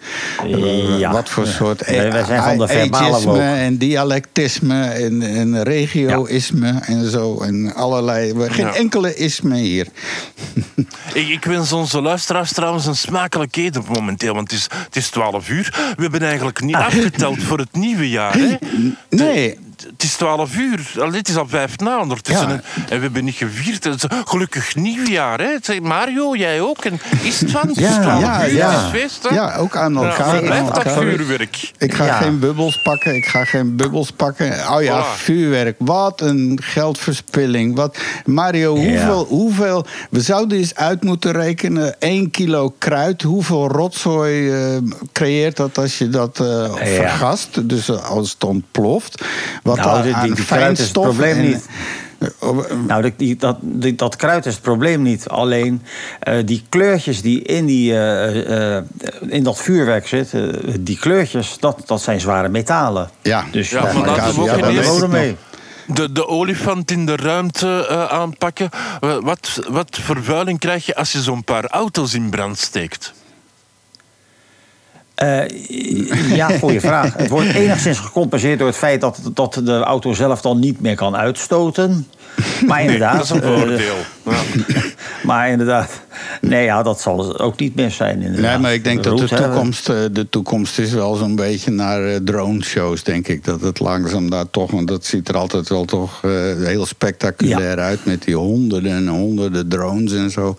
Ja. 1.00 1.12
wat 1.12 1.30
voor 1.30 1.48
soort 1.48 1.86
wij 1.86 2.24
zijn 2.26 2.44
van 2.44 2.58
de 2.58 2.68
verbale 2.68 3.42
en 3.42 3.78
dialectisme 3.78 4.84
en, 4.84 5.22
en 5.22 5.64
regioïsme 5.64 6.80
en 6.86 7.10
zo 7.10 7.42
en 7.42 7.74
allerlei. 7.76 8.34
Geen 8.50 8.66
Ja. 8.66 8.74
enkele 8.74 9.16
isme 9.16 9.58
hier. 9.58 9.88
Ik, 11.14 11.28
ik 11.28 11.46
wens 11.46 11.74
onze 11.74 12.02
luisteraars 12.02 12.54
trouwens 12.54 12.86
een 12.86 12.96
smakelijk 12.96 13.56
eten 13.56 13.84
momenteel, 13.94 14.34
want 14.34 14.52
het 14.52 14.60
is, 14.60 14.68
het 14.86 14.96
is 14.96 15.10
12 15.10 15.50
uur. 15.50 15.94
We 15.96 16.02
hebben 16.02 16.22
eigenlijk 16.22 16.62
niet 16.62 16.76
afgeteld 16.76 17.44
voor 17.44 17.58
het 17.58 17.74
nieuwe 17.74 18.10
jaar. 18.10 18.34
Hè? 18.38 18.56
Nee. 19.10 19.58
Het 19.88 20.03
is 20.03 20.14
12 20.15 20.56
uur. 20.56 20.91
Allee, 20.99 21.18
het 21.19 21.27
is 21.30 21.35
al 21.38 21.47
vijf 21.47 21.77
na 21.77 21.99
ondertussen. 22.01 22.47
Ja. 22.47 22.53
En, 22.53 22.64
en 22.89 22.95
we 22.95 23.01
hebben 23.01 23.23
niet 23.23 23.35
gevierd. 23.35 23.84
Het 23.84 24.03
is 24.03 24.10
Gelukkig 24.26 24.76
nieuwjaar. 24.76 25.39
Hè? 25.39 25.49
Zeg, 25.61 25.80
Mario, 25.80 26.35
jij 26.35 26.61
ook. 26.61 26.85
En 26.85 26.99
is 27.23 27.39
het 27.39 27.51
van? 27.51 27.69
Ja, 27.73 28.01
12 28.01 28.22
ja, 28.22 28.47
uur. 28.47 28.56
ja. 28.56 28.72
Het 28.72 28.93
is 28.93 28.99
feest. 29.01 29.30
hè? 29.30 29.35
Ja, 29.35 29.56
ook 29.56 29.76
aan 29.76 29.93
Ja, 29.93 30.01
elkaar. 30.10 30.34
het 30.35 30.43
blijft 30.45 30.72
aan 30.72 30.84
dat 30.84 30.93
vuurwerk. 30.93 31.72
Ik 31.77 31.93
ga 31.93 32.06
Ja. 32.06 32.14
geen 32.18 32.39
bubbels 32.39 32.81
pakken. 32.81 33.15
Ik 33.15 33.26
ga 33.26 33.45
geen 33.45 33.76
bubbels 33.76 34.11
pakken. 34.11 34.51
Oh 34.72 34.81
ja, 34.84 35.03
Voilà. 35.03 35.18
vuurwerk. 35.18 35.76
Wat 35.80 36.22
een 36.22 36.60
geldverspilling. 36.64 37.76
Wat, 37.76 37.97
Mario, 38.26 38.77
Ja. 38.77 38.89
hoeveel, 38.89 39.26
hoeveel... 39.26 39.85
We 40.10 40.22
zouden 40.22 40.57
eens 40.57 40.76
uit 40.76 41.03
moeten 41.03 41.31
rekenen. 41.31 41.95
1 41.99 42.31
kilo 42.31 42.73
kruid. 42.77 43.22
Hoeveel 43.22 43.68
rotzooi 43.68 44.51
eh, 44.51 44.77
creëert 45.14 45.56
dat 45.57 45.77
als 45.77 45.97
je 45.97 46.10
dat 46.10 46.39
eh, 46.39 46.73
vergast? 46.76 47.69
Dus 47.69 47.89
eh, 47.89 48.10
als 48.10 48.31
het 48.31 48.43
ontploft. 48.43 49.23
Wat 49.76 49.86
Nou, 49.86 50.04
die- 50.04 50.34
die- 50.36 50.46
kruid 50.46 50.78
is 50.80 50.84
het 50.84 50.91
probleem 50.94 51.38
en- 51.38 51.46
niet. 51.46 51.66
Nou, 52.88 53.02
die, 53.02 53.14
die- 53.18 53.36
dat, 53.36 53.58
die- 53.62 53.96
dat 53.96 54.16
kruid 54.16 54.46
is 54.46 54.54
het 54.54 54.62
probleem 54.62 55.02
niet. 55.02 55.28
Alleen 55.28 55.82
eh, 56.20 56.36
die 56.46 56.66
kleurtjes 56.70 57.22
die 57.22 57.41
in, 57.41 57.66
die, 57.66 57.91
eh, 57.94 58.76
eh, 58.78 58.84
in 59.28 59.44
dat 59.44 59.58
vuurwerk 59.62 60.08
zitten, 60.08 60.64
eh, 60.68 60.74
die 60.80 61.00
kleurtjes, 61.00 61.58
dat, 61.60 61.82
dat 61.86 62.02
zijn 62.02 62.20
zware 62.20 62.50
metalen. 62.50 63.10
Ja. 63.22 63.44
Dus 63.52 63.70
Ja, 63.70 63.82
daar 63.82 63.96
ook 63.98 64.46
ja, 64.46 64.58
daar 64.58 64.70
eerste- 64.70 64.91
wonen 64.91 65.10
mee. 65.10 65.36
De, 65.88 66.12
de 66.12 66.28
olifant 66.28 66.91
in 66.91 67.06
de 67.06 67.16
ruimte 67.16 67.86
eh, 67.90 68.06
aanpakken. 68.06 68.70
Wa- 69.00 69.22
Wat, 69.22 69.62
wat 69.70 69.98
vervuiling 70.02 70.60
krijg 70.60 70.86
je 70.86 70.96
als 70.96 71.12
je 71.12 71.22
zo'n 71.22 71.44
paar 71.44 71.66
auto's 71.68 72.14
in 72.14 72.30
brand 72.30 72.60
steekt? 72.60 73.14
Eh, 75.20 76.36
ja, 76.36 76.48
goede 76.48 76.80
vraag. 76.90 77.14
Het 77.14 77.30
wordt 77.30 77.54
enigszins 77.54 78.00
gecompenseerd 78.00 78.60
door 78.60 78.68
het 78.68 78.78
feit 78.78 79.02
dat, 79.02 79.20
dat 79.34 79.62
de 79.64 79.80
auto 79.80 80.14
zelf 80.14 80.41
dan 80.41 80.60
niet 80.60 80.82
meer 80.82 80.96
kan 80.96 81.16
uitstoten. 81.16 82.08
Maar 82.68 82.82
inderdaad. 82.82 83.14
dat 83.14 83.24
is 83.24 83.30
een 83.30 83.41
eh, 83.44 83.57
voordeel. 83.57 83.95
Ja. 84.30 84.82
maar 85.24 85.49
inderdaad. 85.49 86.02
Nee, 86.41 86.64
ja, 86.64 86.84
dat 86.84 87.02
zal 87.02 87.40
ook 87.40 87.60
niet 87.60 87.76
mis 87.76 87.95
zijn. 87.95 88.22
Inderdaad. 88.22 88.52
Nee, 88.52 88.57
maar 88.61 88.74
ik 88.74 88.84
denk 88.84 89.03
dat 89.03 89.14
de 89.18 89.22
Roet, 89.22 89.30
hè, 89.30 89.38
toekomst, 89.44 89.90
eh, 89.90 89.95
de 90.11 90.30
toekomst 90.30 90.80
is 90.80 90.91
wel 90.91 91.16
zo'n 91.16 91.36
beetje 91.36 91.72
naar 91.72 92.06
eh, 92.06 92.16
drone 92.16 92.64
shows, 92.64 93.03
denk 93.03 93.28
ik. 93.28 93.44
Dat 93.44 93.61
het 93.61 93.80
langzaam 93.80 94.30
daar 94.30 94.49
toch, 94.49 94.72
want 94.72 94.88
dat 94.88 95.06
ziet 95.06 95.28
er 95.30 95.38
altijd 95.38 95.70
wel 95.70 95.86
toch 95.86 96.22
heel 96.64 96.86
spectaculair 96.86 97.80
uit 97.80 98.06
met 98.06 98.24
die 98.24 98.36
honderden 98.36 98.91
en 98.91 99.07
honderden 99.07 99.68
drones 99.68 100.14
en 100.14 100.32
zo. 100.32 100.57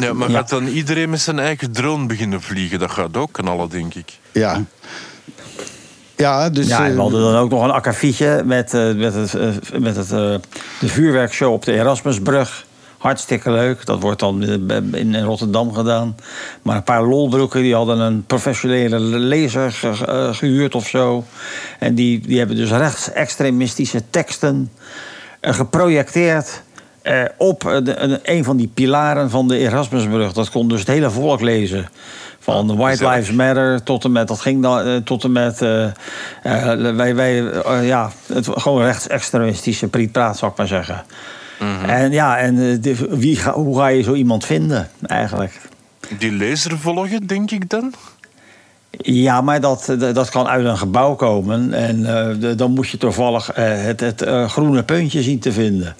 Ja, 0.00 0.12
maar 0.12 0.30
Ja. 0.30 0.34
gaat 0.36 0.48
dan 0.48 0.66
iedereen 0.66 1.10
met 1.10 1.20
zijn 1.20 1.38
eigen 1.38 1.72
drone 1.72 2.06
beginnen 2.06 2.42
vliegen? 2.42 2.78
Dat 2.78 2.90
gaat 2.90 3.16
ook 3.16 3.32
knallen, 3.32 3.68
denk 3.68 3.94
ik. 3.94 4.18
ja. 4.32 4.64
Ja, 6.22 6.50
dus. 6.50 6.66
Ja, 6.66 6.78
en 6.84 6.90
eh, 6.90 6.94
we 6.94 7.00
hadden 7.00 7.20
dan 7.20 7.36
ook 7.36 7.50
nog 7.50 7.64
een 7.64 7.70
akkefietje 7.70 8.42
met, 8.44 8.74
eh, 8.74 8.92
met, 8.94 9.14
het, 9.14 9.34
eh, 9.34 9.48
met 9.80 9.96
het, 9.96 10.10
eh, 10.12 10.34
de 10.80 10.88
vuurwerkshow 10.88 11.52
op 11.52 11.64
de 11.64 11.72
Erasmusbrug. 11.72 12.64
Hartstikke 12.98 13.50
leuk. 13.50 13.86
Dat 13.86 14.00
wordt 14.00 14.20
dan 14.20 14.42
eh, 14.42 14.76
in, 15.00 15.22
Rotterdam 15.22 15.72
gedaan. 15.74 16.16
Maar 16.62 16.76
een 16.76 16.82
paar 16.82 17.02
lolbroeken 17.04 17.62
die 17.62 17.74
hadden 17.74 17.98
een 17.98 18.24
professionele 18.26 18.98
lezer 19.00 19.72
ge- 19.72 20.06
eh, 20.06 20.34
gehuurd 20.34 20.74
of 20.74 20.88
zo. 20.88 21.24
En 21.78 21.94
die, 21.94 22.20
die 22.20 22.38
hebben 22.38 22.56
dus 22.56 22.70
rechtsextremistische 22.70 24.02
teksten 24.10 24.70
eh, 25.40 25.54
geprojecteerd. 25.54 26.62
eh, 27.02 27.22
op 27.38 27.66
eh, 27.66 27.76
de- 27.84 28.20
een 28.22 28.44
van 28.44 28.56
die 28.56 28.70
pilaren 28.74 29.30
van 29.30 29.48
de 29.48 29.58
Erasmusbrug. 29.58 30.32
Dat 30.32 30.50
kon 30.50 30.68
dus 30.68 30.78
het 30.78 30.88
hele 30.88 31.10
volk 31.10 31.40
lezen. 31.40 31.88
Van 32.42 32.66
de 32.66 32.74
White. 32.76 33.08
Lives 33.08 33.30
Matter 33.30 33.82
tot 33.82 34.04
en 34.04 34.12
met, 34.12 34.28
dat 34.28 34.40
ging 34.40 34.62
dan, 34.62 34.80
eh, 34.80 34.96
tot 34.96 35.24
en 35.24 35.32
met, 35.32 35.62
eh, 35.62 35.84
eh, 35.84 36.94
wij, 36.96 37.14
wij, 37.14 37.34
ja, 37.82 38.10
het, 38.32 38.48
gewoon 38.52 38.82
rechtsextremistische 38.82 39.88
prietpraat, 39.88 40.38
zou 40.38 40.50
ik 40.50 40.56
maar 40.58 40.66
zeggen. 40.66 41.04
En 41.86 42.12
ja, 42.12 42.38
en 42.38 42.80
de- 42.80 43.06
wie 43.10 43.36
ga, 43.36 43.52
hoe 43.52 43.78
ga 43.78 43.86
je 43.86 44.02
zo 44.02 44.14
iemand 44.14 44.44
vinden, 44.46 44.88
eigenlijk? 45.06 45.60
Die 46.18 46.32
laser 46.32 46.78
volgen, 46.78 47.26
denk 47.26 47.50
ik 47.50 47.68
dan? 47.70 47.94
Ja, 48.90 49.40
maar 49.40 49.60
dat, 49.60 49.94
dat 49.98 50.28
kan 50.30 50.46
uit 50.48 50.64
een 50.64 50.78
gebouw 50.78 51.14
komen. 51.14 51.72
En 51.72 52.02
dan 52.56 52.70
moet 52.72 52.88
je 52.88 52.96
toevallig 52.98 53.50
het, 53.54 54.00
het 54.00 54.24
groene 54.46 54.82
puntje 54.82 55.22
zien 55.22 55.38
te 55.38 55.52
vinden. 55.52 55.96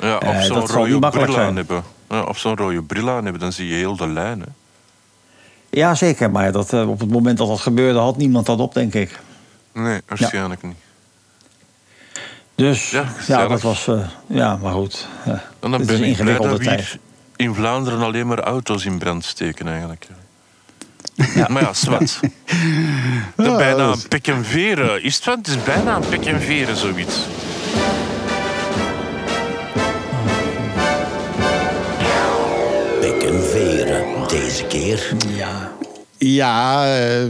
Ja, 0.00 0.16
of 0.16 0.42
zo'n 0.42 0.66
rode 0.66 0.98
bril 1.10 1.38
aan 1.38 1.56
hebben. 1.56 1.82
Ja, 2.10 2.22
of 2.22 2.38
zo'n 2.38 2.56
rode 2.56 2.82
bril 2.82 3.10
aan 3.10 3.22
hebben, 3.22 3.40
dan 3.40 3.52
zie 3.52 3.68
je 3.68 3.74
heel 3.74 3.96
de 3.96 4.08
lijn. 4.08 4.44
Ja, 5.70 5.94
zeker. 5.94 6.30
Maar 6.30 6.52
dat, 6.52 6.72
eh, 6.72 6.88
op 6.88 7.00
het 7.00 7.10
moment 7.10 7.38
dat 7.38 7.48
dat 7.48 7.60
gebeurde, 7.60 7.98
had 7.98 8.16
niemand 8.16 8.46
dat 8.46 8.58
op, 8.58 8.74
denk 8.74 8.94
ik. 8.94 9.18
Nee, 9.72 10.00
waarschijnlijk 10.06 10.62
niet. 10.62 10.76
Dus 12.54 12.90
Ja, 12.90 13.04
ja, 13.26 13.46
dat 13.46 13.60
was. 13.62 13.86
eh, 13.86 14.08
ja, 14.26 14.56
maar 14.56 14.72
goed. 14.72 15.06
Ja, 15.24 15.42
En 15.60 15.70
dan 15.70 15.86
ben 15.86 16.02
ik 16.04 16.16
blij 16.16 16.36
dat 16.38 16.58
we 16.58 16.84
in 17.36 17.54
Vlaanderen 17.54 18.00
alleen 18.02 18.26
maar 18.26 18.38
auto's 18.40 18.84
in 18.84 18.98
brand 18.98 19.24
steken, 19.24 19.68
eigenlijk. 19.68 20.06
Maar 21.48 21.62
ja, 21.62 21.72
zwart. 21.72 22.20
Bijna 23.36 23.86
een 23.92 24.08
pek 24.08 24.26
en 24.26 24.44
veren. 24.44 25.02
Is 25.02 25.14
het 25.14 25.24
wat? 25.24 25.36
Het 25.36 25.46
is 25.48 25.62
bijna 25.62 25.96
een 25.96 26.08
pek 26.08 26.24
en 26.24 26.40
veren, 26.40 26.76
zoiets. 26.76 27.16
Keer. 34.66 35.16
Ja. 35.36 35.77
Ja, 36.18 36.86
eh, 36.96 37.22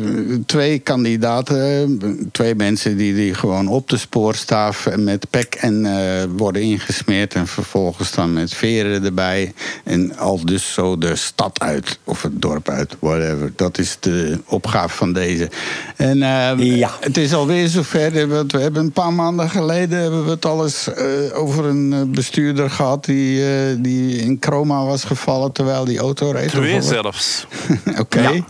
twee 0.46 0.78
kandidaten, 0.78 1.98
twee 2.32 2.54
mensen 2.54 2.96
die, 2.96 3.14
die 3.14 3.34
gewoon 3.34 3.68
op 3.68 3.88
de 3.88 3.96
spoorstaaf 3.96 4.88
met 4.96 5.30
pek 5.30 5.54
en 5.54 5.86
eh, 5.86 6.24
worden 6.36 6.62
ingesmeerd 6.62 7.34
en 7.34 7.46
vervolgens 7.46 8.12
dan 8.12 8.32
met 8.32 8.54
veren 8.54 9.04
erbij 9.04 9.52
en 9.84 10.16
al 10.16 10.44
dus 10.44 10.72
zo 10.72 10.98
de 10.98 11.16
stad 11.16 11.60
uit 11.60 11.98
of 12.04 12.22
het 12.22 12.42
dorp 12.42 12.68
uit, 12.68 12.96
whatever. 12.98 13.52
Dat 13.56 13.78
is 13.78 13.96
de 14.00 14.38
opgave 14.46 14.96
van 14.96 15.12
deze. 15.12 15.50
En 15.96 16.22
eh, 16.22 16.76
Ja. 16.76 16.90
het 17.00 17.16
is 17.16 17.34
alweer 17.34 17.68
zover. 17.68 18.28
want 18.28 18.52
We 18.52 18.60
hebben 18.60 18.82
een 18.82 18.92
paar 18.92 19.12
maanden 19.12 19.50
geleden 19.50 19.98
hebben 19.98 20.24
we 20.24 20.30
het 20.30 20.44
alles 20.44 20.92
eh, 20.92 21.04
over 21.32 21.64
een 21.64 22.12
bestuurder 22.12 22.70
gehad 22.70 23.04
die, 23.04 23.44
eh, 23.44 23.76
die 23.78 24.16
in 24.16 24.36
chroma 24.40 24.84
was 24.84 25.04
gevallen 25.04 25.52
terwijl 25.52 25.84
die 25.84 25.98
auto 25.98 26.30
reed. 26.30 26.48
Twee 26.48 26.82
zelfs. 26.82 27.46
Oké. 27.98 28.20
Ja. 28.20 28.44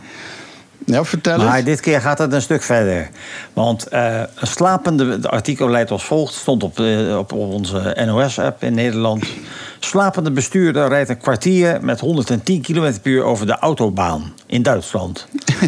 Ja. 0.89 1.05
vertel 1.05 1.39
Maar 1.39 1.65
dit 1.65 1.81
keer 1.81 2.01
gaat 2.01 2.19
het 2.19 2.32
een 2.32 2.43
stuk 2.43 2.62
verder. 2.62 3.09
Want 3.52 3.89
eh, 3.89 4.20
een 4.35 4.47
slapende. 4.47 5.10
Het 5.10 5.28
artikel 5.28 5.69
leidt 5.70 5.90
als 5.90 6.05
volgt: 6.05 6.35
stond 6.35 6.62
op, 6.62 6.81
eh, 6.81 7.19
op 7.19 7.32
onze 7.32 7.97
NOS-app 8.06 8.62
in 8.62 8.74
Nederland. 8.74 9.27
Slapende 9.78 10.31
bestuurder 10.31 10.89
rijdt 10.89 11.09
een 11.09 11.19
kwartier 11.19 11.78
met 11.81 12.01
110 12.01 12.62
km 12.62 12.93
per 13.02 13.12
uur 13.12 13.23
over 13.23 13.47
de 13.47 13.59
autobaan 13.59 14.32
in 14.47 14.62
Duitsland. 14.62 15.27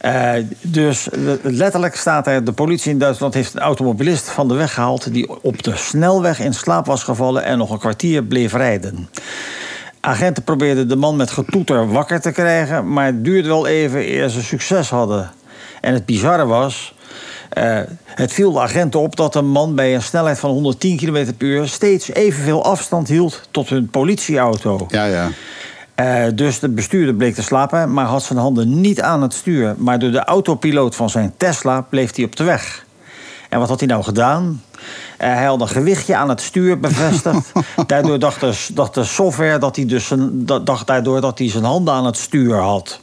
Eh, 0.00 0.32
dus 0.60 1.08
letterlijk 1.42 1.96
staat 1.96 2.26
er: 2.26 2.44
de 2.44 2.52
politie 2.52 2.90
in 2.90 2.98
Duitsland 2.98 3.34
heeft 3.34 3.54
een 3.54 3.60
automobilist 3.60 4.28
van 4.28 4.48
de 4.48 4.54
weg 4.54 4.74
gehaald. 4.74 5.12
die 5.12 5.42
op 5.42 5.62
de 5.62 5.76
snelweg 5.76 6.40
in 6.40 6.54
slaap 6.54 6.86
was 6.86 7.02
gevallen 7.02 7.44
en 7.44 7.58
nog 7.58 7.70
een 7.70 7.78
kwartier 7.78 8.24
bleef 8.24 8.52
rijden. 8.52 9.08
Agenten 10.00 10.42
probeerden 10.42 10.88
de 10.88 10.96
man 10.96 11.16
met 11.16 11.30
getoeter 11.30 11.88
wakker 11.88 12.20
te 12.20 12.30
krijgen, 12.30 12.92
maar 12.92 13.06
het 13.06 13.24
duurde 13.24 13.48
wel 13.48 13.66
even 13.66 14.08
eer 14.08 14.28
ze 14.28 14.42
succes 14.42 14.90
hadden. 14.90 15.30
En 15.80 15.94
het 15.94 16.06
bizarre 16.06 16.46
was, 16.46 16.94
eh, 17.48 17.80
het 18.04 18.32
viel 18.32 18.52
de 18.52 18.60
agenten 18.60 19.00
op 19.00 19.16
dat 19.16 19.34
een 19.34 19.48
man 19.48 19.74
bij 19.74 19.94
een 19.94 20.02
snelheid 20.02 20.38
van 20.38 20.50
110 20.50 20.96
km 20.96 21.32
per 21.36 21.46
uur 21.46 21.68
steeds 21.68 22.10
evenveel 22.12 22.64
afstand 22.64 23.08
hield 23.08 23.48
tot 23.50 23.68
hun 23.68 23.90
politieauto. 23.90 24.86
Ja, 24.88 25.04
ja. 25.04 25.30
Eh, 25.94 26.24
dus 26.34 26.58
de 26.58 26.68
bestuurder 26.68 27.14
bleek 27.14 27.34
te 27.34 27.42
slapen, 27.42 27.92
maar 27.92 28.04
had 28.04 28.22
zijn 28.22 28.38
handen 28.38 28.80
niet 28.80 29.00
aan 29.00 29.22
het 29.22 29.34
stuur. 29.34 29.74
Maar 29.78 29.98
door 29.98 30.10
de 30.10 30.24
autopiloot 30.24 30.96
van 30.96 31.10
zijn 31.10 31.32
Tesla 31.36 31.80
bleef 31.80 32.16
hij 32.16 32.24
op 32.24 32.36
de 32.36 32.44
weg. 32.44 32.84
En 33.48 33.58
wat 33.58 33.68
had 33.68 33.78
hij 33.78 33.88
nou 33.88 34.02
gedaan? 34.02 34.62
Eh, 35.18 35.34
hij 35.34 35.44
had 35.44 35.60
een 35.60 35.68
gewichtje 35.68 36.16
aan 36.16 36.28
het 36.28 36.40
stuur 36.40 36.80
bevestigd. 36.80 37.52
daardoor 37.86 38.18
dacht 38.18 38.40
de, 38.94 39.04
software 39.04 39.58
dat 39.58 39.76
hij, 39.76 39.86
dus 39.86 40.06
zijn, 40.06 40.46
dat- 40.46 40.66
dacht 40.66 40.86
daardoor 40.86 41.20
dat 41.20 41.38
hij 41.38 41.50
zijn 41.50 41.64
handen 41.64 41.94
aan 41.94 42.06
het 42.06 42.16
stuur 42.16 42.56
had. 42.56 43.00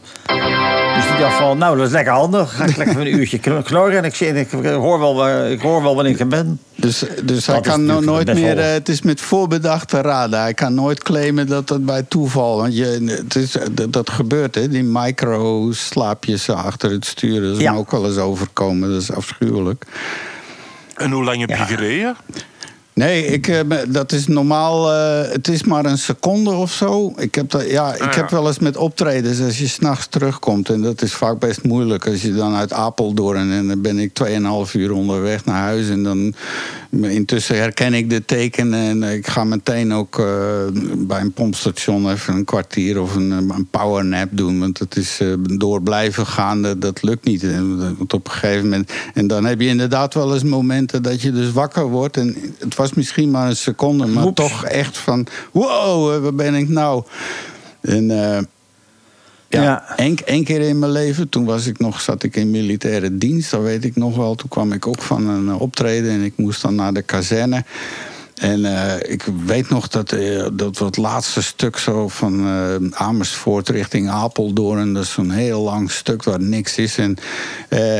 Dus 0.95 1.08
die 1.08 1.18
dacht 1.20 1.36
van, 1.38 1.58
nou, 1.58 1.78
dat 1.78 1.86
is 1.86 1.91
lekker 1.91 2.14
handig. 2.14 2.56
Ga 2.56 2.66
ik 2.66 2.78
lekker 2.78 2.99
een 2.99 3.16
uurtje 3.16 3.38
kn- 3.40 3.62
knorren 3.64 3.98
en 3.98 4.04
ik, 4.04 4.16
zie- 4.16 4.28
ik, 4.40 4.52
hoor 4.52 4.99
wel, 4.99 5.45
ik 5.52 5.62
hoor 5.62 5.82
wel 5.84 5.95
wanneer 5.95 6.14
ik 6.14 6.20
er 6.20 6.28
ben. 6.28 6.60
Dus, 6.76 7.04
dus 7.24 7.45
hij 7.45 7.56
Dat 7.56 7.66
kan 7.68 7.86
nooit 8.06 8.34
meer. 8.34 8.58
eh, 8.60 8.72
het 8.72 8.90
is 8.90 9.02
met 9.02 9.22
voorbedachte 9.22 10.02
raden. 10.02 10.40
Hij 10.40 10.54
kan 10.54 10.74
nooit 10.74 11.04
claimen 11.04 11.48
dat 11.48 11.70
het 11.70 11.86
bij 11.86 12.04
toeval. 12.04 12.58
Want 12.58 12.78
je, 12.78 13.16
het 13.24 13.36
is, 13.36 13.56
dat, 13.72 13.94
dat 13.94 14.10
gebeurt, 14.10 14.56
hè? 14.56 14.68
Die 14.68 14.84
micro-slaapjes 14.84 16.49
achter 16.49 16.91
het 16.91 17.06
stuur. 17.06 17.41
Dat 17.41 17.56
is 17.56 17.62
Ja. 17.62 17.72
me 17.72 17.78
ook 17.78 17.91
wel 17.91 18.06
eens 18.08 18.18
overkomen. 18.18 18.90
Dat 18.91 19.02
is 19.02 19.12
afschuwelijk. 19.12 19.86
En 20.98 21.11
hoe 21.11 21.24
lang 21.24 21.40
heb 21.40 21.49
je 21.49 21.56
Ja. 21.56 21.65
gereden? 21.65 22.15
Nee, 22.98 23.26
ik, 23.26 23.48
eh, 23.48 23.60
dat 23.88 24.11
is 24.11 24.28
normaal. 24.28 24.91
eh, 24.94 25.32
het 25.32 25.48
is 25.48 25.64
maar 25.64 25.86
een 25.86 25.98
seconde 25.98 26.52
of 26.52 26.72
zo. 26.72 27.14
Ik 27.18 27.36
heb, 27.36 27.49
dat, 27.49 27.69
ja, 27.69 27.94
ik 27.95 28.02
Ah, 28.02 28.15
heb 28.15 28.30
wel 28.30 28.48
eens 28.48 28.60
met 28.60 28.78
optredens 28.78 29.41
als 29.41 29.57
je 29.60 29.68
s'nachts 29.68 30.07
terugkomt. 30.07 30.69
En 30.69 30.82
dat 30.82 31.02
is 31.02 31.14
vaak 31.14 31.40
best 31.40 31.64
moeilijk. 31.64 32.07
Als 32.07 32.22
je 32.22 32.34
dan 32.34 32.56
uit 32.56 32.74
Apeldoorn. 32.74 33.52
En 33.52 33.68
dan 33.68 33.82
ben 33.82 33.99
ik 33.99 34.14
2,5 34.14 34.74
uur 34.74 34.91
onderweg 34.91 35.45
naar 35.45 35.61
huis. 35.61 35.90
En 35.90 36.03
dan. 36.03 36.34
Intussen 37.02 37.57
herken 37.57 37.94
ik 37.94 38.10
de 38.10 38.26
tekenen. 38.26 39.03
En 39.03 39.14
ik 39.14 39.28
ga 39.28 39.44
meteen 39.44 39.94
ook 39.94 40.19
eh, 40.19 40.26
bij 40.98 41.22
een 41.22 41.32
pompstation 41.34 42.11
even 42.11 42.34
een 42.34 42.45
kwartier 42.45 43.02
of 43.02 43.15
een, 43.15 43.32
een 43.32 43.68
powernap 43.72 44.30
doen. 44.32 44.60
Want 44.60 44.80
het 44.80 44.95
is 44.95 45.22
door 45.57 45.82
blijven 45.82 46.26
gaan, 46.26 46.61
dat, 46.61 46.82
dat 46.82 47.03
lukt 47.03 47.26
niet. 47.26 47.44
En, 47.44 47.98
op 47.99 48.14
een 48.28 48.32
gegeven 48.32 48.64
moment. 48.64 48.91
En 49.14 49.28
dan 49.28 49.45
heb 49.45 49.61
je 49.61 49.68
inderdaad 49.68 50.14
wel 50.14 50.34
eens 50.34 50.44
momenten 50.44 51.03
dat 51.03 51.22
je 51.22 51.32
dus 51.32 51.52
wakker 51.52 51.86
wordt. 51.90 52.18
En 52.18 52.36
het 52.60 52.76
was 52.76 52.87
misschien 52.94 53.32
maar 53.32 53.48
een 53.50 53.56
seconde, 53.56 54.06
maar 54.06 54.26
Oeps. 54.26 54.36
toch 54.42 54.64
echt 54.66 54.98
van: 54.98 55.28
wow, 55.52 56.14
eh, 56.14 56.22
waar 56.22 56.36
ben 56.36 56.56
ik 56.56 56.70
nou? 56.70 57.04
En. 57.82 58.12
eh, 58.12 58.44
ja. 59.50 59.96
Één, 59.98 60.18
één 60.26 60.44
keer 60.44 60.62
in 60.62 60.80
mijn 60.80 60.92
leven, 60.92 61.30
toen 61.30 61.46
was 61.46 61.66
ik 61.66 61.80
nog, 61.80 62.02
zat 62.02 62.24
ik 62.24 62.36
in 62.36 62.52
militaire 62.52 63.18
dienst, 63.18 63.52
dat 63.52 63.62
weet 63.62 63.84
ik 63.84 63.96
nog 63.96 64.16
wel. 64.16 64.36
Toen 64.36 64.50
kwam 64.50 64.72
ik 64.72 64.88
ook 64.88 65.02
van 65.02 65.28
een 65.28 65.54
optreden 65.54 66.12
en 66.12 66.24
ik 66.24 66.34
moest 66.36 66.62
dan 66.62 66.76
naar 66.76 66.94
de 66.94 67.02
kazerne. 67.02 67.64
En 68.38 68.66
eh, 68.66 69.12
ik 69.12 69.24
weet 69.46 69.70
nog 69.70 69.88
dat, 69.88 70.12
eh, 70.12 70.46
dat 70.54 70.78
wat 70.78 70.98
laatste 70.98 71.44
stuk 71.44 71.78
zo 71.78 72.08
van 72.08 72.48
eh, 72.48 72.76
Amersfoort 72.92 73.70
richting 73.70 74.10
Apeldoorn... 74.10 74.94
dat 74.94 75.04
is 75.04 75.12
zo'n 75.12 75.30
heel 75.30 75.62
lang 75.62 75.92
stuk 75.92 76.24
waar 76.24 76.42
niks 76.42 76.78
is. 76.78 76.98
En 76.98 77.18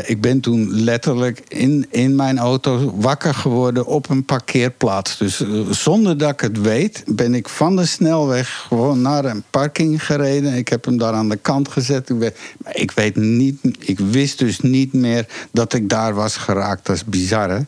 ik 0.06 0.22
ben 0.22 0.40
toen 0.40 0.84
letterlijk 0.84 1.42
in, 1.48 1.86
in 1.90 2.16
mijn 2.16 2.38
auto 2.38 2.94
wakker 2.96 3.34
geworden 3.34 3.86
op 3.86 4.10
een 4.10 4.26
parkeerplaats. 4.26 5.18
Dus 5.18 5.44
zonder 5.70 6.18
dat 6.18 6.32
ik 6.32 6.40
het 6.40 6.62
weet, 6.62 7.04
ben 7.08 7.34
ik 7.34 7.50
van 7.50 7.76
de 7.76 7.86
snelweg 7.86 8.66
gewoon 8.68 9.02
naar 9.02 9.26
een 9.26 9.44
parking 9.50 10.06
gereden. 10.06 10.54
Ik 10.54 10.68
heb 10.68 10.86
hem 10.86 10.98
daar 10.98 11.14
aan 11.14 11.30
de 11.30 11.36
kant 11.36 11.70
gezet. 11.70 12.10
Ik 12.10 12.18
weet, 12.18 12.38
maar 12.64 12.76
ik 12.76 12.92
weet 12.92 13.16
niet, 13.16 13.60
ik 13.80 14.00
wist 14.00 14.40
dus 14.40 14.60
niet 14.60 14.94
meer 14.94 15.26
dat 15.52 15.74
ik 15.74 15.90
daar 15.90 16.14
was 16.14 16.38
geraakt. 16.38 16.86
Dat 16.86 16.96
is 16.96 17.06
bizar, 17.06 17.50
hè? 17.50 17.60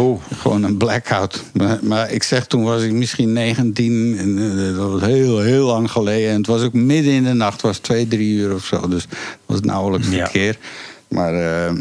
Oh. 0.00 0.20
Gewoon 0.38 0.62
een 0.62 0.76
blackout. 0.76 1.42
Maar, 1.52 1.78
maar 1.82 2.05
ik 2.10 2.22
zeg, 2.22 2.46
toen 2.46 2.64
was 2.64 2.82
ik 2.82 2.92
misschien 2.92 3.32
19. 3.32 4.16
En, 4.18 4.38
eh, 4.38 4.76
dat 4.76 4.90
was 4.90 5.00
heel, 5.00 5.40
heel 5.40 5.66
lang 5.66 5.90
geleden. 5.90 6.30
En 6.30 6.36
het 6.36 6.46
was 6.46 6.62
ook 6.62 6.72
midden 6.72 7.12
in 7.12 7.24
de 7.24 7.32
nacht. 7.32 7.52
Het 7.52 7.62
was 7.62 7.78
twee, 7.78 8.08
drie 8.08 8.34
uur 8.36 8.54
of 8.54 8.64
zo. 8.64 8.88
Dus 8.88 9.02
het 9.02 9.36
was 9.46 9.60
nauwelijks 9.60 10.08
Ja. 10.08 10.12
verkeer. 10.24 10.58
Maar 11.08 11.34
eh, 11.34 11.72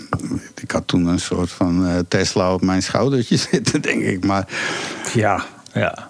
ik 0.62 0.72
had 0.72 0.88
toen 0.88 1.06
een 1.08 1.20
soort 1.20 1.50
van 1.52 1.88
eh, 1.88 1.94
Tesla 2.08 2.54
op 2.54 2.62
mijn 2.62 2.84
schoudertje 2.84 3.38
zitten, 3.52 3.82
denk 3.82 4.02
ik. 4.02 4.24
Maar, 4.26 4.48
Ja, 5.14 5.46
ja. 5.74 6.10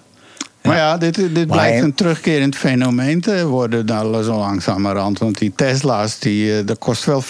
maar 0.62 0.76
ja, 0.76 0.96
dit, 0.98 1.14
dit 1.14 1.46
blijkt 1.46 1.82
een 1.82 1.94
terugkerend 1.94 2.56
fenomeen 2.56 3.20
te 3.20 3.46
worden 3.46 3.86
nou, 3.86 4.22
zo 4.22 4.38
langzamerhand. 4.38 5.18
Want 5.18 5.38
die 5.38 5.52
Tesla's, 5.56 6.18
die, 6.18 6.64
dat 6.64 6.78
kost 6.78 7.04
wel 7.04 7.22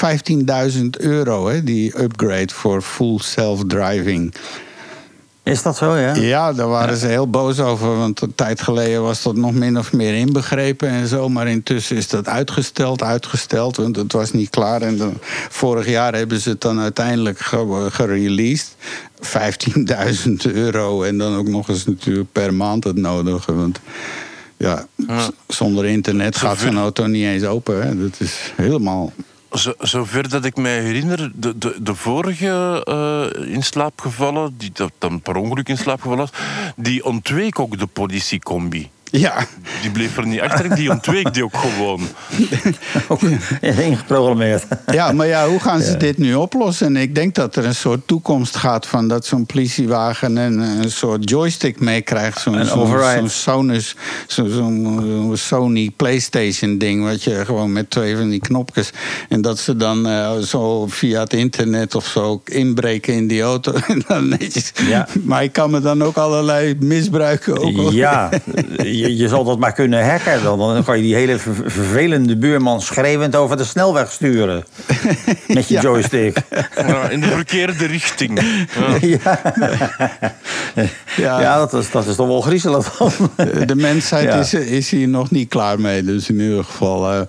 15.000 0.73 0.81
euro, 0.99 1.49
hè, 1.49 1.63
die 1.65 2.01
upgrade 2.03 2.53
voor 2.55 2.83
full 2.83 3.19
self-driving. 3.19 4.35
Is 5.47 5.63
dat 5.63 5.77
zo, 5.77 5.97
ja? 5.97 6.15
Ja, 6.15 6.53
daar 6.53 6.69
waren 6.69 6.97
ze 6.97 7.07
heel 7.07 7.31
boos 7.31 7.61
over. 7.61 7.97
Want 7.99 8.21
een 8.21 8.35
tijd 8.35 8.61
geleden 8.61 9.03
was 9.03 9.23
dat 9.23 9.37
nog 9.37 9.53
min 9.53 9.79
of 9.79 9.93
meer 9.93 10.15
inbegrepen 10.15 10.89
en 10.89 11.07
zo. 11.07 11.29
Maar 11.29 11.49
intussen 11.49 11.97
is 11.97 12.09
dat 12.09 12.29
uitgesteld, 12.29 13.03
uitgesteld. 13.03 13.77
Want 13.77 13.97
het 13.97 14.13
was 14.13 14.33
niet 14.33 14.51
klaar. 14.51 14.83
En 14.83 14.97
dan, 14.97 15.15
vorig 15.49 15.89
jaar 15.89 16.15
hebben 16.15 16.41
ze 16.41 16.49
het 16.49 16.61
dan 16.61 16.81
uiteindelijk 16.81 17.39
ge- 17.39 17.89
gereleased. 17.91 18.75
15.000 19.21 20.33
euro. 20.53 21.03
En 21.03 21.19
dan 21.19 21.37
ook 21.37 21.49
nog 21.49 21.69
eens 21.69 21.87
natuurlijk 21.87 22.33
per 22.33 22.55
maand 22.55 22.85
het 22.85 22.97
nodige. 22.97 23.55
Want 23.55 23.81
ja, 24.57 24.87
zonder 25.49 25.85
internet 25.85 26.37
gaat 26.37 26.59
zo'n 26.59 26.79
auto 26.79 27.07
niet 27.07 27.25
eens 27.25 27.45
open. 27.45 27.83
Hè. 27.87 27.99
Dat 28.03 28.15
is 28.19 28.53
helemaal... 28.57 29.13
Zo, 29.53 29.73
zover 29.79 30.29
dat 30.29 30.45
ik 30.45 30.57
mij 30.57 30.81
herinner, 30.81 31.31
de, 31.35 31.59
de, 31.59 31.77
de 31.83 31.95
vorige 31.95 32.83
eh 32.85 33.53
in 33.53 33.63
slaap 33.63 34.01
gevallen, 34.01 34.55
die 34.57 34.71
dat 34.73 34.93
dan 34.99 35.21
per 35.21 35.37
ongeluk 35.37 35.69
in 35.69 35.79
slaap 35.79 36.01
gevallen 36.01 36.29
was, 36.31 36.41
die 36.77 37.05
ontweek 37.05 37.59
ook 37.59 37.79
de 37.79 37.87
politiecombi. 37.87 38.91
Ja, 39.11 39.47
Die 39.83 39.91
bleef 39.91 40.17
er 40.17 40.27
niet 40.27 40.41
achter, 40.41 40.75
die 40.75 40.91
ontweek 40.91 41.35
die 41.35 41.45
ook 41.45 41.57
gewoon. 41.57 42.01
Ook 43.09 43.21
ingeprogrammeerd. 43.61 44.65
Ja, 44.87 45.13
maar 45.13 45.27
ja, 45.27 45.49
hoe 45.49 45.61
gaan 45.61 45.81
ze 45.81 45.97
dit 45.97 46.19
nu 46.19 46.35
oplossen? 46.35 46.87
En 46.87 46.97
ik 46.97 47.15
denk 47.15 47.35
dat 47.35 47.57
er 47.57 47.65
een 47.65 47.75
soort 47.75 48.07
toekomst 48.07 48.57
gaat 48.57 48.87
van 48.87 49.09
dat 49.09 49.27
zo'n 49.27 49.47
politiewagen 49.47 50.37
een, 50.37 50.59
een 50.59 50.91
soort 50.91 51.31
joystick 51.31 51.81
meekrijgt. 51.81 52.41
Zo'n 52.41 52.65
zo'n- 53.29 53.81
zo- 54.27 55.35
Sony 55.35 55.91
PlayStation 55.97 56.79
ding, 56.79 57.05
wat 57.05 57.23
je 57.25 57.45
gewoon 57.45 57.73
met 57.73 57.91
twee 57.91 58.17
van 58.17 58.29
die 58.29 58.41
knopjes. 58.41 58.91
En 59.29 59.41
dat 59.41 59.59
ze 59.59 59.77
dan 59.77 60.07
eh, 60.09 60.37
zo 60.39 60.87
via 60.87 61.21
het 61.21 61.33
internet 61.33 61.95
of 61.95 62.07
zo 62.07 62.43
inbreken 62.45 63.15
in 63.15 63.27
die 63.27 63.43
auto. 63.43 63.73
En 63.89 64.03
dan 64.09 64.29
netjes. 64.29 64.73
Ja. 64.89 65.09
Maar 65.23 65.43
ik 65.43 65.53
kan 65.53 65.71
me 65.71 65.81
dan 65.81 66.03
ook 66.05 66.17
allerlei 66.17 66.75
misbruiken. 66.81 67.59
Ook 67.59 67.93
Ja, 67.93 68.31
je, 68.99 69.17
je 69.17 69.29
zal 69.29 69.45
dat 69.45 69.59
maar 69.59 69.73
kunnen 69.73 70.11
hacken. 70.11 70.43
Dan, 70.43 70.59
dan 70.59 70.85
kan 70.85 70.97
je 70.97 71.03
die 71.03 71.15
hele 71.15 71.39
ver- 71.39 71.55
vervelende 71.71 72.37
buurman 72.37 72.81
schreeuwend 72.83 73.37
over 73.37 73.57
de 73.57 73.65
snelweg 73.65 74.11
sturen. 74.13 74.65
Met 75.47 75.69
je 75.69 75.75
Ja. 75.75 75.81
joystick. 75.81 76.37
Ja, 76.77 77.09
in 77.09 77.21
de 77.21 77.27
verkeerde 77.27 77.87
richting. 77.87 78.41
Ja. 81.17 81.41
Ja, 81.41 81.57
dat, 81.59 81.75
is, 81.75 81.91
dat 81.91 82.07
is 82.07 82.17
toch 82.17 82.27
wel 82.27 82.41
griezelig. 82.41 82.97
dan. 82.97 83.11
De 83.67 83.75
mensheid 83.77 84.25
Ja. 84.25 84.35
is, 84.39 84.55
is 84.55 84.91
hier 84.91 85.09
nog 85.09 85.31
niet 85.31 85.49
klaar 85.49 85.81
mee. 85.81 86.05
Dus 86.05 86.29
in 86.29 86.41
ieder 86.41 86.65
geval. 86.65 87.13
eh, 87.13 87.21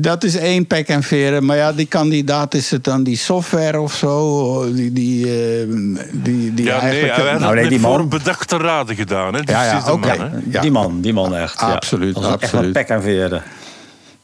dat 0.00 0.24
is 0.24 0.36
één 0.36 0.66
pek 0.66 0.88
en 0.88 1.02
veren. 1.02 1.44
Maar 1.44 1.56
ja, 1.56 1.72
die 1.72 1.86
kandidaat 1.86 2.54
is 2.54 2.70
het 2.70 2.84
dan 2.84 3.02
die 3.02 3.16
software 3.16 3.80
of 3.80 3.94
zo. 3.94 4.72
Die, 4.74 4.92
die, 4.92 5.24
eh, 5.26 5.66
die, 6.12 6.54
die 6.54 6.64
Ja, 6.64 6.82
nee, 6.82 7.00
eigenlijk. 7.10 7.38
Nou, 7.38 7.54
nee, 7.54 7.68
die 7.68 7.80
man- 7.80 7.90
voorbedachte 7.90 8.56
raden 8.56 8.96
gedaan. 8.96 9.34
Hè? 9.34 9.40
Dus 9.42 9.54
Ja, 9.54 9.62
ja, 9.64 9.82
man, 9.96 10.02
hè. 10.02 10.16
Ja. 10.50 10.60
Die 10.60 10.70
man, 10.70 11.00
die 11.00 11.12
man 11.12 11.34
echt. 11.36 11.60
ja. 11.60 11.72
Absoluut, 11.72 12.14
Dat 12.14 12.22
is 12.24 12.28
echt 12.30 12.42
absoluut. 12.42 12.64
een 12.66 12.72
pek 12.72 12.88
en 12.88 13.02
veren. 13.02 13.42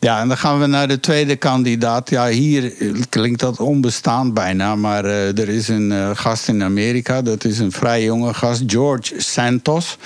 Ja, 0.00 0.20
en 0.20 0.28
dan 0.28 0.36
gaan 0.36 0.60
we 0.60 0.66
naar 0.66 0.88
de 0.88 1.00
tweede 1.00 1.36
kandidaat. 1.36 2.10
Ja, 2.10 2.28
hier 2.28 2.72
klinkt 3.08 3.40
dat 3.40 3.60
onbestaand 3.60 4.34
bijna. 4.34 4.74
Maar 4.76 5.04
eh, 5.04 5.38
er 5.38 5.48
is 5.48 5.68
een 5.68 5.92
eh, 5.92 6.10
gast 6.14 6.48
in 6.48 6.62
Amerika. 6.62 7.22
Dat 7.22 7.44
is 7.44 7.58
een 7.58 7.72
vrij 7.72 8.02
jonge 8.04 8.34
gast, 8.34 8.62
George 8.66 9.14
Santos. 9.16 9.96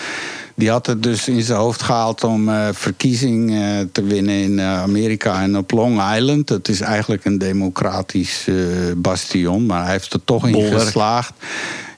Die 0.54 0.70
had 0.70 0.86
het 0.86 1.02
dus 1.02 1.28
in 1.28 1.42
zijn 1.42 1.58
hoofd 1.58 1.82
gehaald 1.82 2.24
om 2.24 2.48
eh, 2.48 2.68
verkiezing 2.72 3.50
eh, 3.54 3.60
te 3.92 4.02
winnen 4.02 4.34
in 4.34 4.58
eh, 4.58 4.82
Amerika 4.82 5.42
en 5.42 5.56
op 5.56 5.70
Long 5.70 6.14
Island. 6.14 6.46
Dat 6.46 6.68
is 6.68 6.80
eigenlijk 6.80 7.24
een 7.24 7.38
democratisch 7.38 8.48
bastion, 8.96 9.66
maar 9.66 9.82
hij 9.82 9.92
heeft 9.92 10.12
er 10.12 10.24
toch 10.24 10.46
in 10.46 10.52
Bolwerk. 10.52 10.80
geslaagd. 10.82 11.32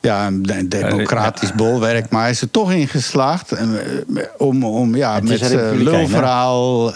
Ja, 0.01 0.27
een 0.27 0.43
de- 0.43 0.69
democratisch 0.69 1.53
bolwerk, 1.53 2.11
maar 2.11 2.21
hij 2.21 2.31
is 2.31 2.41
er 2.41 2.51
toch 2.51 2.73
in 2.73 2.89
geslaagd 2.89 3.53
om, 4.39 4.65
om 4.65 4.97
ja, 4.97 5.21
met 5.23 5.39
zijn 5.39 5.83
lulverhaal 5.83 6.93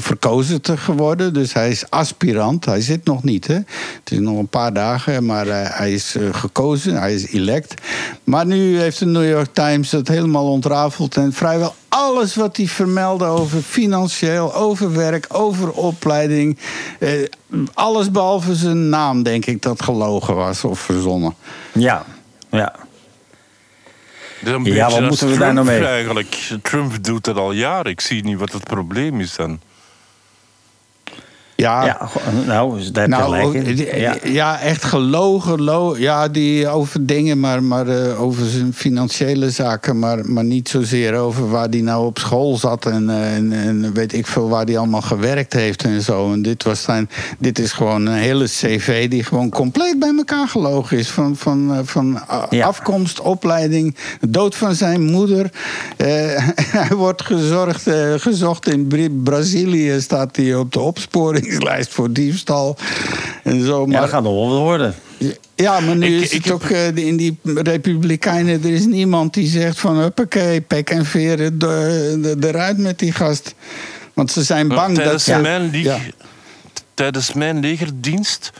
verkozen 0.00 0.60
te 0.60 0.76
geworden. 0.76 1.34
Dus 1.34 1.52
hij 1.52 1.70
is 1.70 1.90
aspirant. 1.90 2.64
Hij 2.64 2.80
zit 2.80 3.04
nog 3.04 3.22
niet, 3.22 3.46
hè. 3.46 3.54
Het 3.54 4.10
is 4.10 4.18
nog 4.18 4.38
een 4.38 4.48
paar 4.48 4.72
dagen, 4.72 5.24
maar 5.24 5.46
eh, 5.46 5.78
hij 5.78 5.92
is 5.92 6.14
eh, 6.14 6.22
gekozen. 6.32 6.96
Hij 6.96 7.14
is 7.14 7.26
elect. 7.26 7.74
Maar 8.24 8.46
nu 8.46 8.78
heeft 8.78 8.98
de 8.98 9.06
New 9.06 9.28
York 9.28 9.48
Times 9.52 9.90
het 9.90 10.08
helemaal 10.08 10.50
ontrafeld. 10.50 11.16
En 11.16 11.32
vrijwel 11.32 11.74
alles 11.88 12.34
wat 12.34 12.56
hij 12.56 12.66
vermeldde 12.66 13.24
over 13.24 13.62
financieel, 13.62 14.54
over 14.54 14.92
werk, 14.92 15.26
over 15.28 15.70
opleiding... 15.70 16.58
Eh, 16.98 17.10
alles 17.74 18.10
behalve 18.10 18.54
zijn 18.54 18.88
naam, 18.88 19.22
denk 19.22 19.46
ik, 19.46 19.62
dat 19.62 19.82
gelogen 19.82 20.34
was 20.34 20.64
of 20.64 20.80
verzonnen. 20.80 21.34
Ja, 21.72 22.04
ja. 22.50 22.74
Dat 24.44 24.52
Ja, 24.52 24.62
beetje 24.62 25.00
wat 25.00 25.00
moeten 25.00 25.28
we 25.28 25.34
Trump 25.34 25.38
daar 25.38 25.54
nou 25.54 25.66
mee? 25.66 25.84
Eigenlijk. 25.84 26.50
Trump 26.62 27.04
doet 27.04 27.24
dat 27.24 27.36
al 27.36 27.52
jaren. 27.52 27.90
Ik 27.90 28.00
zie 28.00 28.24
niet 28.24 28.38
wat 28.38 28.52
het 28.52 28.64
probleem 28.64 29.20
is 29.20 29.36
dan. 29.36 29.60
Ja, 31.62 31.84
ja 31.84 32.08
nou, 32.46 32.80
daar 32.92 33.02
heb 33.08 33.10
je 33.10 33.16
Nou, 33.16 33.74
die- 33.74 33.96
Ja. 33.98 34.16
ja. 34.24 34.60
echt 34.60 34.84
gelogen. 34.84 35.62
lo- 35.62 35.96
ja, 35.96 36.28
die 36.28 36.68
over 36.68 37.06
dingen, 37.06 37.40
maar, 37.40 37.62
maar 37.62 37.88
eh, 37.88 38.22
over 38.22 38.46
zijn 38.46 38.72
financiële 38.74 39.50
zaken. 39.50 39.98
Maar, 39.98 40.18
maar 40.30 40.44
niet 40.44 40.68
zozeer 40.68 41.14
over 41.14 41.50
waar 41.50 41.68
hij 41.68 41.80
nou 41.80 42.06
op 42.06 42.18
school 42.18 42.56
zat. 42.56 42.86
En, 42.86 43.10
eh, 43.10 43.34
en, 43.34 43.52
en 43.52 43.92
weet 43.92 44.12
ik 44.12 44.26
veel 44.26 44.48
waar 44.48 44.64
hij 44.64 44.78
allemaal 44.78 45.00
gewerkt 45.02 45.52
heeft 45.52 45.84
en 45.84 46.02
zo. 46.02 46.32
En 46.32 46.42
dit, 46.42 46.62
was 46.62 46.82
zijn, 46.82 47.10
dit 47.38 47.58
is 47.58 47.72
gewoon 47.72 48.06
een 48.06 48.14
hele 48.18 48.44
cv 48.44 49.08
die 49.08 49.24
gewoon 49.24 49.48
compleet 49.48 49.98
bij 49.98 50.12
elkaar 50.16 50.48
gelogen 50.48 50.98
is. 50.98 51.08
Van, 51.10 51.36
van, 51.36 51.72
eh, 51.74 51.78
van 51.84 52.20
Ja. 52.50 52.66
afkomst, 52.66 53.20
opleiding, 53.20 53.96
dood 54.28 54.54
van 54.56 54.74
zijn 54.74 55.04
moeder. 55.10 55.50
Hij 56.78 56.96
wordt 56.96 57.22
gezorgd, 57.22 57.90
gezocht 58.16 58.68
in 58.68 58.86
Bra- 58.86 59.06
Brazilië, 59.10 60.00
staat 60.00 60.36
hij 60.36 60.54
op 60.54 60.72
de 60.72 60.80
opsporingslijst 61.52 61.92
voor 61.94 62.12
diefstal. 62.12 62.76
En 63.42 63.64
zo, 63.64 63.80
ja, 63.80 63.86
maar, 63.86 64.00
dat 64.00 64.10
gaat 64.10 64.22
nog 64.22 64.32
wel 64.34 64.48
wat 64.48 64.58
worden. 64.58 64.94
ja, 65.54 65.80
maar 65.80 65.96
nu 65.96 66.16
Ik- 66.16 66.22
is 66.22 66.30
ik 66.30 66.44
het 66.44 66.52
ook 66.52 66.62
eh, 66.64 66.96
in 66.96 67.16
die 67.16 67.38
Republikeinen. 67.44 68.62
Er 68.64 68.70
is 68.72 68.86
niemand 68.86 69.34
die 69.34 69.48
zegt 69.48 69.78
van 69.80 69.98
huppakee, 69.98 70.60
pek 70.60 70.90
en 70.90 71.04
veren 71.06 71.58
de- 71.58 72.34
de- 72.38 72.48
eruit 72.48 72.78
met 72.78 72.98
die 72.98 73.12
gast. 73.12 73.54
Want 74.14 74.30
ze 74.30 74.42
zijn 74.42 74.68
bang 74.68 74.94
dat 74.94 74.96
tijdens, 75.04 75.24
ze. 75.24 75.36
mijn 75.38 75.70
Ja. 75.72 75.98
tijdens 76.94 77.32
mijn 77.32 77.60
legerdienst. 77.60 78.50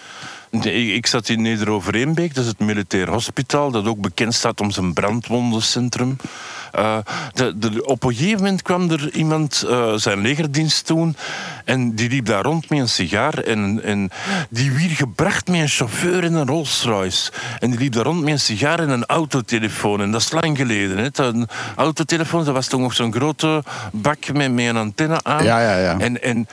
Nee, 0.61 0.95
Ik 0.95 1.07
zat 1.07 1.29
in 1.29 1.43
Neder-Overeenbeek, 1.43 2.35
dat 2.35 2.45
is 2.45 2.51
het 2.51 2.59
militair 2.59 3.11
hospitaal, 3.11 3.71
dat 3.71 3.87
ook 3.87 4.01
bekend 4.01 4.35
staat 4.35 4.61
om 4.61 4.71
zijn 4.71 4.93
brandwondencentrum. 4.93 6.17
Eh, 6.73 6.97
de, 7.33 7.59
de- 7.59 7.85
op 7.87 8.05
een 8.05 8.15
gegeven 8.15 8.39
moment 8.39 8.63
kwam 8.63 8.91
er 8.91 9.11
iemand 9.15 9.63
eh, 9.69 9.93
zijn 9.95 10.21
legerdienst 10.21 10.87
doen 10.87 11.17
en 11.65 11.95
die 11.95 12.09
liep 12.09 12.27
daar 12.27 12.43
rond 12.43 12.71
met 12.71 12.79
een 12.79 12.89
sigaar 12.89 13.35
en, 13.39 13.83
en 13.85 14.11
die 14.51 14.73
werd 14.73 14.91
gebracht 14.91 15.49
met 15.49 15.61
een 15.61 15.69
chauffeur 15.69 16.25
in 16.25 16.35
een 16.35 16.47
Rolls 16.47 16.83
Royce. 16.83 17.33
En 17.59 17.71
die 17.71 17.79
liep 17.79 17.93
daar 17.93 18.05
rond 18.05 18.21
met 18.23 18.33
een 18.33 18.41
sigaar 18.41 18.79
en 18.79 18.89
een 18.91 19.07
autotelefoon. 19.07 20.01
En 20.01 20.11
dat 20.11 20.21
is 20.21 20.33
lang 20.33 20.57
geleden. 20.57 20.97
Hè. 20.99 21.11
Dat 21.11 21.35
Een 21.35 21.49
autotelefoon, 21.77 22.45
dat 22.45 22.55
was 22.55 22.67
toch 22.67 22.81
nog 22.81 22.95
zo'n 22.95 23.13
grote 23.13 23.63
bak 23.93 24.33
met, 24.33 24.53
met 24.53 24.67
een 24.67 24.77
antenne 24.77 25.19
aan. 25.23 25.45
Ja, 25.45 25.61
ja, 25.61 25.77
ja. 25.79 25.99
En, 25.99 26.23
en 26.23 26.49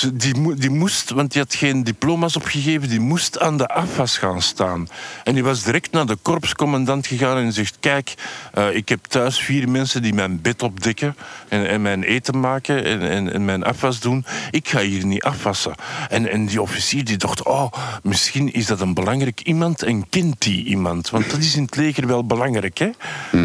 Die, 0.00 0.54
die 0.54 0.70
moest, 0.70 1.10
want 1.10 1.32
die 1.32 1.42
had 1.42 1.54
geen 1.54 1.84
diploma's 1.84 2.36
opgegeven, 2.36 2.88
die 2.88 3.00
moest 3.00 3.38
aan 3.38 3.56
de 3.56 3.68
afwas 3.68 4.18
gaan 4.18 4.42
staan. 4.42 4.88
En 5.24 5.34
die 5.34 5.44
was 5.44 5.62
direct 5.62 5.92
naar 5.92 6.06
de 6.06 6.16
korpscommandant 6.22 7.06
gegaan 7.06 7.36
en 7.36 7.52
zegt: 7.52 7.76
Kijk, 7.80 8.14
eh, 8.52 8.74
ik 8.74 8.88
heb 8.88 9.04
thuis 9.04 9.38
vier 9.40 9.68
mensen 9.68 10.02
die 10.02 10.14
mijn 10.14 10.40
bed 10.40 10.62
opdekken 10.62 11.16
en, 11.48 11.68
en 11.68 11.82
mijn 11.82 12.02
eten 12.02 12.40
maken 12.40 12.84
en, 12.84 13.00
en, 13.00 13.32
en 13.32 13.44
mijn 13.44 13.64
afwas 13.64 14.00
doen. 14.00 14.24
Ik 14.50 14.68
ga 14.68 14.80
hier 14.80 15.06
niet 15.06 15.22
afwassen. 15.22 15.74
En, 16.08 16.30
en 16.30 16.46
die 16.46 16.62
officier 16.62 17.04
die 17.04 17.16
dacht: 17.16 17.42
Oh, 17.42 17.72
misschien 18.02 18.52
is 18.52 18.66
dat 18.66 18.80
een 18.80 18.94
belangrijk 18.94 19.40
iemand 19.40 19.82
en 19.82 20.08
kent 20.08 20.42
die 20.42 20.64
iemand. 20.64 21.10
Want 21.10 21.30
dat 21.30 21.38
is 21.38 21.56
in 21.56 21.62
het 21.62 21.76
leger 21.76 22.06
wel 22.06 22.24
belangrijk, 22.24 22.78
hè? 22.78 22.90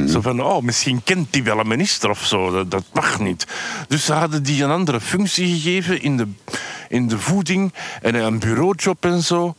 Zo 0.07 0.21
van: 0.21 0.43
Oh, 0.43 0.61
misschien 0.61 1.03
kent 1.03 1.33
die 1.33 1.43
wel 1.43 1.59
een 1.59 1.67
minister 1.67 2.09
of 2.09 2.25
zo. 2.25 2.51
Dat, 2.51 2.71
dat 2.71 2.83
mag 2.93 3.19
niet. 3.19 3.47
Dus 3.87 4.05
ze 4.05 4.13
hadden 4.13 4.43
die 4.43 4.63
een 4.63 4.71
andere 4.71 5.01
functie 5.01 5.47
gegeven 5.59 6.01
in 6.01 6.17
de, 6.17 6.27
in 6.89 7.07
de 7.07 7.19
voeding 7.19 7.73
en 8.01 8.15
een 8.15 8.39
bureaujob 8.39 9.05
en 9.05 9.23
zo. 9.23 9.55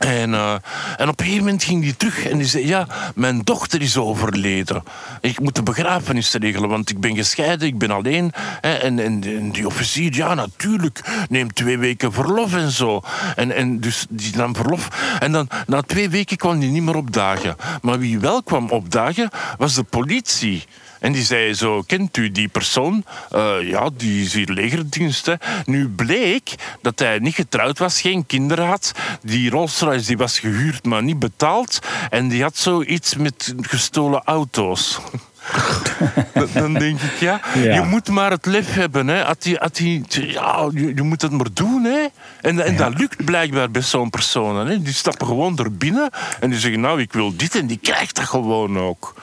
En, 0.00 0.34
eh, 0.34 0.52
en 0.96 1.08
op 1.08 1.20
een 1.20 1.24
gegeven 1.24 1.44
moment 1.44 1.64
ging 1.64 1.82
die 1.82 1.96
terug 1.96 2.26
en 2.26 2.38
die 2.38 2.46
zei: 2.46 2.66
Ja, 2.66 2.86
mijn 3.14 3.40
dochter 3.44 3.82
is 3.82 3.96
overleden. 3.96 4.82
Ik 5.20 5.40
moet 5.40 5.54
de 5.54 5.62
begrafenis 5.62 6.32
regelen, 6.32 6.68
want 6.68 6.90
ik 6.90 7.00
ben 7.00 7.16
gescheiden, 7.16 7.68
ik 7.68 7.78
ben 7.78 7.90
alleen. 7.90 8.32
Hè, 8.60 8.72
en, 8.72 8.98
en, 8.98 9.50
die 9.50 9.66
officier, 9.66 10.14
ja, 10.14 10.34
natuurlijk, 10.34 11.00
neemt 11.28 11.54
twee 11.54 11.78
weken 11.78 12.12
verlof 12.12 12.54
en 12.54 12.70
zo. 12.70 13.00
En, 13.36 13.56
en 13.56 13.80
dus 13.80 14.06
die 14.08 14.36
nam 14.36 14.56
verlof. 14.56 14.88
En 15.18 15.32
dan 15.32 15.48
na 15.66 15.82
twee 15.82 16.08
weken 16.08 16.36
kwam 16.36 16.60
die 16.60 16.70
niet 16.70 16.82
meer 16.82 16.96
opdagen. 16.96 17.56
Maar 17.82 17.98
wie 17.98 18.18
wel 18.18 18.42
kwam 18.42 18.70
opdagen, 18.70 19.30
was 19.58 19.74
de 19.74 19.82
politie. 19.82 20.64
En 21.00 21.12
die 21.12 21.24
zei 21.24 21.54
zo, 21.54 21.82
kent 21.82 22.16
u 22.16 22.30
die 22.30 22.48
persoon? 22.48 23.04
Eh, 23.30 23.54
ja, 23.62 23.90
die 23.96 24.24
is 24.24 24.32
hier 24.34 24.48
legerdienst. 24.52 25.30
Nu 25.64 25.88
bleek 25.88 26.54
dat 26.82 26.98
hij 26.98 27.18
niet 27.18 27.34
getrouwd 27.34 27.78
was, 27.78 28.00
geen 28.00 28.26
kinderen 28.26 28.66
had. 28.66 28.92
Die 29.22 29.50
Rolls 29.50 29.78
Royce 29.80 30.06
die 30.06 30.16
was 30.18 30.38
gehuurd, 30.38 30.84
maar 30.84 31.02
niet 31.02 31.18
betaald. 31.18 31.78
En 32.10 32.28
die 32.28 32.42
had 32.42 32.56
zoiets 32.56 33.16
met 33.16 33.54
gestolen 33.60 34.22
auto's. 34.24 34.98
Dan- 36.54 36.72
denk 36.74 37.00
ik, 37.00 37.20
ja, 37.20 37.40
Ja. 37.54 37.74
je 37.74 37.80
moet 37.82 38.08
maar 38.08 38.30
het 38.30 38.46
lef 38.46 38.74
hebben. 38.74 39.06
Hè. 39.08 39.22
Had 39.22 39.42
die, 39.42 39.56
had 39.56 39.76
die, 39.76 40.04
ja, 40.08 40.68
je, 40.74 40.92
je 40.94 41.02
moet 41.02 41.22
het 41.22 41.30
maar 41.30 41.52
doen. 41.52 41.84
Hè. 41.84 42.06
En, 42.40 42.64
en 42.64 42.76
dat 42.76 42.98
lukt 42.98 43.24
blijkbaar 43.24 43.70
bij 43.70 43.82
zo'n 43.82 44.10
persoon. 44.10 44.66
Hè. 44.66 44.82
Die 44.82 44.94
stappen 44.94 45.26
gewoon 45.26 45.58
er 45.58 45.72
binnen 45.76 46.10
en 46.40 46.50
die 46.50 46.58
zeggen, 46.58 46.80
nou, 46.80 47.00
ik 47.00 47.12
wil 47.12 47.36
dit. 47.36 47.54
En 47.54 47.66
die 47.66 47.78
krijgt 47.82 48.16
dat 48.16 48.24
gewoon 48.24 48.78
ook. 48.78 49.14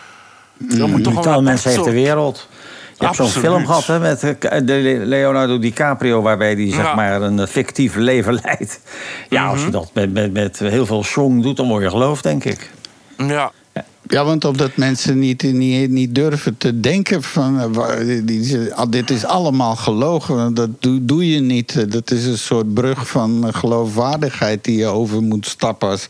Dat 0.59 0.87
moet 0.87 1.03
toch 1.03 1.41
mensen 1.41 1.71
heeft 1.71 1.83
de 1.83 1.91
wereld. 1.91 2.47
Je 2.99 3.05
hebt 3.05 3.17
zo'n 3.17 3.27
film 3.27 3.65
gehad 3.65 3.85
hè, 3.85 3.99
met 3.99 4.23
eh, 4.23 4.59
Leonardo 5.05 5.59
DiCaprio... 5.59 6.21
waarbij 6.21 6.53
hij 6.53 6.69
zeg 6.71 6.83
Ja. 6.83 6.95
maar, 6.95 7.21
een 7.21 7.39
eh, 7.39 7.47
fictief 7.47 7.95
leven 7.95 8.39
leidt. 8.43 8.79
Ja, 9.29 9.45
als 9.47 9.55
Mhm. 9.57 9.65
je 9.65 9.71
dat 9.71 9.89
met, 9.93 10.13
met, 10.13 10.33
met 10.33 10.59
heel 10.59 10.85
veel 10.85 11.03
song 11.03 11.41
doet, 11.41 11.57
dan 11.57 11.67
word 11.67 11.83
je 11.83 11.89
geloofd, 11.89 12.23
denk 12.23 12.43
ik. 12.43 12.69
Ja. 13.17 13.51
Ja, 14.07 14.25
want 14.25 14.45
omdat 14.45 14.75
mensen 14.75 15.19
niet, 15.19 15.43
niet, 15.43 15.89
niet 15.89 16.15
durven 16.15 16.57
te 16.57 16.79
denken 16.79 17.23
van... 17.23 17.59
eh, 17.59 18.71
ah, 18.75 18.91
dit 18.91 19.09
is 19.09 19.25
allemaal 19.25 19.75
gelogen, 19.75 20.53
dat 20.53 20.69
doe, 20.79 21.05
doe 21.05 21.31
je 21.31 21.39
niet. 21.39 21.75
Eh, 21.75 21.83
Dat 21.89 22.11
is 22.11 22.25
een 22.25 22.37
soort 22.37 22.73
brug 22.73 23.07
van 23.09 23.53
geloofwaardigheid 23.53 24.63
die 24.63 24.77
je 24.77 24.85
over 24.85 25.21
moet 25.23 25.45
stappen. 25.45 25.89
Als, 25.89 26.09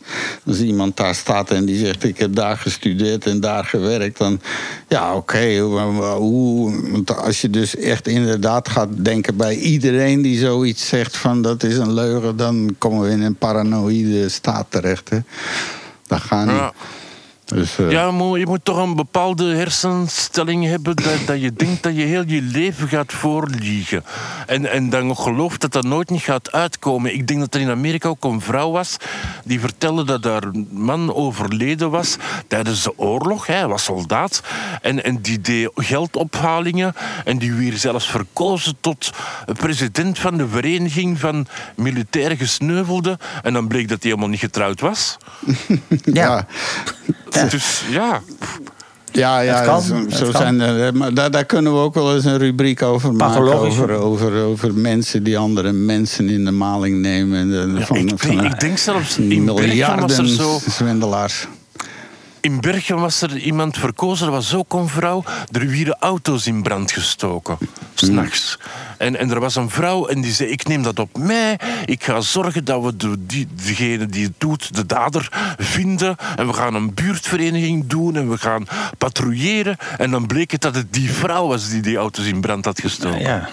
iemand 0.62 0.98
daar 0.98 1.16
staat 1.16 1.52
en 1.52 1.66
die 1.66 1.86
zegt... 1.86 2.04
ik 2.04 2.18
heb 2.18 2.36
daar 2.36 2.58
gestudeerd 2.58 3.26
en 3.26 3.40
daar 3.40 3.64
gewerkt. 3.64 4.18
Dan, 4.18 4.40
ja, 4.88 5.16
oké. 5.16 5.62
want 5.62 7.18
als 7.18 7.42
je 7.42 7.50
dus 7.50 7.76
echt 7.76 8.08
inderdaad 8.08 8.70
gaat 8.70 8.90
denken 8.92 9.36
bij 9.38 9.56
iedereen 9.56 10.22
die 10.22 10.40
zoiets 10.40 10.88
zegt... 10.88 11.18
van 11.18 11.42
dat 11.42 11.64
is 11.64 11.78
een 11.78 11.94
leugen, 11.94 12.38
dan 12.38 12.76
komen 12.78 13.02
we 13.02 13.10
in 13.10 13.22
een 13.22 13.36
paranoïde 13.36 14.30
staat 14.30 14.66
terecht. 14.70 15.10
Hè? 15.10 15.20
Dat 16.08 16.20
gaat 16.22 16.46
niet. 16.46 16.72
Dus, 17.48 17.78
eh, 17.78 17.92
Ja, 17.92 18.12
maar 18.12 18.40
je 18.40 18.46
moet 18.46 18.66
toch 18.66 18.78
een 18.78 18.96
bepaalde 18.96 19.56
hersenstelling 19.56 20.66
hebben 20.66 20.96
dat, 20.96 21.20
dat 21.26 21.42
je 21.42 21.54
denkt 21.54 21.84
dat 21.84 21.96
je 21.96 22.02
heel 22.02 22.24
je 22.26 22.42
leven 22.42 22.88
gaat 22.88 23.14
voorliegen. 23.14 24.04
En, 24.48 24.72
en 24.72 24.90
dan 24.90 25.08
nog 25.08 25.24
gelooft 25.24 25.62
dat 25.62 25.72
dat 25.72 25.84
nooit 25.84 26.10
niet 26.10 26.22
gaat 26.22 26.52
uitkomen. 26.52 27.14
Ik 27.14 27.28
denk 27.28 27.40
dat 27.40 27.56
er 27.56 27.62
in 27.62 27.70
Amerika 27.70 28.10
ook 28.10 28.24
een 28.24 28.42
vrouw 28.42 28.72
was 28.72 28.98
die 29.44 29.60
vertelde 29.60 30.04
dat 30.04 30.24
haar 30.24 30.52
man 30.70 31.14
overleden 31.14 31.90
was 31.90 32.18
tijdens 32.48 32.84
de 32.84 32.98
oorlog. 32.98 33.48
Hij 33.48 33.68
was 33.68 33.84
soldaat. 33.84 34.42
En, 34.82 35.04
en 35.04 35.22
die 35.22 35.42
deed 35.42 35.70
geldophalingen 35.76 36.96
en 37.26 37.38
die 37.38 37.54
werd 37.54 37.80
zelfs 37.80 38.10
verkozen 38.10 38.78
tot 38.82 39.12
president 39.46 40.20
van 40.20 40.38
de 40.38 40.48
vereniging 40.48 41.20
van 41.20 41.48
militaire 41.76 42.38
gesneuvelden. 42.38 43.18
En 43.44 43.54
dan 43.54 43.68
bleek 43.68 43.88
dat 43.88 44.02
hij 44.02 44.10
helemaal 44.10 44.30
niet 44.30 44.40
getrouwd 44.40 44.80
was. 44.80 45.18
ja. 46.14 46.48
Dus 47.50 47.84
ja. 47.90 48.22
Ja, 49.12 49.40
ja 49.40 49.56
Het 49.56 49.66
kan, 49.66 49.82
zo, 50.12 50.32
zijn 50.32 50.60
er. 50.62 50.96
Maar 50.96 51.14
daar, 51.14 51.32
daar 51.32 51.46
kunnen 51.46 51.74
we 51.74 51.80
ook 51.80 51.94
wel 51.94 52.16
eens 52.16 52.26
een 52.26 52.38
rubriek 52.38 52.82
over 52.82 53.14
maken. 53.14 53.42
Over, 53.42 53.92
over, 53.92 54.42
over 54.42 54.74
mensen 54.74 55.24
die 55.24 55.38
andere 55.38 55.72
mensen 55.72 56.30
in 56.30 56.46
de 56.46 56.52
maling 56.52 57.02
nemen. 57.02 57.40
En, 57.40 57.76
Ja, 57.78 57.86
van, 57.86 57.98
ik, 57.98 58.14
van 58.18 58.30
denk, 58.30 58.42
een 58.42 58.46
ik 58.46 58.60
denk 58.60 58.78
zelfs 58.78 59.18
in 59.18 59.44
miljarden 59.44 60.28
zo. 60.28 60.60
zwendelaars. 60.70 61.48
In 62.48 62.62
Berchem 62.62 63.00
was 63.00 63.22
er 63.22 63.38
iemand 63.38 63.78
verkozen, 63.78 64.26
dat 64.26 64.36
was 64.36 64.56
ook 64.56 64.74
een 64.74 64.88
vrouw. 64.88 65.24
Er 65.52 65.68
werden 65.68 65.98
auto's 66.00 66.48
in 66.48 66.64
brand 66.64 66.92
gestoken, 66.92 67.58
s'nachts. 67.94 68.60
En, 68.98 69.16
en 69.16 69.32
er 69.32 69.40
was 69.40 69.56
een 69.56 69.70
vrouw 69.70 70.08
en 70.08 70.22
die 70.22 70.32
zei: 70.32 70.50
Ik 70.50 70.68
neem 70.68 70.84
dat 70.84 71.00
op 71.00 71.18
mij. 71.18 71.60
Ik 71.86 72.04
ga 72.04 72.22
zorgen 72.22 72.66
dat 72.66 72.84
we 72.84 72.98
de, 72.98 73.16
die, 73.20 73.48
degene 73.66 74.06
die 74.06 74.24
het 74.24 74.34
doet, 74.38 74.76
de 74.76 74.86
dader, 74.86 75.56
vinden. 75.58 76.16
En 76.36 76.48
we 76.48 76.54
gaan 76.54 76.76
een 76.76 76.94
buurtvereniging 76.94 77.88
doen 77.88 78.16
en 78.16 78.30
we 78.30 78.38
gaan 78.38 78.68
patrouilleren. 78.98 79.78
En 79.98 80.12
dan 80.12 80.28
bleek 80.28 80.52
het 80.52 80.62
dat 80.62 80.76
het 80.76 80.94
die 80.94 81.12
vrouw 81.12 81.48
was 81.48 81.70
die 81.70 81.82
die 81.82 81.98
auto's 81.98 82.26
in 82.26 82.42
brand 82.42 82.66
had 82.66 82.82
gestoken. 82.82 83.20
Ja. 83.20 83.50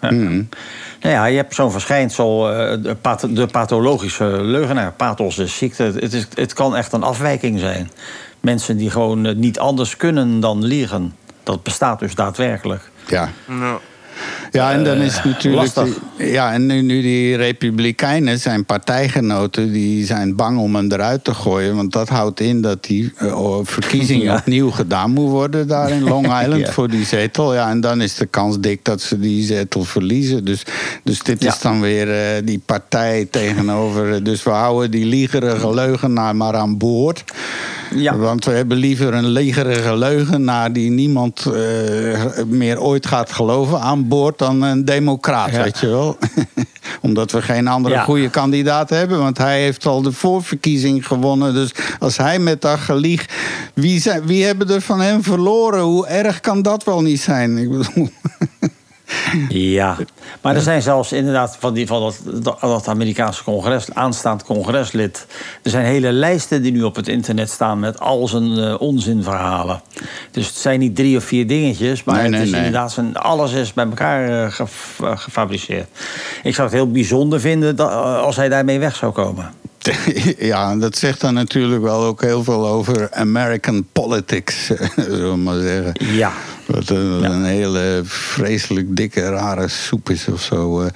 Ja. 0.00 0.10
Nou 0.10 1.14
ja, 1.14 1.24
je 1.24 1.36
hebt 1.36 1.54
zo'n 1.54 1.70
verschijnsel, 1.70 2.52
eh, 2.52 2.82
de, 2.82 2.94
path- 2.94 3.36
de 3.36 3.46
pathologische 3.46 4.24
leugenaar. 4.24 4.92
Pathos 4.92 5.38
is 5.38 5.56
ziekte. 5.56 5.82
Het, 5.82 6.12
is, 6.12 6.26
het 6.34 6.52
kan 6.52 6.76
echt 6.76 6.92
een 6.92 7.02
afwijking 7.02 7.58
zijn. 7.58 7.90
Mensen 8.40 8.76
die 8.76 8.90
gewoon 8.90 9.26
eh, 9.26 9.34
niet 9.34 9.58
anders 9.58 9.96
kunnen 9.96 10.40
dan 10.40 10.64
liegen. 10.64 11.16
Dat 11.42 11.62
bestaat 11.62 11.98
dus 11.98 12.14
daadwerkelijk. 12.14 12.90
Ja. 13.06 13.30
Nou, 13.46 13.80
Ja, 14.50 14.72
en 14.72 14.84
dan 14.84 14.96
is 14.96 15.14
het 15.14 15.24
natuurlijk. 15.24 15.74
die- 16.16 16.30
ja, 16.32 16.52
en 16.52 16.66
nu, 16.66 16.82
nu 16.82 17.02
die 17.02 17.36
Republikeinen, 17.36 18.38
zijn 18.38 18.64
partijgenoten, 18.64 19.72
die 19.72 20.06
zijn 20.06 20.36
bang 20.36 20.58
om 20.58 20.74
hem 20.74 20.92
eruit 20.92 21.24
te 21.24 21.34
gooien. 21.34 21.76
Want 21.76 21.92
dat 21.92 22.08
houdt 22.08 22.40
in 22.40 22.60
dat 22.60 22.84
die 22.84 23.12
eh, 23.16 23.40
oh, 23.40 23.60
verkiezing 23.64 24.22
Ja. 24.28 24.36
opnieuw 24.36 24.70
gedaan 24.70 25.10
moet 25.10 25.30
worden 25.30 25.68
daar 25.68 25.90
in 25.90 26.02
Long 26.02 26.26
Island 26.42 26.60
Ja. 26.66 26.72
voor 26.72 26.88
die 26.90 27.04
zetel. 27.04 27.54
Ja, 27.54 27.70
en 27.70 27.80
dan 27.80 28.00
is 28.00 28.14
de 28.14 28.26
kans 28.26 28.58
dik 28.60 28.84
dat 28.84 29.00
ze 29.00 29.18
die 29.20 29.44
zetel 29.44 29.84
verliezen. 29.84 30.44
Dus, 30.44 30.62
dus 31.04 31.22
dit 31.22 31.42
Ja. 31.42 31.48
is 31.52 31.60
dan 31.60 31.80
weer 31.80 32.10
eh, 32.10 32.42
die 32.44 32.60
partij 32.66 33.26
tegenover. 33.30 34.12
eh, 34.14 34.24
Dus 34.24 34.42
we 34.42 34.50
houden 34.50 34.90
die 34.90 35.04
liegerige 35.06 35.74
leugenaar 35.74 36.36
maar 36.36 36.54
aan 36.54 36.78
boord. 36.78 37.24
Ja. 37.94 38.16
Want 38.16 38.44
we 38.44 38.50
hebben 38.50 38.76
liever 38.76 39.14
een 39.14 39.28
legerige 39.28 39.96
leugenaar 39.96 40.72
die 40.72 40.90
niemand 40.90 41.46
eh, 41.46 42.42
meer 42.46 42.80
ooit 42.80 43.06
gaat 43.06 43.32
geloven 43.32 43.80
aan 43.80 44.07
boord 44.08 44.38
dan 44.38 44.62
een 44.62 44.84
democraat, 44.84 45.50
Ja. 45.50 45.62
weet 45.62 45.78
je 45.78 45.86
wel. 45.86 46.18
Omdat 47.00 47.30
we 47.30 47.42
geen 47.42 47.66
andere 47.68 47.94
Ja. 47.94 48.02
goede 48.02 48.30
kandidaat 48.30 48.90
hebben. 48.90 49.18
Want 49.18 49.38
hij 49.38 49.60
heeft 49.60 49.86
al 49.86 50.02
de 50.02 50.12
voorverkiezing 50.12 51.06
gewonnen. 51.06 51.54
Dus 51.54 51.70
als 51.98 52.16
hij 52.16 52.38
met 52.38 52.60
dat 52.62 52.78
gelieg. 52.78 53.26
Wie, 53.74 54.00
zijn, 54.00 54.26
wie 54.26 54.44
hebben 54.44 54.70
er 54.70 54.80
van 54.80 55.00
hem 55.00 55.22
verloren? 55.22 55.80
Hoe 55.80 56.06
erg 56.06 56.40
kan 56.40 56.62
dat 56.62 56.84
wel 56.84 57.02
niet 57.02 57.20
zijn? 57.20 57.58
Ik 57.58 57.70
bedoel. 57.70 58.08
Ja, 59.48 59.96
maar 60.40 60.54
er 60.54 60.60
zijn 60.62 60.82
zelfs 60.82 61.12
inderdaad 61.12 61.56
van, 61.60 61.74
die, 61.74 61.86
van 61.86 62.00
dat, 62.24 62.44
dat- 62.60 62.88
Amerikaanse 62.88 63.44
congres, 63.44 63.94
aanstaand 63.94 64.42
congreslid. 64.44 65.26
Er 65.62 65.70
zijn 65.70 65.84
hele 65.84 66.12
lijsten 66.12 66.62
die 66.62 66.72
nu 66.72 66.82
op 66.82 66.96
het 66.96 67.08
internet 67.08 67.50
staan 67.50 67.78
met 67.80 68.00
al 68.00 68.28
zijn 68.28 68.58
eh, 68.58 68.80
onzinverhalen. 68.80 69.80
Dus 70.30 70.46
het 70.46 70.56
zijn 70.56 70.78
niet 70.78 70.96
drie 70.96 71.16
of 71.16 71.24
vier 71.24 71.46
dingetjes, 71.46 72.04
maar 72.04 72.14
Nee, 72.22 72.32
het 72.32 72.42
is 72.42 72.50
nee. 72.50 72.56
inderdaad 72.64 72.92
zijn, 72.92 73.16
alles 73.16 73.52
is 73.52 73.72
bij 73.72 73.84
elkaar 73.84 74.44
eh, 74.44 74.52
gef- 74.52 75.00
eh, 75.02 75.18
gefabriceerd. 75.18 75.88
Ik 76.42 76.54
zou 76.54 76.68
het 76.68 76.76
heel 76.76 76.90
bijzonder 76.90 77.40
vinden 77.40 77.76
dat, 77.76 77.90
als 78.22 78.36
hij 78.36 78.48
daarmee 78.48 78.78
weg 78.78 78.96
zou 78.96 79.12
komen. 79.12 79.50
Ja, 80.38 80.76
dat 80.76 80.96
zegt 80.96 81.20
dan 81.20 81.34
natuurlijk 81.34 81.82
wel 81.82 82.04
ook 82.04 82.20
heel 82.22 82.44
veel 82.44 82.66
over 82.68 83.10
American 83.12 83.86
politics, 83.92 84.66
zullen 84.96 85.30
we 85.30 85.36
maar 85.36 85.60
zeggen. 85.60 85.92
Ja. 86.16 86.32
Wat 86.66 86.88
een, 86.88 87.20
Ja. 87.20 87.30
een 87.30 87.44
hele 87.44 88.00
vreselijk 88.04 88.96
dikke, 88.96 89.20
rare 89.28 89.68
soep 89.68 90.10
is 90.10 90.26
of 90.28 90.42
zo. 90.42 90.80
Eh, 90.80 90.84
Het 90.84 90.94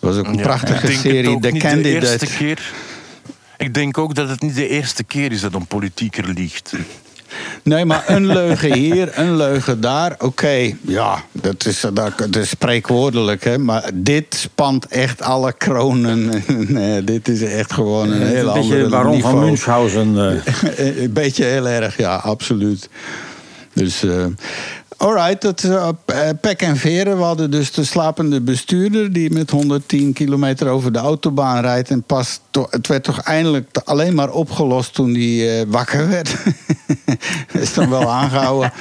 was 0.00 0.16
ook 0.16 0.26
een 0.26 0.34
ja. 0.36 0.42
prachtige 0.42 0.74
Ik 0.74 0.82
denk 0.82 0.92
het 1.02 1.02
serie, 1.02 1.40
The 1.40 1.48
niet 1.50 1.62
de 1.62 1.68
Candidate. 1.68 2.10
eerste 2.10 2.26
keer. 2.26 2.72
Ik 3.56 3.74
denk 3.74 3.98
ook 3.98 4.14
dat 4.14 4.28
het 4.28 4.40
niet 4.40 4.54
de 4.54 4.68
eerste 4.68 5.04
keer 5.04 5.32
is 5.32 5.40
dat 5.40 5.54
een 5.54 5.66
politieker 5.66 6.28
liegt. 6.28 6.72
Nee, 7.62 7.84
maar 7.84 8.04
een 8.06 8.26
leugen 8.26 8.72
hier, 8.72 9.18
een 9.18 9.36
leugen 9.36 9.80
daar. 9.80 10.14
Oké, 10.18 10.72
ja, 10.80 11.24
dat 11.32 11.66
is, 11.66 11.84
dat, 11.92 12.36
is 12.36 12.48
spreekwoordelijk, 12.48 13.44
hè. 13.44 13.58
Maar 13.58 13.90
dit 13.94 14.34
spant 14.34 14.86
echt 14.86 15.22
alle 15.22 15.52
kronen. 15.52 16.42
nee, 16.68 17.04
dit 17.04 17.28
is 17.28 17.42
echt 17.42 17.72
gewoon 17.72 18.10
een 18.12 18.26
heel 18.26 18.48
een 18.48 18.54
beetje 18.54 18.74
ander 18.74 18.88
Baron 18.90 19.20
van 19.20 19.32
niveau. 19.32 19.44
Münchhausen. 19.44 20.42
eh. 20.76 20.98
een 21.02 21.12
beetje 21.12 21.44
heel 21.44 21.68
erg, 21.68 21.96
ja, 21.96 22.16
absoluut. 22.16 22.88
Dus, 23.72 24.02
eh 24.02 24.24
alright, 24.96 25.42
dat 25.42 25.64
is 25.64 25.70
eh, 25.70 25.88
pek 26.40 26.62
en 26.62 26.76
veren. 26.76 27.16
We 27.16 27.22
hadden 27.22 27.50
dus 27.50 27.72
de 27.72 27.84
slapende 27.84 28.40
bestuurder... 28.40 29.12
die 29.12 29.32
met 29.32 29.50
110 29.50 30.12
kilometer 30.12 30.68
over 30.68 30.92
de 30.92 30.98
autobaan 30.98 31.60
rijdt... 31.60 31.90
en 31.90 32.02
pas, 32.02 32.40
to- 32.50 32.66
het 32.70 32.86
werd 32.86 33.04
toch 33.04 33.18
eindelijk 33.20 33.78
alleen 33.84 34.14
maar 34.14 34.30
opgelost 34.30 34.94
toen 34.94 35.14
hij 35.14 35.60
eh, 35.60 35.66
wakker 35.68 36.08
werd. 36.08 36.36
is 37.52 37.74
dan 37.74 37.90
wel 37.90 38.10
aangehouden. 38.10 38.72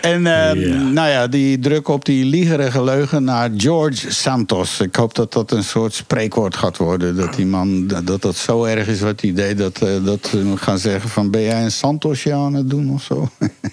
En 0.00 0.26
eh, 0.26 0.52
nou 0.92 1.08
ja, 1.08 1.26
die 1.26 1.58
druk 1.58 1.88
op 1.88 2.04
die 2.04 2.24
liegerige 2.24 2.84
leugen 2.84 3.24
naar 3.24 3.50
George 3.56 4.12
Santos. 4.12 4.80
Ik 4.80 4.96
hoop 4.96 5.14
dat 5.14 5.32
dat 5.32 5.50
een 5.50 5.64
soort 5.64 5.94
spreekwoord 5.94 6.56
gaat 6.56 6.76
worden. 6.76 7.16
Dat 7.16 7.34
die 7.34 7.46
man, 7.46 7.86
dat 7.86 8.22
dat 8.22 8.36
zo 8.36 8.64
erg 8.64 8.86
is 8.86 9.00
wat 9.00 9.20
hij 9.20 9.32
deed... 9.32 9.58
dat, 9.58 9.82
eh, 9.82 10.04
dat 10.04 10.26
ze 10.30 10.52
gaan 10.56 10.78
zeggen 10.78 11.10
van... 11.10 11.30
ben 11.30 11.42
jij 11.42 11.62
een 11.62 11.72
Santosje 11.72 12.32
aan 12.32 12.54
het 12.54 12.70
doen 12.70 12.90
of 12.90 13.02
zo? 13.02 13.28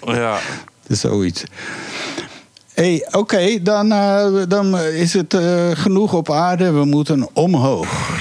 Ja. 0.06 0.38
Is 0.88 1.00
zoiets. 1.00 1.44
Hey, 2.74 3.06
Oké, 3.10 3.62
dan, 3.62 3.92
eh, 3.92 4.26
dan 4.48 4.78
is 4.78 5.12
het 5.12 5.34
eh, 5.34 5.70
genoeg 5.72 6.12
op 6.12 6.30
aarde. 6.30 6.72
We 6.72 6.84
moeten 6.84 7.28
omhoog. 7.32 8.16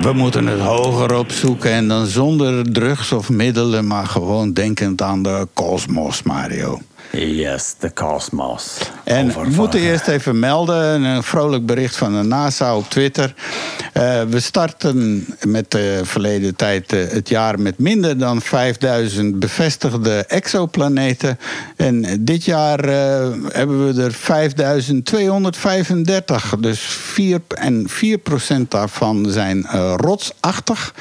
We 0.00 0.12
moeten 0.12 0.46
het 0.46 0.60
hoger 0.60 1.14
opzoeken 1.18 1.70
en 1.70 1.88
dan 1.88 2.06
zonder 2.06 2.72
drugs 2.72 3.12
of 3.12 3.30
middelen, 3.30 3.86
maar 3.86 4.06
gewoon 4.06 4.52
denkend 4.52 5.02
aan 5.02 5.22
de 5.22 5.48
kosmos, 5.52 6.22
Mario. 6.22 6.80
Yes, 7.12 7.74
de 7.78 7.92
cosmos. 7.92 8.78
En 9.04 9.28
we 9.28 9.48
moeten 9.48 9.80
eerst 9.80 10.08
even 10.08 10.38
melden, 10.38 11.02
een 11.02 11.22
vrolijk 11.22 11.66
bericht 11.66 11.96
van 11.96 12.12
de 12.12 12.22
NASA 12.22 12.76
op 12.76 12.90
Twitter. 12.90 13.34
Eh, 13.92 14.22
we 14.22 14.40
starten 14.40 15.26
met 15.46 15.70
de 15.70 16.00
verleden 16.02 16.56
tijd 16.56 16.92
eh, 16.92 17.08
het 17.08 17.28
jaar 17.28 17.60
met 17.60 17.78
minder 17.78 18.18
dan 18.18 18.40
5000 18.40 19.38
bevestigde 19.38 20.24
exoplaneten. 20.26 21.38
En 21.76 22.24
dit 22.24 22.44
jaar 22.44 22.84
eh, 22.84 23.28
hebben 23.48 23.94
we 23.94 24.02
er 24.02 24.12
5235. 24.12 26.54
Dus 26.58 26.80
4, 26.80 27.40
en 27.48 27.88
4% 27.88 27.92
daarvan 28.68 29.26
zijn 29.28 29.66
rotsachtig. 29.96 30.94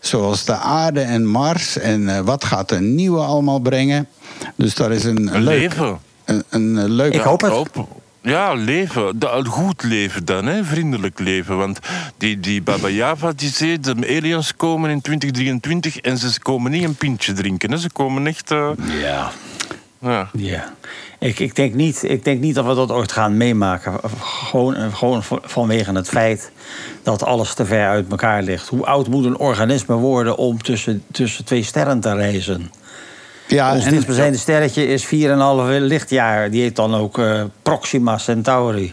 Zoals 0.00 0.44
de 0.44 0.56
aarde 0.56 1.00
en 1.00 1.26
Mars. 1.26 1.78
En 1.78 2.24
wat 2.24 2.44
gaat 2.44 2.68
de 2.68 2.80
nieuwe 2.80 3.20
allemaal 3.20 3.58
brengen? 3.58 4.08
Dus 4.56 4.74
daar 4.74 4.92
is 4.92 5.04
een, 5.04 5.34
Een 5.34 5.42
leuk, 5.42 5.58
leven. 5.58 5.98
Een, 6.24 6.44
een 6.50 6.90
leuk 6.90 7.14
Ik 7.14 7.20
hoop 7.20 7.40
het. 7.40 7.50
Hoop. 7.52 7.88
Ja, 8.22 8.52
leven. 8.54 9.18
Goed 9.44 9.82
leven 9.82 10.24
dan, 10.24 10.46
hè? 10.46 10.64
vriendelijk 10.64 11.18
leven. 11.18 11.56
Want 11.56 11.78
die, 12.16 12.40
die 12.40 12.62
Baba 12.62 12.88
Java 12.88 13.32
die 13.36 13.48
zei, 13.48 13.80
de 13.80 13.94
aliens 13.94 14.56
komen 14.56 14.90
in 14.90 15.00
2023 15.00 15.96
en 15.96 16.18
ze 16.18 16.40
komen 16.40 16.70
niet 16.70 16.84
een 16.84 16.94
pintje 16.94 17.32
drinken. 17.32 17.70
Hè? 17.70 17.76
Ze 17.76 17.90
komen 17.90 18.26
echt... 18.26 18.50
eh, 18.50 18.70
Ja. 19.00 19.30
ja. 20.00 20.28
Ja, 20.32 20.72
ik, 21.18 21.38
ik, 21.38 21.54
denk 21.56 21.74
niet, 21.74 22.02
ik 22.02 22.24
denk 22.24 22.40
niet 22.40 22.54
dat 22.54 22.66
we 22.66 22.74
dat 22.74 22.90
ooit 22.90 23.12
gaan 23.12 23.36
meemaken. 23.36 24.00
Gewoon, 24.20 24.92
gewoon 24.94 25.22
vanwege 25.42 25.92
het 25.92 26.08
feit 26.08 26.50
dat 27.02 27.22
alles 27.24 27.54
te 27.54 27.64
ver 27.66 27.86
uit 27.88 28.10
elkaar 28.10 28.42
ligt. 28.42 28.68
Hoe 28.68 28.86
oud 28.86 29.08
moet 29.08 29.24
een 29.24 29.38
organisme 29.38 29.94
worden 29.94 30.36
om 30.36 30.62
tussen, 30.62 31.02
tussen 31.12 31.44
twee 31.44 31.62
sterren 31.62 32.00
te 32.00 32.14
reizen? 32.14 32.70
Ja, 33.46 33.72
Ons 33.74 33.84
en- 33.84 33.90
dichtstbijzijnde 33.90 34.38
sterretje 34.38 34.86
is 34.86 35.04
4,5 35.04 35.10
lichtjaar. 35.80 36.50
Die 36.50 36.62
heet 36.62 36.76
dan 36.76 36.94
ook 36.94 37.18
eh, 37.18 37.42
Proxima 37.62 38.18
Centauri. 38.18 38.92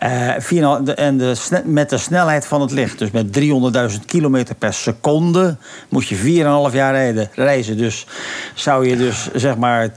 4,5 0.00 0.82
de- 0.84 0.94
en 0.94 1.18
de, 1.18 1.34
met 1.64 1.90
de 1.90 1.98
snelheid 1.98 2.46
van 2.46 2.60
het 2.60 2.70
licht, 2.70 2.98
dus 2.98 3.10
met 3.10 3.32
300.000 3.32 4.04
kilometer 4.06 4.54
per 4.54 4.72
seconde, 4.72 5.56
moet 5.88 6.06
je 6.06 6.16
4,5 6.16 6.74
jaar 6.74 6.92
rijden, 6.92 7.30
reizen. 7.34 7.76
Dus 7.76 8.06
zou 8.54 8.88
je 8.88 8.96
dus 8.96 9.28
zeg 9.34 9.56
maar 9.56 9.90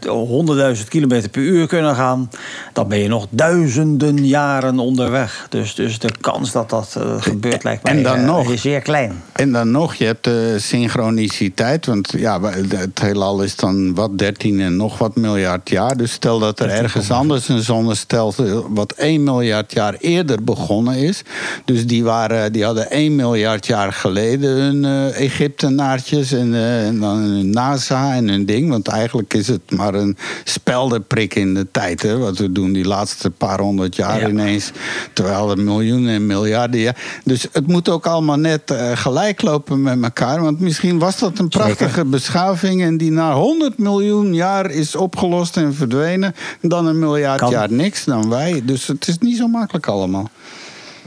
100.000 0.76 0.88
kilometer 0.88 1.30
per 1.30 1.42
uur 1.42 1.68
kunnen 1.68 1.96
gaan, 1.96 2.30
dan 2.74 2.88
ben 2.88 3.00
je 3.00 3.08
nog 3.08 3.28
duizenden 3.30 4.26
jaren 4.28 4.80
onderweg. 4.80 5.46
Dus, 5.50 5.76
dus 5.76 6.00
de 6.00 6.10
kans 6.22 6.52
dat 6.52 6.70
dat 6.70 6.96
eh, 6.98 7.22
gebeurt 7.22 7.64
lijkt 7.64 7.84
mij 7.84 7.94
En 7.94 8.04
dan 8.04 8.18
eh, 8.18 8.26
nog. 8.26 8.52
zeer 8.60 8.82
klein. 8.82 9.24
En 9.32 9.52
dan 9.52 9.72
nog, 9.72 9.94
je 9.94 10.06
hebt 10.06 10.24
de 10.24 10.56
synchroniciteit. 10.60 11.86
Want 11.86 12.14
ja, 12.18 12.42
het 12.76 13.00
heelal 13.02 13.42
is 13.44 13.56
dan 13.56 13.96
wat 13.96 14.18
13 14.18 14.60
en 14.62 14.76
nog 14.76 14.98
wat 14.98 15.16
miljard 15.16 15.70
jaar. 15.70 15.98
Dus 15.98 16.12
stel 16.12 16.40
dat 16.40 16.60
er 16.60 16.70
ergens 16.70 17.12
anders 17.12 17.50
een 17.50 17.62
zonnestelsel 17.62 18.68
wat 18.70 18.92
1 18.92 19.24
miljard 19.24 19.74
jaar 19.74 19.89
eerder 20.00 20.44
begonnen 20.44 20.96
is. 20.96 21.22
Dus 21.66 21.86
die, 21.88 22.04
waren, 22.04 22.52
die 22.52 22.64
hadden 22.64 22.92
1 22.92 23.16
miljard 23.16 23.66
jaar 23.66 23.94
geleden 23.94 24.50
hun 24.50 24.86
eh, 24.86 25.20
Egyptenaartjes 25.26 26.32
en, 26.32 26.54
eh, 26.54 26.88
en 26.88 27.00
dan 27.00 27.18
hun 27.18 27.50
NASA 27.50 28.14
en 28.14 28.28
hun 28.28 28.46
ding. 28.46 28.70
Want 28.70 28.88
eigenlijk 28.88 29.34
is 29.34 29.48
het 29.48 29.72
maar 29.76 29.94
een 29.94 30.18
speldenprik 30.44 31.36
in 31.36 31.54
de 31.54 31.68
tijd. 31.72 32.02
Hè, 32.02 32.18
wat 32.18 32.38
we 32.38 32.52
doen 32.52 32.74
die 32.74 32.86
laatste 32.86 33.30
paar 33.30 33.60
honderd 33.60 33.96
jaar 33.96 34.20
Ja. 34.22 34.28
ineens. 34.28 34.72
Terwijl 35.14 35.50
er 35.52 35.60
miljoenen 35.60 36.14
en 36.14 36.26
miljarden 36.26 36.80
jaar. 36.80 36.98
Dus 37.24 37.48
het 37.52 37.68
moet 37.68 37.90
ook 37.90 38.06
allemaal 38.08 38.38
net 38.38 38.72
eh, 38.72 38.92
gelijk 38.98 39.42
lopen 39.42 39.82
met 39.82 40.04
elkaar. 40.04 40.42
Want 40.42 40.60
misschien 40.60 41.00
was 41.00 41.20
dat 41.20 41.40
een 41.40 41.48
prachtige 41.50 42.06
beschaving. 42.06 42.82
En 42.82 42.98
die 42.98 43.12
na 43.12 43.34
100 43.34 43.78
miljoen 43.78 44.34
jaar 44.34 44.72
is 44.72 44.96
opgelost 44.96 45.58
en 45.58 45.74
verdwenen. 45.74 46.36
Dan 46.62 46.86
een 46.86 47.00
miljard 47.00 47.40
Kan. 47.40 47.50
jaar 47.52 47.72
niks 47.72 48.06
dan 48.06 48.30
wij. 48.30 48.62
Dus 48.66 48.88
het 48.88 49.08
is 49.08 49.18
niet 49.18 49.38
zo 49.38 49.48
makkelijk 49.48 49.79
пока 49.80 49.94
ломал. 49.94 50.30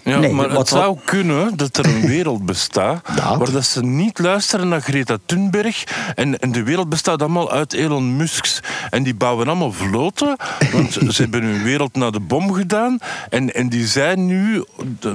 Ja, 0.05 0.19
Nee, 0.19 0.33
maar 0.33 0.49
wat- 0.49 0.59
het 0.59 0.69
zou 0.69 0.97
kunnen 1.05 1.57
dat 1.57 1.77
er 1.77 1.87
een 1.87 2.07
wereld 2.17 2.47
bestaat 2.47 3.07
Dat. 3.17 3.37
waar 3.39 3.51
dat 3.53 3.65
ze 3.65 3.83
niet 3.85 4.19
luisteren 4.19 4.69
naar 4.69 4.81
Greta 4.81 5.17
Thunberg. 5.27 5.85
En, 6.15 6.39
en 6.39 6.53
de 6.53 6.63
wereld 6.63 6.89
bestaat 6.89 7.21
allemaal 7.21 7.53
uit 7.53 7.73
Elon 7.73 8.17
Musks. 8.17 8.61
En 8.91 9.03
die 9.03 9.15
bouwen 9.15 9.47
allemaal 9.47 9.73
vloten, 9.73 10.37
want 10.73 10.93
ze 11.15 11.23
hebben 11.23 11.43
hun 11.43 11.63
wereld 11.63 11.95
naar 11.97 12.13
de 12.13 12.21
bom 12.21 12.53
gedaan. 12.53 12.99
En, 13.31 13.55
en 13.55 13.69
die 13.69 13.87
zijn 13.87 14.27
nu 14.27 14.65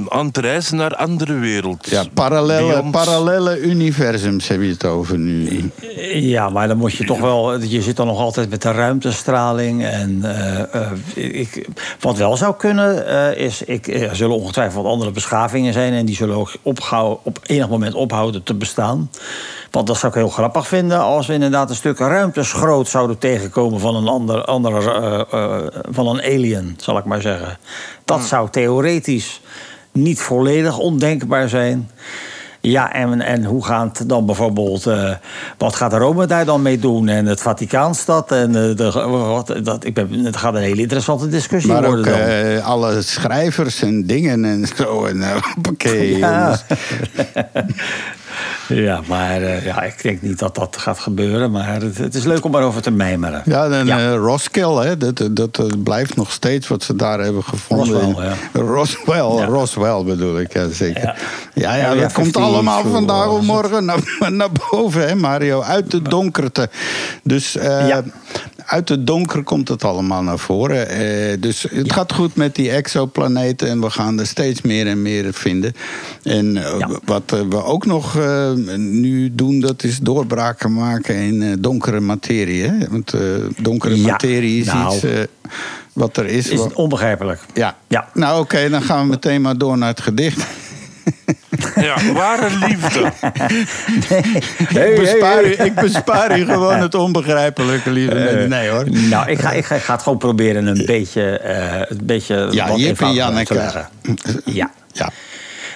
aan 0.10 0.26
het 0.26 0.38
reizen 0.38 0.78
naar 0.78 0.96
andere 0.96 1.34
wereld. 1.34 1.90
Ja, 1.90 2.04
parallele, 2.14 2.68
Beyond- 2.68 2.92
parallele 2.92 3.60
universums 3.60 4.48
heb 4.48 4.62
je 4.62 4.70
het 4.70 4.86
over 4.86 5.18
nu. 5.18 5.72
Ja, 6.14 6.50
maar 6.50 6.68
dan 6.68 6.78
moet 6.78 6.94
je 6.94 7.06
toch 7.06 7.20
wel. 7.20 7.60
Je 7.62 7.82
zit 7.82 7.96
dan 7.96 8.08
nog 8.08 8.20
altijd 8.20 8.50
met 8.50 8.62
de 8.62 8.72
ruimtestraling. 8.72 9.84
En 9.86 10.20
eh, 10.24 10.60
eh, 10.74 10.92
ik, 11.16 11.68
wat 12.00 12.18
wel 12.18 12.38
zou 12.38 12.56
kunnen, 12.56 13.08
eh, 13.08 13.46
is. 13.46 13.62
Ik, 13.62 13.88
er 13.88 14.16
zullen 14.16 14.36
ongetwijfeld 14.36 14.77
andere 14.86 15.12
beschavingen 15.12 15.74
zijn. 15.74 15.94
En 15.94 16.06
die 16.06 16.16
zullen 16.16 16.36
ook 16.36 16.52
op 17.24 17.40
enig 17.46 17.70
moment 17.70 17.94
ophouden 17.94 18.44
te 18.44 18.54
bestaan. 18.54 19.10
Want 19.72 19.88
dat 19.88 19.98
zou 19.98 20.12
ik 20.12 20.18
heel 20.18 20.30
grappig 20.30 20.68
vinden. 20.68 21.00
Als 21.00 21.28
we 21.28 21.34
inderdaad 21.34 21.70
een 21.70 21.76
stuk 21.76 21.98
ruimteschroot 21.98 22.88
zouden 22.88 23.18
tegenkomen 23.18 23.80
van 23.80 23.96
een 23.96 24.08
ander, 24.08 24.46
andere, 24.46 24.92
eh, 24.92 25.20
eh, 25.32 25.68
van 25.90 26.08
een 26.08 26.22
alien, 26.22 26.76
zal 26.78 26.98
ik 26.98 27.06
maar 27.06 27.22
zeggen. 27.22 27.58
Dat 28.06 28.24
zou 28.24 28.50
theoretisch 28.50 29.42
niet 29.92 30.22
volledig 30.22 30.78
ondenkbaar 30.78 31.50
zijn. 31.50 31.90
Ja, 32.72 32.94
en, 32.94 33.22
en 33.22 33.44
hoe 33.44 33.66
gaat 33.66 34.10
dan 34.10 34.26
bijvoorbeeld... 34.26 34.86
eh, 34.86 35.12
wat 35.58 35.76
gaat 35.76 35.94
Rome 35.94 36.26
daar 36.26 36.46
dan 36.46 36.62
mee 36.62 36.80
doen? 36.80 37.08
En 37.08 37.26
het 37.26 37.42
Vaticaanstad? 37.42 38.32
En 38.32 38.48
eh, 38.70 38.76
de, 38.76 38.92
wat, 39.10 39.54
dat, 39.64 39.86
ik 39.86 39.94
ben, 39.94 40.10
het 40.12 40.38
gaat 40.38 40.54
een 40.56 40.62
hele 40.62 40.82
interessante 40.82 41.28
discussie 41.28 41.72
Maar 41.72 41.86
ook 41.86 41.86
worden 41.86 42.06
dan. 42.06 42.20
eh, 42.20 42.66
alle 42.66 43.02
schrijvers 43.02 43.82
en 43.82 44.06
dingen 44.06 44.46
en 44.46 44.68
zo. 44.76 45.06
En 45.06 45.18
Ja. 46.18 46.60
ja, 48.68 49.02
maar 49.08 49.42
eh, 49.42 49.66
ja, 49.66 49.82
ik 49.82 50.02
denk 50.04 50.22
niet 50.22 50.40
dat 50.40 50.56
dat 50.56 50.78
gaat 50.78 51.00
gebeuren. 51.00 51.52
Maar 51.52 51.82
het, 51.82 51.98
het 51.98 52.16
is 52.16 52.24
leuk 52.24 52.46
om 52.46 52.56
erover 52.56 52.82
te 52.82 52.92
mijmeren. 52.92 53.42
Ja, 53.46 53.70
en 53.70 53.86
Ja. 53.86 53.98
eh, 54.00 54.16
Roskill, 54.16 54.76
hè, 54.76 54.98
dat, 54.98 55.30
dat, 55.32 55.84
blijft 55.84 56.16
nog 56.16 56.32
steeds 56.32 56.68
wat 56.68 56.84
ze 56.84 56.96
daar 56.96 57.20
hebben 57.20 57.44
gevonden. 57.44 58.02
Roswell, 58.02 58.26
ja. 58.54 58.60
Roswell, 58.62 59.36
Ja. 59.38 59.46
Roswell 59.46 60.04
bedoel 60.04 60.40
ik, 60.40 60.54
ja, 60.54 60.70
zeker. 60.70 61.16
Ja. 61.54 61.76
Ja, 61.76 61.94
dat 61.96 62.14
komt 62.14 62.32
50 62.32 62.42
allemaal 62.42 62.84
vandaag 62.84 63.28
of 63.28 63.42
morgen 63.42 63.86
naar, 63.86 64.00
naar 64.32 64.50
boven, 64.70 65.08
hè, 65.08 65.16
Mario. 65.16 65.62
Uit 65.62 65.92
de 65.92 66.02
donkerte. 66.02 66.70
Dus 67.24 67.54
Ja. 67.54 68.04
Uit 68.68 68.90
het 68.90 69.08
donker 69.08 69.44
komt 69.44 69.68
het 69.68 69.84
allemaal 69.84 70.24
naar 70.24 70.40
voren. 70.40 70.90
Eh, 70.90 71.38
dus 71.40 71.66
het 71.70 71.94
gaat 71.94 72.14
goed 72.14 72.36
met 72.36 72.56
die 72.56 72.72
exoplaneten 72.72 73.68
en 73.70 73.82
we 73.82 73.90
gaan 73.90 74.20
er 74.20 74.28
steeds 74.28 74.62
meer 74.62 74.88
en 74.88 75.02
meer 75.02 75.34
vinden. 75.34 75.74
En 76.24 76.58
eh, 76.58 76.80
Ja. 76.80 76.90
wat 77.06 77.32
eh, 77.34 77.40
we 77.50 77.64
ook 77.64 77.86
nog 77.86 78.18
nu 78.78 79.36
doen, 79.36 79.60
dat 79.60 79.84
is 79.84 79.98
doorbraken 80.00 80.74
maken 80.74 81.16
in 81.16 81.58
donkere 81.62 82.00
materie. 82.00 82.64
Hè? 82.64 82.88
Want 82.90 83.14
donkere 83.58 84.02
Ja, 84.02 84.12
materie 84.12 84.60
is 84.62 84.66
nou. 84.68 84.96
iets 84.96 85.06
wat 85.94 86.18
er 86.18 86.26
is. 86.26 86.50
Is 86.50 86.60
het 86.60 86.74
onbegrijpelijk? 86.74 87.40
ja. 87.54 87.78
Ja. 87.88 88.10
Nou 88.14 88.42
oké, 88.42 88.70
dan 88.70 88.82
gaan 88.82 89.02
we 89.04 89.10
meteen 89.10 89.42
maar 89.42 89.58
door 89.58 89.78
naar 89.78 89.90
het 89.90 90.02
gedicht. 90.02 90.46
Ja, 91.76 91.96
ware 92.14 92.50
liefde. 92.68 93.12
ik, 94.90 94.96
bespaar 95.00 95.44
u, 95.46 95.52
ik 95.52 95.74
bespaar 95.76 96.40
u 96.40 96.46
gewoon 96.46 96.80
het 96.80 96.96
onbegrijpelijke, 96.96 97.92
lieve 97.92 98.16
mensen. 98.16 98.50
Nee 98.50 98.70
hoor. 98.70 98.84
Nou, 98.90 99.30
ik 99.30 99.40
ga, 99.40 99.52
ik, 99.52 99.66
ga, 99.66 99.76
ik 99.76 99.82
ga 99.82 99.94
het 99.94 100.02
gewoon 100.04 100.18
proberen 100.18 100.66
een 100.66 100.86
beetje, 100.86 101.38
eh 101.40 101.82
een 101.88 102.00
beetje 102.06 102.48
Ja, 102.52 102.76
Jip 102.76 103.02
en 103.02 103.14
Janneke. 103.14 103.54
leggen. 103.54 103.88
Ja. 104.46 104.72
Ja. 104.92 105.10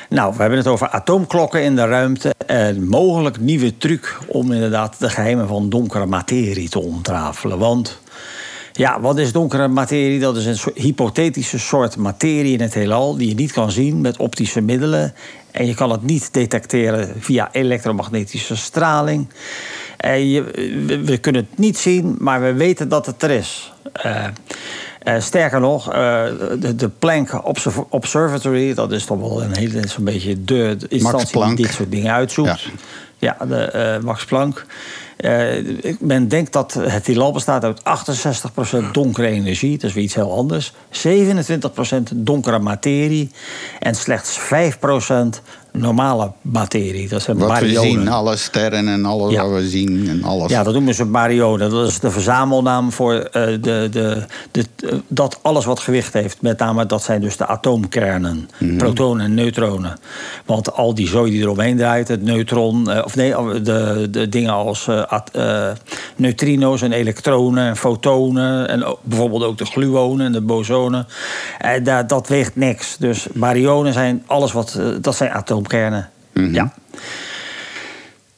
Nou, 0.09 0.33
we 0.35 0.39
hebben 0.41 0.57
het 0.59 0.67
over 0.67 0.89
atoomklokken 0.89 1.63
in 1.63 1.75
de 1.75 1.85
ruimte. 1.85 2.33
En 2.45 2.87
mogelijk 2.87 3.39
nieuwe 3.39 3.77
truc 3.77 4.17
om 4.27 4.51
inderdaad 4.51 4.95
de 4.99 5.09
geheimen 5.09 5.47
van 5.47 5.69
donkere 5.69 6.05
materie 6.05 6.69
te 6.69 6.79
ontrafelen. 6.79 7.57
Want 7.57 8.00
ja, 8.71 9.01
wat 9.01 9.17
is 9.17 9.31
donkere 9.31 9.67
materie? 9.67 10.19
Dat 10.19 10.37
is 10.37 10.45
een 10.45 10.57
soort 10.57 10.77
hypothetische 10.77 11.59
soort 11.59 11.97
materie 11.97 12.53
in 12.53 12.61
het 12.61 12.73
heelal 12.73 13.17
die 13.17 13.27
je 13.27 13.35
niet 13.35 13.51
kan 13.51 13.71
zien 13.71 14.01
met 14.01 14.17
optische 14.17 14.61
middelen. 14.61 15.13
En 15.51 15.65
je 15.65 15.73
kan 15.73 15.91
het 15.91 16.03
niet 16.03 16.33
detecteren 16.33 17.13
via 17.19 17.49
elektromagnetische 17.51 18.55
straling. 18.55 19.27
En 19.97 20.29
je, 20.29 20.43
we, 21.05 21.17
kunnen 21.17 21.47
het 21.49 21.59
niet 21.59 21.77
zien, 21.77 22.15
maar 22.19 22.41
we 22.41 22.53
weten 22.53 22.89
dat 22.89 23.05
het 23.05 23.23
er 23.23 23.29
is. 23.29 23.73
Eh, 23.93 24.25
eh, 24.99 25.19
sterker 25.19 25.59
nog, 25.59 25.91
eh, 25.91 26.23
de, 26.59 26.75
de 26.75 26.89
Planck 26.89 27.45
Observ- 27.47 27.83
Observatory, 27.89 28.73
dat 28.73 28.91
is 28.91 29.05
toch 29.05 29.19
wel 29.19 29.43
een 29.43 29.57
hele, 29.57 29.87
zo'n 29.87 30.03
beetje 30.03 30.43
de, 30.43 30.75
de 30.79 30.87
instantie 30.87 31.45
die 31.45 31.55
dit 31.55 31.73
soort 31.73 31.91
dingen 31.91 32.13
uitzoekt. 32.13 32.69
Ja, 33.17 33.37
de 33.47 33.55
eh, 33.55 34.03
Max 34.03 34.25
Planck. 34.25 34.65
Eh, 35.21 35.95
men 35.99 36.27
denkt 36.27 36.53
dat 36.53 36.73
het 36.73 37.07
heelal 37.07 37.31
bestaat 37.31 37.63
uit 37.63 37.81
68% 37.83 38.91
donkere 38.91 39.27
energie, 39.27 39.77
dat 39.77 39.89
is 39.89 39.93
weer 39.93 40.03
iets 40.03 40.15
heel 40.15 40.33
anders. 40.33 40.73
27% 40.89 42.11
donkere 42.15 42.59
materie 42.59 43.31
en 43.79 43.95
slechts 43.95 44.39
5% 44.39 45.41
normale 45.71 46.31
materie. 46.41 47.07
Dat 47.07 47.21
zijn 47.21 47.37
Wat 47.37 47.47
we 47.47 47.53
baryonen. 47.53 47.81
zien, 47.91 48.07
alle 48.07 48.35
sterren 48.37 48.87
en 48.87 49.05
alles 49.05 49.33
Ja. 49.33 49.47
wat 49.47 49.59
we 49.61 49.67
zien 49.69 50.09
en 50.09 50.23
alles. 50.23 50.51
Ja, 50.51 50.63
dat 50.63 50.73
noemen 50.73 50.93
ze 50.95 51.05
baryonen. 51.05 51.69
Dat 51.69 51.87
is 51.87 51.99
de 51.99 52.11
verzamelnaam 52.11 52.91
voor 52.91 53.13
eh, 53.13 53.43
de, 53.61 53.87
de, 53.91 54.17
de, 54.51 54.65
dat 55.07 55.39
alles 55.41 55.65
wat 55.65 55.79
gewicht 55.79 56.13
heeft. 56.13 56.41
Met 56.41 56.59
name 56.59 56.85
dat 56.85 57.03
zijn 57.03 57.21
dus 57.21 57.37
de 57.37 57.47
atoomkernen. 57.47 58.49
Mhm. 58.57 58.77
Protonen 58.77 59.25
en 59.25 59.33
neutronen. 59.33 59.97
Want 60.45 60.73
al 60.73 60.93
die 60.95 61.07
zooi 61.07 61.31
die 61.31 61.41
eromheen 61.41 61.77
draait, 61.77 62.07
het 62.07 62.21
neutron... 62.23 62.89
eh, 62.91 63.01
of 63.05 63.15
nee, 63.15 63.33
de, 63.61 64.07
de 64.11 64.29
dingen 64.29 64.53
als 64.53 64.87
eh, 64.87 65.03
at- 65.05 65.31
neutrino's 66.15 66.81
en 66.81 66.91
elektronen 66.91 67.67
en 67.67 67.77
fotonen... 67.77 68.67
en 68.69 68.83
ook- 68.83 68.99
bijvoorbeeld 69.03 69.43
ook 69.43 69.57
de 69.57 69.65
gluonen 69.65 70.25
en 70.25 70.31
de 70.31 70.41
bosonen. 70.41 71.07
Dat 72.07 72.27
weegt 72.27 72.55
niks. 72.55 72.95
Dus 72.99 73.27
baryonen 73.33 73.93
zijn 73.93 74.23
alles 74.25 74.51
wat... 74.51 74.79
dat 75.01 75.15
zijn 75.15 75.31
atoomkernen. 75.65 76.09
Ja. 76.33 76.73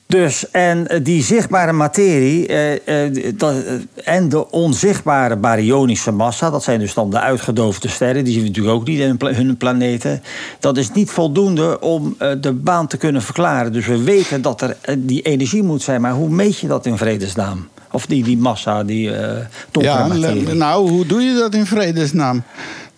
Dus, 0.07 0.51
en 0.51 0.87
eh, 0.87 0.99
die 1.03 1.23
zichtbare 1.23 1.71
materie 1.71 2.47
eh, 2.47 3.05
eh, 3.05 3.33
dat, 3.35 3.53
eh, 3.63 3.73
en 4.03 4.29
de 4.29 4.51
onzichtbare 4.51 5.35
baryonische 5.35 6.11
massa, 6.11 6.49
dat 6.49 6.63
zijn 6.63 6.79
dus 6.79 6.93
dan 6.93 7.09
de 7.09 7.19
uitgedoofde 7.19 7.87
sterren, 7.87 8.23
die 8.23 8.33
zien 8.33 8.41
we 8.41 8.47
natuurlijk 8.47 8.75
ook 8.75 8.87
niet 8.87 8.99
in 8.99 9.07
hun 9.07 9.17
pla- 9.17 9.33
hun 9.33 9.57
planeten. 9.57 10.23
Dat 10.59 10.77
is 10.77 10.91
niet 10.91 11.09
voldoende 11.09 11.79
om 11.79 12.15
eh, 12.17 12.31
de 12.41 12.51
baan 12.53 12.87
te 12.87 12.97
kunnen 12.97 13.21
verklaren. 13.21 13.71
Dus 13.73 13.85
we 13.87 14.03
weten 14.03 14.41
dat 14.41 14.61
er 14.61 14.77
eh, 14.81 14.95
die 14.99 15.21
energie 15.21 15.63
moet 15.63 15.81
zijn, 15.81 16.01
maar 16.01 16.13
hoe 16.13 16.29
meet 16.29 16.59
je 16.59 16.67
dat 16.67 16.85
in 16.85 16.97
vredesnaam? 16.97 17.67
Of 17.91 18.05
die, 18.05 18.23
die 18.23 18.37
massa, 18.37 18.83
die 18.83 19.15
eh 19.15 19.45
donkere 19.71 19.95
Ja, 19.97 20.07
materie. 20.07 20.53
nou, 20.53 20.89
hoe 20.89 21.05
doe 21.05 21.21
je 21.21 21.33
dat 21.33 21.53
in 21.53 21.65
vredesnaam? 21.65 22.43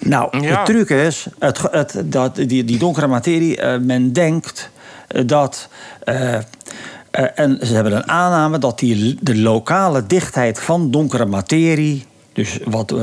Nou, 0.05 0.39
Ja. 0.41 0.63
de 0.63 0.71
truc 0.71 0.89
is, 0.89 1.27
het, 1.39 1.61
het, 1.71 2.01
dat, 2.05 2.35
die, 2.35 2.63
die 2.63 2.77
donkere 2.77 3.07
materie, 3.07 3.57
eh, 3.57 3.79
men 3.79 4.13
denkt 4.13 4.69
eh, 5.07 5.21
dat. 5.25 5.69
eh, 6.03 6.33
eh, 6.35 6.41
en 7.35 7.57
ze 7.61 7.73
hebben 7.73 7.95
een 7.95 8.09
aanname 8.09 8.57
dat 8.57 8.79
die, 8.79 9.17
de 9.21 9.37
lokale 9.37 10.05
dichtheid 10.07 10.59
van 10.59 10.91
donkere 10.91 11.25
materie. 11.25 12.05
Dus 12.33 12.59
wat, 12.65 12.93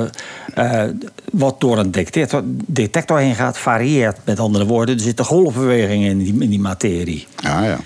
wat 1.33 1.61
door 1.61 1.79
een 1.79 1.91
detector, 1.91 2.43
detector 2.67 3.19
heen 3.19 3.35
gaat, 3.35 3.59
varieert. 3.59 4.19
Met 4.25 4.39
andere 4.41 4.67
woorden, 4.67 4.95
er 4.95 5.01
zitten 5.01 5.25
golfbewegingen 5.25 6.11
in 6.11 6.19
die, 6.19 6.37
in 6.41 6.51
die 6.51 6.61
materie. 6.61 7.27
Ja, 7.37 7.65
ja. 7.65 7.79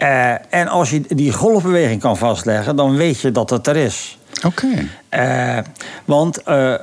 Eh, 0.00 0.30
en 0.50 0.68
als 0.68 0.90
je 0.90 1.02
die 1.08 1.32
golfbeweging 1.32 2.00
kan 2.00 2.16
vastleggen, 2.16 2.76
dan 2.76 2.96
weet 2.96 3.20
je 3.20 3.32
dat 3.32 3.50
het 3.50 3.66
er 3.66 3.76
is. 3.76 4.18
Oké. 4.46 4.66
Eh, 5.08 5.58
want 6.04 6.42
eh, 6.42 6.74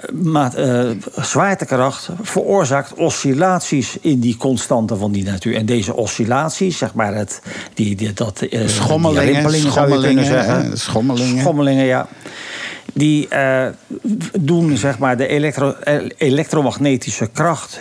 zwaartekracht 1.15 2.10
veroorzaakt 2.22 2.94
oscillaties 2.94 3.98
in 4.02 4.19
die 4.19 4.38
constanten 4.38 4.98
van 4.98 5.11
die 5.11 5.23
natuur. 5.23 5.56
En 5.56 5.65
deze 5.65 5.95
oscillaties, 5.95 6.77
zeg 6.77 6.94
maar, 6.94 7.15
het, 7.15 7.41
die, 7.73 7.95
die, 7.95 8.14
dat, 8.14 8.48
Schommelingen, 8.65 9.52
die 9.52 9.61
schommelingen, 9.61 10.26
zeggen. 10.26 10.77
schommelingen. 10.77 11.39
Schommelingen, 11.39 11.85
ja. 11.85 12.07
Die 12.94 13.27
doen 14.39 14.77
zeg 14.77 14.98
maar, 14.98 15.18
de 15.18 15.27
elektro, 15.27 15.76
elektromagnetische 16.18 17.30
kracht 17.34 17.80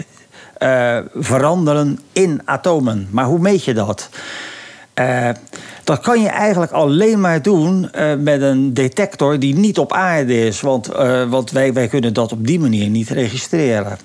veranderen 1.15 1.99
in 2.13 2.41
atomen. 2.45 3.09
Maar 3.11 3.25
hoe 3.25 3.39
meet 3.39 3.65
je 3.65 3.75
dat? 3.75 4.09
Eh, 4.97 5.29
dat 5.85 6.01
kan 6.01 6.21
je 6.21 6.29
eigenlijk 6.29 6.73
alleen 6.73 7.21
maar 7.21 7.43
doen 7.43 7.91
eh, 7.93 8.15
met 8.15 8.43
een 8.43 8.75
detector 8.75 9.39
die 9.39 9.55
niet 9.55 9.79
op 9.79 9.93
aarde 9.93 10.47
is. 10.47 10.61
Want, 10.61 10.89
eh, 10.89 11.29
want 11.29 11.51
wij, 11.51 11.73
wij 11.73 11.89
kunnen 11.89 12.15
dat 12.15 12.33
op 12.33 12.47
die 12.47 12.61
manier 12.61 12.89
niet 12.89 13.09
registreren. 13.09 13.99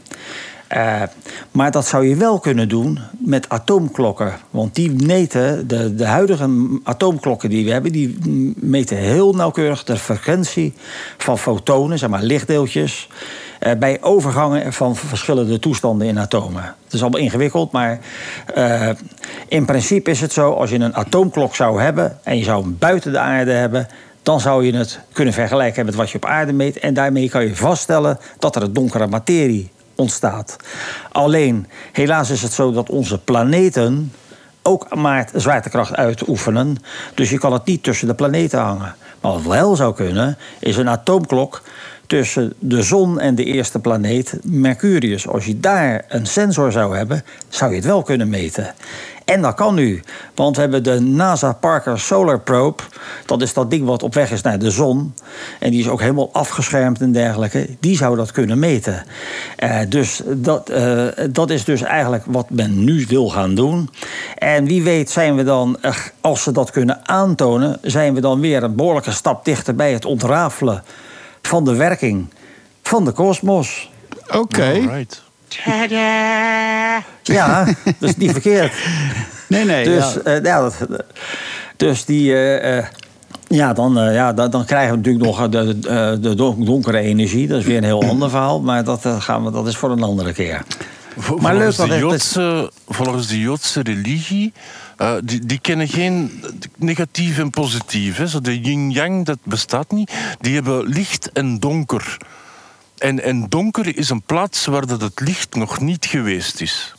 Maar 1.52 1.72
dat 1.72 1.88
zou 1.88 2.08
je 2.08 2.16
wel 2.16 2.40
kunnen 2.40 2.70
doen 2.70 3.00
met 3.18 3.50
atoomklokken. 3.50 4.34
Want 4.50 4.76
die 4.76 4.92
meten, 5.06 5.68
de, 5.68 5.96
de 5.96 6.06
huidige 6.06 6.80
atoomklokken 6.84 7.50
die 7.50 7.66
we 7.66 7.72
hebben, 7.72 7.92
die 7.92 8.18
meten 8.56 8.98
heel 8.98 9.34
nauwkeurig 9.34 9.84
de 9.84 9.98
frequentie 9.98 10.74
van 11.18 11.38
fotonen, 11.38 12.00
zeg 12.00 12.10
maar 12.10 12.24
lichtdeeltjes. 12.24 13.10
Eh, 13.62 13.78
bij 13.78 13.98
overgangen 14.02 14.74
van 14.74 14.96
verschillende 14.96 15.60
toestanden 15.60 16.08
in 16.08 16.20
atomen. 16.20 16.64
Het 16.84 16.94
is 16.94 17.02
allemaal 17.02 17.20
ingewikkeld, 17.20 17.72
maar 17.72 18.00
eh, 18.54 18.90
in 19.48 19.66
principe 19.66 20.12
is 20.12 20.22
het 20.22 20.34
zo: 20.34 20.52
als 20.52 20.70
je 20.70 20.80
een 20.80 20.96
atoomklok 20.96 21.56
zou 21.56 21.82
hebben 21.82 22.20
en 22.24 22.38
je 22.38 22.44
zou 22.44 22.62
hem 22.62 22.76
buiten 22.80 23.12
de 23.12 23.20
aarde 23.20 23.52
hebben, 23.52 23.88
dan 24.24 24.40
zou 24.40 24.66
je 24.66 24.76
het 24.76 25.00
kunnen 25.12 25.34
vergelijken 25.34 25.86
met 25.86 25.96
wat 25.96 26.10
je 26.10 26.18
op 26.18 26.26
aarde 26.26 26.54
meet. 26.54 26.80
En 26.80 26.94
daarmee 26.94 27.30
kan 27.30 27.46
je 27.46 27.56
vaststellen 27.56 28.20
dat 28.40 28.56
er 28.56 28.62
een 28.62 28.74
donkere 28.74 29.08
materie 29.08 29.72
ontstaat. 29.96 30.56
Alleen, 31.12 31.68
helaas 31.92 32.30
is 32.30 32.42
het 32.42 32.54
zo 32.54 32.72
dat 32.72 32.90
onze 32.90 33.18
planeten 33.18 34.14
ook 34.62 34.96
maar 34.96 35.30
zwaartekracht 35.36 35.96
uitoefenen. 35.96 36.78
Dus 37.16 37.30
je 37.30 37.38
kan 37.38 37.54
het 37.54 37.66
niet 37.66 37.84
tussen 37.84 38.08
de 38.08 38.14
planeten 38.14 38.60
hangen. 38.60 38.96
Maar 39.22 39.32
wat 39.32 39.42
wel 39.42 39.76
zou 39.76 39.94
kunnen, 39.96 40.38
is 40.60 40.78
een 40.78 40.90
atoomklok 40.90 41.62
tussen 42.12 42.54
de 42.60 42.82
zon 42.82 43.20
en 43.20 43.36
de 43.36 43.44
eerste 43.44 43.80
planeet, 43.80 44.40
Mercurius. 44.44 45.28
Als 45.28 45.46
je 45.46 45.60
daar 45.60 46.06
een 46.08 46.26
sensor 46.26 46.72
zou 46.72 46.98
hebben, 46.98 47.24
zou 47.50 47.70
je 47.72 47.78
het 47.78 47.86
wel 47.86 48.02
kunnen 48.02 48.30
meten. 48.30 48.74
En 49.26 49.42
dat 49.42 49.56
kan 49.56 49.76
nu, 49.76 50.02
want 50.36 50.56
we 50.56 50.62
hebben 50.62 50.84
de 50.84 51.00
NASA 51.00 51.54
Parker 51.54 52.00
Solar 52.00 52.40
Probe. 52.40 52.84
Dat 53.26 53.42
is 53.42 53.54
dat 53.54 53.70
ding 53.70 53.86
wat 53.86 54.04
op 54.04 54.14
weg 54.14 54.32
is 54.32 54.42
naar 54.42 54.60
de 54.60 54.72
zon. 54.72 55.14
En 55.60 55.72
die 55.72 55.80
is 55.80 55.90
ook 55.90 56.00
helemaal 56.00 56.30
afgeschermd 56.34 57.02
en 57.02 57.12
dergelijke. 57.12 57.68
Die 57.80 57.98
zou 57.98 58.16
dat 58.16 58.32
kunnen 58.32 58.60
meten. 58.60 59.04
Eh, 59.56 59.80
dus 59.90 60.22
dat, 60.26 60.70
eh, 60.70 61.08
dat 61.30 61.50
is 61.50 61.64
dus 61.64 61.82
eigenlijk 61.82 62.24
wat 62.28 62.50
men 62.50 62.84
nu 62.84 63.06
wil 63.08 63.30
gaan 63.30 63.56
doen. 63.56 63.90
En 64.38 64.66
wie 64.66 64.84
weet 64.84 65.10
zijn 65.10 65.36
we 65.36 65.44
dan, 65.44 65.78
eh, 65.82 65.96
als 66.22 66.44
ze 66.44 66.52
dat 66.52 66.72
kunnen 66.72 67.08
aantonen... 67.08 67.78
zijn 67.82 68.14
we 68.14 68.22
dan 68.22 68.40
weer 68.40 68.64
een 68.64 68.76
behoorlijke 68.76 69.12
stap 69.12 69.46
dichter 69.46 69.76
bij 69.76 69.94
het 69.94 70.06
ontrafelen... 70.06 70.84
van 71.42 71.66
de 71.66 71.76
werking 71.76 72.26
van 72.84 73.06
de 73.06 73.12
kosmos. 73.12 73.90
Oké. 74.34 74.64
Alright. 74.64 75.22
Ja, 77.24 77.66
dat 78.00 78.10
is 78.10 78.16
niet 78.18 78.32
verkeerd. 78.32 78.74
Nee, 79.48 79.66
nee. 79.66 79.84
Dus, 79.84 80.14
ja. 80.14 80.20
eh, 80.22 80.44
ja, 80.44 80.62
dat, 80.62 80.76
dus 81.78 82.06
die. 82.06 82.34
eh, 82.34 82.78
eh, 82.78 82.86
ja, 83.48 83.74
dan, 83.74 84.00
eh, 84.00 84.14
ja 84.14 84.34
dan, 84.34 84.50
dan 84.52 84.66
krijgen 84.66 84.92
we 84.92 84.98
natuurlijk 84.98 85.26
nog 85.26 85.50
de, 85.50 85.80
de, 85.80 86.18
de 86.22 86.36
don- 86.36 86.66
donkere 86.66 86.98
energie. 87.00 87.48
Dat 87.48 87.60
is 87.60 87.66
weer 87.66 87.78
een 87.78 87.84
heel 87.84 88.04
ander 88.04 88.30
verhaal. 88.30 88.62
Maar 88.62 88.84
dat, 88.84 89.06
gaan 89.20 89.44
we, 89.46 89.52
dat 89.52 89.68
is 89.68 89.78
voor 89.78 89.92
een 89.92 90.04
andere 90.04 90.34
keer. 90.34 90.62
Vol- 91.18 91.38
Maar 91.38 91.56
leuk 91.56 91.74
volgens, 91.74 91.78
dat 91.78 91.88
de 91.88 91.94
het- 91.94 92.02
Joodse, 92.02 92.72
volgens 92.88 93.28
de 93.28 93.40
Joodse 93.40 93.82
religie 93.82 94.54
eh, 95.02 95.14
die, 95.24 95.46
die 95.46 95.60
kennen 95.60 95.88
geen 95.88 96.44
negatief 96.78 97.40
en 97.40 97.50
positief. 97.50 98.18
Hè. 98.18 98.28
Zo 98.28 98.42
de 98.42 98.60
yin-yang, 98.60 99.26
dat 99.26 99.38
bestaat 99.44 99.92
niet. 99.92 100.12
Die 100.40 100.54
hebben 100.54 100.88
licht 100.88 101.32
en 101.32 101.60
donker. 101.60 102.18
En, 102.98 103.24
en 103.24 103.46
donker 103.50 103.98
is 103.98 104.10
een 104.10 104.22
plaats 104.22 104.66
waar 104.66 104.86
dat 104.86 105.02
het 105.02 105.20
licht 105.20 105.56
nog 105.56 105.80
niet 105.80 106.06
geweest 106.06 106.62
is. 106.62 106.94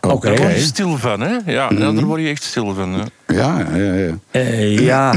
Oké. 0.00 0.28
Daar 0.28 0.38
word 0.38 0.54
je 0.54 0.60
stil 0.60 0.98
van, 0.98 1.20
hè? 1.20 1.32
Ja, 1.32 1.70
ja, 1.70 1.92
daar 1.92 2.04
word 2.04 2.20
je 2.20 2.28
echt 2.28 2.42
stil 2.42 2.74
van. 2.74 2.92
Hè? 2.92 3.04
Ja, 3.34 3.58
ja, 3.74 3.94
ja. 3.94 4.18
Eh, 4.30 4.78
ja. 4.78 5.14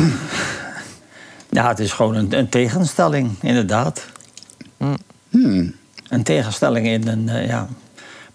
ja, 1.50 1.68
het 1.68 1.80
is 1.80 1.92
gewoon 1.92 2.16
een, 2.16 2.38
een 2.38 2.50
tegenstelling, 2.50 3.32
inderdaad. 3.42 4.06
Hmm. 5.30 5.74
Een 6.10 6.24
tegenstelling 6.24 6.88
in 6.88 7.08
een, 7.08 7.30
eh, 7.30 7.48
ja. 7.48 7.68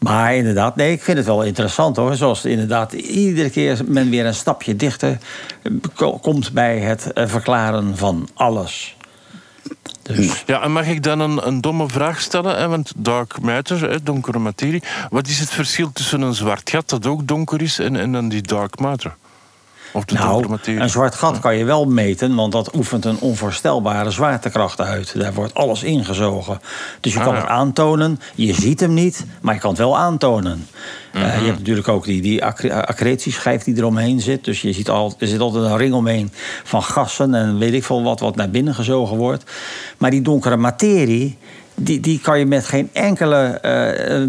Maar 0.03 0.35
inderdaad, 0.35 0.77
nee, 0.77 0.93
ik 0.93 1.03
vind 1.03 1.17
het 1.17 1.27
wel 1.27 1.43
interessant 1.43 1.97
hoor. 1.97 2.15
Zoals 2.15 2.45
inderdaad 2.45 2.93
iedere 2.93 3.51
keer 3.51 3.79
men 3.87 4.11
weer 4.11 4.27
een 4.27 4.35
stapje 4.35 4.77
dichter 4.77 5.19
eh, 5.63 5.73
ko- 5.95 6.19
komt 6.19 6.53
bij 6.53 6.79
het 6.79 7.13
eh, 7.13 7.27
verklaren 7.29 7.97
van 7.97 8.29
alles. 8.35 8.97
Dus 10.03 10.43
Ja, 10.47 10.63
en 10.63 10.73
mag 10.73 10.87
ik 10.87 11.03
dan 11.03 11.21
een, 11.21 11.47
een 11.47 11.61
domme 11.61 11.89
vraag 11.89 12.21
stellen? 12.21 12.57
Hè? 12.59 12.69
Want 12.69 12.93
dark 12.97 13.41
matter, 13.41 13.91
hè, 13.91 14.03
donkere 14.03 14.39
materie. 14.39 14.83
Wat 15.11 15.27
is 15.29 15.39
het 15.39 15.51
verschil 15.51 15.93
tussen 15.93 16.21
een 16.21 16.35
zwart 16.35 16.71
gat 16.71 16.89
dat 16.89 17.07
ook 17.07 17.27
donker 17.27 17.63
is 17.63 17.79
en, 17.79 17.97
en 17.97 18.13
dan 18.13 18.29
die 18.29 18.43
dark 18.43 18.79
matter? 18.79 19.15
Of 19.95 20.05
de 20.05 20.15
nou, 20.15 20.59
een 20.65 20.91
zwart 20.91 21.15
gat 21.15 21.39
kan 21.39 21.57
je 21.57 21.65
wel 21.65 21.85
meten, 21.85 22.35
want 22.35 22.53
dat 22.53 22.75
oefent 22.77 23.05
een 23.05 23.19
onvoorstelbare 23.21 24.11
zwaartekracht 24.11 24.81
uit. 24.81 25.19
Daar 25.21 25.35
wordt 25.35 25.55
alles 25.55 25.83
ingezogen. 25.83 26.61
Dus 27.01 27.13
je 27.13 27.19
Ah, 27.19 27.25
kan 27.25 27.35
ja. 27.35 27.41
het 27.41 27.49
aantonen. 27.49 28.21
Je 28.35 28.55
ziet 28.55 28.81
hem 28.81 28.95
niet, 28.95 29.25
maar 29.41 29.55
je 29.55 29.61
kan 29.61 29.71
het 29.71 29.79
wel 29.79 29.99
aantonen. 29.99 30.67
Eh, 31.13 31.23
Mhm. 31.23 31.39
je 31.41 31.45
hebt 31.47 31.59
natuurlijk 31.59 31.89
ook 31.89 32.05
die, 32.05 32.23
die 32.23 32.45
accre- 32.45 32.87
accretieschijf 32.87 33.63
die 33.65 33.77
eromheen 33.77 34.21
zit. 34.21 34.45
Dus 34.45 34.63
je 34.63 34.73
ziet 34.73 34.89
al, 34.91 35.15
er 35.19 35.27
zit 35.27 35.41
altijd 35.41 35.65
een 35.65 35.77
ring 35.77 35.95
omheen 35.95 36.31
van 36.65 36.83
gassen 36.83 37.35
en 37.35 37.59
weet 37.59 37.73
ik 37.73 37.85
veel 37.85 38.03
wat, 38.03 38.21
wat 38.21 38.37
naar 38.37 38.51
binnen 38.51 38.75
gezogen 38.75 39.17
wordt. 39.17 39.45
Maar 39.99 40.11
die 40.11 40.23
donkere 40.23 40.57
materie, 40.57 41.39
die, 41.75 42.01
die 42.01 42.21
kan 42.21 42.39
je 42.39 42.47
met 42.47 42.67
geen 42.67 42.89
enkele 42.93 43.37
eh, 43.43 44.23
eh, 44.23 44.29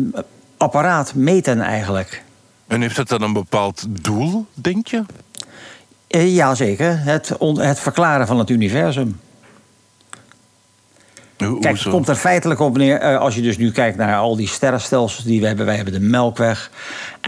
apparaat 0.58 1.14
meten 1.16 1.62
eigenlijk. 1.62 2.24
En 2.68 2.82
heeft 2.82 2.98
het 2.98 3.08
dan 3.10 3.22
een 3.22 3.34
bepaald 3.34 3.86
doel, 3.90 4.46
denk 4.54 4.88
je? 4.88 5.04
Eh, 6.14 6.36
Jazeker, 6.36 7.00
het, 7.04 7.32
het 7.40 7.80
verklaren 7.80 8.28
van 8.28 8.40
het 8.40 8.50
universum. 8.50 9.20
Kijk, 11.38 11.78
het 11.78 11.90
komt 11.90 12.08
er 12.08 12.16
feitelijk 12.16 12.60
op 12.60 12.78
neer, 12.78 13.00
eh, 13.00 13.20
als 13.20 13.36
je 13.36 13.42
dus 13.42 13.58
nu 13.58 13.72
kijkt 13.72 13.98
naar 13.98 14.18
al 14.18 14.36
die 14.36 14.48
sterrenstelsels 14.48 15.24
die 15.24 15.42
we 15.42 15.48
hebben. 15.48 15.66
Wij 15.66 15.76
hebben 15.76 15.94
de 15.94 16.00
Melkweg. 16.00 16.72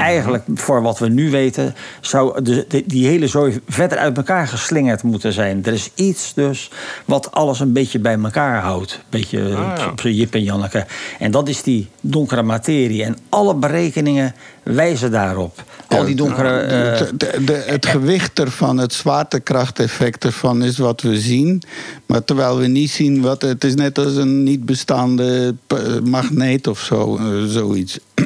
Eigenlijk, 0.04 0.44
voor 0.56 0.82
wat 0.82 1.00
we 1.00 1.08
nu 1.10 1.30
weten, 1.32 1.76
zou 2.02 2.42
de, 2.44 2.66
de- 2.68 2.84
die 2.86 3.08
hele 3.08 3.28
zooi 3.28 3.60
verder 3.68 3.98
uit 3.98 4.18
elkaar 4.18 4.48
geslingerd 4.48 5.04
moeten 5.04 5.34
zijn. 5.34 5.66
Er 5.66 5.74
is 5.74 5.90
iets 5.96 6.34
dus 6.34 6.72
wat 7.06 7.32
alles 7.32 7.60
een 7.60 7.74
beetje 7.74 8.00
bij 8.00 8.18
elkaar 8.24 8.62
houdt. 8.62 8.94
Een 8.94 9.00
beetje 9.10 9.42
Ah, 9.44 9.74
ja. 9.78 9.88
op- 9.92 10.00
zijn 10.02 10.14
Jip 10.16 10.34
en 10.34 10.44
Janneke. 10.44 10.86
En 11.20 11.32
dat 11.32 11.50
is 11.50 11.64
die 11.64 11.88
donkere 12.02 12.42
materie. 12.44 13.04
En 13.04 13.18
alle 13.30 13.56
berekeningen 13.56 14.36
wijzen 14.64 15.12
daarop. 15.12 15.64
Al 15.88 16.06
die 16.06 16.16
donkere... 16.16 16.60
eh, 16.60 16.98
De- 16.98 17.18
de- 17.18 17.44
de- 17.46 17.64
het 17.66 17.86
gewicht 17.86 18.40
ervan, 18.40 18.78
het 18.78 18.94
zwaartekrachteffect 18.94 20.24
ervan 20.26 20.64
is 20.64 20.78
wat 20.78 21.02
we 21.02 21.20
zien. 21.20 21.62
Maar 22.06 22.24
terwijl 22.24 22.58
we 22.58 22.68
niet 22.68 22.90
zien 22.90 23.22
wat. 23.22 23.42
Het 23.42 23.64
is 23.64 23.76
net 23.76 23.98
als 23.98 24.16
een 24.16 24.44
niet 24.44 24.66
bestaande 24.66 25.56
p- 25.68 26.00
magneet 26.04 26.68
of 26.68 26.80
zo, 26.80 27.18
eh, 27.18 27.24
zoiets. 27.48 28.00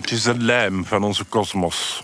Het 0.00 0.10
is 0.10 0.22
de 0.22 0.34
lijm 0.38 0.84
van 0.84 1.04
onze 1.04 1.24
kosmos. 1.24 2.02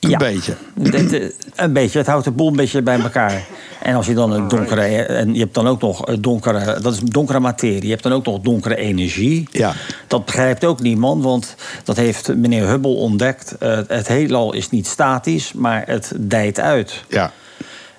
Een 0.00 0.10
Ja. 0.10 0.16
beetje. 0.16 0.54
Dit, 0.74 1.12
eh, 1.12 1.28
een 1.54 1.72
beetje, 1.72 1.98
het 1.98 2.06
houdt 2.06 2.24
de 2.24 2.30
boel 2.30 2.48
een 2.48 2.56
beetje 2.56 2.82
bij 2.82 3.00
elkaar. 3.00 3.44
En 3.82 3.94
als 3.94 4.06
je 4.06 4.14
dan 4.14 4.32
een 4.32 4.48
donkere. 4.48 4.82
En 5.04 5.34
je 5.34 5.40
hebt 5.40 5.54
dan 5.54 5.66
ook 5.66 5.80
nog 5.80 6.06
eh, 6.06 6.16
donkere. 6.20 6.80
Dat 6.80 6.92
is 6.92 6.98
donkere 7.00 7.40
materie. 7.40 7.82
Je 7.82 7.90
hebt 7.90 8.02
dan 8.02 8.12
ook 8.12 8.24
nog 8.24 8.40
donkere 8.40 8.76
energie. 8.76 9.48
Ja. 9.50 9.72
Dat 10.06 10.24
begrijpt 10.24 10.64
ook 10.64 10.80
niemand, 10.80 11.22
want 11.24 11.54
dat 11.84 11.96
heeft 11.96 12.34
meneer 12.34 12.66
Hubble 12.66 12.90
ontdekt. 12.90 13.56
Eh, 13.58 13.78
het 13.88 14.08
heelal 14.08 14.52
is 14.52 14.70
niet 14.70 14.86
statisch, 14.86 15.52
maar 15.52 15.82
het 15.86 16.12
dijt 16.18 16.60
uit. 16.60 17.04
Ja. 17.08 17.32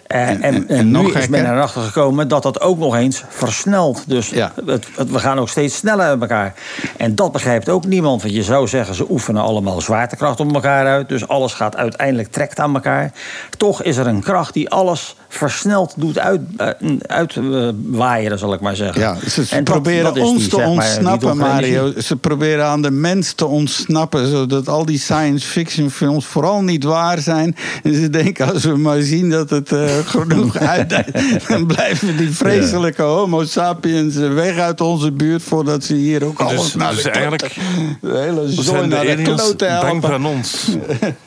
En, 0.07 0.41
En- 0.41 0.67
en, 0.67 0.85
nu 0.85 0.91
nog 0.91 1.13
is 1.15 1.27
men 1.27 1.51
erachter 1.51 1.81
gekomen 1.81 2.27
dat 2.27 2.43
dat 2.43 2.61
ook 2.61 2.77
nog 2.77 2.95
eens 2.95 3.23
versnelt. 3.29 4.03
Dus 4.07 4.29
Ja. 4.29 4.51
het, 4.65 4.85
het- 4.95 5.11
we 5.11 5.19
gaan 5.19 5.39
ook 5.39 5.49
steeds 5.49 5.75
sneller 5.75 6.05
uit 6.05 6.21
elkaar. 6.21 6.53
En 6.97 7.15
dat 7.15 7.31
begrijpt 7.31 7.69
ook 7.69 7.85
niemand. 7.85 8.21
Want 8.21 8.33
je 8.33 8.43
zou 8.43 8.67
zeggen, 8.67 8.95
ze 8.95 9.05
oefenen 9.11 9.41
allemaal 9.41 9.81
zwaartekracht 9.81 10.39
op 10.39 10.53
elkaar 10.53 10.85
uit. 10.87 11.09
Dus 11.09 11.27
alles 11.27 11.53
gaat 11.53 11.75
uiteindelijk 11.75 12.31
trekt 12.31 12.59
aan 12.59 12.73
elkaar. 12.73 13.11
Toch 13.57 13.83
is 13.83 13.97
er 13.97 14.07
een 14.07 14.21
kracht 14.23 14.53
die 14.53 14.69
alles 14.69 15.15
versneld 15.27 15.93
doet 15.97 16.19
uitwaaien, 16.19 16.99
uit, 17.07 17.35
eh, 17.35 17.69
waaieren, 17.85 18.39
zal 18.39 18.53
ik 18.53 18.59
maar 18.59 18.75
zeggen. 18.75 19.01
Ja, 19.01 19.15
ze 19.29 19.61
proberen 19.63 20.03
dat 20.13 20.17
ons 20.23 20.39
die, 20.39 20.49
te 20.49 20.55
zeg 20.55 20.65
maar, 20.65 20.75
die 20.75 20.83
ontsnappen, 20.89 21.37
Mario. 21.37 21.93
Ze 21.97 22.15
proberen 22.15 22.65
aan 22.65 22.81
de 22.81 22.91
mens 22.91 23.33
te 23.33 23.45
ontsnappen, 23.45 24.27
zodat 24.27 24.67
al 24.67 24.85
die 24.85 24.99
science 24.99 25.47
fiction 25.47 25.89
films 25.91 26.25
vooral 26.25 26.61
niet 26.61 26.83
waar 26.83 27.19
zijn. 27.19 27.55
En 27.83 27.93
ze 27.93 28.09
denken, 28.09 28.53
als 28.53 28.63
we 28.63 28.77
maar 28.77 29.01
zien 29.01 29.29
dat 29.29 29.49
het 29.49 29.71
eh, 29.71 29.94
genoeg 30.03 30.57
uitdijt, 30.75 31.47
dan 31.47 31.65
blijven 31.65 32.17
die 32.17 32.31
vreselijke 32.31 33.01
homo 33.01 33.43
sapiens 33.45 34.15
weg 34.15 34.57
uit 34.57 34.81
onze 34.81 35.11
buurt 35.11 35.43
voordat 35.43 35.83
ze 35.83 35.93
hier 35.93 36.23
ook 36.23 36.39
alles 36.39 36.61
Dus, 36.61 36.75
naar 36.75 36.93
dus 36.93 37.03
de 37.03 37.09
eigenlijk 37.09 37.55
de 38.01 38.17
hele 38.17 38.51
zooi 38.51 38.87
naar 38.87 39.05
de 39.05 39.21
bang 39.25 39.59
helpen. 39.59 40.01
van 40.01 40.25
ons. 40.25 40.67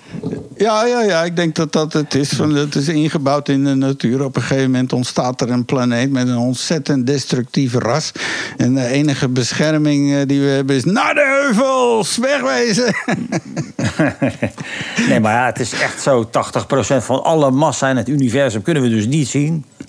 Ja, 0.59 0.85
ja, 0.85 1.03
ja, 1.03 1.25
ik 1.25 1.37
denk 1.37 1.55
dat 1.55 1.73
dat 1.73 1.93
het 1.93 2.15
is. 2.15 2.29
Van, 2.29 2.55
het 2.55 2.75
is 2.75 2.89
ingebouwd 2.89 3.49
in 3.49 3.65
de 3.65 3.75
natuur. 3.75 4.25
Op 4.25 4.37
een 4.37 4.43
gegeven 4.43 4.71
moment 4.71 4.93
ontstaat 4.93 5.41
er 5.41 5.51
een 5.51 5.65
planeet 5.65 6.11
met 6.11 6.29
een 6.29 6.37
ontzettend 6.37 7.07
destructief 7.07 7.75
ras. 7.75 8.13
En 8.57 8.75
de 8.75 8.87
enige 8.87 9.29
bescherming 9.29 10.15
eh, 10.15 10.27
die 10.27 10.41
we 10.41 10.47
hebben 10.47 10.77
is 10.77 10.85
naar 10.85 11.15
de 11.15 11.41
heuvels, 11.41 12.17
wegwezen. 12.17 12.95
Nee, 15.09 15.21
maar 15.21 15.33
ja, 15.35 15.47
het 15.47 15.61
is 15.61 15.73
echt 15.73 16.03
zo. 16.03 16.25
80% 16.25 16.31
van 16.97 17.25
alle 17.25 17.51
massa 17.51 17.89
in 17.89 17.97
het 17.97 18.09
universum 18.09 18.63
kunnen 18.63 18.83
we 18.83 18.89
dus 18.89 19.07
niet 19.07 19.29
zien. 19.29 19.65
80%. 19.83 19.87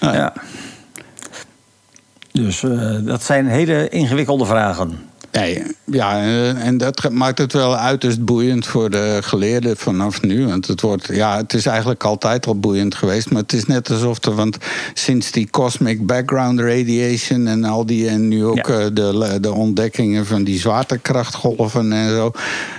Ja. 0.00 0.32
Dus 2.32 2.62
eh, 2.62 2.94
dat 3.00 3.22
zijn 3.22 3.46
hele 3.46 3.88
ingewikkelde 3.88 4.46
vragen. 4.46 4.98
Nee, 5.32 5.62
ja, 5.84 6.16
eh, 6.22 6.66
en 6.66 6.76
dat 6.78 7.10
maakt 7.10 7.38
het 7.38 7.52
wel 7.52 7.76
uiterst 7.76 8.24
boeiend 8.24 8.66
voor 8.66 8.90
de 8.90 9.18
geleerden 9.20 9.76
vanaf 9.76 10.22
nu. 10.22 10.46
Want 10.46 10.66
het, 10.66 10.80
wordt, 10.80 11.08
ja, 11.12 11.36
het 11.36 11.54
is 11.54 11.66
eigenlijk 11.66 12.04
altijd 12.04 12.46
al 12.46 12.58
boeiend 12.58 12.94
geweest. 12.94 13.30
Maar 13.30 13.42
het 13.42 13.52
is 13.52 13.66
net 13.66 13.90
alsof 13.90 14.24
er, 14.24 14.34
want 14.34 14.56
sinds 14.94 15.30
die 15.30 15.50
cosmic 15.50 16.06
background 16.06 16.60
radiation 16.60 17.46
en 17.46 17.64
al 17.64 17.86
die, 17.86 18.08
en 18.08 18.28
nu 18.28 18.44
ook 18.44 18.66
Ja. 18.66 18.78
eh, 18.78 18.86
de, 18.92 19.38
de 19.40 19.52
ontdekkingen 19.52 20.26
van 20.26 20.44
die 20.44 20.58
zwaartekrachtgolven 20.58 21.92
en 21.92 22.08
zo. 22.10 22.30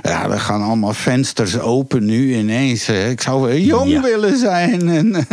Ja, 0.02 0.30
er 0.30 0.40
gaan 0.40 0.62
allemaal 0.64 0.94
vensters 0.94 1.60
open 1.60 2.06
nu 2.06 2.36
ineens. 2.36 2.86
hè. 2.86 3.10
Ik 3.10 3.22
zou 3.22 3.42
wel 3.42 3.56
jong 3.58 3.90
Ja. 3.92 4.02
willen 4.02 4.38
zijn. 4.38 4.90
En, 4.90 5.16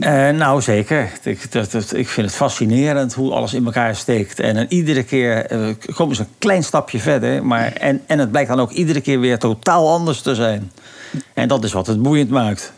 Eh, 0.00 0.28
nou, 0.30 0.60
zeker. 0.62 1.10
Ik, 1.22 1.52
dat, 1.52 1.70
dat- 1.70 1.94
ik 1.94 2.08
vind 2.08 2.26
het 2.26 2.36
fascinerend 2.36 3.14
hoe 3.14 3.32
alles 3.32 3.54
in 3.54 3.64
elkaar 3.64 3.96
steekt. 3.96 4.40
En 4.40 4.66
iedere 4.68 5.02
keer 5.02 5.23
eh, 5.32 5.74
komen 5.94 6.16
ze 6.16 6.22
een 6.22 6.28
klein 6.38 6.64
stapje 6.64 6.98
verder. 6.98 7.46
Maar, 7.46 7.72
en, 7.72 8.00
en 8.06 8.18
het 8.18 8.30
blijkt 8.30 8.48
dan 8.48 8.60
ook 8.60 8.70
iedere 8.70 9.00
keer 9.00 9.20
weer 9.20 9.38
totaal 9.38 9.90
anders 9.92 10.20
te 10.20 10.34
zijn. 10.34 10.70
En 11.34 11.48
dat 11.48 11.64
is 11.64 11.72
wat 11.72 11.86
het 11.86 12.02
boeiend 12.02 12.30
maakt. 12.30 12.72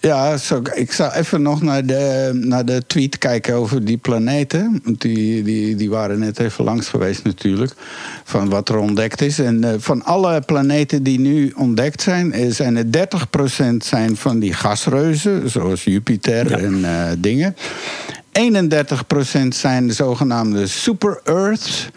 Ja, 0.00 0.36
zo, 0.36 0.62
ik 0.74 0.92
zou 0.92 1.12
even 1.12 1.42
nog 1.42 1.62
naar 1.62 1.86
de, 1.86 2.30
naar 2.44 2.64
de 2.64 2.82
tweet 2.86 3.18
kijken 3.18 3.54
over 3.54 3.84
die 3.84 3.96
planeten. 3.96 4.80
Want 4.84 5.00
Die, 5.00 5.42
die, 5.42 5.76
die 5.76 5.90
waren 5.90 6.18
net 6.18 6.38
even 6.38 6.64
langs 6.64 6.88
geweest 6.88 7.24
natuurlijk. 7.24 7.72
Van 8.24 8.48
wat 8.48 8.68
er 8.68 8.78
ontdekt 8.78 9.20
is. 9.20 9.38
En 9.38 9.64
eh, 9.64 9.70
van 9.78 10.04
alle 10.04 10.40
planeten 10.40 11.02
die 11.02 11.20
nu 11.20 11.52
ontdekt 11.56 12.02
zijn... 12.02 12.32
eh, 12.32 12.50
zijn 12.50 12.76
er 12.76 13.06
30% 13.72 13.76
zijn 13.78 14.16
van 14.16 14.38
die 14.38 14.52
gasreuzen. 14.52 15.50
Zoals 15.50 15.84
Jupiter 15.84 16.50
Ja. 16.50 16.58
en 16.58 16.84
eh, 16.84 17.12
dingen. 17.18 17.56
31% 18.38 19.48
zijn 19.48 19.86
de 19.86 19.92
zogenaamde 19.92 20.66
super-Earths. 20.66 21.88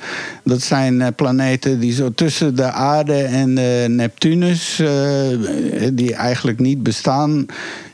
Dat 0.43 0.61
zijn 0.61 1.01
eh, 1.01 1.07
planeten 1.15 1.79
die 1.79 1.93
zo 1.93 2.11
tussen 2.11 2.55
de 2.55 2.71
aarde 2.71 3.23
en 3.23 3.57
eh, 3.57 3.89
Neptunus... 3.89 4.79
eh, 4.79 4.87
die 5.93 6.13
eigenlijk 6.13 6.59
niet 6.59 6.83
bestaan 6.83 7.45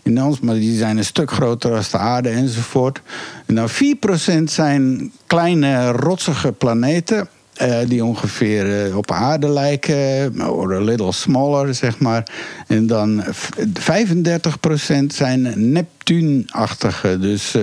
in 0.04 0.24
ons, 0.24 0.40
maar 0.40 0.56
die 0.56 0.78
zijn 0.78 0.98
een 0.98 1.06
stuk 1.06 1.32
groter 1.32 1.76
als 1.76 1.90
de 1.90 1.98
aarde 1.98 2.30
enzovoort. 2.30 3.02
En 3.46 3.56
dan 3.56 3.70
4% 3.70 4.44
zijn 4.44 5.12
kleine 5.28 5.92
rotsige 5.92 6.52
planeten... 6.52 7.28
eh, 7.54 7.78
die 7.88 8.04
ongeveer 8.06 8.86
eh, 8.86 8.98
op 8.98 9.12
aarde 9.12 9.50
lijken, 9.50 10.34
or 10.50 10.76
a 10.76 10.80
little 10.80 11.12
smaller, 11.12 11.74
zeg 11.76 12.00
maar. 12.00 12.28
En 12.68 12.88
dan 12.88 13.24
v- 13.30 13.50
35% 13.80 15.06
zijn 15.08 15.72
Neptuunachtige, 15.72 17.20
dus 17.20 17.56
eh, 17.56 17.62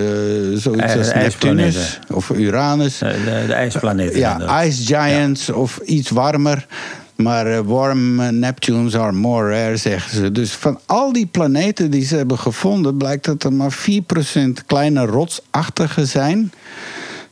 zoiets 0.53 0.95
als. 0.97 1.13
Neptunus 1.13 1.99
of 2.11 2.29
Uranus. 2.29 2.97
De, 2.97 3.05
de, 3.25 3.43
de 3.47 3.53
ijsplaneten. 3.53 4.19
Ja, 4.19 4.63
ice 4.63 4.85
giants 4.85 5.49
of 5.49 5.77
iets 5.77 6.09
warmer. 6.09 6.67
Maar 7.15 7.63
warm 7.63 8.39
Neptunes 8.39 8.95
are 8.95 9.11
more 9.11 9.49
rare, 9.49 9.77
zeggen 9.77 10.17
ze. 10.17 10.31
Dus 10.31 10.51
van 10.51 10.79
al 10.85 11.13
die 11.13 11.25
planeten 11.25 11.91
die 11.91 12.05
ze 12.05 12.15
hebben 12.15 12.39
gevonden... 12.39 12.97
blijkt 12.97 13.25
dat 13.25 13.43
er 13.43 13.53
maar 13.53 13.73
4% 13.73 14.65
kleine 14.65 15.05
rotsachtige 15.05 16.05
zijn... 16.05 16.51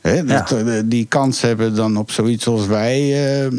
Hè, 0.00 0.14
Ja. 0.26 0.46
eh, 0.50 0.64
Die 0.84 1.06
kans 1.08 1.40
hebben 1.40 1.74
dan 1.74 1.96
op 1.96 2.10
zoiets 2.10 2.46
als 2.46 2.66
wij. 2.66 3.00
eh, 3.44 3.50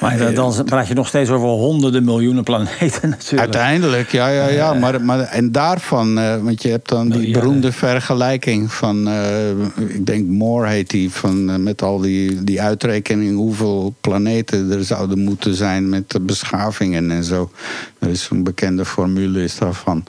Maar 0.00 0.18
dan- 0.18 0.34
dan 0.34 0.64
praat 0.64 0.88
je 0.88 0.94
nog 0.94 1.06
steeds 1.08 1.30
over 1.30 1.48
honderden 1.48 2.04
miljoenen 2.04 2.44
planeten 2.44 3.08
natuurlijk. 3.18 3.40
Uiteindelijk, 3.40 4.08
ja, 4.12 4.28
ja, 4.28 4.48
ja. 4.48 4.74
Maar, 4.74 5.00
maar, 5.02 5.20
en 5.20 5.52
daarvan, 5.52 6.18
eh, 6.18 6.36
want 6.42 6.62
je 6.62 6.68
hebt 6.68 6.88
dan 6.88 7.08
die 7.08 7.18
Miljarden. 7.18 7.40
beroemde 7.42 7.72
vergelijking 7.72 8.72
van, 8.72 9.08
eh, 9.08 9.50
ik 9.76 10.06
denk 10.06 10.28
Moore 10.28 10.68
heet 10.68 10.90
die, 10.90 11.10
van, 11.10 11.50
eh, 11.50 11.56
met 11.56 11.82
al 11.82 11.98
die, 12.00 12.44
die 12.44 12.62
uitrekening 12.62 13.36
hoeveel 13.36 13.94
planeten 14.00 14.70
er 14.70 14.84
zouden 14.84 15.18
moeten 15.18 15.54
zijn 15.54 15.88
met 15.88 16.10
de 16.10 16.20
beschavingen 16.20 17.10
en 17.10 17.24
zo. 17.24 17.50
Er 17.98 18.08
is 18.08 18.28
een 18.30 18.42
bekende 18.42 18.84
formule 18.84 19.42
is 19.42 19.56
daarvan. 19.58 20.04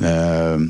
Ehm, 0.00 0.66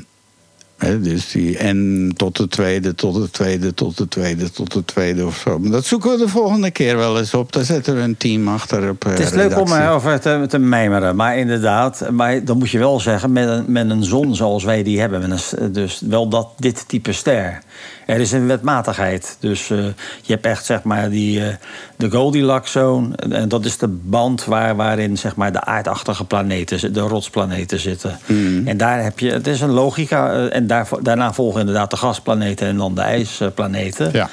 dus 1.01 1.31
die 1.31 1.57
en 1.57 2.11
tot 2.15 2.37
de 2.37 2.47
tweede, 2.47 2.95
tot 2.95 3.15
de 3.15 3.29
tweede, 3.29 3.73
tot 3.73 3.97
de 3.97 4.07
tweede, 4.07 4.51
tot 4.51 4.73
de 4.73 4.85
tweede 4.85 5.25
of 5.25 5.37
zo. 5.37 5.59
Maar 5.59 5.71
dat 5.71 5.85
zoeken 5.85 6.11
we 6.11 6.17
de 6.17 6.27
volgende 6.27 6.71
keer 6.71 6.97
wel 6.97 7.17
eens 7.19 7.33
op. 7.33 7.51
Daar 7.53 7.63
zetten 7.63 7.95
we 7.95 8.01
een 8.01 8.17
team 8.17 8.47
achter 8.47 8.89
op. 8.89 9.05
eh, 9.05 9.11
Het 9.11 9.19
is 9.19 9.29
leuk 9.31 9.59
om 9.59 9.71
erover 9.71 10.19
te, 10.19 10.45
te 10.47 10.57
mijmeren. 10.57 11.15
Maar 11.15 11.37
inderdaad, 11.37 12.09
maar 12.11 12.45
dan 12.45 12.57
moet 12.57 12.69
je 12.69 12.79
wel 12.79 12.99
zeggen... 12.99 13.31
met 13.31 13.47
een, 13.47 13.63
met 13.67 13.89
een 13.89 14.03
zon 14.03 14.35
zoals 14.35 14.63
wij 14.63 14.83
die 14.83 14.99
hebben... 14.99 15.31
Een, 15.31 15.71
dus 15.71 16.01
wel 16.05 16.29
dat, 16.29 16.49
dit 16.57 16.87
type 16.87 17.11
ster... 17.11 17.59
Er 18.07 18.19
is 18.19 18.31
een 18.31 18.47
wetmatigheid. 18.47 19.37
Dus 19.39 19.69
eh, 19.69 19.77
je 20.21 20.33
hebt 20.33 20.45
echt 20.45 20.65
zeg 20.65 20.83
maar 20.83 21.09
die, 21.09 21.45
eh, 21.45 21.55
de 21.95 22.11
Goldilocks 22.11 22.71
zone. 22.71 23.15
En- 23.15 23.49
dat 23.49 23.65
is 23.65 23.77
de 23.77 23.87
band 23.87 24.45
waar, 24.45 24.75
waarin 24.75 25.17
zeg 25.17 25.35
maar, 25.35 25.51
de 25.51 25.63
aardachtige 25.63 26.25
planeten, 26.25 26.93
de 26.93 26.99
rotsplaneten 26.99 27.79
zitten. 27.79 28.19
En 28.65 28.77
daar 28.77 29.03
heb 29.03 29.19
je, 29.19 29.31
het 29.31 29.47
is 29.47 29.61
een 29.61 29.71
logica. 29.71 30.31
eh, 30.33 30.55
en 30.55 30.67
daar, 30.67 30.87
daarna 31.01 31.33
volgen 31.33 31.59
inderdaad 31.59 31.89
de 31.91 31.97
gasplaneten 31.97 32.67
en 32.67 32.77
dan 32.77 32.95
de 32.95 33.01
ijsplaneten. 33.01 34.09
Ja. 34.13 34.29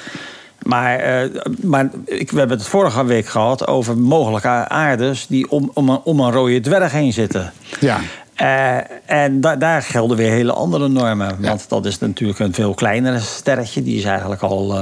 Maar, 0.63 1.27
maar 1.61 1.89
ik, 2.05 2.31
we 2.31 2.39
hebben 2.39 2.57
het 2.57 2.67
vorige 2.67 3.05
week 3.05 3.25
gehad 3.27 3.67
over 3.67 3.97
mogelijke 3.97 4.47
aardes 4.67 5.27
die 5.27 5.49
om, 5.51 5.71
om, 5.73 5.89
een, 5.89 5.99
om 6.03 6.19
een 6.19 6.31
rode 6.31 6.59
dwerg 6.59 6.91
heen 6.91 7.13
zitten. 7.13 7.53
Ja. 7.79 7.99
Eh, 8.35 8.77
en 9.05 9.41
da- 9.41 9.55
daar 9.55 9.81
gelden 9.81 10.17
weer 10.17 10.31
hele 10.31 10.53
andere 10.53 10.87
normen. 10.87 11.41
Want 11.41 11.69
dat 11.69 11.85
is 11.85 11.99
natuurlijk 11.99 12.39
een 12.39 12.53
veel 12.53 12.73
kleinere 12.73 13.19
sterretje. 13.19 13.83
Die 13.83 13.97
is 13.97 14.03
eigenlijk 14.03 14.41
al 14.41 14.79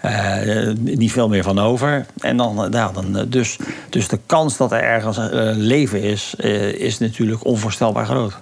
eh, 0.00 0.68
eh, 0.68 0.76
niet 0.76 1.12
veel 1.12 1.28
meer 1.28 1.42
van 1.42 1.58
over. 1.58 2.06
En 2.18 2.36
dan, 2.36 2.64
eh, 2.64 2.70
nou, 2.70 2.92
dan, 2.94 3.26
dus, 3.28 3.56
dus 3.90 4.08
de 4.08 4.18
kans 4.26 4.56
dat 4.56 4.72
er 4.72 4.82
ergens 4.82 5.18
leven 5.56 6.02
is, 6.02 6.34
is 6.74 6.98
natuurlijk 6.98 7.44
onvoorstelbaar 7.44 8.06
groot. 8.06 8.38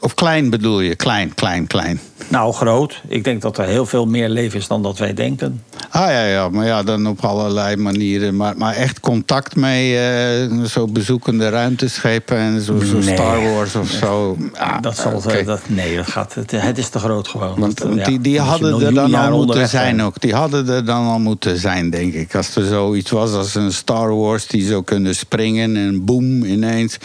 Of 0.00 0.14
klein 0.14 0.50
bedoel 0.50 0.80
je? 0.80 0.94
Klein, 0.94 1.34
klein, 1.34 1.66
klein. 1.66 2.00
Nou, 2.28 2.52
groot. 2.52 3.00
Ik 3.08 3.24
denk 3.24 3.42
dat 3.42 3.58
er 3.58 3.64
heel 3.66 3.86
veel 3.86 4.06
meer 4.06 4.28
leven 4.28 4.58
is 4.58 4.66
dan 4.66 4.82
dat 4.82 4.98
wij 4.98 5.14
denken. 5.14 5.64
Ah 5.94 6.08
ja, 6.10 6.24
ja, 6.26 6.48
maar 6.48 6.66
ja, 6.66 6.82
dan 6.82 7.06
op 7.06 7.24
allerlei 7.24 7.76
manieren. 7.76 8.36
Maar, 8.36 8.56
maar 8.56 8.74
echt 8.74 9.00
contact 9.00 9.56
mee, 9.56 9.98
eh, 9.98 10.62
zo 10.64 10.86
bezoekende 10.86 11.48
ruimteschepen 11.48 12.36
en 12.36 12.60
zo. 12.60 12.78
Star 13.00 13.42
Wars 13.52 13.74
of 13.74 13.90
zo. 13.90 14.36
Ah, 14.52 14.80
dat 14.82 14.96
zal, 14.96 15.12
oké. 15.12 15.44
dat, 15.44 15.60
nee, 15.66 15.96
dat 15.96 16.06
gaat, 16.06 16.34
het, 16.34 16.50
het 16.50 16.78
is 16.78 16.88
te 16.88 16.98
groot 16.98 17.28
gewoon. 17.28 17.58
Want, 17.60 17.78
Dat, 17.78 17.86
want 17.88 17.98
ja, 18.00 18.04
die, 18.04 18.20
die 18.20 18.40
hadden 18.40 18.82
er 18.82 18.94
dan 18.94 19.14
al 19.14 19.36
moeten 19.44 19.68
zijn 19.68 20.02
ook. 20.02 20.20
Die 20.20 20.34
hadden 20.34 20.68
er 20.68 20.84
dan 20.84 21.06
al 21.06 21.18
moeten 21.18 21.58
zijn, 21.58 21.90
denk 21.90 22.14
ik. 22.14 22.34
Als 22.34 22.56
er 22.56 22.64
zoiets 22.66 23.10
was 23.10 23.32
als 23.32 23.54
een 23.54 23.72
Star 23.72 24.16
Wars 24.16 24.46
die 24.46 24.66
zou 24.66 24.84
kunnen 24.84 25.14
springen 25.14 25.76
en 25.76 26.04
boem 26.04 26.42
ineens. 26.44 26.96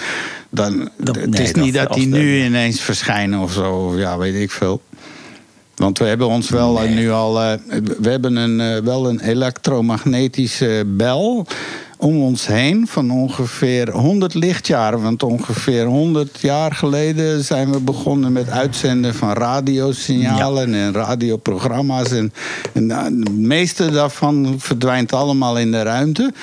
Dan, 0.51 0.89
Dat- 0.97 1.15
het 1.15 1.29
nee, 1.29 1.41
is 1.43 1.53
niet 1.53 1.73
dat- 1.73 1.87
dat 1.87 1.97
die 1.97 2.07
nu 2.07 2.43
ineens 2.43 2.81
verschijnen 2.81 3.39
of 3.39 3.51
zo. 3.51 3.71
Of 3.71 3.97
ja, 3.97 4.17
weet 4.17 4.35
ik 4.35 4.51
veel. 4.51 4.81
Want 5.79 5.97
we 5.97 6.05
hebben 6.05 6.27
ons 6.27 6.49
wel 6.49 6.81
eh, 6.81 6.89
nu 6.89 7.11
al. 7.11 7.41
eh, 7.43 7.53
we 7.99 8.09
hebben 8.09 8.35
een, 8.35 8.61
eh, 8.61 8.83
wel 8.83 9.09
een 9.09 9.19
elektromagnetische 9.19 10.83
bel 10.87 11.45
om 11.97 12.21
ons 12.21 12.47
heen 12.47 12.87
van 12.87 13.11
ongeveer 13.11 13.91
100 13.91 14.33
lichtjaar. 14.33 15.01
Want 15.01 15.23
ongeveer 15.23 15.85
100 15.85 16.39
jaar 16.41 16.71
geleden 16.71 17.43
zijn 17.43 17.71
we 17.71 17.79
begonnen 17.79 18.31
met 18.31 18.49
uitzenden 18.49 19.15
van 19.15 19.33
radiosignalen 19.33 20.73
en 20.73 20.93
radioprogramma's. 20.93 22.11
En, 22.11 22.33
en 22.73 22.89
het 22.89 23.37
meeste 23.37 23.91
daarvan 23.91 24.55
verdwijnt 24.57 25.13
allemaal 25.13 25.57
in 25.57 25.71
de 25.71 25.81
ruimte. 25.81 26.33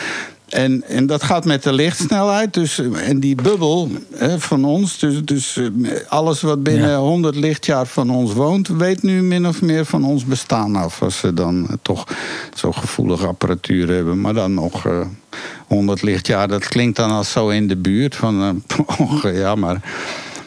En, 0.47 0.82
en 0.89 1.06
dat 1.06 1.23
gaat 1.23 1.44
met 1.44 1.62
de 1.62 1.73
lichtsnelheid. 1.73 2.55
Dus, 2.55 2.78
eh, 2.78 3.09
en 3.09 3.20
die 3.20 3.35
bubbel 3.35 3.90
hè, 4.14 4.40
van 4.40 4.64
ons, 4.64 4.98
dus, 4.98 5.24
dus 5.24 5.56
eh, 5.56 5.66
alles 6.09 6.40
wat 6.40 6.62
binnen 6.62 6.89
Ja. 6.90 6.97
100 6.98 7.35
lichtjaar 7.36 7.86
van 7.86 8.10
ons 8.10 8.32
woont, 8.32 8.68
weet 8.68 9.02
nu 9.02 9.23
min 9.23 9.47
of 9.47 9.62
meer 9.62 9.85
van 9.85 10.05
ons 10.05 10.24
bestaan 10.24 10.77
af. 10.77 11.02
Als 11.02 11.18
ze 11.18 11.35
dan 11.35 11.66
eh, 11.68 11.74
toch 11.82 12.05
zo 12.55 12.73
gevoelige 12.73 13.27
apparatuur 13.27 13.89
hebben. 13.89 14.20
Maar 14.20 14.35
dan 14.35 14.55
nog 14.55 14.86
eh 14.86 15.01
100 15.66 16.02
lichtjaar, 16.02 16.48
dat 16.48 16.68
klinkt 16.68 16.97
dan 16.97 17.10
als 17.10 17.31
zo 17.31 17.48
in 17.48 17.68
de 17.68 17.77
buurt 17.77 18.16
van. 18.16 18.62
eh, 19.23 19.35
ja, 19.40 19.55
maar. 19.55 19.81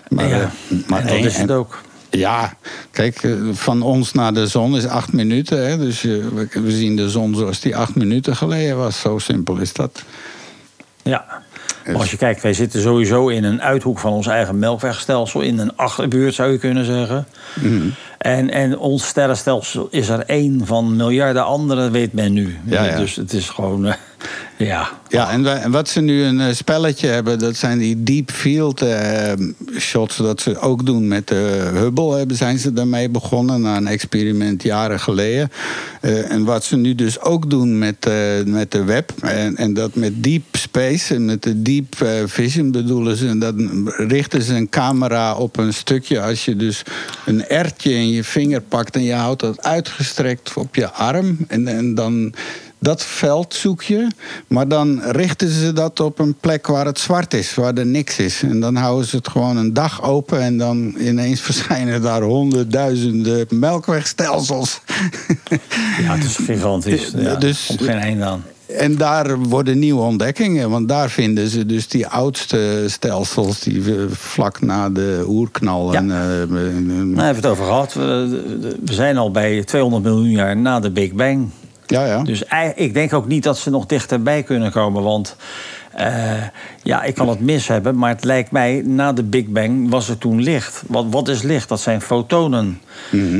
maar, 0.09 0.27
ja, 0.27 0.39
eh, 0.41 0.47
maar 0.87 0.99
en 0.99 1.07
dat 1.07 1.15
één- 1.15 1.25
is 1.25 1.37
het 1.37 1.51
ook. 1.51 1.81
Ja, 2.09 2.53
kijk, 2.91 3.23
eh, 3.23 3.31
van 3.51 3.81
ons 3.81 4.13
naar 4.13 4.33
de 4.33 4.47
zon 4.47 4.77
is 4.77 4.87
acht 4.87 5.13
minuten. 5.13 5.69
Hè? 5.69 5.77
Dus 5.77 6.03
eh, 6.03 6.11
we, 6.53 6.71
zien 6.71 6.95
de 6.95 7.09
zon 7.09 7.35
zoals 7.35 7.59
die 7.59 7.75
acht 7.75 7.95
minuten 7.95 8.35
geleden 8.35 8.77
was. 8.77 8.99
Zo 8.99 9.17
simpel 9.17 9.57
is 9.57 9.73
dat. 9.73 10.03
Ja. 11.03 11.25
Maar 11.85 11.95
als 11.95 12.11
je 12.11 12.17
kijkt, 12.17 12.41
wij 12.41 12.53
zitten 12.53 12.81
sowieso 12.81 13.27
in 13.27 13.43
een 13.43 13.61
uithoek 13.61 13.99
van 13.99 14.11
ons 14.11 14.27
eigen 14.27 14.59
melkwegstelsel. 14.59 15.41
In 15.41 15.59
een 15.59 15.75
achterbuurt 15.75 16.33
zou 16.33 16.51
je 16.51 16.57
kunnen 16.57 16.85
zeggen. 16.85 17.27
Mhm. 17.61 17.89
En, 18.19 18.49
en 18.49 18.77
ons 18.77 19.07
sterrenstelsel 19.07 19.87
is 19.91 20.09
er 20.09 20.19
één 20.19 20.65
van 20.65 20.95
miljarden 20.95 21.45
andere, 21.45 21.89
weet 21.89 22.13
men 22.13 22.33
nu. 22.33 22.57
Ja, 22.65 22.83
ja. 22.83 22.97
Dus 22.97 23.15
het 23.15 23.33
is 23.33 23.49
gewoon, 23.49 23.85
eh, 23.85 23.93
ja. 24.67 24.89
Ja, 25.09 25.31
en, 25.31 25.71
wat 25.71 25.89
ze 25.89 26.01
nu 26.01 26.23
een 26.23 26.39
eh, 26.39 26.53
spelletje 26.53 27.07
hebben, 27.07 27.39
dat 27.39 27.55
zijn 27.55 27.77
die 27.77 28.03
deep 28.03 28.31
field 28.31 28.81
eh, 28.81 29.33
shots. 29.77 30.17
Dat 30.17 30.41
ze 30.41 30.59
ook 30.59 30.85
doen 30.85 31.07
met 31.07 31.27
de 31.27 31.69
Hubble, 31.73 32.17
hebben, 32.17 32.37
zijn 32.37 32.59
ze 32.59 32.73
daarmee 32.73 33.09
begonnen. 33.09 33.61
Na 33.61 33.77
een 33.77 33.87
experiment 33.87 34.63
jaren 34.63 34.99
geleden. 34.99 35.51
Eh, 36.01 36.31
en 36.31 36.43
wat 36.43 36.63
ze 36.63 36.77
nu 36.77 36.95
dus 36.95 37.21
ook 37.21 37.49
doen 37.49 37.77
met, 37.77 38.09
met 38.45 38.71
de 38.71 38.83
web. 38.83 39.11
En, 39.21 39.55
en 39.55 39.73
dat 39.73 39.95
met 39.95 40.23
deep 40.23 40.43
space 40.51 41.15
en 41.15 41.25
met 41.25 41.43
de 41.43 41.61
deep 41.61 41.95
vision 42.25 42.71
bedoelen 42.71 43.17
ze. 43.17 43.27
En 43.27 43.39
dan 43.39 43.89
richten 43.97 44.41
ze 44.41 44.53
een 44.53 44.69
camera 44.69 45.35
op 45.35 45.57
een 45.57 45.73
stukje. 45.73 46.21
Als 46.21 46.45
je 46.45 46.55
dus 46.55 46.83
een 47.25 47.47
ertje 47.47 47.93
in 47.93 48.08
je 48.11 48.23
vinger 48.23 48.61
pakt 48.61 48.95
en 48.95 49.03
je 49.03 49.13
houdt 49.13 49.39
dat 49.39 49.63
uitgestrekt 49.63 50.53
op 50.53 50.75
je 50.75 50.91
arm. 50.91 51.37
En, 51.47 51.67
en 51.67 51.95
dan 51.95 52.33
dat 52.81 53.03
veld 53.03 53.53
zoek 53.53 53.81
je, 53.81 54.07
maar 54.47 54.67
dan 54.67 55.01
richten 55.03 55.49
ze 55.49 55.73
dat 55.73 55.99
op 55.99 56.19
een 56.19 56.35
plek 56.39 56.67
waar 56.67 56.85
het 56.85 56.99
zwart 56.99 57.33
is, 57.33 57.55
waar 57.55 57.73
er 57.73 57.85
niks 57.85 58.17
is. 58.17 58.41
En 58.43 58.59
dan 58.59 58.75
houden 58.75 59.07
ze 59.07 59.15
het 59.15 59.27
gewoon 59.27 59.57
een 59.57 59.73
dag 59.73 60.03
open 60.03 60.41
en 60.41 60.57
dan 60.57 60.95
ineens 60.99 61.41
verschijnen 61.51 62.01
daar 62.01 62.21
honderdduizenden 62.21 63.45
melkwegstelsels. 63.49 64.81
ja, 66.01 66.15
het 66.15 66.23
is 66.23 66.35
gigantisch. 66.35 67.11
Ja, 67.17 67.35
Dus- 67.35 67.65
komt 67.67 67.81
geen 67.81 67.97
einde 67.97 68.23
aan. 68.23 68.43
En 68.77 68.95
daar 68.95 69.39
worden 69.39 69.79
nieuwe 69.79 70.01
ontdekkingen, 70.01 70.69
want 70.69 70.87
daar 70.87 71.09
vinden 71.09 71.47
ze 71.47 71.65
dus 71.65 71.87
die 71.87 72.07
oudste 72.07 72.83
stelsels 72.87 73.59
die 73.59 73.83
vlak 74.09 74.61
na 74.61 74.89
de 74.89 75.23
oerknal. 75.27 75.91
Ja. 75.91 75.97
En, 75.97 76.11
eh, 76.11 76.17
Nou, 76.17 77.05
hebben 77.05 77.15
we 77.15 77.25
het 77.25 77.45
over 77.45 77.65
gehad. 77.65 77.93
We, 77.93 78.75
we 78.85 78.93
zijn 78.93 79.17
al 79.17 79.31
bij 79.31 79.63
200 79.63 80.03
miljoen 80.03 80.29
jaar 80.29 80.57
na 80.57 80.79
de 80.79 80.91
Big 80.91 81.13
Bang. 81.13 81.49
ja, 81.85 82.05
ja. 82.05 82.23
Dus 82.23 82.43
ik 82.75 82.93
denk 82.93 83.13
ook 83.13 83.27
niet 83.27 83.43
dat 83.43 83.57
ze 83.57 83.69
nog 83.69 83.85
dichterbij 83.85 84.43
kunnen 84.43 84.71
komen. 84.71 85.03
Want 85.03 85.35
eh, 85.99 86.43
ja, 86.83 87.03
ik 87.03 87.15
kan 87.15 87.29
het 87.29 87.39
mis 87.39 87.67
hebben. 87.67 87.97
Maar 87.97 88.09
het 88.09 88.23
lijkt 88.23 88.51
mij, 88.51 88.81
na 88.85 89.13
de 89.13 89.23
Big 89.23 89.45
Bang 89.45 89.89
was 89.89 90.09
er 90.09 90.17
toen 90.17 90.41
licht. 90.41 90.83
Wat, 90.87 91.05
wat 91.09 91.27
is 91.27 91.41
licht? 91.41 91.69
Dat 91.69 91.79
zijn 91.79 92.01
fotonen. 92.01 92.81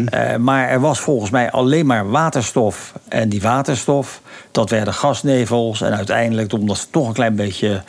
Eh, 0.05 0.35
maar 0.35 0.69
er 0.69 0.79
was 0.79 0.99
volgens 0.99 1.31
mij 1.31 1.51
alleen 1.51 1.85
maar 1.85 2.09
waterstof. 2.09 2.93
En 3.07 3.29
die 3.29 3.41
waterstof, 3.41 4.21
dat 4.51 4.69
werden 4.69 4.93
gasnevels. 4.93 5.81
En 5.81 5.95
uiteindelijk, 5.95 6.53
omdat 6.53 6.77
ze 6.77 6.85
toch 6.91 7.07
een 7.07 7.13
klein 7.13 7.35
beetje 7.35 7.83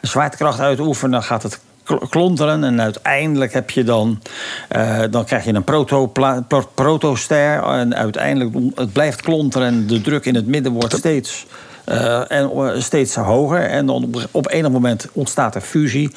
zwaartekracht 0.00 0.60
uitoefenen... 0.60 1.22
gaat 1.22 1.42
het 1.42 1.60
kl- 1.84 2.06
klonteren. 2.10 2.64
En 2.64 2.80
uiteindelijk 2.80 3.52
heb 3.52 3.70
je 3.70 3.84
dan... 3.84 4.22
eh, 4.68 5.00
dan 5.10 5.24
krijg 5.24 5.44
je 5.44 5.54
een 5.54 5.64
protopla- 5.64 6.44
protoster. 6.74 7.62
En 7.62 7.96
uiteindelijk, 7.96 8.56
het 8.74 8.92
blijft 8.92 9.22
klonteren. 9.22 9.66
En 9.66 9.86
de 9.86 10.00
druk 10.00 10.24
in 10.24 10.34
het 10.34 10.46
midden 10.46 10.72
wordt 10.72 10.96
steeds 10.96 11.46
Eh, 11.88 12.30
en 12.30 12.50
eh, 12.50 12.80
steeds 12.80 13.14
hoger. 13.14 13.60
En 13.62 13.86
dan 13.86 14.04
op, 14.04 14.28
op 14.30 14.50
enig 14.50 14.70
moment 14.70 15.08
ontstaat 15.12 15.54
er 15.54 15.60
fusie. 15.60 16.10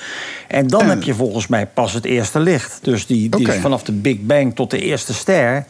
En 0.48 0.68
dan 0.68 0.82
En- 0.82 0.90
heb 0.90 1.04
je 1.04 1.14
volgens 1.14 1.48
mij 1.48 1.68
pas 1.68 1.94
het 1.94 2.06
eerste 2.06 2.40
licht. 2.40 2.80
Dus 2.82 3.06
die, 3.06 3.30
die 3.30 3.52
vanaf 3.52 3.84
de 3.84 3.92
Big 3.92 4.18
Bang 4.22 4.56
tot 4.56 4.70
de 4.72 4.80
eerste 4.82 5.14
ster... 5.14 5.66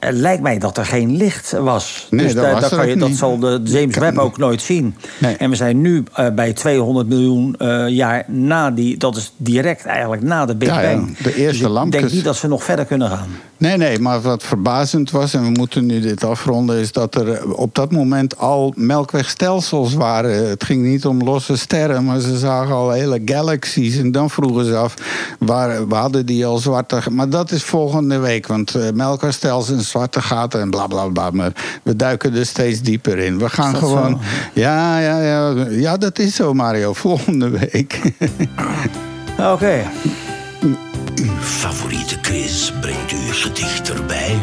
eh, 0.00 0.10
lijkt 0.12 0.42
mij 0.42 0.58
dat 0.58 0.76
er 0.78 0.84
geen 0.86 1.16
licht 1.16 1.50
was. 1.52 2.06
Nee, 2.10 2.24
dus 2.24 2.34
dat 2.34 2.50
was 2.52 2.60
daar 2.60 2.70
kan 2.70 2.86
je, 2.88 2.92
ook 2.94 2.98
dat 3.00 3.08
niet. 3.08 3.18
zal 3.18 3.38
de 3.38 3.60
James 3.64 3.96
Webb 3.96 4.18
ook 4.18 4.38
nooit 4.38 4.62
zien. 4.62 4.96
Nee. 5.18 5.36
En 5.36 5.50
we 5.50 5.56
zijn 5.56 5.80
nu 5.80 6.04
bij 6.34 6.52
200 6.52 7.08
miljoen 7.08 7.56
jaar 7.88 8.24
na 8.26 8.70
die... 8.70 8.96
Dat 8.96 9.16
is 9.16 9.32
direct 9.36 9.84
eigenlijk 9.86 10.22
na 10.22 10.46
de 10.46 10.54
Big 10.56 10.68
Ja, 10.68 10.80
ja, 10.80 10.94
Bang. 10.94 11.16
de 11.16 11.34
eerste 11.34 11.58
dus 11.58 11.60
ik 11.60 11.68
lampjes. 11.68 12.00
denk 12.02 12.12
niet 12.14 12.24
dat 12.24 12.36
ze 12.36 12.48
nog 12.48 12.64
verder 12.64 12.84
kunnen 12.84 13.08
gaan. 13.08 13.28
Nee, 13.56 13.76
nee, 13.76 13.98
maar 13.98 14.20
wat 14.20 14.42
verbazend 14.42 15.10
was, 15.10 15.34
en 15.34 15.42
we 15.42 15.50
moeten 15.50 15.86
nu 15.86 16.00
dit 16.00 16.24
afronden, 16.24 16.78
is 16.78 16.92
dat 16.92 17.14
er 17.14 17.54
op 17.54 17.74
dat 17.74 17.92
moment 17.92 18.38
al 18.38 18.72
melkwegstelsels 19.28 19.94
waren. 19.94 20.48
Het 20.48 20.64
ging 20.64 20.84
niet 20.84 21.06
om 21.06 21.22
losse 21.22 21.56
sterren, 21.56 22.04
maar 22.04 22.20
ze 22.20 22.38
zagen 22.38 22.74
al 22.74 22.90
hele 22.90 23.22
galaxies. 23.24 23.96
En 23.96 24.12
dan 24.12 24.30
vroegen 24.30 24.64
ze 24.64 24.76
af, 24.76 24.94
waar, 25.38 25.80
hadden 25.88 26.26
die 26.26 26.46
al 26.46 26.58
zwarte... 26.58 27.02
Maar 27.10 27.28
dat 27.28 27.50
is 27.50 27.62
volgende 27.62 28.18
week, 28.18 28.46
want 28.46 28.74
eh, 28.74 28.90
melkwegstelsels 28.94 29.78
en 29.78 29.84
zwarte 29.84 30.22
gaten 30.22 30.60
en 30.60 30.70
bla 30.70 30.86
bla 30.86 31.06
bla. 31.06 31.30
Maar 31.30 31.52
we 31.82 31.96
duiken 31.96 32.34
er 32.34 32.46
steeds 32.46 32.80
dieper 32.80 33.18
in. 33.18 33.38
We 33.38 33.48
gaan 33.48 33.76
gewoon... 33.76 34.10
zo? 34.10 34.60
Ja, 34.60 34.98
ja, 34.98 35.22
ja, 35.22 35.66
ja, 35.70 35.96
dat 35.96 36.18
is 36.18 36.34
zo, 36.34 36.54
Mario. 36.54 36.92
Volgende 37.08 37.48
week. 37.48 38.00
Oké. 39.38 39.82
Uw 41.16 41.40
favoriete 41.40 42.20
quiz 42.20 42.72
brengt 42.80 43.12
u 43.12 43.32
gedicht 43.32 43.90
erbij. 43.90 44.36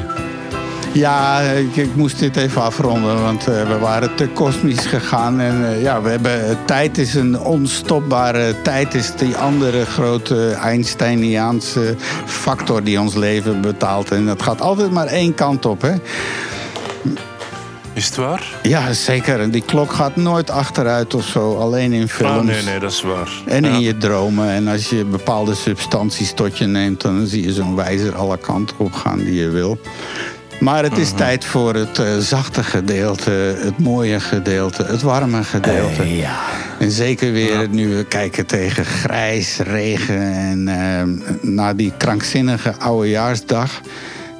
Ja, 0.96 1.42
ik, 1.42 1.76
ik 1.76 1.96
moest 1.96 2.20
dit 2.20 2.36
even 2.36 2.62
afronden, 2.62 3.22
want 3.22 3.48
eh, 3.48 3.68
we 3.68 3.78
waren 3.80 4.16
te 4.16 4.28
kosmisch 4.28 4.86
gegaan. 4.86 5.40
En 5.40 5.72
eh, 5.72 5.82
ja, 5.82 6.02
we 6.02 6.10
hebben, 6.10 6.50
eh, 6.50 6.56
tijd 6.66 6.98
is 6.98 7.14
een 7.14 7.40
onstopbare 7.40 8.62
tijd, 8.62 8.94
is 8.94 9.16
die 9.16 9.36
andere 9.36 9.86
grote 9.86 10.52
Einsteiniaanse 10.52 11.96
factor 12.26 12.84
die 12.84 13.00
ons 13.00 13.14
leven 13.16 13.62
betaalt. 13.62 14.12
En 14.12 14.26
dat 14.26 14.42
gaat 14.42 14.62
altijd 14.62 14.92
maar 14.92 15.08
één 15.08 15.34
kant 15.34 15.66
op, 15.66 15.82
hè? 15.82 15.94
Is 17.94 18.06
het 18.06 18.16
waar? 18.16 18.44
Ja, 18.64 18.94
zeker. 18.94 19.40
En 19.40 19.52
die 19.52 19.62
klok 19.66 19.92
gaat 19.94 20.16
nooit 20.16 20.50
achteruit 20.50 21.14
of 21.14 21.26
zo, 21.26 21.56
alleen 21.58 21.94
in 21.94 22.08
films. 22.10 22.38
Ah, 22.38 22.44
nee, 22.44 22.64
nee, 22.64 22.80
dat 22.80 22.92
is 22.92 23.02
waar. 23.02 23.30
En 23.46 23.64
Ja. 23.64 23.70
in 23.70 23.80
je 23.80 23.98
dromen. 23.98 24.50
En 24.50 24.68
als 24.68 24.90
je 24.90 25.06
bepaalde 25.06 25.56
substanties 25.56 26.34
tot 26.34 26.58
je 26.58 26.66
neemt, 26.66 27.02
dan 27.02 27.26
zie 27.28 27.44
je 27.44 27.54
zo'n 27.54 27.76
wijzer 27.76 28.16
alle 28.16 28.38
kanten 28.38 28.76
op 28.80 28.94
gaan 28.94 29.18
die 29.18 29.34
je 29.34 29.50
wil. 29.50 29.80
Maar 30.60 30.84
het 30.84 30.98
is 30.98 31.12
tijd 31.12 31.46
voor 31.46 31.74
het 31.74 32.00
eh, 32.00 32.18
zachte 32.18 32.64
gedeelte, 32.64 33.32
het 33.60 33.80
mooie 33.80 34.20
gedeelte, 34.20 34.84
het 34.84 35.02
warme 35.02 35.44
gedeelte. 35.44 36.02
Eh, 36.02 36.20
ja. 36.20 36.40
En 36.80 36.92
zeker 36.92 37.32
weer 37.32 37.70
nu 37.70 37.96
we 37.96 38.06
kijken 38.06 38.46
tegen 38.46 38.86
grijs, 38.86 39.58
regen 39.58 40.34
en 40.34 40.68
eh, 40.68 41.04
na 41.42 41.74
die 41.74 41.94
krankzinnige 41.98 42.76
oudejaarsdag. 42.78 43.82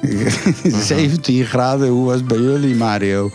17 0.62 1.44
graden, 1.44 1.88
hoe 1.88 2.06
was 2.06 2.14
het 2.14 2.26
bij 2.26 2.38
jullie, 2.38 2.74
Mario? 2.74 3.30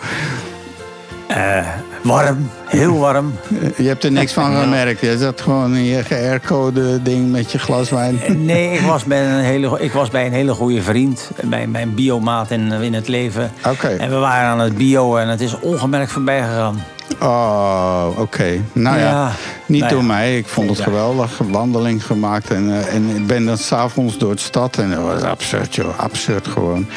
Eh, 2.03 2.07
warm, 2.09 2.49
heel 2.67 2.97
warm. 2.97 3.33
Je 3.77 3.87
hebt 3.87 4.03
er 4.03 4.11
niks 4.11 4.33
van 4.33 4.55
gemerkt. 4.61 5.01
Je 5.01 5.17
zat 5.17 5.41
gewoon 5.41 5.75
in 5.75 5.83
je 5.83 6.03
GR-code 6.03 7.01
ding 7.01 7.31
met 7.31 7.51
je 7.51 7.59
glas 7.59 7.89
wijn. 7.89 8.19
Nee, 8.45 8.73
ik 8.73 8.81
was 8.81 9.03
bij 9.03 9.25
een 9.25 9.43
hele, 9.43 9.79
ik 9.79 9.91
was 9.91 10.09
bij 10.09 10.25
een 10.25 10.33
hele 10.33 10.53
goede 10.53 10.81
vriend. 10.81 11.31
Bij 11.43 11.67
mijn 11.67 11.93
biomaat 11.95 12.51
in, 12.51 12.71
in 12.71 12.93
het 12.93 13.07
leven. 13.07 13.51
Oké. 13.67 13.87
En 13.87 14.09
we 14.09 14.15
waren 14.15 14.49
aan 14.49 14.59
het 14.59 14.77
bio 14.77 15.15
en 15.17 15.27
het 15.27 15.41
is 15.41 15.59
ongemerkt 15.59 16.11
voorbij 16.11 16.41
gegaan. 16.41 16.83
Oh, 17.21 18.07
oké. 18.17 18.61
Nou 18.73 18.97
ja, 18.97 19.03
Ja. 19.09 19.31
niet 19.65 19.79
Nou 19.79 19.91
door 19.91 20.01
ja. 20.01 20.07
mij. 20.07 20.37
Ik 20.37 20.47
vond 20.47 20.69
het 20.69 20.77
Ja. 20.77 20.83
geweldig. 20.83 21.37
Wandeling 21.49 22.05
gemaakt. 22.05 22.49
En, 22.51 22.69
eh, 22.69 22.93
en 22.95 23.15
ik 23.15 23.27
ben 23.27 23.45
dan 23.45 23.57
s'avonds 23.57 24.17
door 24.17 24.35
de 24.35 24.41
stad. 24.41 24.77
En 24.77 24.89
dat 24.89 25.01
was 25.01 25.21
absurd, 25.21 25.75
joh. 25.75 25.99
Absurd 25.99 26.47
gewoon. 26.47 26.87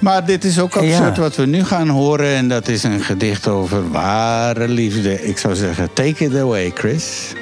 Maar 0.00 0.24
dit 0.26 0.44
is 0.44 0.60
ook 0.60 0.76
absurd 0.76 1.16
Ja. 1.16 1.22
wat 1.22 1.36
we 1.36 1.46
nu 1.46 1.64
gaan 1.64 1.88
horen. 1.88 2.26
En 2.36 2.48
dat 2.48 2.68
is 2.68 2.82
een 2.82 3.00
gedicht 3.00 3.48
over 3.48 3.90
ware 3.90 4.68
liefde. 4.68 5.22
Ik 5.26 5.38
zou 5.38 5.54
zeggen, 5.54 5.92
take 5.92 6.24
it 6.24 6.36
away, 6.36 6.70
Chris. 6.74 7.32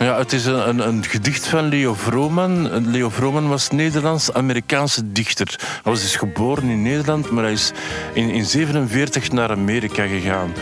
Ja, 0.00 0.18
het 0.18 0.32
is 0.32 0.44
een, 0.44 0.68
een, 0.68 0.88
een 0.88 1.04
gedicht 1.04 1.46
van 1.46 1.68
Leo 1.68 1.94
Vrooman. 1.94 2.90
Leo 2.90 3.08
Vrooman 3.08 3.48
was 3.48 3.70
Nederlands-Amerikaanse 3.70 5.12
dichter. 5.12 5.54
Hij 5.58 5.92
was 5.92 6.00
dus 6.00 6.16
geboren 6.16 6.68
in 6.68 6.82
Nederland, 6.82 7.30
maar 7.30 7.42
hij 7.42 7.52
is 7.52 7.72
in 8.12 8.26
1947 8.28 9.32
naar 9.32 9.50
Amerika 9.50 10.06
gegaan. 10.06 10.52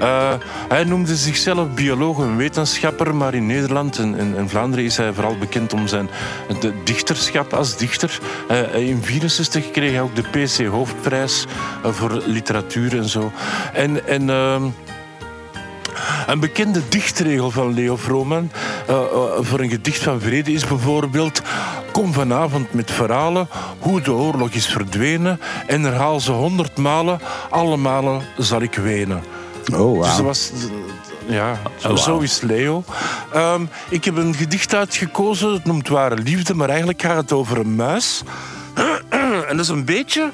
Eh, 0.00 0.34
hij 0.68 0.84
noemde 0.84 1.16
zichzelf 1.16 1.74
bioloog 1.74 2.18
en 2.18 2.36
wetenschapper, 2.36 3.14
maar 3.14 3.34
in 3.34 3.46
Nederland 3.46 3.98
en, 3.98 4.18
en, 4.18 4.36
en 4.36 4.48
Vlaanderen 4.48 4.84
is 4.84 4.96
hij 4.96 5.12
vooral 5.12 5.38
bekend 5.38 5.72
om 5.72 5.86
zijn 5.86 6.10
dichterschap 6.84 7.52
als 7.52 7.76
dichter. 7.76 8.18
Eh, 8.48 8.56
in 8.56 9.00
1964 9.00 9.70
kreeg 9.70 9.90
hij 9.90 10.00
ook 10.00 10.16
de 10.16 10.22
PC 10.22 10.66
Hoofdprijs 10.66 11.46
eh, 11.84 11.92
voor 11.92 12.22
literatuur 12.26 12.96
en 12.96 13.08
zo. 13.08 13.32
En... 13.72 14.06
en 14.06 14.30
ehm, 14.30 14.62
een 16.26 16.40
bekende 16.40 16.82
dichtregel 16.88 17.50
van 17.50 17.74
Leo 17.74 17.96
Vrooman 17.96 18.50
eh, 18.86 18.96
eh, 18.96 19.02
voor 19.40 19.60
een 19.60 19.70
gedicht 19.70 20.02
van 20.02 20.20
vrede 20.20 20.52
is 20.52 20.66
bijvoorbeeld... 20.66 21.42
Kom 21.92 22.12
vanavond 22.12 22.72
met 22.72 22.90
verhalen 22.90 23.48
hoe 23.78 24.00
de 24.00 24.12
oorlog 24.12 24.50
is 24.50 24.66
verdwenen... 24.66 25.40
en 25.66 25.82
herhaal 25.82 26.20
ze 26.20 26.32
honderd 26.32 26.76
malen, 26.76 27.20
alle 27.50 27.76
malen 27.76 28.22
zal 28.36 28.62
ik 28.62 28.74
wenen. 28.74 29.24
Oh, 29.74 30.02
Dus 30.02 30.16
dat 30.16 30.24
was... 30.24 30.52
Ja, 31.26 31.60
zo, 31.76 31.96
zo 31.96 32.18
is 32.18 32.40
Leo. 32.40 32.84
Ehm, 33.32 33.62
ik 33.88 34.04
heb 34.04 34.16
een 34.16 34.34
gedicht 34.34 34.74
uitgekozen, 34.74 35.52
het 35.52 35.64
noemt 35.64 35.88
Ware 35.88 36.16
Liefde... 36.16 36.54
maar 36.54 36.68
eigenlijk 36.68 37.02
gaat 37.02 37.16
het 37.16 37.32
over 37.32 37.58
een 37.58 37.74
muis. 37.74 38.22
en 39.48 39.56
dat 39.56 39.58
is 39.58 39.68
een 39.68 39.84
beetje 39.84 40.30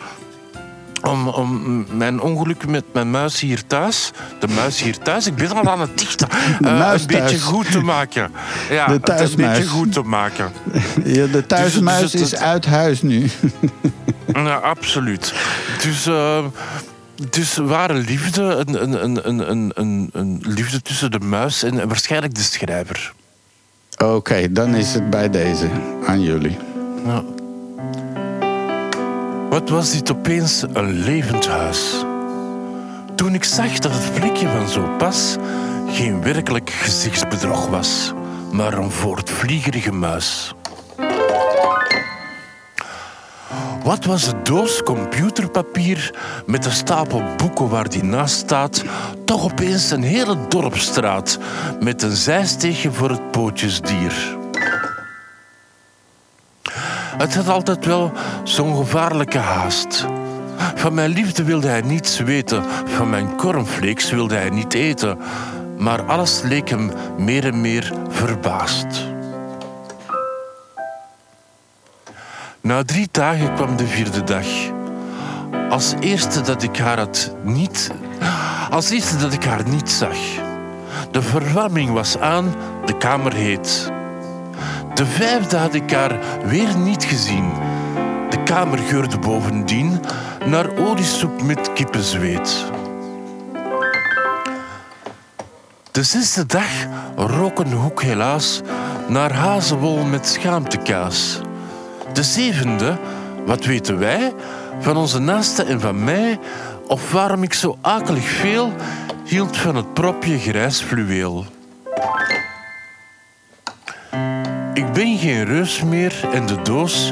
om, 1.09 1.29
om 1.29 1.85
mijn 1.97 2.21
ongeluk 2.21 2.67
met 2.67 2.85
mijn 2.93 3.11
muis 3.11 3.41
hier 3.41 3.67
thuis, 3.67 4.11
de 4.41 4.49
muis 4.49 4.83
hier 4.83 4.99
thuis, 4.99 5.27
ik 5.27 5.35
ben 5.35 5.51
al 5.53 5.71
aan 5.71 5.81
het 5.81 5.99
dichten, 5.99 6.29
eh, 6.31 6.93
een 7.01 7.07
beetje 7.07 7.41
goed 7.41 7.71
te 7.73 7.81
maken. 7.81 8.31
Ja, 8.71 8.87
De 8.87 8.93
het 8.93 9.09
een 9.09 9.17
thuismuis. 9.17 9.59
beetje 9.59 9.71
goed 9.73 9.93
te 9.93 10.03
maken. 10.03 10.53
Ja, 11.05 11.27
de 11.27 11.47
thuismuis 11.47 12.11
dus 12.11 12.21
het- 12.21 12.33
is 12.33 12.39
uit 12.39 12.67
huis 12.67 13.03
nu. 13.03 13.27
Ja, 14.35 14.55
absoluut. 14.55 15.35
Dus, 15.83 16.07
eh, 16.07 16.45
dus 17.31 17.57
ware 17.57 17.95
liefde, 17.95 18.43
een, 18.43 18.83
een, 18.83 19.05
een, 19.05 19.51
een, 19.51 19.73
een, 19.75 20.09
een, 20.13 20.43
liefde 20.47 20.83
tussen 20.83 21.11
de 21.11 21.19
muis 21.21 21.63
en, 21.63 21.81
en 21.81 21.89
waarschijnlijk 21.89 22.35
de 22.35 22.41
schrijver. 22.43 23.13
Oké, 24.05 24.53
dan 24.53 24.75
is 24.75 24.95
het 24.95 25.11
bij 25.11 25.31
deze 25.31 25.69
aan 26.07 26.21
jullie. 26.23 26.57
Ja. 27.07 27.23
Wat 29.55 29.69
was 29.69 29.93
dit 29.93 30.11
opeens 30.11 30.65
een 30.73 30.93
levend 30.93 31.47
huis? 31.49 32.05
Toen 33.15 33.35
ik 33.35 33.45
zag 33.45 33.79
dat 33.79 33.93
het 33.95 34.15
plekje 34.15 34.49
van 34.49 34.69
zo 34.69 34.97
pas 34.99 35.37
geen 35.89 36.23
werkelijk 36.23 36.71
gezichtsbedrog 36.71 37.67
was, 37.67 38.13
maar 38.53 38.73
een 38.73 38.91
voortvliegerige 38.91 39.93
muis. 39.93 40.55
Wat 43.83 44.05
was 44.05 44.25
de 44.25 44.43
doos 44.43 44.83
computerpapier 44.83 46.15
met 46.47 46.63
de 46.63 46.71
stapel 46.71 47.23
boeken 47.37 47.69
waar 47.69 47.89
die 47.89 48.05
naast 48.05 48.37
staat, 48.37 48.85
toch 49.25 49.45
opeens 49.45 49.91
een 49.91 50.03
hele 50.03 50.37
dorpstraat 50.49 51.39
met 51.81 52.03
een 52.03 52.17
zijsteegje 52.17 52.93
voor 52.93 53.11
het 53.11 53.31
pootjesdier? 53.31 54.43
Het 57.19 57.35
had 57.35 57.49
altijd 57.49 57.87
wel 57.87 58.13
zo'n 58.45 58.77
gevaarlijke 58.77 59.39
haast. 59.39 60.07
Van 60.75 60.95
mijn 60.95 61.11
liefde 61.11 61.45
wilde 61.45 61.69
hij 61.69 61.81
niets 61.81 62.19
weten, 62.19 62.65
van 62.85 63.11
mijn 63.11 63.37
cornflakes 63.37 64.11
wilde 64.11 64.35
hij 64.35 64.51
niet 64.51 64.75
eten, 64.75 65.19
maar 65.79 66.03
alles 66.03 66.43
leek 66.43 66.69
hem 66.69 66.93
meer 67.19 67.45
en 67.47 67.61
meer 67.61 67.93
verbaasd. 68.09 69.13
Na 72.61 72.85
drie 72.85 73.09
dagen 73.11 73.55
kwam 73.55 73.77
de 73.77 73.87
vierde 73.87 74.25
dag. 74.25 74.47
Als 75.71 75.95
eerste 76.01 76.41
dat 76.41 76.63
ik 76.63 76.77
haar 76.77 76.99
had 76.99 77.35
niet. 77.43 77.91
Als 78.71 78.91
eerste 78.91 79.17
dat 79.17 79.33
ik 79.33 79.45
haar 79.45 79.69
niet 79.69 79.91
zag. 79.91 80.17
De 81.11 81.23
verwarming 81.23 81.91
was 81.91 82.19
aan, 82.19 82.55
de 82.85 82.97
kamer 82.97 83.33
heet. 83.33 83.93
De 84.95 85.07
vijfde 85.07 85.57
had 85.57 85.75
ik 85.75 85.91
haar 85.91 86.19
weer 86.45 86.77
niet 86.77 87.05
gezien. 87.05 87.53
De 88.31 88.43
kamer 88.45 88.79
geurde 88.79 89.19
bovendien 89.19 90.01
naar 90.47 90.77
oliesoep 90.77 91.43
met 91.43 91.73
kippenzweet. 91.73 92.65
De 95.91 96.03
zesde 96.03 96.47
dag 96.47 96.87
rook 97.17 97.59
een 97.59 97.73
hoek 97.73 98.03
helaas 98.03 98.61
naar 99.09 99.33
hazenwol 99.33 100.05
met 100.05 100.27
schaamtekaas. 100.27 101.41
De 102.13 102.23
zevende, 102.23 102.99
wat 103.47 103.65
weten 103.65 103.99
wij, 103.99 104.33
van 104.81 104.97
onze 104.97 105.19
naaste 105.19 105.63
en 105.65 105.81
van 105.81 106.05
mij, 106.05 106.39
of 106.87 107.13
waarom 107.13 107.43
ik 107.43 107.55
zo 107.55 107.79
akelig 107.81 108.29
veel 108.29 108.73
hield 109.25 109.57
van 109.57 109.77
het 109.77 109.95
propje 109.95 110.39
grijs 110.39 110.81
fluweel. 110.81 111.45
Ben 114.95 115.19
geen 115.19 115.45
reus 115.45 115.83
meer 115.83 116.29
en 116.33 116.47
de 116.47 116.63
doos 116.63 117.11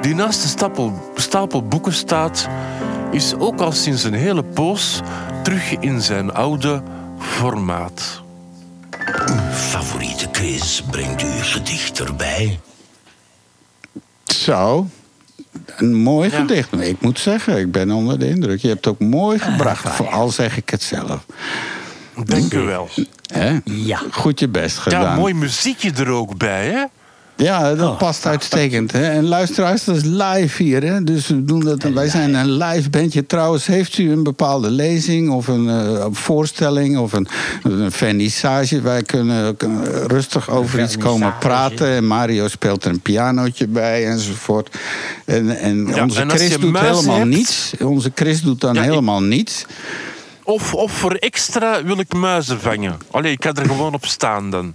die 0.00 0.14
naast 0.14 0.42
de 0.42 0.48
stapel, 0.48 1.12
stapel 1.14 1.62
boeken 1.62 1.92
staat, 1.92 2.48
is 3.10 3.34
ook 3.34 3.60
al 3.60 3.72
sinds 3.72 4.04
een 4.04 4.14
hele 4.14 4.42
poos 4.42 5.00
terug 5.42 5.70
in 5.70 6.02
zijn 6.02 6.32
oude 6.32 6.82
formaat. 7.18 8.22
Favoriete 9.52 10.28
Chris 10.32 10.82
brengt 10.90 11.22
u 11.22 11.26
gedicht 11.26 12.00
erbij. 12.00 12.60
Zo. 14.24 14.86
Een 15.76 15.94
mooi 15.94 16.30
gedicht. 16.30 16.80
Ik 16.80 17.00
moet 17.00 17.18
zeggen, 17.18 17.58
ik 17.58 17.72
ben 17.72 17.90
onder 17.90 18.18
de 18.18 18.28
indruk. 18.28 18.60
Je 18.60 18.68
hebt 18.68 18.84
het 18.84 18.94
ook 18.94 19.00
mooi 19.00 19.38
gebracht, 19.38 19.88
vooral 19.88 20.30
zeg 20.30 20.56
ik 20.56 20.70
het 20.70 20.82
zelf. 20.82 21.26
Dank 22.24 22.52
u 22.52 22.58
wel. 22.58 22.88
Hè? 23.32 23.58
Ja. 23.64 24.00
Goed 24.10 24.40
je 24.40 24.48
best 24.48 24.78
gedaan. 24.78 25.02
Ja, 25.02 25.14
mooi 25.14 25.34
muziekje 25.34 25.92
er 25.92 26.08
ook 26.08 26.36
bij, 26.36 26.66
hè? 26.66 26.84
Ja, 27.38 27.74
dat 27.74 27.90
Oh, 27.90 27.98
past 27.98 28.26
uitstekend. 28.26 28.92
Hè? 28.92 29.02
En 29.10 29.24
luisteraars, 29.26 29.84
dat 29.84 29.96
is 29.96 30.02
live 30.04 30.62
hier. 30.62 30.82
Hè? 30.82 31.04
Dus 31.04 31.26
we 31.26 31.44
doen 31.44 31.60
dat, 31.60 31.82
wij 31.82 32.08
zijn 32.08 32.34
een 32.34 32.50
live 32.56 32.90
bandje. 32.90 33.26
Trouwens, 33.26 33.66
heeft 33.66 33.98
u 33.98 34.12
een 34.12 34.22
bepaalde 34.22 34.70
lezing 34.70 35.30
of 35.30 35.46
een 35.48 35.68
eh, 35.68 36.06
voorstelling 36.10 36.98
of 36.98 37.12
een, 37.12 37.28
een 37.62 37.92
vernissage? 37.92 38.80
Wij 38.80 39.02
kunnen, 39.02 39.56
kunnen 39.56 40.06
rustig 40.06 40.50
over 40.50 40.82
iets 40.82 40.96
komen 40.98 41.34
praten. 41.38 41.88
En 41.88 42.06
Mario 42.06 42.48
speelt 42.48 42.84
er 42.84 42.90
een 42.90 43.00
pianootje 43.00 43.66
bij 43.66 44.06
enzovoort. 44.06 44.76
En, 45.24 45.58
en 45.58 45.86
Ja, 45.86 46.02
onze 46.02 46.20
en 46.20 46.30
Chris 46.30 46.58
doet 46.58 46.78
helemaal 46.78 47.16
hebt- 47.16 47.28
niets. 47.28 47.72
Onze 47.82 48.12
Chris 48.14 48.42
doet 48.42 48.60
dan 48.60 48.74
Ja, 48.74 48.82
ik- 48.82 48.88
helemaal 48.88 49.22
niets. 49.22 49.64
Of, 50.44 50.74
of 50.74 50.92
voor 50.92 51.12
extra 51.12 51.84
wil 51.84 51.98
ik 51.98 52.12
muizen 52.14 52.60
vangen. 52.60 52.96
Allee, 53.10 53.32
ik 53.32 53.40
kan 53.40 53.54
er 53.54 53.66
gewoon 53.66 53.94
op 53.94 54.06
staan 54.06 54.50
dan. 54.50 54.74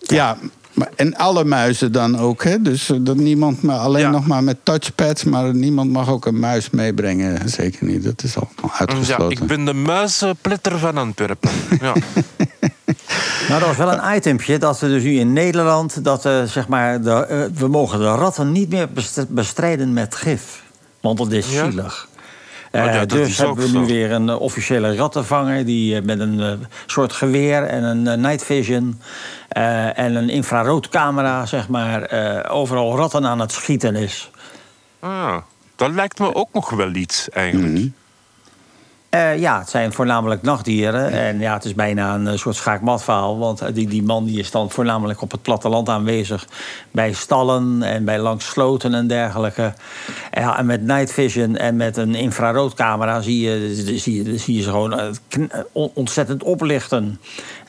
Ja, 0.00 0.38
maar, 0.80 0.90
en 0.96 1.16
alle 1.16 1.44
muizen 1.44 1.92
dan 1.92 2.18
ook. 2.18 2.44
Hè? 2.44 2.62
Dus 2.62 2.90
eh, 2.90 2.96
dat 3.00 3.16
niemand 3.16 3.62
maar 3.62 3.78
alleen 3.78 4.02
Ja. 4.02 4.10
nog 4.10 4.26
maar 4.26 4.44
met 4.44 4.56
touchpads, 4.62 5.24
maar 5.24 5.54
niemand 5.54 5.90
mag 5.90 6.08
ook 6.10 6.26
een 6.26 6.38
muis 6.38 6.70
meebrengen. 6.70 7.48
Zeker 7.48 7.86
niet. 7.86 8.04
Dat 8.04 8.22
is 8.22 8.36
allemaal 8.36 8.54
Ja, 8.62 8.78
uitgesloten. 8.78 9.30
ik 9.42 9.46
ben 9.46 9.64
de 9.64 9.72
muizenpletter 9.74 10.78
van 10.78 10.96
Antwerpen. 10.98 11.50
Ja. 11.80 11.94
Nou, 13.48 13.60
dat 13.60 13.68
was 13.68 13.76
wel 13.76 13.92
een 13.92 14.16
itempje 14.16 14.58
dat 14.58 14.80
we 14.80 14.88
dus 14.88 15.02
nu 15.02 15.18
in 15.18 15.32
Nederland... 15.32 16.04
dat 16.04 16.24
eh, 16.26 16.42
zeg 16.42 16.68
maar, 16.68 17.02
de, 17.02 17.10
eh, 17.26 17.42
we 17.54 17.68
mogen 17.68 17.98
de 17.98 18.04
ratten 18.04 18.52
niet 18.52 18.68
meer 18.70 18.88
best- 18.92 19.28
bestrijden 19.28 19.92
met 19.92 20.14
gif. 20.14 20.62
Want 21.00 21.18
dat 21.18 21.32
is 21.32 21.52
Ja? 21.52 21.64
zielig. 21.70 22.08
Oh, 22.72 22.80
ja, 22.84 22.88
Eh, 22.92 22.98
dat 22.98 23.08
dus 23.08 23.38
hebben 23.38 23.56
ook 23.64 23.70
we 23.70 23.78
nu 23.78 23.84
zo. 23.86 23.92
weer 23.92 24.12
een 24.12 24.28
eh, 24.28 24.40
officiële 24.40 24.94
rattenvanger... 24.96 25.64
die 25.64 25.96
eh, 25.96 26.02
met 26.02 26.20
een 26.20 26.66
soort 26.86 27.12
geweer 27.12 27.62
en 27.64 27.82
een 27.82 28.20
night 28.20 28.44
vision... 28.44 29.00
eh, 29.48 29.98
en 29.98 30.14
een 30.14 30.28
infraroodcamera, 30.28 31.46
zeg 31.46 31.68
maar... 31.68 32.02
eh, 32.02 32.54
overal 32.56 32.96
ratten 32.96 33.26
aan 33.26 33.40
het 33.40 33.52
schieten 33.52 33.96
is. 33.96 34.30
Ah, 35.00 35.36
dat 35.76 35.90
lijkt 35.90 36.18
me 36.18 36.34
ook 36.34 36.48
nog 36.52 36.70
wel 36.70 36.94
iets, 36.94 37.28
eigenlijk. 37.30 37.72
Mhm. 37.72 37.88
Eh, 39.10 39.38
ja, 39.38 39.58
het 39.58 39.70
zijn 39.70 39.92
voornamelijk 39.92 40.42
nachtdieren. 40.42 41.10
En 41.10 41.38
ja, 41.38 41.54
het 41.54 41.64
is 41.64 41.74
bijna 41.74 42.14
een 42.14 42.26
eh, 42.26 42.36
soort 42.36 42.56
schaakmatverhaal. 42.56 43.38
Want 43.38 43.60
eh, 43.60 43.74
die, 43.74 43.88
die 43.88 44.02
man 44.02 44.24
die 44.24 44.38
is 44.38 44.50
dan 44.50 44.70
voornamelijk 44.70 45.22
op 45.22 45.30
het 45.30 45.42
platteland 45.42 45.88
aanwezig. 45.88 46.46
Bij 46.90 47.12
stallen 47.12 47.82
en 47.82 48.04
bij 48.04 48.18
langs 48.18 48.48
sloten 48.48 48.94
en 48.94 49.06
dergelijke. 49.06 49.72
En, 50.30 50.42
ja, 50.42 50.58
en 50.58 50.66
met 50.66 50.82
night 50.82 51.12
vision 51.12 51.56
en 51.56 51.76
met 51.76 51.96
een 51.96 52.14
infraroodcamera 52.14 53.20
zie 53.20 53.40
je, 53.40 53.74
zie 53.98 54.24
je, 54.24 54.38
zie 54.38 54.56
je 54.56 54.62
ze 54.62 54.70
gewoon 54.70 55.16
ontzettend 55.72 56.42
oplichten. 56.42 57.20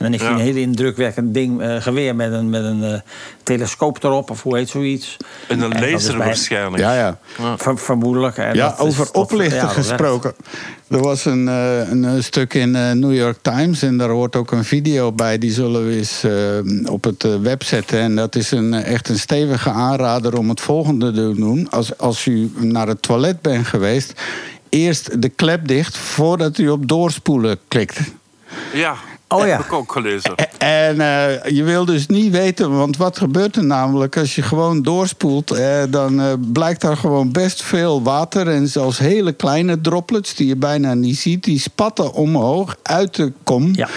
En 0.04 0.12
dan 0.12 0.12
heeft 0.12 0.24
hij 0.24 0.32
Ja. 0.34 0.48
een 0.48 0.54
heel 0.54 0.62
indrukwekkend 0.62 1.34
ding, 1.34 1.62
eh, 1.62 1.76
geweer 1.82 2.16
met 2.16 2.32
een, 2.32 2.50
met 2.50 2.64
een 2.64 2.84
eh, 2.84 3.00
telescoop 3.44 4.04
erop. 4.04 4.30
Of 4.30 4.44
hoe 4.44 4.58
heet 4.58 4.70
zoiets? 4.70 5.18
En 5.48 5.62
een 5.62 5.74
En 5.74 5.84
is 5.84 5.92
laser 5.92 6.18
bij- 6.18 6.26
waarschijnlijk. 6.26 6.84
Ja, 6.84 6.96
ja. 6.96 7.18
Ver- 7.58 7.78
vermoedelijk. 7.78 8.38
En 8.38 8.54
Ja, 8.56 8.70
dat 8.70 8.74
is- 8.80 8.86
over 8.86 9.06
dat- 9.06 9.16
oplichten 9.16 9.58
ja, 9.58 9.66
is 9.68 9.74
gesproken. 9.74 10.34
Er 10.88 11.00
was 11.00 11.26
een, 11.26 11.48
eh, 11.48 11.90
een 11.90 12.06
eh, 12.06 12.12
stuk 12.22 12.54
in 12.54 12.76
eh, 12.76 12.92
New 12.92 13.14
York 13.16 13.38
Times 13.42 13.82
en 13.82 13.98
daar 13.98 14.10
hoort 14.10 14.36
ook 14.36 14.52
een 14.52 14.64
video 14.64 15.12
bij. 15.12 15.38
Die 15.38 15.52
zullen 15.52 15.88
we 15.88 15.96
eens 15.96 16.24
eh, 16.24 16.92
op 16.92 17.04
het 17.04 17.24
eh, 17.24 17.32
web 17.42 17.64
zetten. 17.64 18.00
En 18.00 18.16
dat 18.16 18.36
is 18.36 18.52
een, 18.52 18.74
eh, 18.74 18.92
echt 18.94 19.10
een 19.10 19.20
stevige 19.20 19.70
aanrader 19.70 20.38
om 20.38 20.50
het 20.50 20.62
volgende 20.62 21.12
te 21.12 21.34
doen. 21.36 21.68
Als, 21.70 21.98
als 21.98 22.26
u 22.26 22.52
naar 22.60 22.88
het 22.88 23.02
toilet 23.02 23.42
bent 23.42 23.68
geweest, 23.68 24.14
eerst 24.70 25.22
de 25.22 25.30
klep 25.30 25.68
dicht 25.68 25.98
voordat 25.98 26.58
u 26.58 26.70
op 26.70 26.88
doorspoelen 26.88 27.58
klikt. 27.68 28.00
Ja, 28.74 28.96
Oh 29.32 29.40
ja. 29.46 29.46
heb 29.58 29.60
ik 29.66 29.74
ook 29.74 29.92
gelezen. 29.92 30.36
En 30.58 31.00
eh, 31.02 31.52
je 31.56 31.64
wil 31.64 31.86
dus 31.86 32.08
niet 32.08 32.32
weten, 32.32 32.78
want 32.78 32.98
wat 32.98 33.18
gebeurt 33.18 33.56
er 33.56 33.64
namelijk 33.66 34.18
als 34.18 34.36
je 34.36 34.42
gewoon 34.42 34.82
doorspoelt? 34.82 35.52
eh, 35.52 35.84
dan 35.90 36.20
eh, 36.22 36.26
blijkt 36.54 36.82
daar 36.82 36.98
gewoon 36.98 37.32
best 37.32 37.64
veel 37.64 38.04
water 38.04 38.48
en 38.48 38.68
zelfs 38.68 38.98
hele 38.98 39.32
kleine 39.32 39.82
droplets 39.82 40.36
die 40.36 40.48
je 40.48 40.56
bijna 40.56 40.94
niet 40.94 41.18
ziet, 41.18 41.44
die 41.44 41.60
spatten 41.60 42.14
omhoog 42.14 42.76
uit 42.84 43.16
de 43.16 43.32
kom. 43.44 43.70
Ja. 43.74 43.88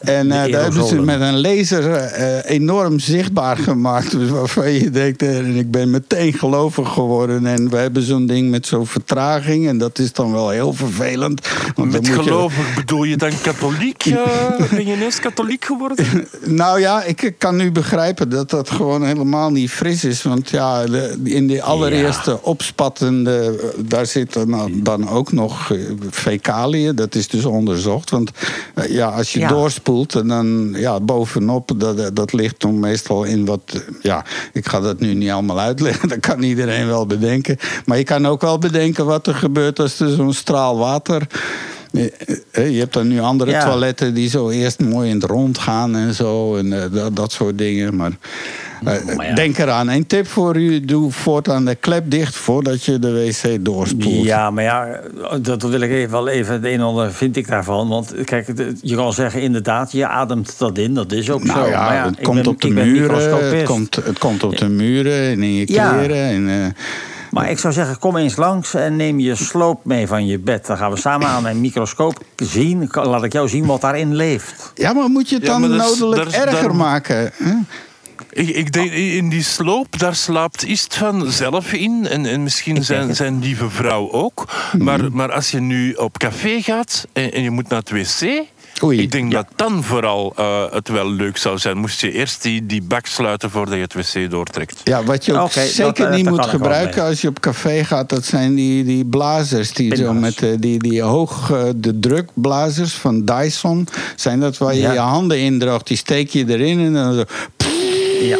En 0.00 0.30
eh, 0.32 0.52
daar 0.52 0.62
hebben 0.62 0.86
ze 0.86 1.00
met 1.00 1.20
een 1.20 1.40
laser 1.40 1.92
eh, 1.94 2.50
enorm 2.54 2.98
zichtbaar 2.98 3.56
gemaakt. 3.56 4.10
Dus 4.10 4.30
waarvan 4.40 4.72
je 4.72 4.90
denkt, 4.90 5.22
en 5.22 5.56
ik 5.56 5.70
ben 5.70 5.90
meteen 5.90 6.32
gelovig 6.32 6.88
geworden. 6.92 7.46
En 7.46 7.70
we 7.70 7.76
hebben 7.76 8.02
zo'n 8.02 8.26
ding 8.26 8.50
met 8.50 8.66
zo'n 8.66 8.86
vertraging. 8.86 9.68
En 9.68 9.78
dat 9.78 9.98
is 9.98 10.12
dan 10.12 10.32
wel 10.32 10.48
heel 10.50 10.72
vervelend. 10.72 11.48
Want 11.74 11.92
dan 11.92 12.00
Met 12.02 12.06
je- 12.06 12.12
gelovig 12.12 12.74
bedoel 12.74 13.04
je 13.04 13.16
dan 13.16 13.30
katholiek? 13.42 14.04
ben 14.74 14.86
je 14.86 14.94
ineens 14.94 15.20
katholiek 15.20 15.64
geworden? 15.64 16.06
Nou 16.44 16.80
ja, 16.80 17.02
ik 17.02 17.34
kan 17.38 17.56
nu 17.56 17.72
begrijpen 17.72 18.28
dat 18.28 18.50
dat 18.50 18.70
gewoon 18.70 19.04
helemaal 19.04 19.50
niet 19.50 19.70
fris 19.70 20.04
is. 20.04 20.22
Want 20.22 20.50
ja, 20.50 20.86
de- 20.86 21.20
in 21.24 21.46
die 21.46 21.62
allereerste 21.62 22.42
opspattende, 22.42 23.58
eh, 23.62 23.68
daar 23.88 24.06
zitten 24.06 24.50
dan- 24.50 24.80
dan 24.82 25.08
ook 25.08 25.32
nog 25.32 25.70
eh, 25.72 25.78
fecaliën. 26.10 26.94
Dat 26.94 27.14
is 27.14 27.28
dus 27.28 27.44
onderzocht. 27.44 28.10
Want 28.10 28.30
eh, 28.74 28.90
ja, 28.90 29.08
als 29.08 29.32
je 29.32 29.38
Ja. 29.38 29.48
doorspoelt 29.48 30.14
en 30.14 30.28
dan 30.28 30.72
ja, 30.76 31.00
bovenop, 31.00 31.70
dat, 31.76 32.16
dat 32.16 32.32
ligt 32.32 32.60
dan 32.60 32.78
meestal 32.80 33.24
in 33.24 33.44
wat... 33.44 33.82
Ja, 34.02 34.24
ik 34.52 34.68
ga 34.68 34.80
dat 34.80 35.00
nu 35.00 35.14
niet 35.14 35.30
allemaal 35.30 35.60
uitleggen. 35.60 36.08
Dat 36.14 36.20
kan 36.20 36.42
iedereen 36.42 36.86
wel 36.86 37.06
bedenken. 37.06 37.56
Maar 37.84 37.98
je 37.98 38.04
kan 38.04 38.26
ook 38.26 38.40
wel 38.40 38.58
bedenken 38.58 39.06
wat 39.06 39.26
er 39.26 39.34
gebeurt 39.34 39.78
als 39.80 40.00
er 40.00 40.08
zo'n 40.10 40.32
straal 40.32 40.78
water... 40.78 41.26
Eh, 41.94 42.04
eh, 42.50 42.70
Je 42.72 42.78
hebt 42.78 42.92
dan 42.92 43.08
nu 43.08 43.20
andere 43.20 43.50
Ja. 43.50 43.64
toiletten 43.64 44.14
die 44.14 44.28
zo 44.28 44.48
eerst 44.50 44.80
mooi 44.80 45.08
in 45.10 45.14
het 45.20 45.24
rond 45.30 45.58
gaan 45.58 45.96
en 45.96 46.14
zo. 46.14 46.56
En 46.56 46.72
eh, 46.82 46.92
dat, 46.92 47.16
dat 47.16 47.32
soort 47.32 47.58
dingen. 47.58 47.96
Maar, 47.96 48.10
eh, 48.84 49.16
Maar 49.16 49.26
ja. 49.28 49.34
denk 49.34 49.58
eraan. 49.58 49.88
Een 49.88 50.06
tip 50.06 50.26
voor 50.26 50.56
u. 50.56 50.80
Doe 50.84 51.12
voortaan 51.12 51.64
de 51.64 51.74
klep 51.74 52.10
dicht 52.10 52.34
voordat 52.36 52.84
je 52.84 52.98
de 52.98 53.12
wc 53.12 53.64
doorspoelt. 53.64 54.24
Ja, 54.24 54.50
maar 54.50 54.64
ja, 54.64 55.00
dat 55.42 55.62
wil 55.62 55.80
ik 55.80 55.90
even, 55.90 56.10
wel 56.10 56.28
even 56.28 56.52
het 56.54 56.64
een 56.64 56.70
en 56.72 56.80
ander 56.80 57.12
vind 57.12 57.36
ik 57.36 57.48
daarvan. 57.48 57.88
Want 57.88 58.14
kijk, 58.24 58.46
het- 58.46 58.78
je 58.82 58.96
kan 58.96 59.12
zeggen 59.12 59.40
inderdaad, 59.42 59.92
je 59.92 60.06
ademt 60.06 60.58
dat 60.58 60.78
in, 60.78 60.94
dat 60.94 61.12
is 61.12 61.30
ook 61.30 61.44
Nou 61.44 61.64
zo. 61.64 61.70
ja, 61.70 61.88
maar 61.88 62.04
het 62.04 62.18
ik 62.18 62.24
komt 62.24 62.42
ben- 62.42 62.46
op 62.52 62.60
de 62.60 62.68
muren. 62.70 63.54
Het 63.56 63.62
komt, 63.64 63.94
het 64.04 64.18
komt 64.18 64.42
op 64.42 64.56
de 64.56 64.68
muren 64.68 65.30
en 65.30 65.42
in 65.42 65.54
je 65.54 65.72
Ja. 65.72 65.92
kleren. 65.92 66.16
En, 66.28 66.48
eh, 66.48 66.66
Maar 67.34 67.50
ik 67.50 67.58
zou 67.58 67.72
zeggen, 67.72 67.98
kom 67.98 68.16
eens 68.16 68.36
langs 68.36 68.74
en 68.74 68.96
neem 68.96 69.18
je 69.20 69.34
sloop 69.34 69.84
mee 69.84 70.06
van 70.06 70.26
je 70.26 70.38
bed. 70.38 70.66
Dan 70.66 70.76
gaan 70.76 70.90
we 70.90 70.96
samen 70.98 71.28
aan 71.28 71.42
mijn 71.42 71.60
microscoop 71.60 72.24
zien. 72.36 72.88
Laat 72.92 73.24
ik 73.24 73.32
jou 73.32 73.48
zien 73.48 73.66
wat 73.66 73.80
daarin 73.80 74.14
leeft. 74.14 74.72
ja, 74.74 74.92
maar 74.92 75.08
moet 75.08 75.28
je 75.28 75.34
het 75.34 75.44
Ja, 75.46 75.58
dan 75.58 75.76
dat 75.76 75.78
nodelijk 75.98 76.26
is- 76.28 76.34
erger 76.34 76.62
daar- 76.62 76.74
maken? 76.74 77.32
hè? 77.34 77.52
Ik, 78.30 78.48
ik 78.48 78.72
denk, 78.72 78.90
in 78.92 79.28
die 79.28 79.42
sloop, 79.42 79.98
daar 79.98 80.14
slaapt 80.14 80.64
Istvan 80.64 81.30
zelf 81.30 81.72
in. 81.72 82.06
En, 82.10 82.26
en 82.26 82.42
misschien 82.42 82.84
zijn, 82.84 83.16
zijn 83.16 83.38
lieve 83.40 83.70
vrouw 83.70 84.10
ook. 84.12 84.44
Mhm. 84.72 84.84
Maar, 84.84 85.12
maar 85.12 85.32
als 85.32 85.50
je 85.50 85.60
nu 85.60 85.92
op 85.92 86.18
café 86.18 86.62
gaat 86.62 87.06
en, 87.12 87.32
en 87.32 87.42
je 87.42 87.50
moet 87.50 87.68
naar 87.68 87.78
het 87.78 87.90
wc... 87.90 88.42
Oei. 88.82 89.00
Ik 89.00 89.12
denk 89.12 89.32
dat 89.32 89.46
dan 89.56 89.84
vooral 89.84 90.32
eh, 90.36 90.64
het 90.70 90.88
wel 90.88 91.10
leuk 91.10 91.36
zou 91.36 91.58
zijn. 91.58 91.76
Moest 91.78 92.00
je 92.00 92.12
eerst 92.12 92.42
die, 92.42 92.66
die 92.66 92.82
bak 92.82 93.06
sluiten 93.06 93.50
voordat 93.50 93.74
je 93.74 93.80
het 93.80 93.94
wc 93.94 94.30
doortrekt. 94.30 94.80
Ja, 94.84 95.02
wat 95.04 95.24
je 95.24 95.38
ook 95.38 95.52
zeker 95.52 96.06
eh, 96.06 96.14
niet 96.14 96.28
moet 96.30 96.46
gebruiken 96.46 97.02
als 97.02 97.20
je 97.20 97.28
op 97.28 97.40
café 97.40 97.84
gaat, 97.84 98.08
dat 98.08 98.24
zijn 98.24 98.54
die, 98.54 98.84
die 98.84 99.04
blazers. 99.04 99.72
Die, 99.72 99.96
zo 99.96 100.12
met, 100.12 100.42
eh, 100.42 100.48
die, 100.58 100.78
die 100.78 101.02
hoog 101.02 101.50
eh, 101.50 101.62
de 101.76 101.98
drukblazers 101.98 102.92
van 102.94 103.24
Dyson. 103.24 103.88
Zijn 104.16 104.40
dat 104.40 104.58
waar 104.58 104.74
je 104.74 104.80
Ja. 104.80 104.92
je 104.92 104.98
handen 104.98 105.38
indroogt, 105.38 105.86
die 105.86 105.96
steek 105.96 106.30
je 106.30 106.44
erin 106.48 106.78
en 106.80 106.92
dan 106.92 107.14
zo. 107.14 107.24
Ja. 108.22 108.38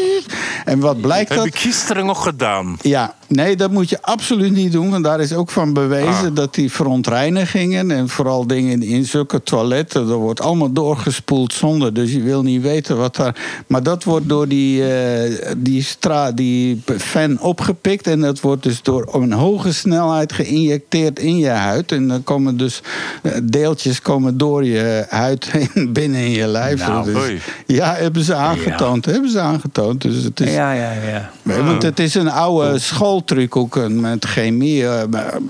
En 0.65 0.79
wat 0.79 1.01
blijkt 1.01 1.29
Heb 1.29 1.37
dat? 1.37 1.47
ik 1.47 1.55
gisteren 1.55 2.05
nog 2.05 2.23
gedaan. 2.23 2.77
Ja, 2.81 3.15
Nee, 3.27 3.55
dat 3.55 3.71
moet 3.71 3.89
je 3.89 4.01
absoluut 4.01 4.51
niet 4.51 4.71
doen. 4.71 4.89
Want 4.89 5.03
daar 5.03 5.19
is 5.19 5.33
ook 5.33 5.49
van 5.51 5.73
bewezen 5.73 6.29
Ah. 6.29 6.35
dat 6.35 6.53
die 6.53 6.71
verontreinigingen... 6.71 7.91
en 7.91 8.09
vooral 8.09 8.47
dingen 8.47 8.83
in 8.83 9.05
zulke 9.05 9.43
toiletten... 9.43 10.07
dat 10.07 10.17
wordt 10.17 10.41
allemaal 10.41 10.71
doorgespoeld 10.71 11.53
zonder. 11.53 11.93
Dus 11.93 12.11
je 12.11 12.21
wil 12.21 12.43
niet 12.43 12.61
weten 12.61 12.97
wat 12.97 13.15
daar... 13.15 13.63
Maar 13.67 13.83
dat 13.83 14.03
wordt 14.03 14.29
door 14.29 14.47
die, 14.47 14.93
eh, 14.93 15.51
die, 15.57 15.83
stra 15.83 16.31
die 16.31 16.81
fan 16.97 17.39
opgepikt... 17.39 18.07
en 18.07 18.21
dat 18.21 18.39
wordt 18.39 18.63
dus 18.63 18.81
door 18.81 19.07
een 19.13 19.31
hoge 19.33 19.73
snelheid 19.73 20.33
geïnjecteerd 20.33 21.19
in 21.19 21.37
je 21.37 21.49
huid. 21.49 21.91
En 21.91 22.07
dan 22.07 22.23
komen 22.23 22.57
dus 22.57 22.81
eh, 23.21 23.31
deeltjes 23.43 24.01
komen 24.01 24.37
door 24.37 24.65
je 24.65 25.05
huid 25.09 25.45
heen 25.51 25.93
binnen 25.93 26.19
in 26.19 26.31
je 26.31 26.47
lijf. 26.47 26.87
Nou, 26.87 27.13
Dus- 27.13 27.41
ja, 27.65 27.93
hebben 27.95 28.23
ze 28.23 28.33
aangetoond. 28.35 29.05
Hebben 29.05 29.31
ze 29.31 29.39
aangetoond. 29.39 30.01
Dus 30.01 30.23
het 30.23 30.39
is, 30.39 30.53
Ja, 30.53 30.71
ja, 30.71 30.91
ja. 30.91 31.31
Want 31.43 31.83
het 31.83 31.99
is 31.99 32.15
een 32.15 32.29
oude 32.31 32.79
schooltruc 32.79 33.13
ook 33.49 33.77
eh, 33.77 33.87
met 33.87 34.25
chemie. 34.25 34.87
eh, 34.87 35.03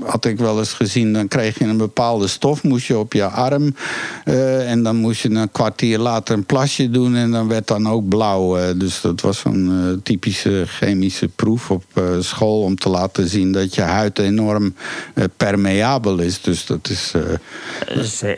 had 0.03 0.25
ik 0.25 0.37
wel 0.37 0.59
eens 0.59 0.73
gezien. 0.73 1.13
Dan 1.13 1.27
kreeg 1.27 1.59
je 1.59 1.65
een 1.65 1.77
bepaalde 1.77 2.27
stof, 2.27 2.63
moest 2.63 2.85
je 2.85 2.97
op 2.97 3.13
je 3.13 3.25
arm. 3.25 3.75
eh, 4.25 4.71
en 4.71 4.83
dan 4.83 4.95
moest 4.95 5.21
je 5.21 5.29
een 5.29 5.51
kwartier 5.51 5.99
later 5.99 6.35
een 6.35 6.45
plasje 6.45 6.89
doen. 6.89 7.15
En 7.15 7.31
dan 7.31 7.47
werd 7.47 7.67
dan 7.67 7.87
ook 7.89 8.07
blauw. 8.07 8.57
eh. 8.57 8.79
dus 8.79 9.01
dat 9.01 9.21
was 9.21 9.39
zo'n 9.39 9.69
eh, 9.91 9.97
typische 10.03 10.63
chemische 10.67 11.27
proef 11.27 11.71
op 11.71 11.83
eh, 11.93 12.03
school. 12.19 12.61
Om 12.61 12.75
te 12.75 12.89
laten 12.89 13.27
zien 13.27 13.51
dat 13.51 13.75
je 13.75 13.81
huid 13.81 14.19
enorm 14.19 14.75
permeabel 15.37 16.19
is. 16.19 16.41
Dus 16.41 16.65
dat 16.65 16.89
is. 16.89 17.11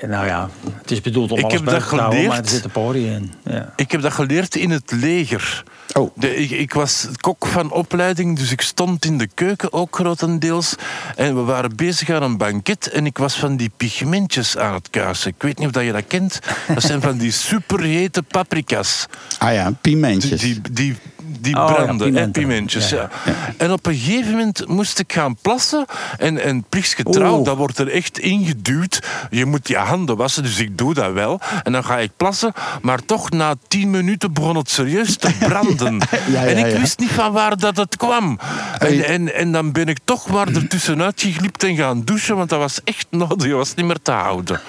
nou 0.07 0.25
ja, 0.25 0.49
het 0.81 0.91
is 0.91 1.01
bedoeld 1.01 1.31
om 1.31 1.37
Ik 1.37 1.43
alles 1.43 1.55
heb 1.57 1.65
dat 1.65 1.81
houden, 1.83 2.09
geleerd. 2.09 2.27
maar 2.27 2.37
er 2.43 2.49
zitten 2.49 2.71
poriën 2.71 3.11
in. 3.13 3.31
Ja. 3.53 3.73
Ik 3.75 3.91
heb 3.91 4.01
dat 4.01 4.13
geleerd 4.13 4.55
in 4.55 4.69
het 4.69 4.91
leger. 4.91 5.63
Oh. 5.93 6.11
De, 6.15 6.35
ik, 6.35 6.49
ik 6.51 6.73
was 6.73 7.07
kok 7.19 7.45
van 7.45 7.71
opleiding, 7.71 8.37
dus 8.37 8.51
ik 8.51 8.61
stond 8.61 9.05
in 9.05 9.16
de 9.17 9.27
keuken 9.33 9.73
ook 9.73 9.95
grotendeels. 9.95 10.75
En 11.15 11.35
we 11.35 11.41
waren 11.41 11.75
bezig 11.75 12.09
aan 12.09 12.23
een 12.23 12.37
banket 12.37 12.87
en 12.89 13.05
ik 13.05 13.17
was 13.17 13.35
van 13.35 13.57
die 13.57 13.71
pigmentjes 13.77 14.57
aan 14.57 14.73
het 14.73 14.89
kuisen. 14.89 15.29
Ik 15.29 15.41
weet 15.41 15.57
niet 15.57 15.67
of 15.67 15.73
dat 15.73 15.83
je 15.83 15.91
dat 15.91 16.07
kent. 16.07 16.39
Dat 16.73 16.83
zijn 16.83 17.01
van 17.01 17.17
die 17.17 17.31
superhete 17.31 18.23
paprika's. 18.23 19.05
ah 19.37 19.53
ja, 19.53 19.71
pimentjes. 19.81 20.41
Die, 20.41 20.61
die, 20.61 20.71
die 20.71 20.95
Oh, 21.27 21.49
ja, 21.51 21.65
branden, 21.65 21.97
pimenten. 22.07 22.31
pimentjes. 22.41 22.89
Ja, 22.89 23.09
Ja, 23.25 23.33
En 23.57 23.71
op 23.71 23.85
een 23.85 23.95
gegeven 23.95 24.31
moment 24.31 24.67
moest 24.67 24.99
ik 24.99 25.13
gaan 25.13 25.35
plassen. 25.41 25.85
En, 26.17 26.43
en 26.43 26.63
plichtsgetrouw, 26.69 27.43
dat 27.43 27.57
wordt 27.57 27.77
er 27.77 27.91
echt 27.91 28.19
ingeduwd. 28.19 28.99
Je 29.29 29.45
moet 29.45 29.67
je 29.67 29.77
handen 29.77 30.17
wassen, 30.17 30.43
dus 30.43 30.59
ik 30.59 30.77
doe 30.77 30.93
dat 30.93 31.11
wel. 31.13 31.39
En 31.63 31.71
dan 31.71 31.83
ga 31.83 31.97
ik 31.97 32.11
plassen. 32.17 32.53
Maar 32.81 33.05
toch, 33.05 33.29
na 33.29 33.55
tien 33.67 33.89
minuten 33.89 34.33
begon 34.33 34.55
het 34.55 34.69
serieus 34.69 35.15
te 35.17 35.31
branden. 35.47 35.99
En 36.33 36.57
ik 36.57 36.77
wist 36.79 36.99
niet 36.99 37.11
van 37.11 37.31
waar 37.31 37.57
dat 37.57 37.77
het 37.77 37.97
kwam. 37.97 38.39
En, 38.79 39.05
en, 39.05 39.33
en 39.35 39.51
dan 39.51 39.71
ben 39.71 39.87
ik 39.87 39.97
toch 40.03 40.27
maar 40.29 40.47
ertussenuit 40.47 41.21
geglipt 41.21 41.63
en 41.63 41.75
gaan 41.75 42.03
douchen. 42.03 42.35
Want 42.35 42.49
dat 42.49 42.59
was 42.59 42.79
echt 42.83 43.07
nodig, 43.09 43.37
dat 43.49 43.57
was 43.57 43.73
niet 43.73 43.85
meer 43.85 44.01
te 44.01 44.11
houden. 44.11 44.61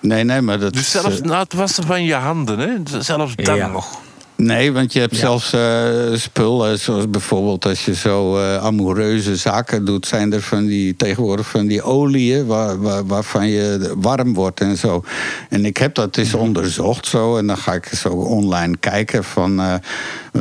nee, 0.00 0.24
nee, 0.24 0.40
maar 0.40 0.58
dat 0.58 0.72
Dus 0.72 0.90
zelfs 0.90 1.20
eh, 1.20 1.24
na 1.26 1.38
het 1.38 1.52
wassen 1.52 1.84
van 1.86 2.04
je 2.04 2.14
handen, 2.14 2.58
hè, 2.58 3.00
zelfs 3.00 3.34
dan 3.36 3.56
Ja. 3.56 3.66
nog. 3.66 4.00
Nee, 4.42 4.72
want 4.72 4.92
je 4.92 5.00
hebt 5.00 5.16
zelfs 5.16 5.52
eh 5.52 5.88
spullen, 6.14 6.78
zoals 6.78 7.10
bijvoorbeeld 7.10 7.64
als 7.66 7.84
je 7.84 7.94
zo 7.94 8.36
eh, 8.38 8.56
amoureuze 8.64 9.36
zaken 9.36 9.84
doet, 9.84 10.06
zijn 10.06 10.32
er 10.32 10.42
van 10.42 10.66
die 10.66 10.96
tegenwoordig 10.96 11.48
van 11.48 11.66
die 11.66 11.82
oliën 11.82 12.46
waar, 12.46 12.80
waar- 12.80 13.06
waarvan 13.06 13.48
je 13.48 13.94
warm 13.96 14.34
wordt 14.34 14.60
en 14.60 14.76
zo. 14.76 15.04
En 15.48 15.64
ik 15.64 15.76
heb 15.76 15.94
dat 15.94 16.16
eens 16.16 16.34
onderzocht 16.34 17.06
zo 17.06 17.36
en 17.36 17.46
dan 17.46 17.56
ga 17.58 17.72
ik 17.74 17.86
zo 17.86 18.08
online 18.08 18.76
kijken 18.80 19.24
van, 19.24 19.60
eh, 19.60 19.74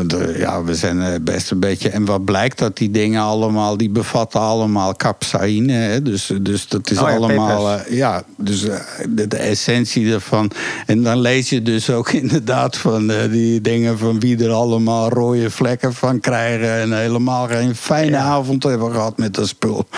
de- 0.06 0.36
ja, 0.38 0.64
we 0.64 0.76
zijn 0.76 1.24
best 1.24 1.52
een 1.52 1.60
beetje. 1.60 1.90
En 1.90 2.06
wat 2.06 2.26
blijkt 2.26 2.58
dat 2.58 2.78
die 2.78 2.92
dingen 2.92 3.22
allemaal, 3.22 3.78
die 3.78 3.90
bevatten 3.90 4.40
allemaal 4.40 4.96
capsaïne, 4.96 5.74
hè? 5.74 6.02
Dus, 6.02 6.32
dus 6.42 6.68
dat 6.68 6.92
is 6.92 6.98
Oh 6.98 7.10
ja, 7.10 7.16
allemaal, 7.16 7.80
ja, 7.90 8.24
dus 8.38 8.62
de, 9.10 9.28
de 9.28 9.38
essentie 9.38 10.14
ervan. 10.14 10.52
En 10.86 11.04
dan 11.04 11.20
lees 11.20 11.50
je 11.50 11.62
dus 11.62 11.90
ook 11.90 12.12
inderdaad 12.24 12.78
van 12.78 13.12
die 13.32 13.62
dingen 13.62 13.86
van 13.96 14.20
wie 14.20 14.44
er 14.44 14.52
allemaal 14.52 15.10
rode 15.10 15.50
vlekken 15.50 15.94
van 15.94 16.20
krijgen. 16.20 16.80
En 16.80 16.98
helemaal 16.98 17.48
geen 17.48 17.76
fijne 17.76 18.18
avond 18.18 18.64
hebben 18.64 18.92
gehad 18.92 19.18
met 19.18 19.34
dat 19.34 19.48
spul. 19.48 19.86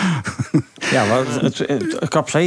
Ja, 0.90 1.04
maar 1.04 1.24
het, 1.26 1.58
het, 1.58 1.98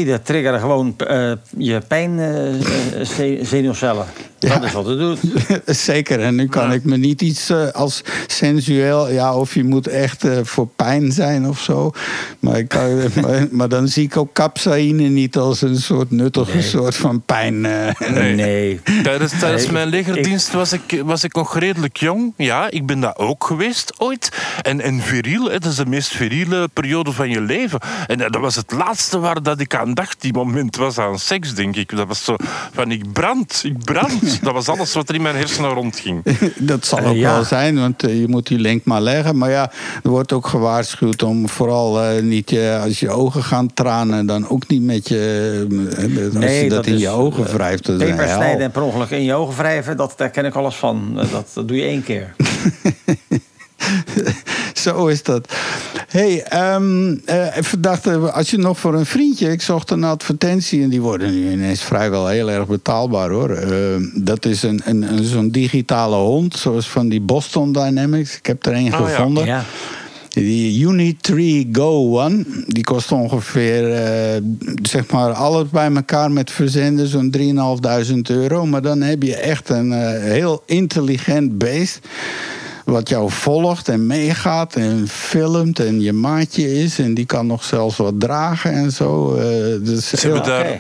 het 0.06 0.26
triggeren 0.26 0.60
gewoon 0.60 0.94
eh, 0.98 1.32
je 1.58 1.82
pijnzenuwcellen. 1.88 4.06
Ja. 4.48 4.54
Dat 4.60 4.64
is 4.64 4.72
wat 4.72 4.86
het 4.86 4.98
doet. 5.00 5.20
Zeker, 5.66 6.20
en 6.22 6.36
nu 6.36 6.48
kan 6.48 6.72
ik 6.72 6.84
me 6.84 6.98
niet 6.98 7.22
iets 7.22 7.50
eh, 7.50 7.68
als 7.72 8.02
sensueel, 8.28 9.10
ja, 9.12 9.36
of 9.36 9.54
je 9.54 9.64
moet 9.64 9.88
echt 9.88 10.24
eh, 10.24 10.38
voor 10.44 10.68
pijn 10.68 11.12
zijn 11.12 11.48
of 11.48 11.60
zo. 11.60 11.92
Maar, 12.40 12.58
ik 12.58 12.68
kan, 12.68 12.98
maar, 13.22 13.48
maar 13.52 13.70
dan 13.70 13.88
zie 13.88 14.04
ik 14.04 14.18
ook 14.18 14.34
capsaïne 14.34 15.08
niet 15.08 15.38
als 15.38 15.62
een 15.62 15.78
soort 15.78 16.12
nuttige 16.12 16.62
soort 16.62 16.96
van 16.96 17.22
pijn. 17.26 17.66
eh. 17.66 18.10
Nee. 18.14 18.36
Nee. 18.36 18.82
Tijdens, 19.04 19.40
tijdens 19.40 19.64
Nee, 19.64 19.72
mijn 19.72 19.88
ik- 19.88 19.94
legerdienst 19.94 20.52
was 20.52 20.74
ik, 20.74 21.02
was 21.06 21.24
ik 21.24 21.34
nog 21.36 21.58
redelijk 21.60 21.98
jong. 21.98 22.34
Ja, 22.38 22.70
ik 22.70 22.86
ben 22.86 23.00
dat 23.00 23.18
ook 23.18 23.44
geweest 23.44 23.94
ooit. 24.00 24.30
En, 24.62 24.82
en 24.82 25.00
viriel, 25.02 25.44
dat 25.44 25.66
is 25.66 25.76
de 25.76 25.86
meest 25.86 26.10
viriele 26.12 26.68
periode 26.74 27.12
van 27.12 27.30
je 27.30 27.42
leven. 27.42 27.80
En 28.08 28.18
dat 28.18 28.36
was 28.36 28.56
het 28.56 28.72
laatste 28.72 29.20
waar 29.20 29.44
dat 29.44 29.60
ik 29.60 29.76
aan 29.76 29.94
dacht. 29.94 30.22
Die 30.22 30.34
moment 30.34 30.76
was 30.76 30.98
aan 30.98 31.20
seks, 31.20 31.54
denk 31.54 31.76
ik. 31.76 31.96
Dat 31.96 32.08
was 32.08 32.24
zo 32.24 32.36
van, 32.74 32.92
ik 32.92 33.12
brand, 33.14 33.62
ik 33.64 33.78
brand. 33.84 34.33
Dat 34.42 34.54
was 34.54 34.68
alles 34.68 34.94
wat 34.94 35.10
er 35.10 35.16
in 35.16 35.22
mijn 35.22 35.36
hersenen 35.36 35.70
rondging. 35.70 36.24
Dat 36.58 36.86
zal 36.86 37.00
Eh, 37.00 37.10
ook 37.10 37.16
ja. 37.16 37.34
wel 37.34 37.44
zijn, 37.44 37.80
want 37.80 38.04
eh, 38.04 38.20
je 38.20 38.28
moet 38.28 38.48
die 38.48 38.60
link 38.60 38.86
maar 38.86 39.02
leggen. 39.02 39.38
Maar 39.38 39.50
ja, 39.50 39.72
er 40.04 40.10
wordt 40.10 40.32
ook 40.32 40.48
gewaarschuwd 40.48 41.24
om 41.24 41.50
vooral 41.50 42.02
eh, 42.02 42.22
niet 42.22 42.50
je, 42.50 42.80
als 42.84 43.00
je 43.00 43.10
ogen 43.10 43.44
gaan 43.44 43.74
tranen, 43.74 44.26
dan 44.26 44.50
ook 44.50 44.68
niet 44.68 44.82
met 44.82 45.08
je. 45.08 45.22
als 46.34 46.44
Nee, 46.44 46.64
je 46.64 46.70
dat, 46.70 46.78
dat 46.78 46.88
in 46.88 46.94
is, 46.94 47.02
je 47.02 47.10
ogen 47.10 47.54
wrijft. 47.54 47.98
Peper 47.98 48.28
snijden 48.28 48.62
en 48.62 48.72
per 48.72 48.82
ongeluk 48.82 49.10
in 49.10 49.24
je 49.24 49.34
ogen 49.34 49.56
wrijven, 49.56 49.98
dat, 49.98 50.14
daar 50.18 50.30
ken 50.30 50.46
ik 50.46 50.56
alles 50.56 50.76
van. 50.76 51.20
Dat, 51.32 51.48
dat 51.54 51.68
doe 51.68 51.78
je 51.78 51.84
één 51.84 52.04
keer. 52.04 52.36
Zo 54.74 55.08
is 55.08 55.24
dat. 55.24 55.54
hey, 56.08 56.46
even 57.56 57.82
dachten, 57.82 58.34
als 58.34 58.50
je 58.50 58.58
nog 58.58 58.80
voor 58.80 58.94
een 58.94 59.06
vriendje... 59.06 59.52
Ik 59.52 59.62
zocht 59.62 59.92
een 59.92 60.04
advertentie 60.04 60.84
en 60.84 60.90
die 60.90 61.02
worden 61.02 61.32
nu 61.32 61.52
ineens 61.52 61.82
vrijwel 61.82 62.28
heel 62.28 62.52
erg 62.52 62.68
betaalbaar 62.68 63.30
hoor. 63.30 63.50
Ehm, 63.50 64.04
dat 64.14 64.46
is 64.46 64.64
een, 64.64 64.82
een, 64.86 65.02
een, 65.02 65.24
zo'n 65.24 65.50
digitale 65.50 66.16
hond, 66.16 66.56
zoals 66.56 66.90
van 66.90 67.10
die 67.10 67.22
Boston 67.22 67.72
Dynamics. 67.72 68.38
Ik 68.38 68.46
heb 68.46 68.66
er 68.66 68.74
een 68.74 68.94
Oh, 68.94 69.00
ja. 69.00 69.06
gevonden. 69.06 69.46
Ja. 69.46 69.64
Die 70.30 70.82
Unitree 70.82 71.70
Go 71.72 72.20
One, 72.24 72.44
die 72.68 72.84
kost 72.84 73.12
ongeveer, 73.12 73.94
eh, 73.94 74.42
zeg 74.82 75.12
maar, 75.12 75.32
alles 75.32 75.70
bij 75.70 75.92
elkaar 75.94 76.32
met 76.32 76.52
verzenden 76.52 77.08
zo'n 77.08 77.32
3.500 77.32 78.30
euro. 78.30 78.66
Maar 78.66 78.82
dan 78.82 79.02
heb 79.02 79.24
je 79.24 79.36
echt 79.36 79.70
een 79.70 79.92
eh, 79.94 80.22
heel 80.22 80.64
intelligent 80.66 81.58
beest. 81.58 82.00
Wat 82.86 83.10
jou 83.10 83.32
volgt 83.32 83.90
en 83.90 84.08
meegaat 84.08 84.76
en 84.76 85.08
filmt 85.08 85.80
en 85.80 86.02
je 86.02 86.14
maatje 86.14 86.74
is. 86.84 87.00
En 87.00 87.14
die 87.14 87.26
kan 87.26 87.48
nog 87.48 87.64
zelfs 87.64 87.98
wat 87.98 88.20
dragen 88.20 88.72
en 88.72 88.92
zo. 88.92 89.36
eh, 89.36 89.44
dus 89.82 90.10
Ze 90.10 90.28
hebben 90.28 90.44
daar, 90.44 90.80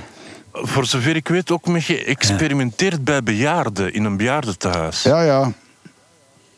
voor 0.51 0.85
zover 0.85 1.15
ik 1.15 1.27
weet, 1.27 1.51
ook 1.51 1.67
mee 1.67 1.81
geëxperimenteerd 1.81 3.03
bij 3.03 3.23
bejaarden 3.23 3.93
in 3.93 4.03
een 4.03 4.17
bejaardentehuis. 4.17 5.03
ja, 5.03 5.21
ja. 5.21 5.51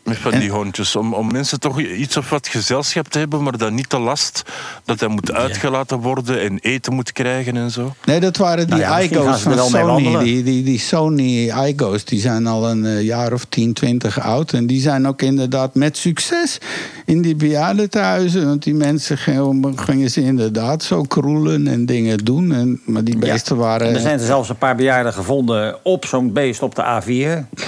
Met 0.06 0.18
van 0.18 0.38
die 0.38 0.50
hondjes. 0.50 0.96
Om, 0.96 1.14
om 1.14 1.32
mensen 1.32 1.60
toch 1.60 1.80
iets 1.80 2.16
of 2.16 2.30
wat 2.30 2.48
gezelschap 2.48 3.08
te 3.08 3.18
hebben, 3.18 3.42
maar 3.42 3.58
dan 3.58 3.74
niet 3.74 3.88
te 3.88 3.98
last. 3.98 4.42
Dat 4.84 5.00
hij 5.00 5.08
moet 5.08 5.32
uitgelaten 5.32 5.98
worden 5.98 6.40
en 6.40 6.58
eten 6.58 6.94
moet 6.94 7.12
krijgen 7.12 7.56
en 7.56 7.70
zo. 7.70 7.94
Nee, 8.04 8.20
dat 8.20 8.36
waren 8.36 8.66
die 8.66 8.76
Nou 8.76 8.80
ja, 8.80 9.00
iGo's 9.00 9.40
van 9.40 9.58
Sony. 9.58 10.24
Die, 10.24 10.42
die, 10.42 10.62
die 10.62 10.78
Sony 10.78 11.50
iGo's 11.50 12.04
die 12.04 12.20
zijn 12.20 12.46
al 12.46 12.70
een 12.70 12.84
eh, 12.84 13.02
jaar 13.02 13.32
of 13.32 13.44
10, 13.44 13.72
20 13.72 14.20
oud. 14.20 14.52
En 14.52 14.66
die 14.66 14.80
zijn 14.80 15.06
ook 15.06 15.22
inderdaad 15.22 15.74
met 15.74 15.96
succes 15.96 16.58
in 17.04 17.22
die 17.22 17.36
bejaardentehuizen. 17.36 18.46
Want 18.46 18.62
die 18.62 18.74
mensen 18.74 19.18
gingen, 19.18 19.78
gingen 19.78 20.10
ze 20.10 20.22
inderdaad 20.22 20.82
zo 20.82 21.02
kroelen 21.02 21.66
en 21.66 21.86
dingen 21.86 22.18
doen. 22.18 22.52
En, 22.52 22.80
maar 22.84 23.04
die 23.04 23.18
beesten 23.18 23.56
Ja. 23.56 23.62
waren... 23.62 23.88
En 23.88 23.94
er 23.94 24.00
zijn 24.00 24.18
er 24.18 24.26
zelfs 24.26 24.48
een 24.48 24.56
paar 24.56 24.76
bejaarden 24.76 25.12
gevonden 25.12 25.76
op 25.82 26.04
zo'n 26.04 26.32
beest 26.32 26.62
op 26.62 26.74
de 26.74 26.82
A4. 26.82 27.58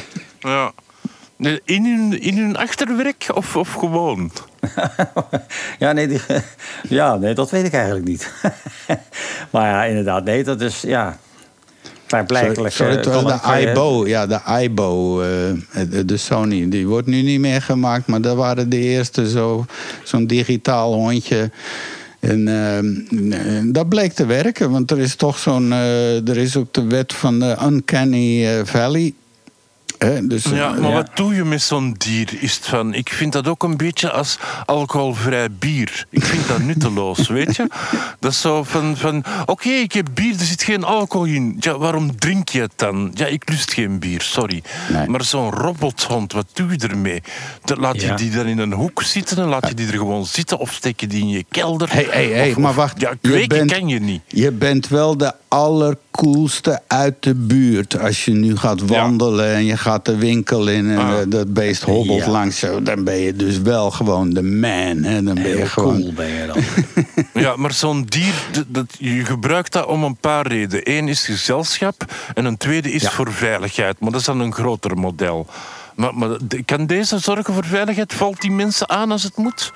Ja. 0.41 0.73
In 1.65 1.85
hun, 1.85 2.21
in 2.21 2.37
hun 2.39 2.57
achterwerk 2.57 3.27
of, 3.35 3.57
of 3.57 3.73
gewoon? 3.73 4.31
ja, 5.79 5.93
nee, 5.93 6.09
die- 6.09 6.21
ja, 6.89 7.17
nee, 7.17 7.35
dat 7.35 7.51
weet 7.51 7.65
ik 7.67 7.73
eigenlijk 7.73 8.07
niet. 8.07 8.33
maar 9.53 9.67
ja, 9.71 9.85
inderdaad, 9.85 10.25
nee, 10.25 10.45
dat 10.45 10.61
is, 10.61 10.81
ja... 10.81 11.19
Klaarblijkelijk. 12.07 12.75
Sorry, 12.75 12.97
eh, 12.97 13.03
de 13.53 13.61
je- 13.61 13.71
iBo. 13.71 14.07
Ja, 14.07 14.27
de 14.27 14.41
iBo, 14.63 15.21
eh, 15.21 15.29
de- 15.91 16.05
de 16.05 16.17
Sony. 16.17 16.69
Die 16.69 16.87
wordt 16.87 17.07
nu 17.07 17.23
niet 17.23 17.41
meer 17.41 17.63
gemaakt. 17.63 18.07
Maar 18.07 18.21
dat 18.21 18.37
waren 18.37 18.69
de 18.69 18.79
eerste 18.79 19.31
zo- 19.31 19.65
zo'n 20.05 20.27
digitaal 20.27 20.93
hondje. 20.95 21.51
En 22.21 22.49
eh, 22.49 23.59
dat 23.73 23.89
bleek 23.89 24.13
te 24.13 24.27
werken. 24.27 24.71
Want 24.71 24.91
er 24.91 24.99
is 24.99 25.15
toch 25.15 25.39
zo'n... 25.39 25.73
eh, 25.73 26.29
er 26.29 26.37
is 26.37 26.57
ook 26.57 26.73
de 26.75 26.85
wet 26.85 27.13
van 27.15 27.39
de 27.39 27.57
Uncanny 27.63 28.47
eh, 28.47 28.61
Valley. 28.65 29.15
Hè, 29.99 30.27
dus, 30.27 30.45
Ja, 30.45 30.75
eh, 30.75 30.81
maar 30.81 30.93
wat 30.93 31.11
doe 31.15 31.35
je 31.35 31.45
met 31.45 31.63
zo'n 31.63 31.95
dier? 31.99 32.29
Is 32.41 32.55
het 32.55 32.67
van, 32.67 32.95
ik 32.95 33.09
vind 33.09 33.33
dat 33.33 33.49
ook 33.49 33.63
een 33.63 33.77
beetje 33.77 34.11
als 34.11 34.39
alcoholvrij 34.67 35.49
bier. 35.59 36.07
Ik 36.11 36.25
vind 36.25 36.49
dat 36.49 36.59
nutteloos, 36.59 37.29
weet 37.39 37.57
je? 37.57 37.67
Dat 38.21 38.31
is 38.33 38.41
zo 38.41 38.63
van, 38.65 38.97
van 38.97 39.25
oké, 39.47 39.69
ik 39.69 39.93
heb 39.93 40.07
bier, 40.15 40.35
er 40.39 40.45
zit 40.45 40.63
geen 40.63 40.85
alcohol 40.85 41.27
in. 41.27 41.57
Ja, 41.61 41.79
waarom 41.79 42.17
drink 42.19 42.49
je 42.49 42.61
het 42.61 42.73
dan? 42.77 43.11
Ja, 43.15 43.27
ik 43.27 43.49
lust 43.49 43.73
geen 43.73 43.99
bier, 43.99 44.21
sorry. 44.21 44.63
Nee. 44.93 45.09
Maar 45.09 45.25
zo'n 45.25 45.51
robothond, 45.51 46.33
wat 46.33 46.47
doe 46.53 46.71
je 46.71 46.89
ermee? 46.89 47.23
Dat- 47.65 47.79
Laat 47.79 48.01
je 48.01 48.07
Ja. 48.07 48.17
die 48.17 48.31
dan 48.31 48.47
in 48.47 48.59
een 48.59 48.73
hoek 48.73 49.03
zitten 49.03 49.37
en 49.39 49.45
laat 49.49 49.69
je 49.69 49.75
die 49.75 49.87
er 49.87 49.93
gewoon 49.99 50.27
zitten 50.27 50.59
of 50.59 50.73
steek 50.73 51.01
je 51.01 51.07
die 51.07 51.21
in 51.21 51.29
je 51.29 51.45
kelder? 51.51 51.93
Hey, 51.93 52.07
hey, 52.11 52.27
hey, 52.27 52.51
Of- 52.51 52.57
maar 52.57 52.75
wacht. 52.75 53.01
Ja, 53.01 53.11
Je 53.11 53.29
kweken 53.29 53.49
bent- 53.59 53.73
kan 53.73 53.89
je 53.89 54.01
niet. 54.01 54.21
Je 54.27 54.53
bent 54.53 54.89
wel 54.89 55.17
de 55.17 55.33
allercoolste 55.49 56.81
uit 56.87 57.15
de 57.23 57.35
buurt. 57.35 57.99
Als 57.99 58.25
je 58.25 58.31
nu 58.33 58.57
gaat 58.57 58.81
wandelen 58.87 59.55
en 59.55 59.65
je 59.65 59.77
gaat 59.77 59.87
de 60.05 60.17
winkel 60.17 60.69
in 60.69 60.91
en 60.91 60.99
Ah. 60.99 61.21
eh, 61.21 61.27
dat 61.29 61.53
beest 61.53 61.83
hobbelt 61.83 62.25
Ja. 62.25 62.31
langs 62.31 62.59
zo, 62.59 62.83
dan 62.83 63.05
ben 63.05 63.17
je 63.17 63.33
dus 63.37 63.59
wel 63.61 63.91
gewoon 63.91 64.31
de 64.31 64.43
man. 64.43 65.03
Hè? 65.03 65.23
Dan 65.23 65.35
ben 65.35 65.49
je 65.49 65.57
Heel 65.57 65.67
gewoon. 65.67 66.01
cool 66.01 66.13
ben 66.13 66.27
je 66.29 66.47
dan. 66.47 66.57
Ja, 67.43 67.57
maar 67.57 67.73
zo'n 67.73 68.05
dier, 68.05 68.35
dat, 68.53 68.65
dat- 68.69 68.95
je 68.99 69.25
gebruikt 69.25 69.73
dat 69.73 69.87
om 69.87 70.05
een 70.05 70.17
paar 70.17 70.47
redenen. 70.47 70.91
Eén 70.97 71.09
is 71.09 71.25
gezelschap 71.25 72.05
en 72.35 72.45
een 72.45 72.57
tweede 72.57 72.93
is 72.93 73.09
voor 73.09 73.33
veiligheid. 73.33 74.01
Maar 74.01 74.11
dat 74.11 74.21
is 74.21 74.27
dan 74.27 74.41
een 74.41 74.53
groter 74.55 74.97
model. 74.99 75.47
Maar, 75.95 76.15
maar 76.15 76.37
kan 76.65 76.87
deze 76.87 77.19
zorgen 77.19 77.55
voor 77.55 77.65
veiligheid? 77.65 78.15
Valt 78.15 78.41
die 78.41 78.51
mensen 78.51 78.89
aan 78.89 79.11
als 79.11 79.23
het 79.23 79.37
moet? 79.37 79.73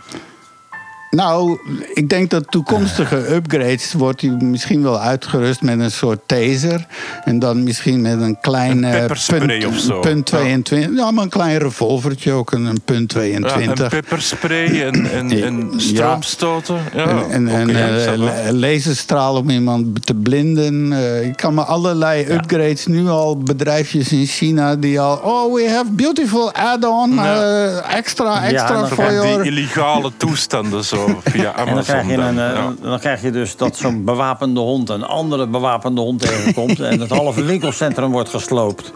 Nou, 1.16 1.58
ik 1.94 2.08
denk 2.08 2.30
dat 2.30 2.50
toekomstige 2.50 3.34
upgrades 3.34 3.92
wordt 3.92 4.20
hij 4.20 4.30
misschien 4.30 4.82
wel 4.82 4.98
uitgerust 4.98 5.62
met 5.62 5.80
een 5.80 5.90
soort 5.90 6.20
taser. 6.26 6.86
En 7.24 7.38
dan 7.38 7.62
misschien 7.62 8.00
met 8.00 8.20
een 8.20 8.40
klein 8.40 8.82
Een 8.82 9.08
eh, 9.08 9.38
punt, 9.38 9.66
of 9.66 9.78
zo. 9.78 10.00
punt 10.00 10.26
22. 10.26 10.96
Ja. 10.96 11.10
maar 11.10 11.24
een 11.24 11.30
klein 11.30 11.58
revolvertje 11.58 12.32
ook, 12.32 12.52
een, 12.52 12.64
een 12.64 12.80
punt 12.84 13.12
Ja, 13.12 13.18
22. 13.18 13.82
en 13.82 13.88
pepperspray 13.88 14.82
en, 14.82 15.10
en, 15.10 15.42
en 15.42 15.70
stroomstoten. 15.76 16.78
Ja, 16.94 17.24
En, 17.30 17.48
en, 17.48 18.58
laserstraal 18.58 19.36
om 19.36 19.50
iemand 19.50 20.06
te 20.06 20.14
blinden. 20.14 20.92
Eh, 20.92 21.26
ik 21.26 21.36
kan 21.36 21.54
me 21.54 21.62
allerlei 21.62 22.26
upgrades 22.32 22.86
nu 22.86 23.08
al 23.08 23.36
bedrijfjes 23.38 24.12
in 24.12 24.26
China 24.26 24.76
die 24.76 25.00
al. 25.00 25.16
Oh, 25.16 25.54
we 25.54 25.70
have 25.70 25.90
beautiful 25.90 26.52
add-on. 26.52 27.14
Ja. 27.14 27.42
eh, 27.42 27.96
extra, 27.96 28.44
extra 28.44 28.86
voor 28.86 29.12
Van 29.12 29.42
die 29.42 29.50
illegale 29.50 30.10
toestanden 30.16 30.84
zo 30.84 31.00
via 31.24 31.52
Amazon. 31.54 31.66
En 31.68 31.74
dan 31.74 31.84
krijg, 31.84 32.06
je 32.06 32.12
een, 32.12 32.34
dan. 32.36 32.44
eh, 32.44 32.54
Ja. 32.54 32.72
dan 32.88 32.98
krijg 32.98 33.22
je 33.22 33.30
dus 33.30 33.56
dat 33.56 33.76
zo'n 33.76 34.04
bewapende 34.04 34.60
hond 34.60 34.88
een 34.88 35.04
andere 35.04 35.46
bewapende 35.46 36.00
hond 36.00 36.20
tegenkomt. 36.20 36.80
en 36.80 37.00
het 37.00 37.10
halve 37.10 37.42
winkelcentrum 37.44 38.10
wordt 38.10 38.28
gesloopt. 38.28 38.92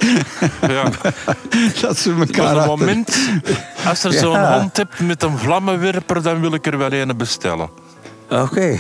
Ja. 0.68 0.82
dat 1.80 1.98
ze 1.98 2.10
Maar 2.10 2.26
elkaar 2.26 2.44
op 2.44 2.60
het 2.60 2.70
achter- 2.70 2.78
moment, 2.86 3.18
als 3.86 4.04
er 4.04 4.12
zo'n 4.12 4.32
Ja. 4.32 4.58
hond 4.58 4.76
hebt 4.76 5.00
met 5.00 5.22
een 5.22 5.38
vlammenwerper, 5.38 6.22
dan 6.22 6.40
wil 6.40 6.54
ik 6.54 6.66
er 6.66 6.78
wel 6.78 6.92
een 6.92 7.16
bestellen. 7.16 7.68
Oké. 8.30 8.78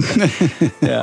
ja. 0.80 1.02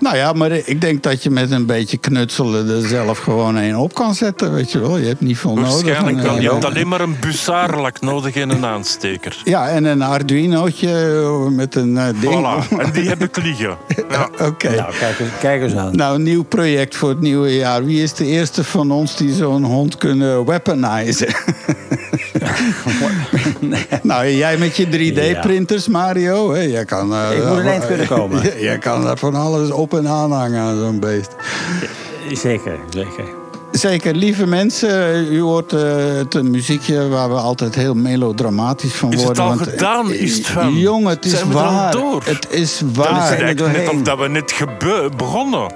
Nou 0.00 0.16
ja, 0.16 0.32
maar 0.32 0.50
ik 0.52 0.80
denk 0.80 1.02
dat 1.02 1.22
je 1.22 1.30
met 1.30 1.50
een 1.50 1.66
beetje 1.66 1.96
knutselen 1.96 2.68
er 2.82 2.88
zelf 2.88 3.18
gewoon 3.18 3.56
een 3.56 3.76
op 3.76 3.94
kan 3.94 4.14
zetten. 4.14 4.54
Weet 4.54 4.72
je 4.72 4.78
wel, 4.80 4.98
je 4.98 5.06
hebt 5.06 5.20
niet 5.20 5.38
veel 5.38 5.54
nodig. 5.54 5.70
Waarschijnlijk 5.72 6.20
wel. 6.22 6.36
eh, 6.36 6.42
Je 6.42 6.50
hebt 6.50 6.64
alleen 6.64 6.88
maar 6.88 7.00
een 7.00 7.16
bussarlak 7.20 8.00
nodig 8.00 8.34
en 8.36 8.50
een 8.50 8.64
aansteker. 8.66 9.40
Ja, 9.44 9.68
en 9.68 9.84
een 9.84 10.02
Arduinootje 10.02 10.88
met 11.50 11.74
een 11.74 11.98
eh, 11.98 12.06
ding. 12.20 12.32
Voilà, 12.34 12.78
en 12.78 12.92
die 12.92 13.08
heb 13.08 13.22
ik 13.22 13.36
liggen. 13.36 13.76
Ja. 14.10 14.28
Oké. 14.46 14.70
Nou, 14.76 14.92
kijk 14.98 15.18
eens, 15.18 15.28
kijk 15.40 15.62
eens 15.62 15.74
aan. 15.74 15.96
Nou, 15.96 16.14
een 16.14 16.22
nieuw 16.22 16.42
project 16.42 16.96
voor 16.96 17.08
het 17.08 17.20
nieuwe 17.20 17.54
jaar. 17.54 17.84
Wie 17.84 18.02
is 18.02 18.14
de 18.14 18.26
eerste 18.26 18.64
van 18.64 18.90
ons 18.90 19.16
die 19.16 19.34
zo'n 19.34 19.64
hond 19.64 19.96
kunnen 19.96 20.44
weaponizen? 20.44 21.28
nou, 24.02 24.28
jij 24.28 24.56
met 24.58 24.76
je 24.76 24.86
3D-printers, 24.86 25.88
Mario. 25.88 26.52
Hè? 26.52 26.60
Jij 26.60 26.84
kan, 26.90 27.14
eh, 27.14 27.38
Ik 27.38 27.44
moet 27.44 27.58
een 27.58 27.66
eind 27.66 27.86
kunnen 27.86 28.06
komen. 28.18 28.60
Jij 28.60 28.78
kan 28.78 29.02
daar 29.04 29.18
van 29.18 29.34
alles 29.34 29.70
op 29.70 29.94
en 29.94 30.08
aan 30.08 30.32
hangen 30.32 30.60
aan 30.60 30.78
zo'n 30.78 31.00
beest. 31.00 31.34
Zeker, 32.32 32.78
zeker. 32.88 33.39
Zeker, 33.72 34.14
lieve 34.14 34.46
mensen. 34.46 35.24
U 35.32 35.40
hoort 35.40 35.72
eh, 35.72 35.80
het 36.16 36.34
een 36.34 36.50
muziekje 36.50 37.08
waar 37.08 37.28
we 37.28 37.34
altijd 37.34 37.74
heel 37.74 37.94
melodramatisch 37.94 38.92
van 38.94 39.08
Is 39.12 39.14
het 39.16 39.24
worden. 39.24 39.42
al 39.42 39.48
want, 39.48 39.60
eh, 39.66 39.70
gedaan? 39.72 40.12
Is 40.12 40.36
het 40.36 40.46
van? 40.46 40.74
Jongen, 40.78 41.08
het 41.10 41.24
is 41.24 41.30
Zijn 41.30 41.52
waar. 41.52 41.92
door? 41.92 42.22
Het 42.24 42.46
is 42.50 42.82
waar. 42.94 43.06
is 43.10 43.12
er 43.12 43.16
eigenlijk 43.16 43.46
net 43.48 43.58
doorheen. 43.58 43.90
of 43.98 44.02
dat 44.02 44.18
we 44.18 44.28
net 44.28 44.52
gebe- 44.52 45.10
begonnen. 45.16 45.72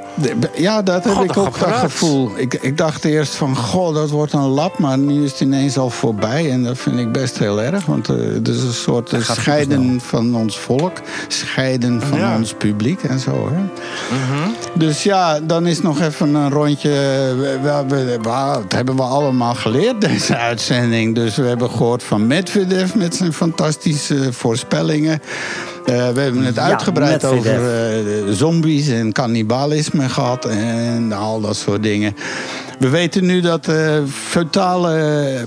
Ja, 0.57 0.83
dat 0.83 1.05
heb 1.05 1.13
God, 1.13 1.25
ik 1.25 1.33
dat 1.35 1.47
ook 1.47 1.59
dat 1.59 1.69
gevoel. 1.75 2.31
Ik, 2.37 2.55
ik 2.55 2.77
dacht 2.77 3.05
eerst 3.05 3.35
van, 3.35 3.57
goh, 3.57 3.95
dat 3.95 4.11
wordt 4.11 4.33
een 4.33 4.41
lap. 4.49 4.79
Maar 4.79 4.99
nu 4.99 5.25
is 5.25 5.31
het 5.31 5.41
ineens 5.41 5.79
al 5.79 5.91
voorbij. 5.91 6.51
En 6.51 6.63
dat 6.63 6.79
vind 6.79 6.99
ik 6.99 7.13
best 7.13 7.39
heel 7.39 7.63
erg. 7.63 7.87
Want 7.87 8.09
eh, 8.09 8.17
het 8.17 8.49
is 8.49 8.63
een 8.63 8.73
soort 8.73 9.13
eh, 9.13 9.21
gaat 9.21 9.37
scheiden 9.37 10.01
van 10.01 10.37
ons 10.37 10.59
volk. 10.59 10.93
Scheiden 11.29 12.03
van 12.03 12.19
Ja. 12.19 12.37
ons 12.37 12.55
publiek 12.55 13.03
en 13.03 13.19
zo. 13.19 13.49
Hè? 13.53 13.61
Mhm. 14.17 14.49
Dus 14.75 15.03
ja, 15.03 15.41
dan 15.41 15.67
is 15.67 15.81
nog 15.81 16.01
even 16.01 16.35
een 16.35 16.51
rondje. 16.51 16.91
We, 17.89 18.19
dat 18.23 18.73
hebben 18.73 18.97
we 18.97 19.03
allemaal 19.03 19.55
geleerd, 19.55 20.01
deze 20.01 20.37
uitzending. 20.51 21.15
Dus 21.15 21.37
we 21.37 21.43
hebben 21.47 21.71
gehoord 21.71 22.03
van 22.03 22.27
Medvedev 22.27 22.95
met 22.95 23.15
zijn 23.15 23.33
fantastische 23.33 24.33
voorspellingen. 24.33 25.23
Eh, 25.85 26.09
we 26.09 26.21
hebben 26.21 26.43
het 26.43 26.55
Ja, 26.55 26.63
uitgebreid 26.63 27.23
Medvedev. 27.23 27.39
over 27.39 28.27
eh, 28.27 28.33
zombies 28.33 28.89
en 28.89 29.13
cannibalisme 29.13 30.09
gehad 30.09 30.45
en 30.45 31.13
al 31.13 31.41
dat 31.41 31.57
soort 31.57 31.83
dingen. 31.83 32.17
We 32.79 32.89
weten 32.89 33.25
nu 33.27 33.41
dat 33.41 33.69
eh 33.69 33.97
feutale 34.13 34.97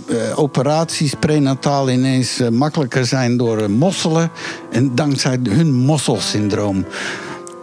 eh, 0.08 0.40
operaties 0.40 1.14
prenataal 1.20 1.90
ineens 1.90 2.42
makkelijker 2.52 3.06
zijn 3.06 3.38
door 3.38 3.72
mosselen. 3.72 4.32
En 4.72 4.96
dankzij 4.96 5.40
hun 5.50 5.74
mosselsyndroom. 5.74 6.86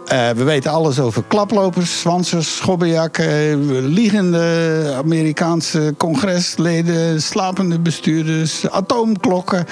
Eh, 0.05 0.29
we 0.29 0.43
weten 0.43 0.71
alles 0.71 0.99
over 0.99 1.23
klaplopers, 1.27 1.99
zwansers, 1.99 2.55
schobbejakken, 2.55 3.85
liegende 3.85 4.93
Amerikaanse 4.97 5.93
congresleden, 5.97 7.21
slapende 7.21 7.79
bestuurders, 7.79 8.69
atoomklokken. 8.69 9.65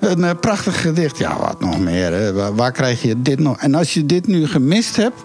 Een 0.00 0.24
eh, 0.24 0.30
prachtig 0.40 0.80
gedicht. 0.80 1.18
Ja, 1.18 1.38
wat 1.38 1.60
nog 1.60 1.80
meer. 1.80 2.12
Hè? 2.12 2.54
Waar 2.54 2.72
krijg 2.72 3.02
je 3.02 3.22
dit 3.22 3.38
nog? 3.38 3.56
En 3.58 3.74
als 3.74 3.94
je 3.94 4.06
dit 4.06 4.26
nu 4.26 4.46
gemist 4.46 4.96
hebt, 4.96 5.22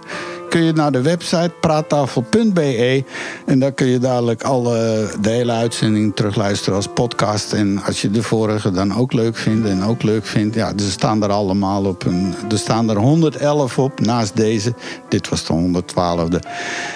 kun 0.49 0.63
je 0.63 0.73
naar 0.73 0.91
de 0.91 1.01
website 1.01 1.51
praattafel.be. 1.59 3.03
En 3.45 3.59
daar 3.59 3.71
kun 3.71 3.87
je 3.87 3.99
dadelijk 3.99 4.43
alle, 4.43 5.09
de 5.21 5.29
hele 5.29 5.51
uitzending 5.51 6.15
terugluisteren 6.15 6.75
als 6.75 6.87
podcast. 6.93 7.53
En 7.53 7.83
als 7.85 8.01
je 8.01 8.11
de 8.11 8.23
vorige 8.23 8.71
dan 8.71 8.95
ook 8.95 9.13
leuk 9.13 9.37
vindt 9.37 9.67
en 9.67 9.83
ook 9.83 10.03
leuk 10.03 10.25
vindt, 10.25 10.55
ja, 10.55 10.73
ze 10.77 10.91
staan 10.91 11.23
er 11.23 11.29
allemaal 11.29 11.85
op. 11.85 12.05
Een, 12.05 12.33
er 12.49 12.57
staan 12.57 12.89
er 12.89 12.97
111 12.97 13.79
op 13.79 13.99
naast 13.99 14.35
deze. 14.35 14.73
Dit 15.09 15.29
was 15.29 15.45
de 15.45 15.81
112e. 15.83 16.49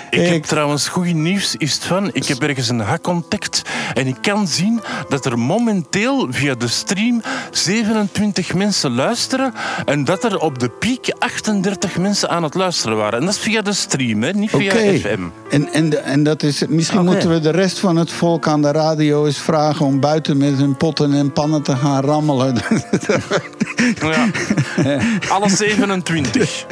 Ik 0.09 0.27
heb 0.27 0.43
trouwens 0.43 0.88
goed 0.88 1.13
nieuws. 1.13 1.55
Is 1.55 1.73
het 1.73 1.84
van, 1.84 2.09
ik 2.13 2.26
heb 2.26 2.41
ergens 2.41 2.69
een 2.69 2.80
hack 2.80 3.07
ontdekt. 3.07 3.61
En 3.93 4.07
ik 4.07 4.17
kan 4.21 4.47
zien 4.47 4.81
dat 5.09 5.26
er 5.26 5.39
momenteel 5.39 6.27
via 6.30 6.55
de 6.55 6.67
stream 6.67 7.21
27 7.51 8.53
mensen 8.53 8.95
luisteren. 8.95 9.53
En 9.85 10.03
dat 10.03 10.23
er 10.23 10.38
op 10.38 10.59
de 10.59 10.69
piek 10.69 11.13
38 11.19 11.97
mensen 11.97 12.30
aan 12.30 12.43
het 12.43 12.53
luisteren 12.53 12.97
waren. 12.97 13.19
En 13.19 13.26
dat 13.26 13.34
is 13.34 13.38
via 13.39 13.61
de 13.61 13.73
stream, 13.73 14.23
hè? 14.23 14.31
niet 14.31 14.49
via 14.49 14.71
Oké. 14.71 14.99
FM. 14.99 15.21
En, 15.49 15.73
en, 15.73 16.03
en 16.03 16.23
dat 16.23 16.43
is, 16.43 16.63
misschien 16.67 17.05
moeten 17.05 17.29
we 17.29 17.39
de 17.39 17.49
rest 17.49 17.79
van 17.79 17.95
het 17.95 18.11
volk 18.11 18.47
aan 18.47 18.61
de 18.61 18.71
radio 18.71 19.25
eens 19.25 19.37
vragen 19.37 19.85
om 19.85 19.99
buiten 19.99 20.37
met 20.37 20.57
hun 20.57 20.77
potten 20.77 21.13
en 21.13 21.33
pannen 21.33 21.61
te 21.61 21.75
gaan 21.75 22.03
rammelen. 22.03 22.55
Ja. 24.01 24.29
Alle 25.33 25.49
27. 25.49 26.65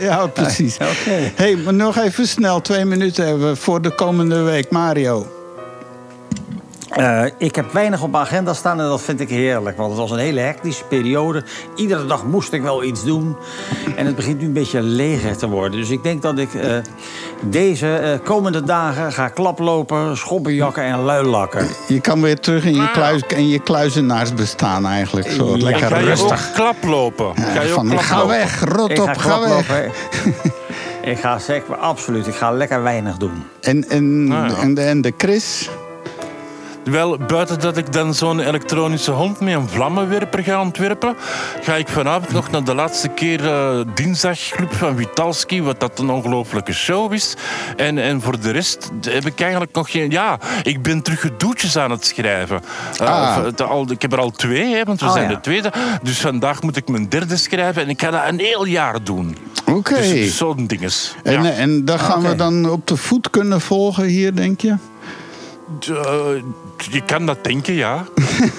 ja, 0.00 0.26
precies. 0.26 0.74
Oké. 0.74 1.32
hey, 1.34 1.56
maar 1.56 1.74
nog 1.74 1.98
even 1.98 2.28
snel, 2.28 2.60
twee 2.60 2.84
minuten 2.84 3.26
hebben 3.26 3.48
we 3.48 3.56
voor 3.56 3.82
de 3.82 3.90
komende 3.90 4.42
week. 4.42 4.70
Mario. 4.70 5.35
Eh, 6.90 7.22
ik 7.38 7.54
heb 7.56 7.72
weinig 7.72 8.02
op 8.02 8.10
mijn 8.10 8.22
agenda 8.24 8.54
staan 8.54 8.80
en 8.80 8.86
dat 8.88 9.02
vind 9.02 9.20
ik 9.20 9.28
heerlijk. 9.28 9.76
Want 9.76 9.90
het 9.90 9.98
was 10.00 10.10
een 10.10 10.18
hele 10.18 10.40
hectische 10.40 10.84
periode. 10.84 11.42
Iedere 11.76 12.06
dag 12.06 12.24
moest 12.24 12.52
ik 12.52 12.62
wel 12.62 12.84
iets 12.84 13.04
doen. 13.04 13.36
En 13.96 14.06
het 14.06 14.16
begint 14.16 14.40
nu 14.40 14.46
een 14.46 14.52
beetje 14.52 14.82
leger 14.82 15.36
te 15.36 15.48
worden. 15.48 15.80
Dus 15.80 15.90
ik 15.90 16.02
denk 16.02 16.22
dat 16.22 16.38
ik 16.38 16.54
eh, 16.54 16.76
deze 17.40 17.96
eh, 17.96 18.18
komende 18.24 18.62
dagen 18.62 19.12
ga 19.12 19.28
klaplopen, 19.28 20.16
schoppenjakken 20.16 20.82
en 20.84 20.98
luilakken. 20.98 21.66
Je 21.88 22.00
kan 22.00 22.22
weer 22.22 22.40
terug 22.40 22.64
in 22.64 22.74
je, 22.74 22.90
kluis, 22.90 23.22
in 23.28 23.48
je 23.48 23.58
kluizenaarsbestaan 23.58 24.86
eigenlijk. 24.86 25.30
Zo, 25.30 25.56
Ja. 25.56 25.64
lekker 25.64 25.86
Ga 25.88 25.98
je 25.98 26.04
rustig. 26.04 26.48
ook 26.48 26.54
klaplopen? 26.54 27.36
Ga 27.36 27.62
je 27.62 27.68
ook 27.68 27.74
Van, 27.74 27.98
ga 27.98 28.26
weg, 28.26 28.64
rot 28.64 28.90
Ik 28.90 29.00
op, 29.00 29.06
ga 29.06 29.14
ga 29.14 29.40
weg. 29.40 29.66
klaplopen. 29.66 29.92
ik 31.12 31.18
ga 31.18 31.38
zeker, 31.38 31.74
absoluut, 31.76 32.26
ik 32.26 32.34
ga 32.34 32.50
lekker 32.50 32.82
weinig 32.82 33.16
doen. 33.16 33.44
En, 33.60 33.88
en, 33.88 34.24
Nou 34.28 34.48
ja. 34.50 34.56
en, 34.56 34.74
de, 34.74 34.80
en 34.80 35.00
de 35.00 35.12
Chris? 35.16 35.70
Wel, 36.90 37.16
buiten 37.18 37.60
dat 37.60 37.76
ik 37.76 37.92
dan 37.92 38.14
zo'n 38.14 38.40
elektronische 38.40 39.10
hond 39.10 39.40
met 39.40 39.54
een 39.54 39.68
vlammenwerper 39.68 40.42
ga 40.42 40.60
ontwerpen, 40.60 41.16
ga 41.62 41.74
ik 41.74 41.88
vanavond 41.88 42.32
nog 42.32 42.50
naar 42.50 42.64
de 42.64 42.74
laatste 42.74 43.08
keer 43.08 43.46
eh, 43.46 43.80
dinsdagclub 43.94 44.72
van 44.72 44.96
Witalski, 44.96 45.62
wat 45.62 45.80
dat 45.80 45.98
een 45.98 46.10
ongelofelijke 46.10 46.72
show 46.72 47.12
is. 47.12 47.36
En, 47.76 47.98
en 47.98 48.20
voor 48.20 48.40
de 48.40 48.50
rest 48.50 48.90
heb 49.00 49.26
ik 49.26 49.40
eigenlijk 49.40 49.72
nog 49.74 49.90
geen... 49.90 50.10
Ja, 50.10 50.38
ik 50.62 50.82
ben 50.82 51.02
terug 51.02 51.20
gedoetjes 51.20 51.76
aan 51.78 51.90
het 51.90 52.04
schrijven. 52.06 52.60
Eh, 52.98 53.06
Ah. 53.06 53.44
of, 53.46 53.60
al, 53.60 53.90
ik 53.90 54.02
heb 54.02 54.12
er 54.12 54.18
al 54.18 54.30
twee, 54.30 54.74
hè, 54.74 54.82
want 54.84 55.00
we 55.00 55.06
Oh, 55.06 55.12
zijn 55.12 55.28
ja. 55.28 55.34
de 55.34 55.40
tweede. 55.40 55.72
Dus 56.02 56.20
vandaag 56.20 56.62
moet 56.62 56.76
ik 56.76 56.88
mijn 56.88 57.08
derde 57.08 57.36
schrijven 57.36 57.82
en 57.82 57.88
ik 57.88 58.00
ga 58.02 58.10
dat 58.10 58.22
een 58.28 58.38
heel 58.38 58.64
jaar 58.66 59.04
doen. 59.04 59.36
Oké. 59.70 59.94
Dus 60.00 60.36
zo'n 60.36 60.66
dinges. 60.66 61.14
En, 61.22 61.42
Ja. 61.42 61.50
eh, 61.50 61.60
en 61.60 61.84
dat 61.84 62.00
gaan 62.00 62.20
we 62.22 62.26
Oké. 62.28 62.36
dan 62.36 62.70
op 62.70 62.86
de 62.86 62.96
voet 62.96 63.30
kunnen 63.30 63.60
volgen 63.60 64.04
hier, 64.04 64.34
denk 64.34 64.60
je? 64.60 64.74
Je 66.90 67.02
kan 67.04 67.26
dat 67.26 67.44
denken, 67.44 67.74
ja. 67.74 68.04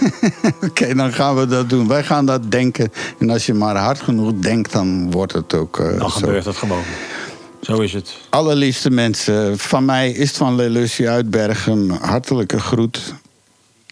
Oké, 0.67 0.95
dan 0.95 1.13
gaan 1.13 1.35
we 1.35 1.47
dat 1.47 1.69
doen. 1.69 1.87
Wij 1.87 2.03
gaan 2.03 2.25
dat 2.25 2.51
denken. 2.51 2.91
En 3.19 3.29
als 3.29 3.45
je 3.45 3.53
maar 3.53 3.75
hard 3.77 4.01
genoeg 4.01 4.33
denkt, 4.33 4.71
dan 4.71 5.11
wordt 5.11 5.33
het 5.33 5.53
ook 5.53 5.79
eh, 5.79 5.99
Dan 5.99 6.11
zo. 6.11 6.17
gebeurt 6.17 6.45
het 6.45 6.55
gewoon. 6.55 6.83
Zo 7.61 7.79
is 7.79 7.93
het. 7.93 8.17
Allerliefste 8.29 8.89
mensen, 8.89 9.57
van 9.57 9.85
mij 9.85 10.11
is 10.11 10.27
het 10.27 10.37
van 10.37 10.55
Lelusje 10.55 11.09
uit 11.09 11.29
Bergen. 11.29 11.89
Hartelijke 11.89 12.59
groet. 12.59 13.13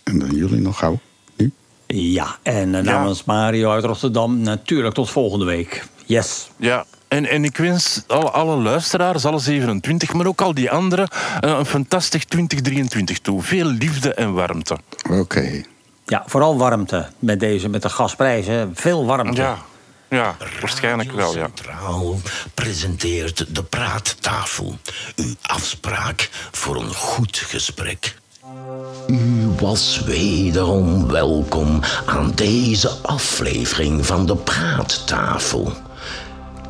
En 0.04 0.20
dan 0.20 0.30
jullie 0.32 0.62
nog 0.62 0.78
gauw. 0.78 1.00
Nu? 1.36 1.52
Ja, 1.88 2.38
en 2.44 2.76
eh, 2.76 2.84
namens 2.84 3.24
Mario 3.24 3.72
uit 3.72 3.84
Rotterdam 3.84 4.40
natuurlijk 4.40 4.94
tot 4.94 5.10
volgende 5.10 5.46
week. 5.46 5.86
Yes. 6.06 6.50
Ja, 6.58 6.86
en, 7.08 7.26
en 7.26 7.44
ik 7.44 7.58
wens 7.58 8.04
alle, 8.08 8.30
alle 8.30 8.56
luisteraars, 8.56 9.26
alle 9.26 9.40
27, 9.40 10.14
maar 10.14 10.26
ook 10.26 10.42
al 10.42 10.54
die 10.54 10.72
anderen, 10.72 11.08
eh, 11.42 11.50
een 11.58 11.66
fantastisch 11.66 12.26
2023 12.26 13.20
toe. 13.20 13.42
Veel 13.42 13.66
liefde 13.66 14.14
en 14.14 14.34
warmte. 14.34 14.78
Oké. 15.10 15.64
Ja, 16.06 16.24
vooral 16.26 16.58
warmte 16.58 17.08
met 17.20 17.40
deze, 17.40 17.70
met 17.70 17.82
de 17.82 17.90
gasprijzen. 17.90 18.72
Veel 18.74 19.06
warmte. 19.06 19.42
Ja, 19.42 19.58
ja 20.10 20.36
waarschijnlijk 20.60 21.12
wel, 21.12 21.36
ja. 21.36 21.50
Centraal 21.56 22.20
presenteert 22.54 23.56
de 23.56 23.64
praattafel. 23.64 24.78
Uw 25.16 25.34
afspraak 25.42 26.30
voor 26.52 26.76
een 26.76 26.94
goed 26.94 27.38
gesprek. 27.38 28.16
U 29.08 29.50
was 29.60 30.02
wederom 30.06 31.08
welkom 31.08 31.80
aan 32.06 32.32
deze 32.36 32.90
aflevering 32.90 34.06
van 34.06 34.26
de 34.26 34.36
praattafel. 34.36 35.74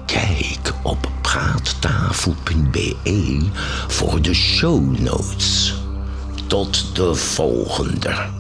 Kijk 0.06 0.74
op 0.84 1.12
praattafel.be 1.22 2.96
voor 3.88 4.22
de 4.22 4.34
show 4.34 5.00
notes. 5.00 5.76
Tot 6.48 6.96
de 6.96 7.16
volgende. 7.16 8.35